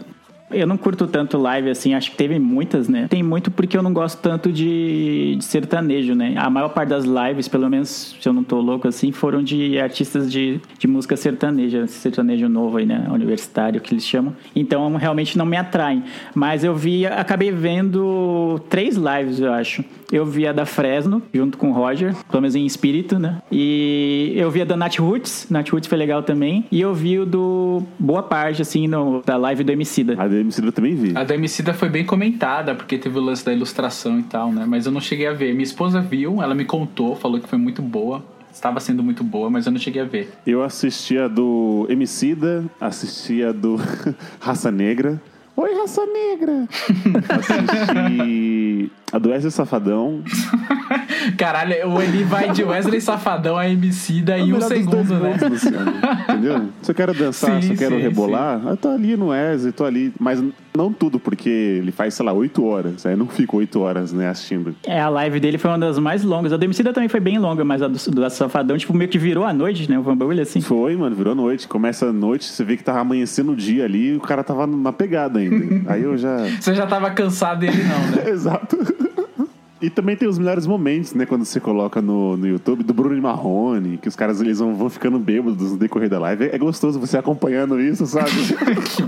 Eu 0.51 0.67
não 0.67 0.77
curto 0.77 1.07
tanto 1.07 1.37
live 1.39 1.71
assim, 1.71 1.95
acho 1.95 2.13
que 2.13 2.17
teve 2.17 2.39
muitas, 2.39 2.89
né? 2.89 3.07
Tem 3.09 3.23
muito 3.23 3.51
porque 3.51 3.77
eu 3.77 3.83
não 3.83 3.93
gosto 3.93 4.21
tanto 4.21 4.53
de, 4.53 5.37
de 5.37 5.45
sertanejo, 5.45 6.15
né? 6.15 6.35
A 6.37 6.49
maior 6.49 6.69
parte 6.69 6.91
das 6.91 7.05
lives, 7.05 7.49
pelo 7.49 7.69
menos 7.69 8.17
se 8.21 8.29
eu 8.29 8.33
não 8.33 8.45
tô 8.45 8.61
louco 8.61 8.87
assim, 8.87 9.11
foram 9.11 9.43
de 9.43 9.79
artistas 9.79 10.31
de, 10.31 10.61
de 10.79 10.87
música 10.87 11.17
sertaneja, 11.17 11.87
sertanejo 11.87 12.49
novo 12.49 12.77
aí, 12.77 12.87
né? 12.87 13.07
Universitário 13.11 13.81
que 13.81 13.93
eles 13.93 14.05
chamam. 14.05 14.35
Então 14.55 14.95
realmente 14.95 15.37
não 15.37 15.47
me 15.47 15.57
atraem. 15.57 16.05
Mas 16.35 16.63
eu 16.63 16.75
vi, 16.75 17.07
acabei 17.07 17.51
vendo 17.51 18.61
três 18.69 18.97
lives, 18.97 19.41
eu 19.41 19.53
acho. 19.53 19.85
Eu 20.13 20.25
vi 20.25 20.47
a 20.47 20.53
da 20.53 20.65
Fresno, 20.65 21.23
junto 21.33 21.59
com 21.59 21.71
o 21.71 21.73
Roger, 21.73 22.15
pelo 22.31 22.43
menos 22.43 22.55
em 22.55 22.65
espírito, 22.65 23.19
né? 23.19 23.43
E 23.51 24.33
eu 24.37 24.51
vi 24.51 24.63
a 24.63 24.65
da 24.65 24.77
Nat 24.77 24.99
Roots, 24.99 25.47
Nat 25.51 25.69
Roots 25.71 25.89
foi 25.89 25.99
legal 25.99 26.23
também. 26.23 26.65
E 26.71 26.81
eu 26.81 26.95
vi 26.95 27.19
o 27.19 27.27
do 27.27 27.83
Boa 27.99 28.23
Parte, 28.23 28.63
assim, 28.63 28.87
no, 28.87 29.23
da 29.23 29.37
live 29.37 29.65
do 29.65 29.73
Emicida. 29.73 30.15
A 30.19 30.29
da 30.29 30.37
MC 30.37 30.65
eu 30.65 30.73
também 30.73 30.95
vi. 30.95 31.13
A 31.17 31.25
da 31.25 31.35
Emicida 31.35 31.75
foi 31.75 31.89
bem 31.89 32.05
comentada, 32.05 32.75
porque 32.75 32.99
teve 32.99 33.19
o 33.19 33.23
lance 33.23 33.45
da 33.45 33.53
ilustração 33.53 34.19
e 34.19 34.23
tal, 34.23 34.53
né? 34.53 34.65
Mas 34.67 34.87
eu 34.87 34.93
não 34.93 35.01
cheguei 35.01 35.27
a 35.27 35.33
ver. 35.33 35.53
Minha 35.53 35.65
esposa 35.65 36.01
viu, 36.01 36.43
ela 36.43 36.55
me 36.55 36.65
contou, 36.65 37.17
falou 37.17 37.41
que 37.41 37.49
foi 37.49 37.59
muito 37.59 37.83
boa. 37.83 38.23
Estava 38.53 38.81
sendo 38.81 39.03
muito 39.03 39.23
boa, 39.23 39.51
mas 39.51 39.67
eu 39.67 39.73
não 39.73 39.79
cheguei 39.79 40.01
a 40.01 40.07
ver. 40.07 40.33
Eu 40.47 40.63
assisti 40.63 41.19
a 41.19 41.29
do 41.29 41.87
Emicida, 41.91 42.65
assisti 42.81 43.43
a 43.43 43.53
do 43.53 43.79
Raça 44.41 44.71
Negra. 44.71 45.21
Oi, 45.57 45.75
Raça 45.75 46.03
Negra! 46.05 46.69
assisti 47.31 48.93
a 49.11 49.19
do 49.19 49.31
Wesley 49.31 49.51
Safadão. 49.51 50.23
Caralho, 51.39 51.89
o 51.89 52.03
Eli 52.03 52.25
vai 52.25 52.51
de 52.53 52.63
Wesley 52.63 53.01
Safadão 53.01 53.57
a 53.57 53.67
Emicida 53.67 54.39
em 54.39 54.53
um 54.53 54.59
Melhor 54.59 54.69
dos 54.69 54.69
dois 54.69 54.85
segundo, 55.09 55.15
né? 55.15 55.31
mundos, 55.31 55.51
Luciano. 55.65 55.93
Entendeu? 56.29 56.69
Se 56.83 56.91
eu 56.91 56.95
quero 56.95 57.15
dançar, 57.15 57.63
Sim, 57.63 57.69
se 57.69 57.73
eu 57.73 57.79
quero 57.79 57.97
sim, 57.97 58.03
rebolar, 58.03 58.61
eu 58.67 58.77
tô 58.77 58.91
ali 58.91 59.17
no 59.17 59.29
Wesley, 59.29 59.73
tô 59.73 59.85
ali. 59.87 60.13
Mas 60.21 60.45
não 60.77 60.93
tudo, 60.93 61.19
porque 61.19 61.49
ele 61.49 61.91
faz, 61.91 62.15
sei 62.15 62.25
lá, 62.25 62.33
oito 62.33 62.65
horas. 62.65 63.05
Aí 63.07 63.13
eu 63.13 63.17
não 63.17 63.27
fico 63.27 63.57
oito 63.57 63.81
horas, 63.81 64.13
né, 64.13 64.29
assistindo. 64.29 64.75
É, 64.85 65.01
a 65.01 65.09
live 65.09 65.41
dele 65.41 65.59
foi 65.59 65.71
uma 65.71 65.79
das 65.79 65.99
mais 65.99 66.23
longas. 66.23 66.53
A 66.53 66.57
do 66.57 66.65
Emicida 66.65 66.93
também 66.93 67.09
foi 67.09 67.21
bem 67.21 67.39
longa, 67.39 67.65
mas 67.65 67.83
a 67.83 67.89
do, 67.89 67.99
do 68.11 68.31
Safadão, 68.31 68.77
tipo, 68.77 68.95
meio 68.95 69.09
que 69.09 69.19
virou 69.19 69.45
a 69.45 69.53
noite, 69.53 69.91
né? 69.91 69.99
O 69.99 70.03
Bagulho, 70.03 70.43
assim. 70.43 70.61
Foi, 70.61 70.97
mano, 70.97 71.17
virou 71.17 71.35
noite. 71.35 71.67
Começa 71.67 72.07
a 72.07 72.13
noite, 72.13 72.45
você 72.45 72.65
vê 72.65 72.77
que 72.77 72.85
tava 72.85 73.01
amanhecendo 73.01 73.53
o 73.53 73.57
dia 73.57 73.85
ali 73.85 74.11
e 74.11 74.17
o 74.17 74.21
cara 74.21 74.45
tava 74.45 74.67
na 74.67 74.93
pegada 74.93 75.39
ainda. 75.39 75.83
Aí 75.91 76.03
eu 76.03 76.17
já. 76.17 76.37
Você 76.61 76.75
já 76.75 76.87
tava 76.87 77.11
cansado 77.11 77.61
dele, 77.61 77.83
não, 77.85 78.17
né? 78.17 78.31
Exato. 78.31 78.77
E 79.87 79.91
também 79.91 80.17
tem 80.17 80.29
os 80.29 80.37
melhores 80.37 80.67
momentos, 80.67 81.15
né? 81.15 81.25
Quando 81.25 81.45
você 81.45 81.61
coloca 81.61 82.03
no, 82.03 82.37
no 82.37 82.45
YouTube 82.45 82.83
do 82.83 82.93
Bruno 82.93 83.17
e 83.17 83.21
Marrone, 83.21 83.99
que 83.99 84.09
os 84.09 84.17
caras 84.17 84.41
eles 84.41 84.59
vão, 84.59 84.75
vão 84.75 84.91
ficando 84.91 85.17
bêbados 85.17 85.71
no 85.71 85.79
decorrer 85.79 86.09
da 86.09 86.19
live. 86.19 86.47
É, 86.47 86.57
é 86.57 86.59
gostoso 86.59 86.99
você 86.99 87.17
acompanhando 87.17 87.81
isso, 87.81 88.05
sabe? 88.05 88.31
que. 88.85 89.05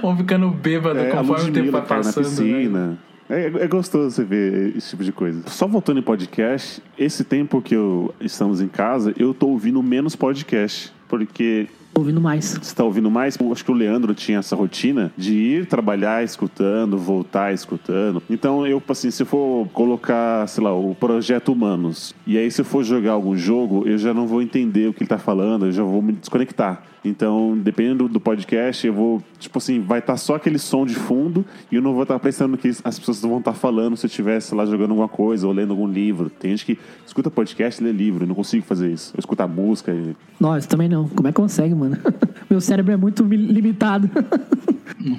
Vão 0.00 0.16
ficando 0.16 0.48
bêbado 0.50 1.00
É, 1.00 1.10
conforme 1.10 1.50
o 1.50 1.52
tempo 1.52 1.72
vai 1.72 1.80
na 1.80 1.86
passando. 1.88 2.22
né? 2.22 2.30
piscina. 2.30 2.98
É, 3.28 3.46
é 3.46 3.66
gostoso 3.66 4.14
você 4.14 4.22
ver 4.22 4.76
esse 4.76 4.90
tipo 4.90 5.02
de 5.02 5.10
coisa. 5.10 5.42
Só 5.46 5.66
voltando 5.66 5.98
em 5.98 6.02
podcast, 6.02 6.80
esse 6.96 7.24
tempo 7.24 7.60
que 7.60 7.74
eu, 7.74 8.14
estamos 8.20 8.60
em 8.60 8.68
casa, 8.68 9.12
eu 9.18 9.34
tô 9.34 9.48
ouvindo 9.48 9.82
menos 9.82 10.14
podcast. 10.14 10.92
Porque 11.08 11.66
Ouvindo 11.98 12.20
mais. 12.20 12.44
você 12.44 12.58
está 12.58 12.84
ouvindo 12.84 13.10
mais? 13.10 13.36
Eu 13.36 13.52
acho 13.52 13.64
que 13.64 13.70
o 13.70 13.74
Leandro 13.74 14.14
tinha 14.14 14.38
essa 14.38 14.54
rotina 14.54 15.12
de 15.16 15.34
ir 15.34 15.66
trabalhar 15.66 16.22
escutando, 16.22 16.96
voltar 16.96 17.52
escutando. 17.52 18.22
Então, 18.30 18.66
eu, 18.66 18.82
assim, 18.88 19.10
se 19.10 19.22
eu 19.22 19.26
for 19.26 19.68
colocar, 19.72 20.46
sei 20.48 20.62
lá, 20.62 20.72
o 20.72 20.94
projeto 20.94 21.52
Humanos, 21.52 22.14
e 22.26 22.38
aí 22.38 22.50
se 22.50 22.60
eu 22.60 22.64
for 22.64 22.84
jogar 22.84 23.12
algum 23.12 23.36
jogo, 23.36 23.86
eu 23.86 23.98
já 23.98 24.14
não 24.14 24.26
vou 24.26 24.40
entender 24.42 24.88
o 24.88 24.92
que 24.92 25.02
ele 25.02 25.08
tá 25.08 25.18
falando, 25.18 25.66
eu 25.66 25.72
já 25.72 25.82
vou 25.82 26.00
me 26.00 26.12
desconectar. 26.12 26.82
Então, 27.04 27.56
dependendo 27.56 28.08
do 28.08 28.20
podcast, 28.20 28.86
eu 28.86 28.92
vou, 28.92 29.22
tipo 29.38 29.58
assim, 29.58 29.80
vai 29.80 30.00
estar 30.00 30.16
só 30.16 30.34
aquele 30.34 30.58
som 30.58 30.84
de 30.84 30.94
fundo 30.94 31.44
e 31.70 31.76
eu 31.76 31.82
não 31.82 31.94
vou 31.94 32.02
estar 32.02 32.18
prestando 32.18 32.52
no 32.52 32.58
que 32.58 32.68
as 32.68 32.98
pessoas 32.98 33.20
vão 33.20 33.38
estar 33.38 33.54
falando 33.54 33.96
se 33.96 34.06
eu 34.06 34.08
estivesse 34.08 34.54
lá 34.54 34.66
jogando 34.66 34.90
alguma 34.90 35.08
coisa 35.08 35.46
ou 35.46 35.52
lendo 35.52 35.70
algum 35.70 35.86
livro. 35.86 36.30
Tem 36.30 36.50
gente 36.50 36.66
que 36.66 36.78
escuta 37.06 37.30
podcast 37.30 37.80
e 37.80 37.86
lê 37.86 37.92
livro, 37.92 38.24
eu 38.24 38.28
não 38.28 38.34
consigo 38.34 38.64
fazer 38.64 38.92
isso. 38.92 39.12
Eu 39.14 39.20
escuto 39.20 39.42
a 39.42 39.48
música 39.48 39.92
e 39.92 40.14
Nós 40.38 40.66
também 40.66 40.88
não. 40.88 41.08
Como 41.08 41.28
é 41.28 41.32
que 41.32 41.36
consegue, 41.36 41.74
mano? 41.74 41.87
Meu 42.50 42.60
cérebro 42.60 42.92
é 42.92 42.96
muito 42.96 43.24
mi- 43.24 43.36
limitado. 43.36 44.10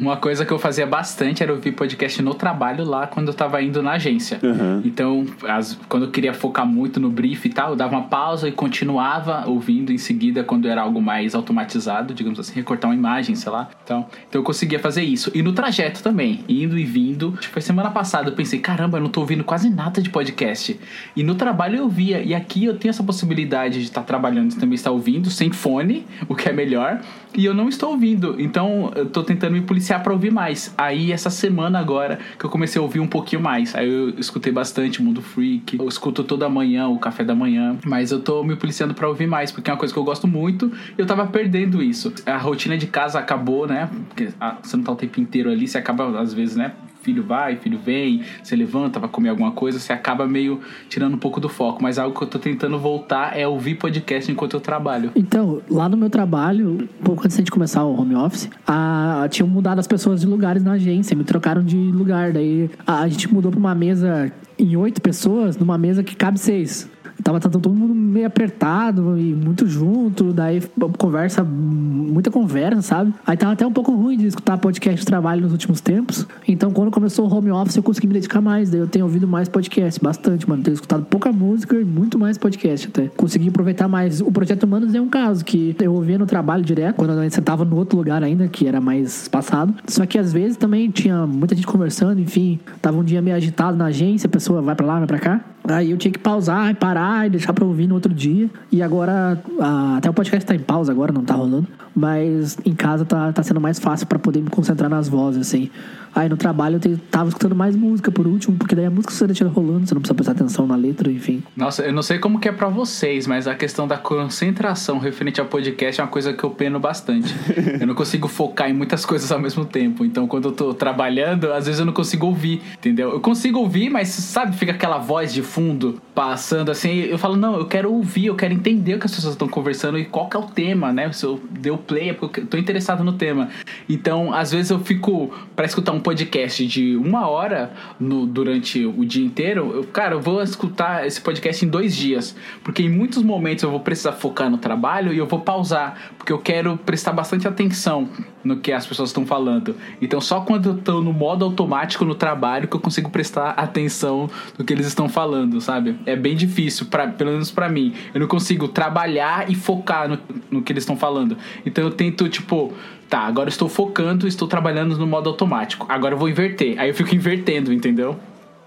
Uma 0.01 0.17
coisa 0.17 0.45
que 0.45 0.51
eu 0.51 0.59
fazia 0.59 0.85
bastante 0.85 1.41
era 1.41 1.53
ouvir 1.53 1.71
podcast 1.71 2.21
no 2.21 2.33
trabalho 2.33 2.83
lá 2.83 3.07
quando 3.07 3.29
eu 3.29 3.33
tava 3.33 3.61
indo 3.61 3.81
na 3.81 3.91
agência. 3.91 4.37
Uhum. 4.43 4.81
Então, 4.83 5.25
as- 5.47 5.79
quando 5.87 6.03
eu 6.05 6.11
queria 6.11 6.33
focar 6.33 6.65
muito 6.65 6.99
no 6.99 7.09
brief 7.09 7.45
e 7.45 7.49
tal, 7.49 7.71
eu 7.71 7.75
dava 7.77 7.95
uma 7.95 8.03
pausa 8.03 8.47
e 8.49 8.51
continuava 8.51 9.47
ouvindo 9.47 9.91
em 9.93 9.97
seguida 9.97 10.43
quando 10.43 10.67
era 10.67 10.81
algo 10.81 11.01
mais 11.01 11.33
automatizado, 11.33 12.13
digamos 12.13 12.39
assim, 12.39 12.53
recortar 12.55 12.89
uma 12.89 12.95
imagem, 12.95 13.35
sei 13.35 13.51
lá. 13.51 13.69
Então, 13.83 14.05
então 14.27 14.41
eu 14.41 14.43
conseguia 14.43 14.79
fazer 14.79 15.01
isso. 15.03 15.31
E 15.33 15.41
no 15.41 15.53
trajeto 15.53 16.03
também, 16.03 16.43
indo 16.49 16.77
e 16.77 16.83
vindo. 16.83 17.31
Que 17.39 17.47
foi 17.47 17.61
semana 17.61 17.89
passada, 17.89 18.29
eu 18.29 18.33
pensei, 18.35 18.59
caramba, 18.59 18.97
eu 18.97 19.01
não 19.01 19.09
tô 19.09 19.21
ouvindo 19.21 19.43
quase 19.45 19.69
nada 19.69 20.01
de 20.01 20.09
podcast. 20.09 20.77
E 21.15 21.23
no 21.23 21.35
trabalho 21.35 21.77
eu 21.77 21.87
via. 21.89 22.21
E 22.21 22.35
aqui 22.35 22.65
eu 22.65 22.77
tenho 22.77 22.89
essa 22.89 23.03
possibilidade 23.03 23.79
de 23.79 23.85
estar 23.85 24.01
trabalhando 24.03 24.51
e 24.51 24.55
também 24.57 24.75
estar 24.75 24.91
ouvindo, 24.91 25.29
sem 25.29 25.51
fone, 25.51 26.05
o 26.27 26.35
que 26.35 26.49
é 26.49 26.53
melhor. 26.59 26.99
E 27.35 27.45
eu 27.45 27.53
não 27.53 27.69
estou 27.69 27.91
ouvindo. 27.91 28.35
Então 28.37 28.91
eu 28.95 29.05
tô 29.05 29.23
tentando 29.23 29.53
me 29.53 29.61
policiar 29.61 30.03
pra 30.03 30.11
ouvir 30.11 30.31
mais. 30.31 30.73
Aí 30.77 31.11
essa 31.11 31.29
semana 31.29 31.79
agora 31.79 32.19
que 32.37 32.45
eu 32.45 32.49
comecei 32.49 32.79
a 32.79 32.83
ouvir 32.83 32.99
um 32.99 33.07
pouquinho 33.07 33.41
mais. 33.41 33.75
Aí 33.75 33.89
eu 33.89 34.09
escutei 34.17 34.51
bastante 34.51 35.01
Mundo 35.01 35.21
Freak. 35.21 35.79
Eu 35.79 35.87
escuto 35.87 36.23
toda 36.23 36.49
manhã 36.49 36.87
o 36.87 36.99
café 36.99 37.23
da 37.23 37.35
manhã. 37.35 37.77
Mas 37.85 38.11
eu 38.11 38.19
tô 38.19 38.43
me 38.43 38.55
policiando 38.55 38.93
pra 38.93 39.07
ouvir 39.07 39.27
mais, 39.27 39.51
porque 39.51 39.69
é 39.69 39.73
uma 39.73 39.79
coisa 39.79 39.93
que 39.93 39.99
eu 39.99 40.03
gosto 40.03 40.27
muito 40.27 40.71
e 40.97 41.01
eu 41.01 41.05
tava 41.05 41.25
perdendo 41.27 41.81
isso. 41.81 42.13
A 42.25 42.37
rotina 42.37 42.77
de 42.77 42.87
casa 42.87 43.19
acabou, 43.19 43.67
né? 43.67 43.89
Porque 44.09 44.29
ah, 44.39 44.57
você 44.61 44.75
não 44.75 44.83
tá 44.83 44.91
o 44.91 44.95
tempo 44.95 45.19
inteiro 45.21 45.49
ali, 45.49 45.67
você 45.67 45.77
acaba, 45.77 46.19
às 46.19 46.33
vezes, 46.33 46.55
né? 46.55 46.73
Filho 47.01 47.23
vai, 47.23 47.55
filho 47.55 47.79
vem, 47.79 48.23
você 48.43 48.55
levanta, 48.55 48.99
vai 48.99 49.09
comer 49.09 49.29
alguma 49.29 49.51
coisa, 49.51 49.79
você 49.79 49.93
acaba 49.93 50.27
meio 50.27 50.59
tirando 50.89 51.13
um 51.13 51.17
pouco 51.17 51.39
do 51.39 51.47
foco. 51.47 51.81
Mas 51.81 51.97
algo 51.97 52.17
que 52.17 52.23
eu 52.23 52.27
tô 52.27 52.37
tentando 52.37 52.77
voltar 52.77 53.37
é 53.37 53.47
ouvir 53.47 53.75
podcast 53.75 54.31
enquanto 54.31 54.55
eu 54.55 54.59
trabalho. 54.59 55.11
Então, 55.15 55.61
lá 55.69 55.87
no 55.87 55.95
meu 55.95 56.09
trabalho, 56.09 56.89
pouco 57.03 57.23
antes 57.25 57.41
de 57.41 57.49
começar 57.49 57.83
o 57.83 57.99
home 57.99 58.15
office, 58.15 58.49
a, 58.67 59.27
tinham 59.29 59.47
mudado 59.47 59.79
as 59.79 59.87
pessoas 59.87 60.21
de 60.21 60.27
lugares 60.27 60.63
na 60.63 60.73
agência, 60.73 61.15
me 61.15 61.23
trocaram 61.23 61.63
de 61.63 61.77
lugar. 61.77 62.33
Daí 62.33 62.69
a, 62.85 63.01
a 63.01 63.07
gente 63.07 63.31
mudou 63.33 63.51
pra 63.51 63.59
uma 63.59 63.75
mesa 63.75 64.31
em 64.57 64.75
oito 64.75 65.01
pessoas, 65.01 65.57
numa 65.57 65.77
mesa 65.77 66.03
que 66.03 66.15
cabe 66.15 66.37
seis. 66.37 66.89
Tava 67.23 67.39
todo 67.39 67.69
mundo 67.69 67.93
meio 67.93 68.25
apertado 68.25 69.17
e 69.17 69.33
muito 69.33 69.67
junto, 69.67 70.31
daí 70.31 70.61
conversa, 70.97 71.43
muita 71.43 72.31
conversa, 72.31 72.81
sabe? 72.81 73.13
Aí 73.25 73.35
tava 73.35 73.53
até 73.53 73.65
um 73.65 73.71
pouco 73.71 73.93
ruim 73.93 74.17
de 74.17 74.27
escutar 74.27 74.57
podcast 74.57 74.99
de 74.99 75.05
trabalho 75.05 75.41
nos 75.41 75.51
últimos 75.51 75.81
tempos. 75.81 76.25
Então, 76.47 76.71
quando 76.71 76.91
começou 76.91 77.27
o 77.27 77.33
home 77.33 77.51
office, 77.51 77.75
eu 77.75 77.83
consegui 77.83 78.07
me 78.07 78.13
dedicar 78.13 78.41
mais. 78.41 78.69
Daí 78.69 78.79
eu 78.79 78.87
tenho 78.87 79.05
ouvido 79.05 79.27
mais 79.27 79.49
podcast, 79.49 79.99
bastante, 80.01 80.47
mano. 80.47 80.63
Tenho 80.63 80.73
escutado 80.73 81.05
pouca 81.05 81.31
música 81.31 81.75
e 81.75 81.83
muito 81.83 82.17
mais 82.17 82.37
podcast 82.37 82.87
até. 82.87 83.07
Consegui 83.09 83.49
aproveitar 83.49 83.87
mais. 83.87 84.21
O 84.21 84.31
Projeto 84.31 84.63
Humanos 84.63 84.93
é 84.95 85.01
um 85.01 85.09
caso 85.09 85.43
que 85.43 85.75
eu 85.81 85.93
ouvia 85.93 86.17
no 86.17 86.25
trabalho 86.25 86.63
direto, 86.63 86.95
quando 86.95 87.11
eu 87.13 87.19
ainda 87.19 87.41
tava 87.41 87.65
no 87.65 87.75
outro 87.75 87.97
lugar 87.97 88.23
ainda, 88.23 88.47
que 88.47 88.67
era 88.67 88.79
mais 88.79 89.27
passado. 89.27 89.73
Só 89.87 90.05
que 90.05 90.17
às 90.17 90.31
vezes 90.31 90.57
também 90.57 90.89
tinha 90.89 91.25
muita 91.27 91.55
gente 91.55 91.67
conversando, 91.67 92.19
enfim. 92.19 92.59
Tava 92.81 92.97
um 92.97 93.03
dia 93.03 93.21
meio 93.21 93.35
agitado 93.35 93.77
na 93.77 93.85
agência, 93.85 94.27
a 94.27 94.29
pessoa 94.29 94.61
vai 94.61 94.75
pra 94.75 94.85
lá, 94.85 94.99
vai 94.99 95.07
pra 95.07 95.19
cá. 95.19 95.41
Aí 95.71 95.91
eu 95.91 95.97
tinha 95.97 96.11
que 96.11 96.19
pausar, 96.19 96.75
parar 96.75 97.27
e 97.27 97.29
deixar 97.29 97.53
pra 97.53 97.65
ouvir 97.65 97.87
no 97.87 97.95
outro 97.95 98.13
dia. 98.13 98.49
E 98.71 98.81
agora, 98.81 99.41
ah, 99.59 99.95
até 99.97 100.09
o 100.09 100.13
podcast 100.13 100.45
tá 100.45 100.55
em 100.55 100.59
pausa 100.59 100.91
agora, 100.91 101.11
não 101.11 101.23
tá 101.23 101.33
rolando. 101.33 101.67
Mas 101.99 102.57
em 102.65 102.73
casa 102.73 103.03
tá, 103.03 103.33
tá 103.33 103.43
sendo 103.43 103.59
mais 103.59 103.77
fácil 103.77 104.07
pra 104.07 104.17
poder 104.17 104.41
me 104.41 104.49
concentrar 104.49 104.89
nas 104.89 105.09
vozes, 105.09 105.41
assim. 105.41 105.69
Aí 106.15 106.27
no 106.27 106.37
trabalho 106.37 106.79
eu 106.83 106.97
tava 107.11 107.29
escutando 107.29 107.55
mais 107.55 107.75
música 107.75 108.11
por 108.11 108.25
último, 108.25 108.57
porque 108.57 108.75
daí 108.75 108.85
a 108.85 108.89
música 108.89 109.13
você 109.13 109.27
deixa 109.27 109.47
rolando, 109.47 109.85
você 109.85 109.93
não 109.93 110.01
precisa 110.01 110.15
prestar 110.15 110.31
atenção 110.31 110.65
na 110.65 110.75
letra, 110.75 111.11
enfim. 111.11 111.43
Nossa, 111.55 111.83
eu 111.83 111.93
não 111.93 112.01
sei 112.01 112.17
como 112.17 112.39
que 112.39 112.47
é 112.47 112.51
pra 112.51 112.67
vocês, 112.67 113.27
mas 113.27 113.47
a 113.47 113.55
questão 113.55 113.87
da 113.87 113.97
concentração 113.97 114.97
referente 114.97 115.39
ao 115.39 115.47
podcast 115.47 116.01
é 116.01 116.03
uma 116.03 116.09
coisa 116.09 116.33
que 116.33 116.43
eu 116.43 116.49
peno 116.49 116.79
bastante. 116.79 117.33
eu 117.79 117.85
não 117.85 117.93
consigo 117.93 118.27
focar 118.27 118.69
em 118.69 118.73
muitas 118.73 119.05
coisas 119.05 119.31
ao 119.31 119.39
mesmo 119.39 119.65
tempo. 119.65 120.03
Então, 120.03 120.27
quando 120.27 120.49
eu 120.49 120.51
tô 120.51 120.73
trabalhando, 120.73 121.51
às 121.53 121.65
vezes 121.65 121.79
eu 121.79 121.85
não 121.85 121.93
consigo 121.93 122.25
ouvir, 122.25 122.61
entendeu? 122.77 123.11
Eu 123.11 123.19
consigo 123.19 123.59
ouvir, 123.59 123.89
mas 123.89 124.09
sabe, 124.09 124.55
fica 124.55 124.71
aquela 124.71 124.97
voz 124.97 125.31
de 125.31 125.43
fundo 125.43 126.01
passando 126.15 126.71
assim. 126.71 127.01
Eu 127.01 127.17
falo, 127.17 127.35
não, 127.35 127.55
eu 127.55 127.65
quero 127.65 127.91
ouvir, 127.91 128.27
eu 128.27 128.35
quero 128.35 128.53
entender 128.53 128.95
o 128.95 128.99
que 128.99 129.05
as 129.05 129.13
pessoas 129.13 129.35
estão 129.35 129.47
conversando 129.47 129.97
e 129.97 130.05
qual 130.05 130.27
que 130.27 130.35
é 130.35 130.39
o 130.39 130.43
tema, 130.43 130.91
né? 130.91 131.11
Se 131.11 131.25
eu 131.25 131.39
dei 131.49 131.71
o 131.71 131.77
é 131.97 132.13
porque 132.13 132.41
eu 132.41 132.47
tô 132.47 132.57
interessado 132.57 133.03
no 133.03 133.13
tema. 133.13 133.49
Então, 133.87 134.33
às 134.33 134.51
vezes 134.51 134.69
eu 134.69 134.79
fico 134.79 135.31
pra 135.55 135.65
escutar 135.65 135.91
um 135.91 135.99
podcast 135.99 136.65
de 136.65 136.95
uma 136.95 137.27
hora 137.27 137.71
no, 137.99 138.25
durante 138.25 138.85
o 138.85 139.05
dia 139.05 139.25
inteiro. 139.25 139.71
Eu, 139.73 139.83
cara, 139.85 140.15
eu 140.15 140.21
vou 140.21 140.41
escutar 140.43 141.05
esse 141.05 141.19
podcast 141.21 141.65
em 141.65 141.69
dois 141.69 141.95
dias. 141.95 142.35
Porque 142.63 142.83
em 142.83 142.89
muitos 142.89 143.23
momentos 143.23 143.63
eu 143.63 143.71
vou 143.71 143.79
precisar 143.79 144.13
focar 144.13 144.49
no 144.49 144.57
trabalho 144.57 145.13
e 145.13 145.17
eu 145.17 145.25
vou 145.25 145.39
pausar. 145.39 146.11
Porque 146.17 146.31
eu 146.31 146.39
quero 146.39 146.77
prestar 146.77 147.13
bastante 147.13 147.47
atenção 147.47 148.09
no 148.43 148.57
que 148.57 148.71
as 148.71 148.85
pessoas 148.85 149.09
estão 149.09 149.25
falando. 149.25 149.75
Então, 150.01 150.21
só 150.21 150.41
quando 150.41 150.69
eu 150.69 150.77
tô 150.77 151.01
no 151.01 151.13
modo 151.13 151.45
automático 151.45 152.05
no 152.05 152.15
trabalho 152.15 152.67
que 152.67 152.75
eu 152.75 152.79
consigo 152.79 153.09
prestar 153.09 153.51
atenção 153.51 154.29
no 154.57 154.63
que 154.63 154.73
eles 154.73 154.87
estão 154.87 155.09
falando, 155.09 155.59
sabe? 155.59 155.95
É 156.05 156.15
bem 156.15 156.35
difícil, 156.35 156.85
pra, 156.87 157.07
pelo 157.07 157.31
menos 157.31 157.51
pra 157.51 157.69
mim. 157.69 157.93
Eu 158.13 158.21
não 158.21 158.27
consigo 158.27 158.67
trabalhar 158.67 159.49
e 159.49 159.55
focar 159.55 160.07
no, 160.07 160.19
no 160.49 160.61
que 160.61 160.71
eles 160.71 160.83
estão 160.83 160.95
falando. 160.95 161.37
Então, 161.65 161.78
eu 161.81 161.91
tento, 161.91 162.27
tipo, 162.29 162.73
tá, 163.09 163.19
agora 163.19 163.49
estou 163.49 163.69
focando, 163.69 164.27
estou 164.27 164.47
trabalhando 164.47 164.97
no 164.97 165.07
modo 165.07 165.29
automático. 165.29 165.85
Agora 165.89 166.13
eu 166.13 166.17
vou 166.17 166.29
inverter. 166.29 166.79
Aí 166.79 166.89
eu 166.89 166.93
fico 166.93 167.13
invertendo, 167.15 167.73
entendeu? 167.73 168.19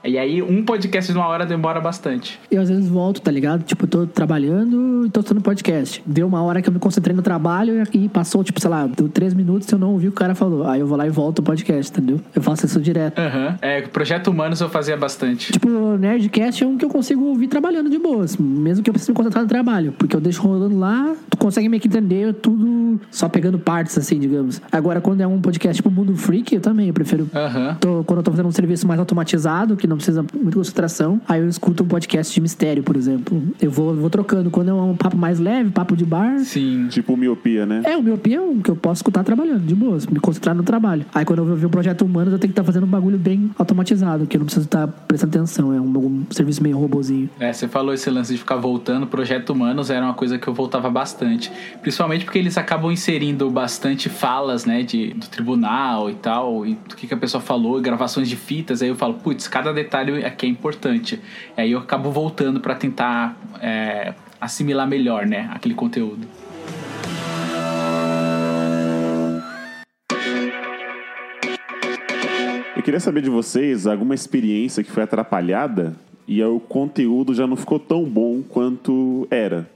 E 0.05 0.19
aí, 0.19 0.43
um 0.43 0.65
podcast 0.65 1.13
de 1.13 1.17
uma 1.17 1.29
hora 1.29 1.47
demora 1.47 1.81
bastante. 1.81 2.39
Eu 2.51 2.61
às 2.61 2.69
vezes 2.69 2.89
volto, 2.89 3.21
tá 3.21 3.31
ligado? 3.31 3.63
Tipo, 3.63 3.85
eu 3.85 3.89
tô 3.89 4.07
trabalhando 4.07 5.07
e 5.07 5.11
tô 5.11 5.21
escutando 5.21 5.41
podcast. 5.43 6.03
Deu 6.05 6.27
uma 6.27 6.43
hora 6.43 6.61
que 6.61 6.69
eu 6.69 6.73
me 6.73 6.81
concentrei 6.81 7.15
no 7.15 7.23
trabalho 7.23 7.85
e 7.93 8.09
passou, 8.09 8.43
tipo, 8.43 8.61
sei 8.61 8.69
lá, 8.69 8.87
deu 8.89 9.09
três 9.09 9.33
minutos 9.33 9.69
e 9.71 9.73
eu 9.75 9.79
não 9.79 9.93
ouvi 9.93 10.09
o 10.09 10.11
que 10.11 10.17
o 10.17 10.19
cara 10.19 10.35
falou. 10.35 10.67
Aí 10.67 10.81
eu 10.81 10.89
vou 10.89 10.99
lá 10.99 11.07
e 11.07 11.11
volto 11.11 11.39
o 11.39 11.43
podcast, 11.43 11.93
entendeu? 11.93 12.21
Eu 12.35 12.43
faço 12.43 12.67
isso 12.67 12.81
direto. 12.81 13.17
Aham. 13.21 13.57
É, 13.63 13.83
Projeto 13.83 14.27
Humanos 14.29 14.61
eu 14.61 14.69
fazia 14.69 14.97
bastante. 14.97 15.53
Tipo, 15.53 15.69
o 15.69 15.97
Nerdcast 15.97 16.65
é 16.65 16.67
um 16.67 16.77
que 16.77 16.85
eu 16.85 16.89
consigo 16.89 17.25
ouvir 17.27 17.47
trabalhando 17.47 17.89
de 17.89 17.99
boas, 17.99 18.37
mesmo 18.37 18.83
que 18.83 18.91
eu 18.91 18.95
precise 18.95 19.13
me 19.13 19.17
concentrar 19.17 19.45
no 19.45 19.49
trabalho, 19.49 19.93
porque 19.97 20.17
eu 20.17 20.21
deixo 20.21 20.43
rolando 20.43 20.77
lá, 20.77 21.15
tu 21.31 21.37
consegue 21.37 21.69
meio 21.69 21.81
que 21.81 21.87
entender 21.87 22.35
tudo 22.35 23.01
só 23.09 23.29
pegando 23.29 23.57
partes, 23.57 23.97
assim, 23.97 24.19
digamos. 24.19 24.61
Agora, 24.73 25.01
quando 25.01 25.21
é 25.21 25.27
um 25.29 25.41
podcast 25.41 25.77
tipo 25.77 25.93
Mundo 25.93 26.17
Freak, 26.17 26.55
eu 26.57 26.61
também, 26.61 26.89
eu 26.89 26.95
prefiro. 26.95 27.29
Aham. 27.33 27.77
Tô- 27.81 28.03
quando 28.05 28.19
eu 28.19 28.23
tô 28.25 28.31
fazendo 28.33 28.47
um 28.49 28.53
serviço 28.53 28.85
mais 28.89 28.99
automatizado, 28.99 29.77
que 29.77 29.92
não 29.93 29.97
precisa 29.99 30.25
muito 30.35 30.57
concentração, 30.57 31.21
aí 31.29 31.41
eu 31.41 31.49
escuto 31.49 31.83
um 31.83 31.87
podcast 31.87 32.33
de 32.33 32.41
mistério, 32.41 32.83
por 32.83 32.97
exemplo. 32.97 33.43
Eu 33.61 33.71
vou, 33.71 33.95
vou 33.95 34.11
trocando. 34.11 34.51
Quando 34.51 34.71
é 34.71 34.75
um 34.75 34.97
papo 34.97 35.17
mais 35.17 35.39
leve, 35.39 35.71
papo 35.71 35.97
de 35.97 36.05
bar. 36.05 36.39
Sim. 36.41 36.89
Tipo 36.89 37.17
miopia, 37.17 37.67
né? 37.67 37.83
É, 37.85 37.97
o 37.97 38.15
opinião 38.15 38.45
é 38.45 38.47
um 38.49 38.61
que 38.61 38.71
eu 38.71 38.77
posso 38.77 39.01
escutar 39.01 39.25
trabalhando, 39.25 39.65
de 39.65 39.75
boas, 39.75 40.07
me 40.07 40.21
concentrar 40.21 40.55
no 40.55 40.63
trabalho. 40.63 41.05
Aí 41.15 41.25
quando 41.25 41.41
eu 41.41 41.45
vou 41.45 41.57
ver 41.57 41.67
um 41.67 41.71
projeto 41.71 42.03
humano, 42.03 42.31
eu 42.31 42.39
tenho 42.39 42.53
que 42.53 42.61
estar 42.61 42.65
fazendo 42.65 42.85
um 42.85 42.89
bagulho 42.89 43.19
bem 43.19 43.51
automatizado, 43.59 44.27
que 44.27 44.37
eu 44.37 44.41
não 44.41 44.47
preciso 44.47 44.67
estar 44.67 44.87
prestando 44.87 45.37
atenção. 45.37 45.73
É 45.73 45.81
um, 45.81 45.87
um 45.87 46.27
serviço 46.31 46.63
meio 46.63 46.79
robozinho. 46.79 47.29
É, 47.39 47.53
você 47.53 47.69
falou 47.69 47.93
esse 47.93 48.09
lance 48.11 48.33
de 48.33 48.39
ficar 48.39 48.57
voltando. 48.57 49.07
Projeto 49.07 49.51
Humanos 49.51 49.91
era 49.91 50.05
uma 50.05 50.15
coisa 50.15 50.39
que 50.39 50.47
eu 50.47 50.55
voltava 50.55 50.91
bastante. 50.91 51.51
Principalmente 51.81 52.25
porque 52.25 52.39
eles 52.39 52.57
acabam 52.57 52.91
inserindo 52.91 53.51
bastante 53.51 54.09
falas, 54.09 54.65
né, 54.65 54.83
de, 54.83 55.15
do 55.15 55.27
tribunal 55.27 56.11
e 56.11 56.15
tal, 56.15 56.67
e 56.67 56.75
do 56.75 56.97
que, 56.97 57.07
que 57.07 57.15
a 57.15 57.17
pessoa 57.17 57.41
falou, 57.41 57.79
e 57.79 57.83
gravações 57.83 58.29
de 58.29 58.37
fitas. 58.37 58.83
Aí 58.83 58.89
eu 58.89 58.97
falo, 58.97 59.15
putz, 59.15 59.49
cada 59.49 59.73
detalhe 59.83 60.25
aqui 60.25 60.47
é 60.47 60.49
importante. 60.49 61.21
E 61.57 61.61
aí 61.61 61.73
eu 61.73 61.79
acabo 61.79 62.11
voltando 62.11 62.61
pra 62.61 62.75
tentar 62.75 63.37
é, 63.61 64.15
assimilar 64.41 64.87
melhor, 64.87 65.27
né, 65.27 65.49
aquele 65.53 65.75
conteúdo. 65.75 66.27
Eu 72.75 72.83
queria 72.83 72.99
saber 72.99 73.23
de 73.23 73.31
vocês 73.31 73.87
alguma 73.87 74.15
experiência 74.15 74.83
que 74.83 74.91
foi 74.91 75.05
atrapalhada 75.05 75.95
e 76.27 76.43
o 76.43 76.59
conteúdo 76.59 77.33
já 77.33 77.47
não 77.47 77.57
ficou 77.57 77.79
tão 77.79 78.05
bom 78.05 78.43
quanto 78.43 79.27
era. 79.31 79.71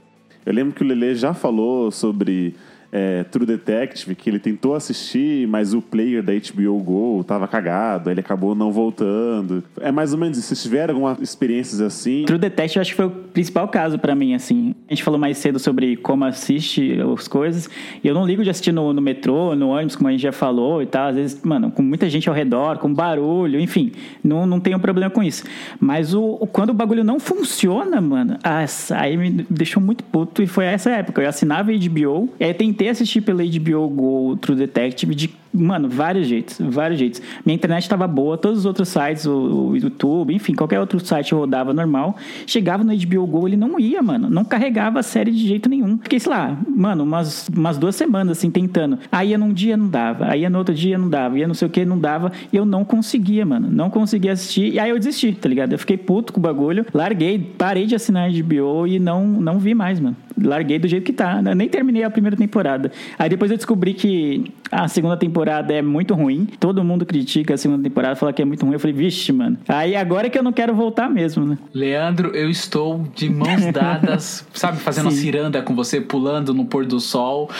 Eu 0.44 0.52
lembro 0.52 0.74
que 0.74 0.82
o 0.82 0.86
Lele 0.86 1.14
já 1.14 1.32
falou 1.32 1.90
sobre 1.92 2.56
é, 2.92 3.24
True 3.24 3.46
Detective, 3.46 4.14
que 4.14 4.30
ele 4.30 4.38
tentou 4.38 4.74
assistir, 4.74 5.46
mas 5.48 5.74
o 5.74 5.80
player 5.82 6.22
da 6.22 6.32
HBO 6.32 6.78
Go 6.82 7.24
tava 7.24 7.46
cagado, 7.48 8.08
aí 8.08 8.14
ele 8.14 8.20
acabou 8.20 8.54
não 8.54 8.72
voltando. 8.72 9.62
É 9.80 9.90
mais 9.92 10.12
ou 10.12 10.18
menos 10.18 10.38
isso. 10.38 10.48
Vocês 10.48 10.62
tiveram 10.62 10.94
algumas 10.94 11.20
experiências 11.20 11.80
assim? 11.80 12.24
True 12.26 12.38
Detective 12.38 12.80
acho 12.80 12.90
que 12.90 12.96
foi 12.96 13.06
o 13.06 13.10
principal 13.10 13.68
caso 13.68 13.98
pra 13.98 14.14
mim, 14.14 14.34
assim. 14.34 14.74
A 14.88 14.94
gente 14.94 15.02
falou 15.02 15.18
mais 15.18 15.38
cedo 15.38 15.58
sobre 15.58 15.96
como 15.96 16.24
assiste 16.24 16.98
as 17.16 17.28
coisas. 17.28 17.68
E 18.02 18.06
eu 18.08 18.14
não 18.14 18.26
ligo 18.26 18.42
de 18.42 18.50
assistir 18.50 18.72
no, 18.72 18.92
no 18.92 19.00
metrô, 19.02 19.54
no 19.54 19.68
ônibus, 19.70 19.96
como 19.96 20.08
a 20.08 20.12
gente 20.12 20.22
já 20.22 20.32
falou 20.32 20.82
e 20.82 20.86
tal. 20.86 21.08
Às 21.08 21.16
vezes, 21.16 21.40
mano, 21.42 21.70
com 21.70 21.82
muita 21.82 22.08
gente 22.08 22.28
ao 22.28 22.34
redor, 22.34 22.78
com 22.78 22.92
barulho, 22.92 23.58
enfim. 23.60 23.92
Não, 24.22 24.46
não 24.46 24.60
tenho 24.60 24.78
problema 24.78 25.10
com 25.10 25.22
isso. 25.22 25.44
Mas 25.80 26.14
o, 26.14 26.22
o- 26.40 26.46
quando 26.46 26.70
o 26.70 26.74
bagulho 26.74 27.04
não 27.04 27.18
funciona, 27.20 28.00
mano, 28.00 28.38
ah, 28.42 28.64
aí 28.94 29.16
me 29.16 29.30
deixou 29.50 29.82
muito 29.82 30.02
puto. 30.04 30.42
E 30.42 30.46
foi 30.46 30.64
essa 30.64 30.90
época. 30.90 31.20
Eu 31.22 31.28
assinava 31.28 31.70
HBO. 31.72 32.28
E 32.40 32.44
aí 32.44 32.50
eu 32.50 32.54
tentei 32.76 32.90
assistir 32.90 33.22
pela 33.22 33.42
HBO 33.42 33.88
Go 33.88 34.36
True 34.36 34.56
Detective 34.56 35.14
de 35.14 35.30
Mano, 35.56 35.88
vários 35.88 36.26
jeitos, 36.26 36.58
vários 36.60 36.98
jeitos. 36.98 37.22
Minha 37.44 37.54
internet 37.54 37.88
tava 37.88 38.06
boa, 38.06 38.36
todos 38.36 38.60
os 38.60 38.66
outros 38.66 38.88
sites, 38.88 39.26
o, 39.26 39.70
o 39.70 39.76
YouTube, 39.76 40.34
enfim, 40.34 40.54
qualquer 40.54 40.78
outro 40.78 41.00
site 41.04 41.34
rodava 41.34 41.72
normal. 41.72 42.16
Chegava 42.46 42.84
no 42.84 42.94
HBO 42.94 43.26
Go, 43.26 43.48
ele 43.48 43.56
não 43.56 43.78
ia, 43.80 44.02
mano. 44.02 44.28
Não 44.28 44.44
carregava 44.44 45.00
a 45.00 45.02
série 45.02 45.30
de 45.30 45.46
jeito 45.46 45.68
nenhum. 45.68 45.98
Fiquei, 45.98 46.20
sei 46.20 46.30
lá, 46.30 46.56
mano, 46.68 47.04
umas, 47.04 47.48
umas 47.48 47.78
duas 47.78 47.96
semanas, 47.96 48.38
assim, 48.38 48.50
tentando. 48.50 48.98
Aí 49.10 49.30
ia 49.30 49.38
num 49.38 49.52
dia, 49.52 49.76
não 49.76 49.88
dava. 49.88 50.26
Aí 50.26 50.42
ia 50.42 50.50
no 50.50 50.58
outro 50.58 50.74
dia, 50.74 50.98
não 50.98 51.08
dava. 51.08 51.38
Ia 51.38 51.46
não 51.46 51.54
sei 51.54 51.68
o 51.68 51.70
que, 51.70 51.84
não 51.84 51.98
dava. 51.98 52.30
E 52.52 52.56
eu 52.56 52.64
não 52.64 52.84
conseguia, 52.84 53.46
mano. 53.46 53.68
Não 53.70 53.88
conseguia 53.88 54.32
assistir. 54.32 54.74
E 54.74 54.78
aí 54.78 54.90
eu 54.90 54.98
desisti, 54.98 55.32
tá 55.32 55.48
ligado? 55.48 55.72
Eu 55.72 55.78
fiquei 55.78 55.96
puto 55.96 56.32
com 56.32 56.40
o 56.40 56.42
bagulho. 56.42 56.84
Larguei, 56.92 57.38
parei 57.38 57.86
de 57.86 57.94
assinar 57.94 58.30
HBO 58.30 58.86
e 58.86 58.98
não, 58.98 59.26
não 59.26 59.58
vi 59.58 59.74
mais, 59.74 59.98
mano. 59.98 60.16
Larguei 60.40 60.78
do 60.78 60.86
jeito 60.86 61.04
que 61.04 61.12
tá. 61.12 61.40
Eu 61.44 61.54
nem 61.54 61.68
terminei 61.68 62.04
a 62.04 62.10
primeira 62.10 62.36
temporada. 62.36 62.92
Aí 63.18 63.28
depois 63.28 63.50
eu 63.50 63.56
descobri 63.56 63.94
que 63.94 64.52
a 64.70 64.88
segunda 64.88 65.16
temporada 65.16 65.72
é 65.72 65.82
muito 65.82 66.14
ruim. 66.14 66.46
Todo 66.58 66.82
mundo 66.84 67.06
critica 67.06 67.54
a 67.54 67.56
segunda 67.56 67.82
temporada, 67.82 68.16
fala 68.16 68.32
que 68.32 68.42
é 68.42 68.44
muito 68.44 68.64
ruim. 68.64 68.74
Eu 68.74 68.80
falei, 68.80 68.96
vixe, 68.96 69.32
mano. 69.32 69.58
Aí 69.68 69.94
agora 69.94 70.26
é 70.26 70.30
que 70.30 70.38
eu 70.38 70.42
não 70.42 70.52
quero 70.52 70.74
voltar 70.74 71.08
mesmo, 71.08 71.44
né? 71.44 71.58
Leandro, 71.72 72.34
eu 72.34 72.50
estou 72.50 73.04
de 73.14 73.28
mãos 73.28 73.64
dadas, 73.72 74.46
sabe, 74.52 74.78
fazendo 74.78 75.10
Sim. 75.10 75.16
ciranda 75.16 75.62
com 75.62 75.74
você, 75.74 76.00
pulando 76.00 76.52
no 76.52 76.64
pôr 76.64 76.84
do 76.84 77.00
sol. 77.00 77.50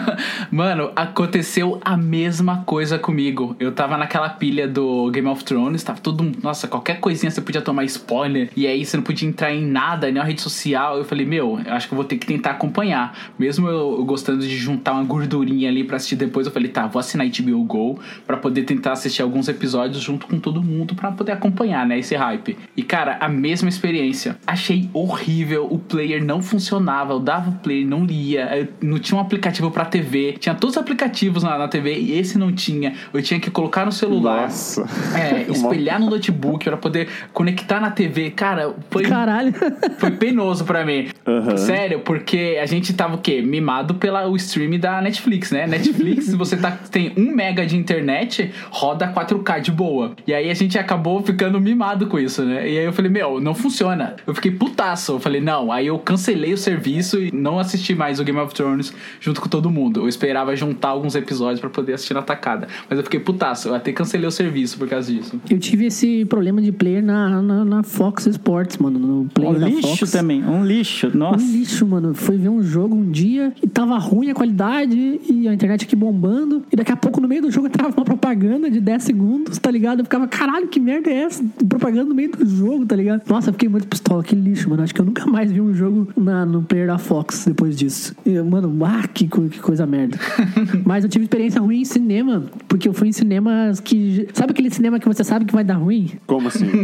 Mano, 0.50 0.90
aconteceu 0.96 1.80
a 1.84 1.96
mesma 1.96 2.62
coisa 2.64 2.98
comigo. 2.98 3.56
Eu 3.58 3.72
tava 3.72 3.96
naquela 3.96 4.28
pilha 4.28 4.66
do 4.66 5.10
Game 5.10 5.28
of 5.28 5.44
Thrones, 5.44 5.82
tava 5.82 6.00
tudo. 6.00 6.30
Nossa, 6.42 6.66
qualquer 6.66 7.00
coisinha 7.00 7.30
você 7.30 7.40
podia 7.40 7.62
tomar 7.62 7.84
spoiler, 7.84 8.50
e 8.56 8.66
aí 8.66 8.84
você 8.84 8.96
não 8.96 9.04
podia 9.04 9.28
entrar 9.28 9.52
em 9.52 9.64
nada, 9.64 10.06
nem 10.06 10.14
na 10.14 10.24
rede 10.24 10.40
social. 10.40 10.98
Eu 10.98 11.04
falei, 11.04 11.26
meu, 11.26 11.60
eu 11.64 11.72
acho 11.72 11.88
que 11.88 11.94
eu 11.94 11.96
vou 11.96 12.04
ter 12.04 12.16
que 12.16 12.26
tentar 12.26 12.52
acompanhar. 12.52 13.16
Mesmo 13.38 13.68
eu, 13.68 13.96
eu 13.98 14.04
gostando 14.04 14.40
de 14.40 14.56
juntar 14.56 14.92
uma 14.92 15.04
gordurinha 15.04 15.68
ali 15.68 15.84
pra 15.84 15.96
assistir 15.96 16.16
depois, 16.16 16.46
eu 16.46 16.52
falei, 16.56 16.66
falei, 16.66 16.68
tá, 16.68 16.86
vou 16.86 17.00
assinar 17.00 17.26
HBO 17.26 17.64
Go 17.64 17.98
pra 18.26 18.36
poder 18.36 18.62
tentar 18.62 18.92
assistir 18.92 19.22
alguns 19.22 19.48
episódios 19.48 20.02
junto 20.02 20.26
com 20.26 20.38
todo 20.40 20.62
mundo 20.62 20.94
pra 20.94 21.12
poder 21.12 21.32
acompanhar, 21.32 21.86
né, 21.86 21.98
esse 21.98 22.14
hype. 22.14 22.56
E 22.76 22.82
cara, 22.82 23.18
a 23.20 23.28
mesma 23.28 23.68
experiência. 23.68 24.36
Achei 24.46 24.88
horrível, 24.92 25.66
o 25.70 25.78
player 25.78 26.24
não 26.24 26.40
funcionava, 26.40 27.12
eu 27.12 27.20
dava 27.20 27.50
o 27.50 27.54
player, 27.54 27.86
não 27.86 28.04
lia, 28.04 28.56
eu 28.56 28.68
não 28.80 28.98
tinha 28.98 29.18
um 29.18 29.20
aplicativo 29.20 29.70
pra 29.70 29.84
TV, 29.84 30.36
tinha 30.38 30.54
todos 30.54 30.76
os 30.76 30.80
aplicativos 30.80 31.42
na, 31.42 31.58
na 31.58 31.68
TV 31.68 31.98
e 31.98 32.18
esse 32.18 32.38
não 32.38 32.52
tinha. 32.52 32.94
Eu 33.12 33.22
tinha 33.22 33.38
que 33.38 33.50
colocar 33.50 33.84
no 33.84 33.92
celular. 33.92 34.42
Nossa. 34.42 34.86
É, 35.14 35.42
espelhar 35.50 36.00
no 36.00 36.08
notebook 36.10 36.64
pra 36.64 36.76
poder 36.76 37.08
conectar 37.32 37.80
na 37.80 37.90
TV. 37.90 38.30
Cara, 38.30 38.74
foi 38.90 39.04
Caralho. 39.04 39.52
foi 39.98 40.10
penoso 40.12 40.64
pra 40.64 40.84
mim. 40.84 41.08
Aham. 41.26 41.56
Sério, 41.56 42.00
porque 42.00 42.58
a 42.60 42.66
gente 42.66 42.92
tava 42.94 43.16
o 43.16 43.18
quê? 43.18 43.42
Mimado 43.42 43.94
pela 43.94 44.26
o 44.28 44.36
stream 44.36 44.78
da 44.78 45.00
Netflix, 45.00 45.50
né? 45.50 45.66
Netflix, 45.66 46.26
se 46.26 46.36
você 46.46 46.56
tá, 46.56 46.70
tem 46.90 47.12
um 47.16 47.34
mega 47.34 47.66
de 47.66 47.76
internet, 47.76 48.50
roda 48.70 49.12
4K 49.12 49.60
de 49.60 49.70
boa. 49.72 50.12
E 50.26 50.32
aí 50.32 50.50
a 50.50 50.54
gente 50.54 50.78
acabou 50.78 51.22
ficando 51.22 51.60
mimado 51.60 52.06
com 52.06 52.18
isso, 52.18 52.42
né? 52.42 52.68
E 52.68 52.78
aí 52.78 52.84
eu 52.84 52.92
falei, 52.92 53.10
meu, 53.10 53.40
não 53.40 53.54
funciona. 53.54 54.16
Eu 54.26 54.34
fiquei 54.34 54.50
putaço. 54.50 55.12
Eu 55.12 55.20
falei, 55.20 55.40
não. 55.40 55.70
Aí 55.72 55.86
eu 55.86 55.98
cancelei 55.98 56.52
o 56.52 56.58
serviço 56.58 57.20
e 57.22 57.30
não 57.32 57.58
assisti 57.58 57.94
mais 57.94 58.20
o 58.20 58.24
Game 58.24 58.38
of 58.38 58.54
Thrones 58.54 58.92
junto 59.20 59.40
com 59.40 59.48
todo 59.48 59.70
mundo. 59.70 60.00
Eu 60.00 60.08
esperava 60.08 60.54
juntar 60.56 60.88
alguns 60.88 61.14
episódios 61.14 61.60
pra 61.60 61.70
poder 61.70 61.94
assistir 61.94 62.14
na 62.14 62.22
tacada. 62.22 62.68
Mas 62.88 62.98
eu 62.98 63.04
fiquei 63.04 63.20
putaço. 63.20 63.68
Eu 63.68 63.74
até 63.74 63.92
cancelei 63.92 64.26
o 64.26 64.30
serviço 64.30 64.78
por 64.78 64.88
causa 64.88 65.12
disso. 65.12 65.40
Eu 65.50 65.58
tive 65.58 65.86
esse 65.86 66.24
problema 66.24 66.60
de 66.62 66.72
player 66.72 67.02
na, 67.02 67.42
na, 67.42 67.64
na 67.64 67.82
Fox 67.82 68.26
Sports, 68.26 68.78
mano. 68.78 68.98
No 68.98 69.24
player 69.32 69.54
Um 69.54 69.58
da 69.58 69.68
lixo 69.68 69.96
Fox. 69.96 70.12
também, 70.12 70.44
um 70.44 70.64
lixo. 70.64 71.10
Nossa. 71.16 71.44
Um 71.44 71.52
lixo, 71.52 71.86
mano. 71.86 72.14
Foi 72.14 72.36
ver 72.36 72.48
um 72.48 72.62
jogo 72.62 72.94
um 72.94 73.10
dia 73.10 73.52
e 73.62 73.66
tava 73.68 73.98
ruim 73.98 74.30
a 74.30 74.34
qualidade 74.34 75.20
e 75.28 75.48
a 75.48 75.54
internet 75.54 75.84
aqui 75.84 75.96
bombando. 75.96 76.35
E 76.70 76.76
daqui 76.76 76.92
a 76.92 76.96
pouco, 76.96 77.20
no 77.20 77.28
meio 77.28 77.42
do 77.42 77.50
jogo, 77.50 77.66
entrava 77.68 77.94
uma 77.96 78.04
propaganda 78.04 78.70
de 78.70 78.80
10 78.80 79.02
segundos, 79.02 79.58
tá 79.58 79.70
ligado? 79.70 80.00
Eu 80.00 80.04
ficava, 80.04 80.26
caralho, 80.26 80.68
que 80.68 80.80
merda 80.80 81.10
é 81.10 81.22
essa? 81.22 81.44
Propaganda 81.68 82.04
no 82.04 82.14
meio 82.14 82.30
do 82.30 82.46
jogo, 82.46 82.84
tá 82.86 82.96
ligado? 82.96 83.22
Nossa, 83.28 83.50
eu 83.50 83.52
fiquei 83.52 83.68
muito 83.68 83.86
pistola. 83.86 84.22
Que 84.22 84.34
lixo, 84.34 84.68
mano. 84.68 84.82
Acho 84.82 84.94
que 84.94 85.00
eu 85.00 85.04
nunca 85.04 85.26
mais 85.26 85.50
vi 85.50 85.60
um 85.60 85.74
jogo 85.74 86.08
na, 86.16 86.44
no 86.44 86.62
player 86.62 86.86
da 86.86 86.98
Fox 86.98 87.44
depois 87.46 87.76
disso. 87.76 88.14
E, 88.24 88.38
mano, 88.40 88.84
ah, 88.84 89.06
que, 89.08 89.26
que 89.26 89.60
coisa 89.60 89.86
merda. 89.86 90.18
Mas 90.84 91.04
eu 91.04 91.10
tive 91.10 91.24
experiência 91.24 91.60
ruim 91.60 91.80
em 91.80 91.84
cinema, 91.84 92.44
porque 92.68 92.88
eu 92.88 92.92
fui 92.92 93.08
em 93.08 93.12
cinemas 93.12 93.80
que. 93.80 94.28
Sabe 94.32 94.52
aquele 94.52 94.70
cinema 94.70 94.98
que 94.98 95.06
você 95.06 95.24
sabe 95.24 95.44
que 95.44 95.54
vai 95.54 95.64
dar 95.64 95.74
ruim? 95.74 96.12
Como 96.26 96.48
assim? 96.48 96.66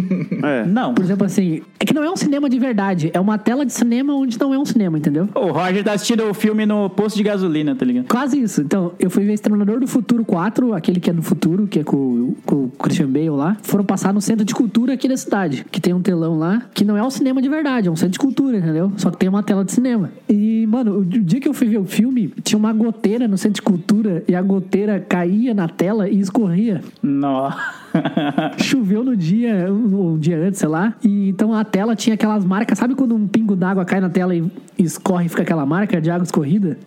É. 0.42 0.66
Não. 0.66 0.92
Por 0.94 1.04
exemplo, 1.04 1.24
assim, 1.24 1.62
é 1.78 1.84
que 1.84 1.94
não 1.94 2.02
é 2.02 2.10
um 2.10 2.16
cinema 2.16 2.48
de 2.48 2.58
verdade, 2.58 3.10
é 3.12 3.20
uma 3.20 3.38
tela 3.38 3.64
de 3.64 3.72
cinema 3.72 4.14
onde 4.14 4.38
não 4.38 4.52
é 4.52 4.58
um 4.58 4.64
cinema, 4.64 4.98
entendeu? 4.98 5.28
O 5.34 5.52
Roger 5.52 5.84
tá 5.84 5.92
assistindo 5.92 6.24
o 6.28 6.34
filme 6.34 6.66
no 6.66 6.90
posto 6.90 7.16
de 7.16 7.22
gasolina, 7.22 7.74
tá 7.74 7.84
ligado? 7.84 8.06
Quase 8.08 8.40
isso. 8.40 8.60
Então, 8.60 8.92
eu 8.98 9.10
fui 9.10 9.24
ver 9.24 9.34
Exterminador 9.42 9.80
do 9.80 9.88
Futuro 9.88 10.24
4, 10.24 10.72
aquele 10.72 11.00
que 11.00 11.10
é 11.10 11.12
no 11.12 11.20
futuro, 11.20 11.66
que 11.66 11.80
é 11.80 11.82
com, 11.84 12.34
com 12.46 12.66
o 12.66 12.70
Christian 12.78 13.08
Bale 13.08 13.30
lá. 13.30 13.56
Foram 13.62 13.84
passar 13.84 14.14
no 14.14 14.20
centro 14.20 14.44
de 14.44 14.54
cultura 14.54 14.92
aqui 14.92 15.08
da 15.08 15.16
cidade, 15.16 15.66
que 15.68 15.80
tem 15.80 15.92
um 15.92 16.00
telão 16.00 16.38
lá, 16.38 16.62
que 16.72 16.84
não 16.84 16.96
é 16.96 17.02
um 17.02 17.10
cinema 17.10 17.42
de 17.42 17.48
verdade, 17.48 17.88
é 17.88 17.90
um 17.90 17.96
centro 17.96 18.12
de 18.12 18.18
cultura, 18.20 18.58
entendeu? 18.58 18.92
Só 18.96 19.10
que 19.10 19.16
tem 19.16 19.28
uma 19.28 19.42
tela 19.42 19.64
de 19.64 19.72
cinema. 19.72 20.12
E, 20.28 20.64
mano, 20.68 20.98
o 20.98 21.04
dia 21.04 21.40
que 21.40 21.48
eu 21.48 21.54
fui 21.54 21.66
ver 21.66 21.78
o 21.78 21.84
filme, 21.84 22.32
tinha 22.44 22.56
uma 22.56 22.72
goteira 22.72 23.26
no 23.26 23.36
centro 23.36 23.56
de 23.56 23.62
cultura 23.62 24.22
e 24.28 24.34
a 24.34 24.40
goteira 24.40 25.00
caía 25.00 25.52
na 25.52 25.66
tela 25.66 26.08
e 26.08 26.20
escorria. 26.20 26.80
Nossa. 27.02 27.81
Choveu 28.58 29.04
no 29.04 29.16
dia, 29.16 29.72
um, 29.72 30.12
um 30.12 30.18
dia 30.18 30.38
antes, 30.38 30.60
sei 30.60 30.68
lá. 30.68 30.94
E 31.02 31.28
então 31.28 31.54
a 31.54 31.64
tela 31.64 31.94
tinha 31.94 32.14
aquelas 32.14 32.44
marcas. 32.44 32.78
Sabe 32.78 32.94
quando 32.94 33.14
um 33.14 33.26
pingo 33.26 33.56
d'água 33.56 33.84
cai 33.84 34.00
na 34.00 34.08
tela 34.08 34.34
e 34.34 34.50
escorre 34.78 35.26
e 35.26 35.28
fica 35.28 35.42
aquela 35.42 35.66
marca 35.66 36.00
de 36.00 36.10
água 36.10 36.24
escorrida? 36.24 36.78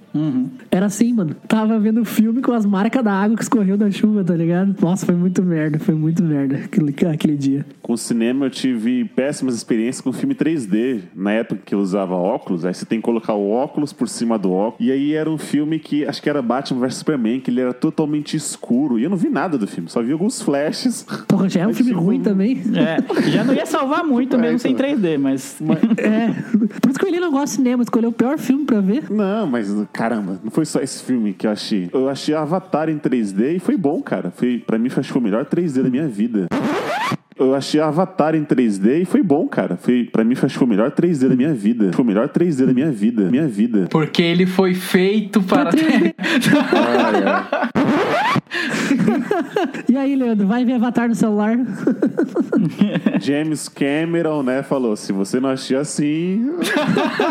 Era 0.71 0.85
assim, 0.85 1.13
mano. 1.13 1.35
Tava 1.47 1.77
vendo 1.79 2.01
o 2.01 2.05
filme 2.05 2.41
com 2.41 2.51
as 2.51 2.65
marcas 2.65 3.03
da 3.03 3.13
água 3.13 3.35
que 3.35 3.43
escorreu 3.43 3.77
da 3.77 3.89
chuva, 3.91 4.23
tá 4.23 4.35
ligado? 4.35 4.75
Nossa, 4.81 5.05
foi 5.05 5.15
muito 5.15 5.43
merda, 5.43 5.79
foi 5.79 5.95
muito 5.95 6.23
merda 6.23 6.57
aquele, 6.57 6.95
aquele 7.11 7.35
dia. 7.35 7.65
Com 7.86 7.95
cinema 7.95 8.47
eu 8.47 8.49
tive 8.49 9.05
péssimas 9.05 9.53
experiências 9.53 10.01
com 10.01 10.11
filme 10.11 10.33
3D. 10.33 11.01
Na 11.13 11.33
época 11.33 11.61
que 11.63 11.75
eu 11.75 11.79
usava 11.79 12.15
óculos, 12.15 12.65
aí 12.65 12.73
você 12.73 12.83
tem 12.83 12.97
que 12.97 13.03
colocar 13.03 13.36
o 13.36 13.51
óculos 13.51 13.93
por 13.93 14.09
cima 14.09 14.39
do 14.39 14.51
óculos. 14.51 14.88
E 14.88 14.91
aí 14.91 15.13
era 15.13 15.29
um 15.29 15.38
filme 15.38 15.77
que 15.77 16.03
acho 16.03 16.19
que 16.19 16.27
era 16.27 16.41
Batman 16.41 16.79
vs 16.79 16.95
Superman, 16.95 17.39
que 17.39 17.51
ele 17.51 17.61
era 17.61 17.75
totalmente 17.75 18.36
escuro. 18.36 18.97
E 18.97 19.03
eu 19.03 19.09
não 19.11 19.15
vi 19.15 19.29
nada 19.29 19.55
do 19.55 19.67
filme, 19.67 19.88
só 19.88 20.01
vi 20.01 20.11
alguns 20.11 20.41
flashes. 20.41 21.05
Porra, 21.29 21.47
já 21.47 21.59
é 21.61 21.63
um 21.65 21.67
Mas, 21.67 21.77
filme 21.77 21.91
tipo, 21.91 22.03
ruim 22.03 22.21
também. 22.21 22.59
É, 22.75 23.29
já 23.29 23.43
não 23.43 23.53
ia 23.53 23.67
salvar 23.67 24.03
muito 24.03 24.36
É, 24.36 24.39
mesmo 24.39 24.57
sem 24.57 24.71
então. 24.71 24.88
3D, 24.88 25.19
mas. 25.19 25.61
É. 25.97 26.29
Por 26.81 26.89
isso 26.89 26.97
que 26.97 27.05
o 27.05 27.07
Eli 27.07 27.19
não 27.19 27.29
gosta 27.29 27.45
de 27.45 27.51
cinema, 27.51 27.83
escolheu 27.83 28.09
o 28.09 28.13
pior 28.13 28.39
filme 28.39 28.65
pra 28.65 28.81
ver. 28.81 29.11
Não, 29.11 29.45
mas 29.45 29.71
caramba, 29.93 30.39
não 30.43 30.49
foi 30.49 30.65
só 30.65 30.79
esse 30.79 31.03
filme 31.03 31.33
que 31.33 31.45
eu 31.45 31.51
achei. 31.51 31.88
Eu 31.93 32.09
achei 32.09 32.33
Avatar 32.33 32.89
em 32.89 32.97
3D 32.97 33.57
e 33.57 33.59
foi 33.59 33.77
bom, 33.77 34.01
cara. 34.01 34.31
Foi, 34.31 34.57
pra 34.57 34.79
mim, 34.79 34.88
acho 34.88 35.01
que 35.01 35.11
foi 35.11 35.21
o 35.21 35.23
melhor 35.23 35.45
3D 35.45 35.83
da 35.83 35.89
minha 35.91 36.07
vida. 36.07 36.47
Eu 37.38 37.53
achei 37.53 37.81
Avatar 37.81 38.33
em 38.33 38.45
3D 38.45 39.01
e 39.01 39.05
foi 39.05 39.21
bom, 39.21 39.45
cara. 39.47 39.75
Foi, 39.75 40.05
pra 40.05 40.23
mim, 40.23 40.36
foi, 40.36 40.47
acho 40.47 40.53
que 40.55 40.59
foi 40.59 40.65
o 40.67 40.69
melhor 40.69 40.91
3D 40.91 41.27
da 41.27 41.36
minha 41.36 41.53
vida. 41.53 41.91
Foi 41.91 42.03
o 42.03 42.07
melhor 42.07 42.29
3D 42.29 42.65
da 42.65 42.73
minha 42.73 42.89
vida. 42.91 43.23
Minha 43.29 43.45
vida. 43.47 43.88
Porque 43.89 44.21
ele 44.21 44.45
foi 44.45 44.73
feito 44.73 45.41
para. 45.43 45.69
E 49.89 49.97
aí, 49.97 50.15
Leandro, 50.15 50.47
vai 50.47 50.63
ver 50.65 50.73
Avatar 50.73 51.07
no 51.07 51.15
celular? 51.15 51.57
James 53.21 53.67
Cameron, 53.69 54.43
né, 54.43 54.63
falou: 54.63 54.95
se 54.95 55.11
você 55.11 55.39
não 55.39 55.49
achar 55.49 55.79
assim. 55.79 56.51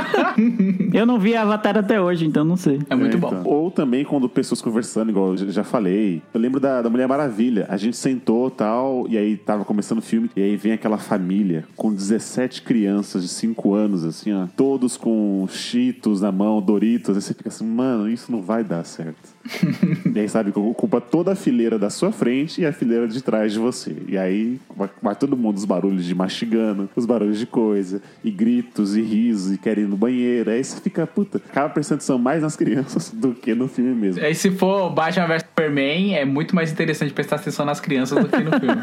Eu 0.93 1.07
não 1.07 1.19
vi 1.19 1.35
Avatar 1.37 1.77
até 1.79 2.01
hoje, 2.01 2.27
então 2.27 2.45
não 2.45 2.57
sei. 2.57 2.81
É 2.89 2.95
muito 2.95 3.17
É, 3.17 3.21
bom. 3.21 3.29
então. 3.29 3.43
Ou 3.45 3.71
também 3.71 4.05
quando 4.05 4.29
pessoas 4.29 4.61
conversando, 4.63 5.11
igual 5.11 5.31
eu 5.31 5.37
já- 5.39 5.47
já 5.47 5.65
falei. 5.65 6.23
Eu 6.33 6.41
lembro 6.41 6.61
da, 6.61 6.83
da 6.83 6.91
Mulher 6.91 7.09
Maravilha. 7.09 7.67
A 7.69 7.77
gente 7.77 7.97
sentou 7.97 8.51
tal, 8.51 9.07
e 9.09 9.17
aí 9.19 9.37
tava 9.37 9.65
começando 9.65 9.94
o 9.99 10.03
filme, 10.03 10.31
e 10.37 10.43
aí 10.43 10.57
vem 10.57 10.73
aquela 10.73 10.99
família 10.99 11.65
com 11.77 11.93
17 11.93 12.63
crianças 12.63 13.23
de 13.23 13.29
5 13.29 13.75
anos, 13.75 14.05
assim, 14.05 14.33
ó. 14.33 14.47
Todos 14.57 14.97
com 14.97 15.47
Cheetos 15.49 16.21
na 16.21 16.33
mão, 16.33 16.61
Doritos. 16.61 17.17
Aí 17.17 17.23
você 17.23 17.35
fica 17.35 17.49
assim, 17.49 17.67
mano, 17.67 18.09
isso 18.09 18.31
não 18.31 18.43
vai 18.43 18.65
dar 18.65 18.85
certo. 18.85 19.34
e 20.15 20.19
aí, 20.19 20.29
sabe, 20.29 20.53
ocupa 20.55 21.01
toda 21.01 21.33
a 21.33 21.37
fileira 21.37 21.79
da 21.79 21.91
sua 21.91 22.13
frente 22.13 22.61
e 22.61 22.67
a 22.67 22.73
fileira 22.73 23.07
de 23.07 23.23
trás 23.23 23.53
de 23.53 23.59
você. 23.59 23.95
E 24.09 24.17
aí 24.17 24.59
vai, 24.75 24.89
vai 25.03 25.15
todo 25.15 25.37
mundo 25.37 25.57
os 25.57 25.65
barulhos 25.65 26.05
de 26.05 26.15
mastigando, 26.15 26.89
os 26.95 27.07
barulhos 27.07 27.39
de 27.39 27.47
coisa, 27.47 28.03
e 28.23 28.31
gritos, 28.31 28.97
e 28.97 29.03
risos, 29.03 29.55
e 29.55 29.59
querem 29.59 29.85
ir 29.85 29.87
no 29.87 29.97
banheiro. 29.97 30.51
Aí 30.51 30.63
você 30.63 30.81
fica, 30.81 31.07
puta, 31.07 31.39
acaba 31.39 31.69
prestando 31.71 31.99
atenção 31.99 32.19
mais 32.19 32.43
nas 32.43 32.57
crianças 32.57 33.11
do 33.15 33.35
que 33.35 33.55
no 33.55 33.69
filme 33.69 33.95
mesmo. 33.95 34.23
Aí 34.23 34.35
se 34.35 34.51
for 34.51 34.91
Batman 34.91 35.27
vs 35.27 35.43
Superman, 35.43 36.17
é 36.17 36.25
muito 36.25 36.55
mais 36.55 36.73
interessante 36.73 37.13
prestar 37.13 37.37
atenção 37.37 37.67
nas 37.67 37.81
crianças 37.81 38.19
do 38.19 38.29
que 38.29 38.41
no 38.41 38.51
filme. 38.59 38.83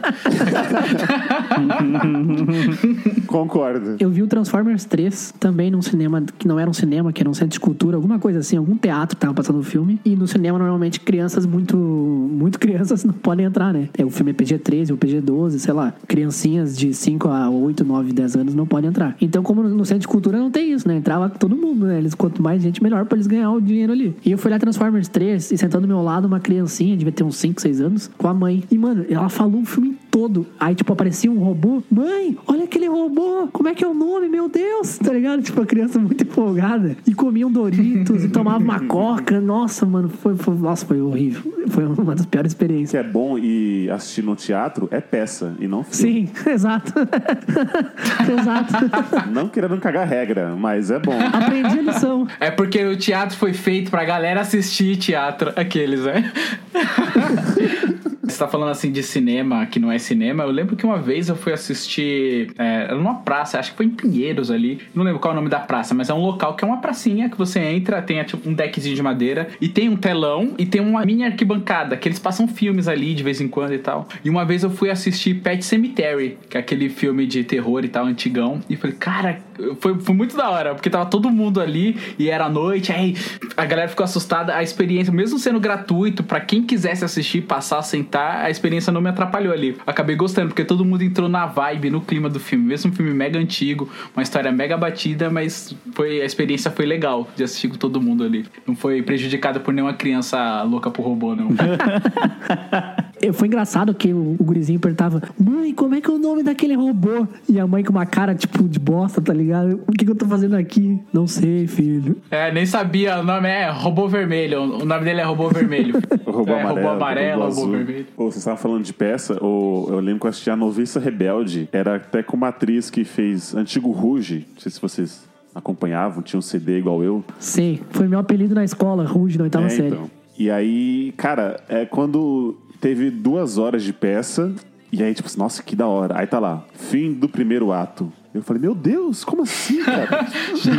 Concordo. 3.32 3.96
Eu 4.00 4.10
vi 4.10 4.22
o 4.22 4.28
Transformers 4.28 4.84
3 4.86 5.34
também 5.40 5.72
num 5.72 5.82
cinema 5.82 6.22
que 6.38 6.48
não 6.48 6.60
era 6.60 6.70
um 6.70 6.74
cinema, 6.74 7.14
que 7.14 7.22
era 7.22 7.30
um 7.30 7.34
centro 7.34 7.54
de 7.54 7.60
cultura, 7.60 7.96
alguma 7.96 8.20
coisa 8.20 8.40
assim, 8.40 8.58
algum 8.58 8.76
teatro 8.76 9.18
tava 9.18 9.34
passando 9.34 9.60
o 9.60 9.64
filme. 9.64 10.00
E 10.04 10.16
no 10.16 10.28
cinema, 10.28 10.60
normalmente, 10.60 11.00
crianças 11.00 11.46
muito. 11.46 11.78
Muito 11.78 12.60
crianças 12.60 13.04
não 13.06 13.14
podem 13.14 13.46
entrar, 13.46 13.74
né? 13.74 13.90
É, 13.98 14.04
o 14.04 14.10
filme 14.10 14.32
é 14.32 14.34
PG-13 14.34 14.92
ou 14.92 14.98
PG-12, 14.98 15.60
sei 15.60 15.74
lá. 15.74 15.94
Criancinhas 16.08 16.78
de 16.78 16.94
5 16.94 17.28
a 17.30 17.50
8, 17.50 17.86
9, 17.86 18.12
10 18.12 18.36
anos 18.36 18.56
não 18.56 18.66
podem 18.66 18.90
entrar. 18.90 19.16
Então, 19.22 19.42
como 19.44 19.64
no 19.64 19.86
centro 19.86 20.02
de 20.02 20.08
cultura 20.08 20.38
não 20.38 20.52
tem 20.52 20.74
isso, 20.74 20.88
né? 20.88 20.98
Entrava 20.98 21.30
todo 21.30 21.56
mundo, 21.56 21.86
né? 21.86 21.98
Eles, 21.98 22.14
quanto 22.14 22.42
mais 22.42 22.62
gente, 22.62 22.84
melhor 22.84 23.06
pra 23.06 23.16
eles 23.16 23.28
ganhar 23.28 23.52
o 23.52 23.62
dinheiro 23.62 23.94
ali. 23.94 24.16
E 24.26 24.32
eu 24.32 24.38
fui 24.38 24.52
lá 24.52 24.60
Transformers 24.60 25.08
3 25.08 25.52
e 25.52 25.58
sentando 25.58 25.88
do 25.88 25.88
meu 25.88 26.02
lado 26.02 26.26
uma 26.26 26.40
criancinha, 26.40 26.98
devia 26.98 27.14
ter 27.14 27.24
uns 27.24 27.38
5, 27.38 27.62
6 27.62 27.82
anos, 27.82 28.12
com 28.18 28.28
a 28.28 28.34
mãe. 28.34 28.64
E, 28.70 28.78
mano, 28.78 29.06
ela 29.10 29.30
falou 29.30 29.62
o 29.62 29.66
filme 29.66 29.98
todo. 30.10 30.46
Aí, 30.60 30.76
tipo, 30.76 30.92
aparecia 30.92 31.32
um 31.32 31.40
robô. 31.40 31.82
Mãe, 31.90 32.38
olha 32.46 32.66
aquele 32.66 32.88
robô. 32.88 33.21
Como 33.52 33.68
é 33.70 33.74
que 33.74 33.84
é 33.84 33.88
o 33.88 33.94
nome? 33.94 34.28
Meu 34.30 34.48
Deus. 34.50 34.98
Tá 34.98 35.12
ligado? 35.14 35.42
Tipo, 35.42 35.62
a 35.62 35.66
criança 35.66 36.00
muito 36.00 36.24
empolgada. 36.24 36.96
E 37.08 37.14
comia 37.14 37.46
um 37.48 37.52
Doritos 37.52 38.24
e 38.24 38.30
tomava 38.30 38.58
uma 38.64 38.80
coca. 38.82 39.40
Nossa, 39.40 39.86
mano, 39.86 40.10
foi, 40.10 40.36
foi- 40.36 40.56
nossa, 40.56 40.86
foi 40.86 41.02
horrível. 41.02 41.42
Foi 41.70 41.86
uma 41.86 42.16
das 42.16 42.26
piores 42.26 42.54
O 42.54 42.56
que 42.58 42.64
experiências. 42.64 43.06
é 43.06 43.08
bom 43.08 43.38
e 43.38 43.90
assistir 43.90 44.24
no 44.24 44.36
teatro 44.36 44.88
é 44.92 45.00
peça 45.00 45.56
e 45.60 45.68
não 45.68 45.84
filme. 45.84 46.28
Sim, 46.28 46.30
exato. 46.50 46.94
exato. 48.40 49.30
Não 49.32 49.48
querendo 49.48 49.78
cagar 49.80 50.08
regra, 50.08 50.56
mas 50.56 50.92
é 50.92 51.00
bom. 51.00 51.18
Aprendi 51.34 51.80
a 51.80 51.82
lição. 51.82 52.28
É 52.40 52.50
porque 52.52 52.84
o 52.86 52.98
teatro 52.98 53.38
foi 53.38 53.54
feito 53.54 53.90
pra 53.92 54.04
galera 54.04 54.42
assistir 54.42 54.98
teatro, 54.98 55.52
aqueles, 55.56 56.02
né? 56.02 56.32
Você 58.24 58.38
tá 58.38 58.48
falando 58.48 58.70
assim 58.70 58.92
de 58.92 59.02
cinema 59.02 59.66
que 59.66 59.80
não 59.80 59.92
é 59.92 59.98
cinema. 59.98 60.44
Eu 60.44 60.52
lembro 60.52 60.76
que 60.76 60.86
uma 60.86 60.98
vez 60.98 61.30
eu 61.30 61.36
fui 61.36 61.52
assistir 61.52 62.52
é, 62.58 62.94
numa 62.94 63.16
praça, 63.16 63.60
acho 63.60 63.72
que 63.72 63.78
foi 63.78 63.88
em 63.88 63.90
Pinheiros 63.90 64.52
ali. 64.52 64.80
Não 64.94 65.04
lembro 65.04 65.20
qual 65.20 65.32
é 65.32 65.34
o 65.34 65.36
nome 65.36 65.50
da 65.50 65.60
praça, 65.60 65.94
mas 65.96 66.10
é 66.10 66.14
um 66.14 66.22
local 66.22 66.56
que 66.56 66.64
é 66.64 66.68
uma 66.68 66.78
pracinha 66.78 67.30
que 67.30 67.38
você 67.38 67.60
entra, 67.60 68.02
tem 68.02 68.20
é, 68.20 68.24
tipo, 68.24 68.48
um 68.48 68.54
deckzinho 68.54 68.96
de 68.96 69.02
madeira 69.02 69.50
e 69.60 69.68
tem 69.68 69.90
um 69.90 69.96
telão 69.96 70.54
e 70.58 70.66
tem 70.66 70.82
uma 70.82 71.04
mini 71.06 71.24
arquibancada 71.24 71.98
que 71.98 72.08
eles 72.08 72.20
passam 72.20 72.48
filmes 72.48 72.88
ali 72.88 73.14
de 73.14 73.24
vez 73.24 73.42
em 73.42 73.48
quando 73.48 73.74
e 73.74 73.80
tal. 73.80 74.08
E 74.24 74.30
uma 74.30 74.46
vez 74.46 74.64
eu 74.64 74.70
fui 74.70 74.90
assistir 74.90 75.36
Pet 75.36 75.64
Cemetery, 75.66 76.38
que 76.50 76.58
é 76.58 76.60
aquele 76.60 76.90
filme 76.90 77.26
de 77.26 77.44
terror 77.44 77.84
e 77.84 77.90
tal, 77.90 78.06
antigão. 78.06 78.60
E 78.70 78.76
falei, 78.76 78.96
cara, 78.98 79.40
Foi, 79.80 80.00
foi 80.00 80.16
muito 80.16 80.36
da 80.36 80.50
hora, 80.50 80.74
porque 80.76 80.90
tava 80.90 81.06
todo 81.06 81.30
mundo 81.30 81.60
ali 81.60 81.98
e 82.18 82.30
era 82.30 82.50
noite, 82.50 82.92
aí 82.92 83.16
a 83.56 83.66
galera 83.66 83.88
ficou 83.88 84.04
assustada. 84.04 84.56
A 84.56 84.64
experiência, 84.64 85.14
mesmo 85.14 85.38
sendo 85.40 85.60
gratuito, 85.60 86.24
pra 86.24 86.40
quem 86.40 86.64
quisesse 86.64 87.04
assistir, 87.04 87.42
passar, 87.42 87.82
sentar, 87.82 88.46
a 88.46 88.50
experiência 88.50 88.92
não 88.92 89.02
me 89.02 89.10
atrapalhou 89.10 89.54
ali. 89.54 89.78
Acabei 89.86 90.16
gostando, 90.16 90.50
porque 90.50 90.64
todo 90.64 90.84
mundo 90.86 91.04
entrou 91.04 91.30
na 91.30 91.46
vibe, 91.46 91.90
no 91.90 92.02
clima 92.02 92.30
do 92.30 92.40
filme. 92.40 92.66
Mesmo 92.66 92.92
um 92.92 92.94
filme 92.94 93.14
mega 93.14 93.40
antigo, 93.40 93.90
uma 94.16 94.24
história 94.24 94.52
mega 94.52 94.78
batida, 94.78 95.30
mas 95.30 95.76
foi, 95.94 96.22
a 96.22 96.26
experiência 96.26 96.72
foi 96.72 96.86
legal 96.86 97.28
de 97.36 97.44
assistir 97.44 97.68
com 97.70 97.78
todo 97.78 98.02
mundo 98.02 98.24
ali. 98.24 98.46
Não 98.66 98.76
foi 98.76 99.02
prejudicada 99.02 99.60
por 99.60 99.74
nenhuma 99.74 99.94
criança 99.94 100.64
louca 100.64 100.90
por 100.90 101.04
robô, 101.04 101.36
não. 101.36 101.50
Eu- 103.22 103.34
Foi 103.34 103.48
engraçado 103.48 103.94
que 103.94 104.14
o, 104.14 104.36
o 104.40 104.44
gurizinho 104.44 104.80
perguntava: 104.80 105.22
Mãe, 105.40 105.74
como 105.74 105.96
é 105.96 106.02
que 106.02 106.10
é 106.10 106.14
o 106.14 106.18
nome 106.18 106.44
daquele 106.44 106.76
robô? 106.76 107.28
E 107.48 107.60
a 107.60 107.68
mãe 107.68 107.84
com 107.84 107.92
uma 107.92 108.06
cara 108.06 108.34
tipo 108.36 108.64
de 108.68 108.80
bosta, 108.80 109.22
tá 109.22 109.34
ligado? 109.34 109.80
O 109.88 109.92
que, 109.92 110.06
que 110.06 110.12
eu 110.12 110.16
tô 110.16 110.26
fazendo 110.26 110.56
aqui? 110.56 111.00
Não 111.14 111.28
sei, 111.28 111.68
filho. 111.68 112.18
é, 112.32 112.52
nem 112.52 112.66
sabia, 112.66 113.20
o 113.20 113.24
nome 113.24 113.48
é 113.48 113.70
Robô 113.70 114.08
Vermelho. 114.08 114.62
O 114.62 114.86
nome 114.86 115.04
dele 115.06 115.22
é 115.22 115.24
Robô 115.24 115.50
Vermelho. 115.50 115.96
O 116.26 116.32
robô 116.32 116.52
é, 116.52 116.62
amarelo, 116.62 116.80
robô 116.82 116.90
amarelo, 116.90 117.42
robô 117.42 117.48
azul. 117.52 117.72
vermelho. 117.72 118.08
Ô, 118.18 118.24
vocês 118.26 118.38
estavam 118.38 118.58
falando 118.60 118.84
de 118.84 118.94
peça, 118.94 119.44
ô, 119.44 119.88
eu 119.90 120.00
lembro 120.00 120.22
que 120.22 120.26
eu 120.26 120.30
assisti 120.30 120.50
a 120.50 120.56
Noviça 120.56 121.00
Rebelde. 121.00 121.70
Era 121.72 121.96
até 121.98 122.24
com 122.24 122.36
uma 122.38 122.48
atriz 122.50 122.90
que 122.90 123.04
fez 123.04 123.54
Antigo 123.56 123.92
Ruge. 123.92 124.46
Não 124.54 124.60
sei 124.62 124.72
se 124.72 124.82
vocês 124.82 125.30
acompanhavam, 125.54 126.22
tinha 126.24 126.38
um 126.38 126.42
CD 126.42 126.78
igual 126.80 127.04
eu. 127.04 127.24
Sei, 127.40 127.82
foi 127.92 128.08
meu 128.08 128.20
apelido 128.20 128.56
na 128.56 128.64
escola, 128.64 129.06
Ruge, 129.06 129.38
na 129.38 129.44
oitava 129.46 129.66
É, 129.66 129.70
série. 129.70 129.88
então. 129.90 130.10
E 130.40 130.50
aí, 130.50 131.14
cara, 131.18 131.60
é 131.70 131.86
quando 131.86 132.58
teve 132.82 133.12
duas 133.12 133.60
horas 133.60 133.84
de 133.84 133.94
peça, 133.94 134.54
e 134.92 135.02
aí, 135.02 135.14
tipo, 135.14 135.30
nossa, 135.38 135.64
que 135.64 135.76
da 135.76 135.88
hora. 135.88 136.20
Aí 136.20 136.28
tá 136.28 136.40
lá, 136.40 136.66
fim 136.74 137.14
do 137.14 137.30
primeiro 137.30 137.72
ato. 137.72 138.12
Eu 138.34 138.42
falei, 138.42 138.62
meu 138.62 138.74
Deus, 138.74 139.24
como 139.24 139.44
assim, 139.44 139.84
cara? 139.84 140.28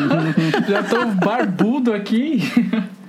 Já 0.68 0.82
tô 0.82 1.06
barbudo 1.24 1.92
aqui. 1.92 2.40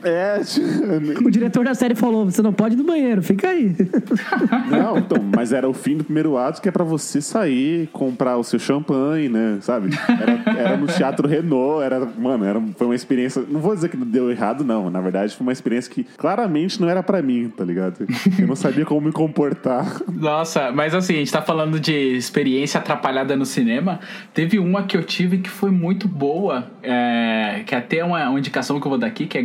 É, 0.03 0.41
O 1.23 1.29
diretor 1.29 1.65
da 1.65 1.73
série 1.73 1.95
falou: 1.95 2.25
você 2.25 2.41
não 2.41 2.53
pode 2.53 2.75
ir 2.75 2.77
no 2.77 2.83
banheiro, 2.83 3.21
fica 3.21 3.49
aí. 3.49 3.75
Não, 4.69 4.97
então, 4.97 5.17
mas 5.35 5.53
era 5.53 5.67
o 5.67 5.73
fim 5.73 5.97
do 5.97 6.03
primeiro 6.03 6.37
ato 6.37 6.61
que 6.61 6.69
é 6.69 6.71
pra 6.71 6.83
você 6.83 7.21
sair, 7.21 7.87
comprar 7.91 8.37
o 8.37 8.43
seu 8.43 8.59
champanhe, 8.59 9.29
né? 9.29 9.57
Sabe? 9.61 9.89
Era, 10.07 10.59
era 10.59 10.77
no 10.77 10.87
Teatro 10.87 11.27
Renault, 11.27 11.83
era, 11.83 12.05
mano, 12.05 12.45
era, 12.45 12.61
foi 12.77 12.87
uma 12.87 12.95
experiência. 12.95 13.43
Não 13.47 13.59
vou 13.59 13.75
dizer 13.75 13.89
que 13.89 13.97
deu 13.97 14.31
errado, 14.31 14.63
não. 14.63 14.89
Na 14.89 15.01
verdade, 15.01 15.35
foi 15.35 15.45
uma 15.45 15.53
experiência 15.53 15.91
que 15.91 16.03
claramente 16.17 16.79
não 16.81 16.89
era 16.89 17.03
pra 17.03 17.21
mim, 17.21 17.51
tá 17.55 17.63
ligado? 17.63 18.05
Eu 18.39 18.47
não 18.47 18.55
sabia 18.55 18.85
como 18.85 19.01
me 19.01 19.11
comportar. 19.11 20.01
Nossa, 20.11 20.71
mas 20.71 20.93
assim, 20.95 21.15
a 21.15 21.17
gente 21.17 21.31
tá 21.31 21.41
falando 21.41 21.79
de 21.79 21.93
experiência 21.93 22.79
atrapalhada 22.79 23.35
no 23.35 23.45
cinema. 23.45 23.99
Teve 24.33 24.59
uma 24.59 24.83
que 24.83 24.97
eu 24.97 25.03
tive 25.03 25.39
que 25.39 25.49
foi 25.49 25.71
muito 25.71 26.07
boa, 26.07 26.67
é, 26.81 27.63
que 27.65 27.75
até 27.75 28.03
uma, 28.03 28.29
uma 28.29 28.39
indicação 28.39 28.79
que 28.79 28.85
eu 28.85 28.89
vou 28.89 28.99
dar 28.99 29.07
aqui, 29.07 29.25
que 29.25 29.37
é 29.37 29.41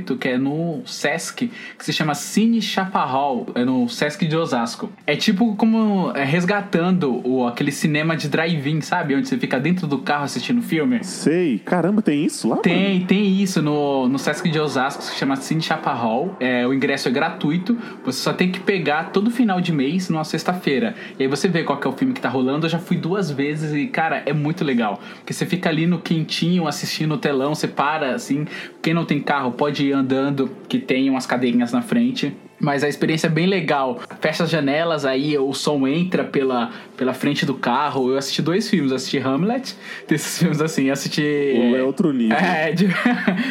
gratuito, 0.00 0.16
que 0.16 0.28
é 0.28 0.38
no 0.38 0.82
Sesc, 0.84 1.50
que 1.78 1.84
se 1.84 1.92
chama 1.92 2.14
Cine 2.14 2.60
Chaparral, 2.60 3.46
é 3.54 3.64
no 3.64 3.88
Sesc 3.88 4.26
de 4.26 4.36
Osasco. 4.36 4.90
É 5.06 5.14
tipo 5.14 5.54
como 5.56 6.12
é, 6.14 6.24
resgatando 6.24 7.20
o, 7.26 7.46
aquele 7.46 7.70
cinema 7.70 8.16
de 8.16 8.28
drive-in, 8.28 8.80
sabe? 8.80 9.14
Onde 9.14 9.28
você 9.28 9.38
fica 9.38 9.60
dentro 9.60 9.86
do 9.86 9.98
carro 9.98 10.24
assistindo 10.24 10.62
filme. 10.62 11.02
Sei, 11.04 11.58
caramba, 11.58 12.02
tem 12.02 12.24
isso 12.24 12.48
lá? 12.48 12.56
mano? 12.56 12.62
Tem, 12.62 13.04
tem 13.04 13.40
isso 13.40 13.62
no, 13.62 14.08
no 14.08 14.18
Sesc 14.18 14.48
de 14.48 14.58
Osasco, 14.58 15.02
que 15.02 15.08
se 15.08 15.16
chama 15.16 15.36
Cine 15.36 15.62
Chaparral. 15.62 16.36
É, 16.40 16.66
o 16.66 16.72
ingresso 16.72 17.08
é 17.08 17.10
gratuito, 17.10 17.76
você 18.04 18.20
só 18.20 18.32
tem 18.32 18.50
que 18.50 18.60
pegar 18.60 19.10
todo 19.10 19.30
final 19.30 19.60
de 19.60 19.72
mês, 19.72 20.08
numa 20.08 20.24
sexta-feira. 20.24 20.94
E 21.18 21.22
aí 21.22 21.28
você 21.28 21.48
vê 21.48 21.62
qual 21.62 21.80
é 21.82 21.88
o 21.88 21.92
filme 21.92 22.14
que 22.14 22.20
tá 22.20 22.28
rolando. 22.28 22.66
Eu 22.66 22.70
já 22.70 22.78
fui 22.78 22.96
duas 22.96 23.30
vezes 23.30 23.74
e, 23.74 23.86
cara, 23.86 24.22
é 24.26 24.32
muito 24.32 24.64
legal. 24.64 25.00
Porque 25.16 25.32
você 25.32 25.46
fica 25.46 25.68
ali 25.68 25.86
no 25.86 25.98
quentinho, 25.98 26.66
assistindo 26.66 27.14
o 27.14 27.18
telão, 27.18 27.54
você 27.54 27.68
para, 27.68 28.14
assim. 28.14 28.46
Quem 28.82 28.94
não 28.94 29.04
tem 29.04 29.20
carro 29.20 29.52
pode 29.52 29.86
ir 29.86 29.89
andando, 29.92 30.50
que 30.68 30.78
tem 30.78 31.08
umas 31.10 31.26
cadeirinhas 31.26 31.72
na 31.72 31.82
frente. 31.82 32.34
Mas 32.60 32.84
a 32.84 32.88
experiência 32.88 33.26
é 33.26 33.30
bem 33.30 33.46
legal. 33.46 34.00
Fecha 34.20 34.44
as 34.44 34.50
janelas, 34.50 35.04
aí 35.04 35.36
o 35.38 35.52
som 35.54 35.86
entra 35.86 36.24
pela, 36.24 36.70
pela 36.96 37.14
frente 37.14 37.46
do 37.46 37.54
carro. 37.54 38.10
Eu 38.10 38.18
assisti 38.18 38.42
dois 38.42 38.68
filmes. 38.68 38.92
Assisti 38.92 39.18
Hamlet, 39.18 39.74
desses 40.06 40.38
filmes 40.38 40.60
assim. 40.60 40.90
Assisti... 40.90 41.22
O 41.22 41.76
é 41.76 41.82
outro 41.82 42.12
nível. 42.12 42.36
É, 42.36 42.72
de... 42.72 42.88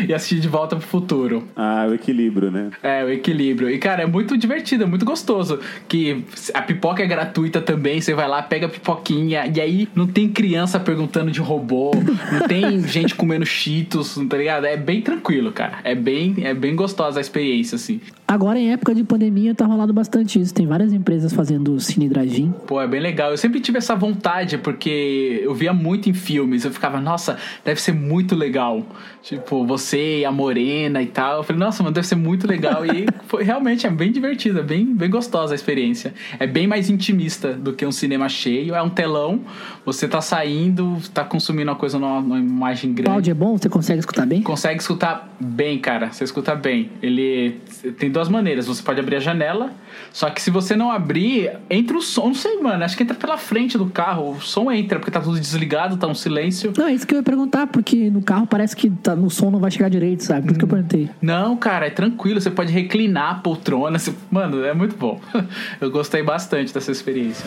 e 0.08 0.14
assisti 0.14 0.40
De 0.40 0.48
Volta 0.48 0.76
pro 0.76 0.86
Futuro. 0.86 1.48
Ah, 1.56 1.88
o 1.90 1.94
equilíbrio, 1.94 2.52
né? 2.52 2.70
É, 2.84 3.04
o 3.04 3.10
equilíbrio. 3.10 3.70
E, 3.70 3.78
cara, 3.78 4.04
é 4.04 4.06
muito 4.06 4.38
divertido, 4.38 4.84
é 4.84 4.88
muito 4.88 5.06
gostoso. 5.06 5.60
Que 5.88 6.24
a 6.54 6.62
pipoca 6.62 7.02
é 7.02 7.08
gratuita 7.08 7.62
também, 7.62 8.00
você 8.00 8.14
vai 8.14 8.28
lá, 8.28 8.42
pega 8.42 8.68
a 8.68 8.70
pipoquinha, 8.70 9.52
e 9.54 9.60
aí 9.60 9.88
não 9.96 10.08
tem 10.08 10.30
criança 10.30 10.80
perguntando 10.80 11.32
de 11.32 11.40
robô, 11.40 11.92
não 12.32 12.48
tem 12.48 12.82
gente 12.88 13.16
comendo 13.16 13.46
cheetos, 13.46 14.20
tá 14.30 14.38
ligado? 14.38 14.66
É 14.66 14.78
bem 14.78 15.02
tranquilo, 15.02 15.52
cara. 15.52 15.80
É 15.84 15.96
bem, 15.96 16.36
é 16.42 16.54
bem 16.54 16.76
gostosa 16.76 17.20
a 17.20 17.22
experiência, 17.22 17.76
assim. 17.76 18.00
Agora, 18.28 18.60
em 18.60 18.72
época 18.72 18.94
de 18.94 18.99
pandemia, 19.04 19.54
tá 19.56 19.66
rolando 19.66 19.94
bastante 19.94 20.40
isso. 20.40 20.54
Tem 20.54 20.66
várias 20.68 20.94
empresas 20.94 21.34
fazendo 21.34 21.80
cine 21.80 22.10
drive-in. 22.10 22.52
Pô, 22.68 22.82
é 22.82 22.88
bem 22.88 23.00
legal. 23.00 23.32
Eu 23.32 23.38
sempre 23.38 23.60
tive 23.60 23.78
essa 23.78 23.96
vontade, 23.96 24.58
porque 24.58 25.42
eu 25.44 25.54
via 25.54 25.74
muito 25.74 26.10
em 26.10 26.14
filmes. 26.14 26.66
Eu 26.66 26.72
ficava, 26.72 27.00
nossa, 27.00 27.38
deve 27.64 27.82
ser 27.82 27.94
muito 27.94 28.36
legal. 28.36 28.86
Tipo, 29.22 29.66
você 29.66 30.20
e 30.20 30.26
a 30.26 30.32
morena 30.32 31.02
e 31.02 31.08
tal. 31.08 31.38
Eu 31.38 31.44
falei, 31.44 31.60
nossa, 31.60 31.84
mano, 31.84 31.94
deve 31.94 32.08
ser 32.08 32.16
muito 32.16 32.48
legal. 32.48 32.86
E 32.86 33.06
foi 33.28 33.44
realmente 33.44 33.86
é 33.86 33.90
bem 33.90 34.12
divertido, 34.12 34.60
é 34.60 34.64
bem, 34.64 34.86
bem 34.86 35.10
gostosa 35.10 35.54
a 35.54 35.56
experiência. 35.56 36.14
É 36.40 36.48
bem 36.48 36.68
mais 36.68 36.90
intimista 36.90 37.54
do 37.54 37.74
que 37.74 37.86
um 37.86 37.92
cinema 37.92 38.30
cheio. 38.30 38.74
É 38.76 38.82
um 38.82 38.90
telão, 38.90 39.42
você 39.86 40.08
tá 40.08 40.22
saindo, 40.22 40.98
tá 41.14 41.24
consumindo 41.24 41.70
uma 41.72 41.78
coisa 41.78 42.00
numa, 42.00 42.22
numa 42.22 42.40
imagem 42.40 42.92
O 42.92 42.94
grande. 42.94 43.10
áudio 43.12 43.32
é 43.32 43.34
bom? 43.34 43.58
Você 43.58 43.70
consegue 43.70 44.00
escutar 44.00 44.26
bem? 44.26 44.42
Consegue 44.42 44.80
escutar 44.80 45.30
bem, 45.40 45.80
cara. 45.80 46.12
Você 46.12 46.24
escuta 46.24 46.56
bem. 46.56 46.90
Ele 47.02 47.58
tem 47.98 48.10
duas 48.10 48.30
maneiras. 48.30 48.68
Você 48.68 48.82
pode 48.90 49.00
abrir 49.02 49.18
a 49.18 49.20
janela, 49.20 49.72
só 50.12 50.32
que 50.32 50.42
se 50.42 50.50
você 50.50 50.76
não 50.76 50.90
abrir, 50.92 51.52
entra 51.70 51.96
o 51.96 52.02
som. 52.02 52.28
Não 52.30 52.34
sei, 52.34 52.58
mano. 52.58 52.84
Acho 52.84 52.98
que 52.98 53.04
entra 53.04 53.16
pela 53.16 53.38
frente 53.38 53.78
do 53.78 53.86
carro. 53.86 54.32
O 54.32 54.42
som 54.42 54.72
entra, 54.72 54.98
porque 54.98 55.12
tá 55.12 55.20
tudo 55.22 55.40
desligado, 55.40 55.96
tá 55.96 56.08
um 56.08 56.16
silêncio. 56.16 56.74
Não, 56.76 56.88
é 56.88 56.94
isso 56.94 57.06
que 57.06 57.14
eu 57.14 57.18
ia 57.20 57.24
perguntar, 57.24 57.68
porque 57.68 58.10
no 58.10 58.24
carro 58.24 58.48
parece 58.48 58.76
que 58.76 58.90
tá, 58.90 59.16
no 59.16 59.30
som 59.30 59.52
não 59.52 59.60
vai 59.60 59.70
chegar 59.70 59.90
direito, 59.90 60.24
sabe? 60.24 60.42
Por 60.42 60.50
isso 60.52 60.58
que 60.60 60.66
eu 60.66 60.70
perguntei. 60.70 61.08
Não, 61.22 61.56
cara, 61.56 61.86
é 61.86 61.92
tranquilo. 61.92 62.42
Você 62.42 62.50
pode 62.50 62.74
reclinar 62.74 63.30
a 63.32 63.36
poltrona. 63.36 64.00
Você- 64.00 64.14
Mano, 64.32 64.64
é 64.66 64.74
muito 64.74 64.96
bom. 64.96 65.22
Eu 65.80 65.92
gostei 65.92 66.24
bastante 66.24 66.74
dessa 66.74 66.92
experiência. 66.92 67.46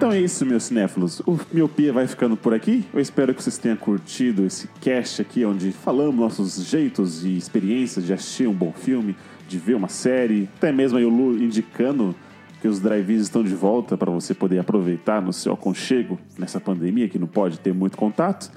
Então 0.00 0.12
é 0.12 0.18
isso, 0.18 0.46
meus 0.46 0.62
cinéfilos. 0.62 1.20
O 1.26 1.38
Miopia 1.52 1.92
vai 1.92 2.06
ficando 2.06 2.34
por 2.34 2.54
aqui. 2.54 2.86
Eu 2.90 3.00
espero 3.00 3.34
que 3.34 3.42
vocês 3.42 3.58
tenham 3.58 3.76
curtido 3.76 4.46
esse 4.46 4.66
cast 4.80 5.20
aqui, 5.20 5.44
onde 5.44 5.72
falamos 5.72 6.16
nossos 6.16 6.64
jeitos 6.64 7.22
e 7.22 7.36
experiências 7.36 8.06
de 8.06 8.14
assistir 8.14 8.48
um 8.48 8.54
bom 8.54 8.72
filme, 8.72 9.14
de 9.46 9.58
ver 9.58 9.74
uma 9.74 9.88
série, 9.88 10.48
até 10.56 10.72
mesmo 10.72 10.96
aí 10.96 11.04
o 11.04 11.10
Lu 11.10 11.36
indicando 11.36 12.16
que 12.62 12.66
os 12.66 12.80
drive-ins 12.80 13.20
estão 13.20 13.44
de 13.44 13.54
volta 13.54 13.94
para 13.94 14.10
você 14.10 14.32
poder 14.32 14.58
aproveitar 14.58 15.20
no 15.20 15.34
seu 15.34 15.52
aconchego 15.52 16.18
nessa 16.38 16.58
pandemia 16.58 17.06
que 17.06 17.18
não 17.18 17.26
pode 17.26 17.60
ter 17.60 17.74
muito 17.74 17.98
contato. 17.98 18.50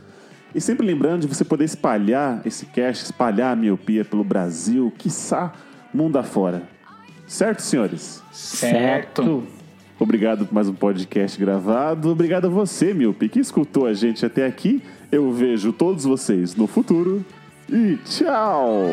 E 0.55 0.61
sempre 0.61 0.87
lembrando 0.87 1.23
de 1.23 1.27
você 1.27 1.43
poder 1.43 1.65
espalhar 1.65 2.41
esse 2.45 2.67
cast, 2.67 3.03
espalhar 3.03 3.51
a 3.51 3.55
miopia 3.57 4.05
pelo 4.05 4.23
Brasil, 4.23 4.93
quiçá 4.97 5.51
mundo 5.93 6.17
afora. 6.17 6.63
Certo, 7.27 7.61
senhores? 7.61 8.23
Certo. 8.31 9.43
Obrigado 10.03 10.45
por 10.45 10.53
mais 10.53 10.67
um 10.67 10.73
podcast 10.73 11.39
gravado. 11.39 12.11
Obrigado 12.11 12.47
a 12.47 12.49
você, 12.49 12.93
Milpe, 12.93 13.29
que 13.29 13.39
escutou 13.39 13.85
a 13.85 13.93
gente 13.93 14.25
até 14.25 14.45
aqui. 14.45 14.81
Eu 15.09 15.31
vejo 15.31 15.71
todos 15.71 16.03
vocês 16.03 16.57
no 16.57 16.67
futuro 16.67 17.25
e 17.69 17.95
tchau! 18.03 18.83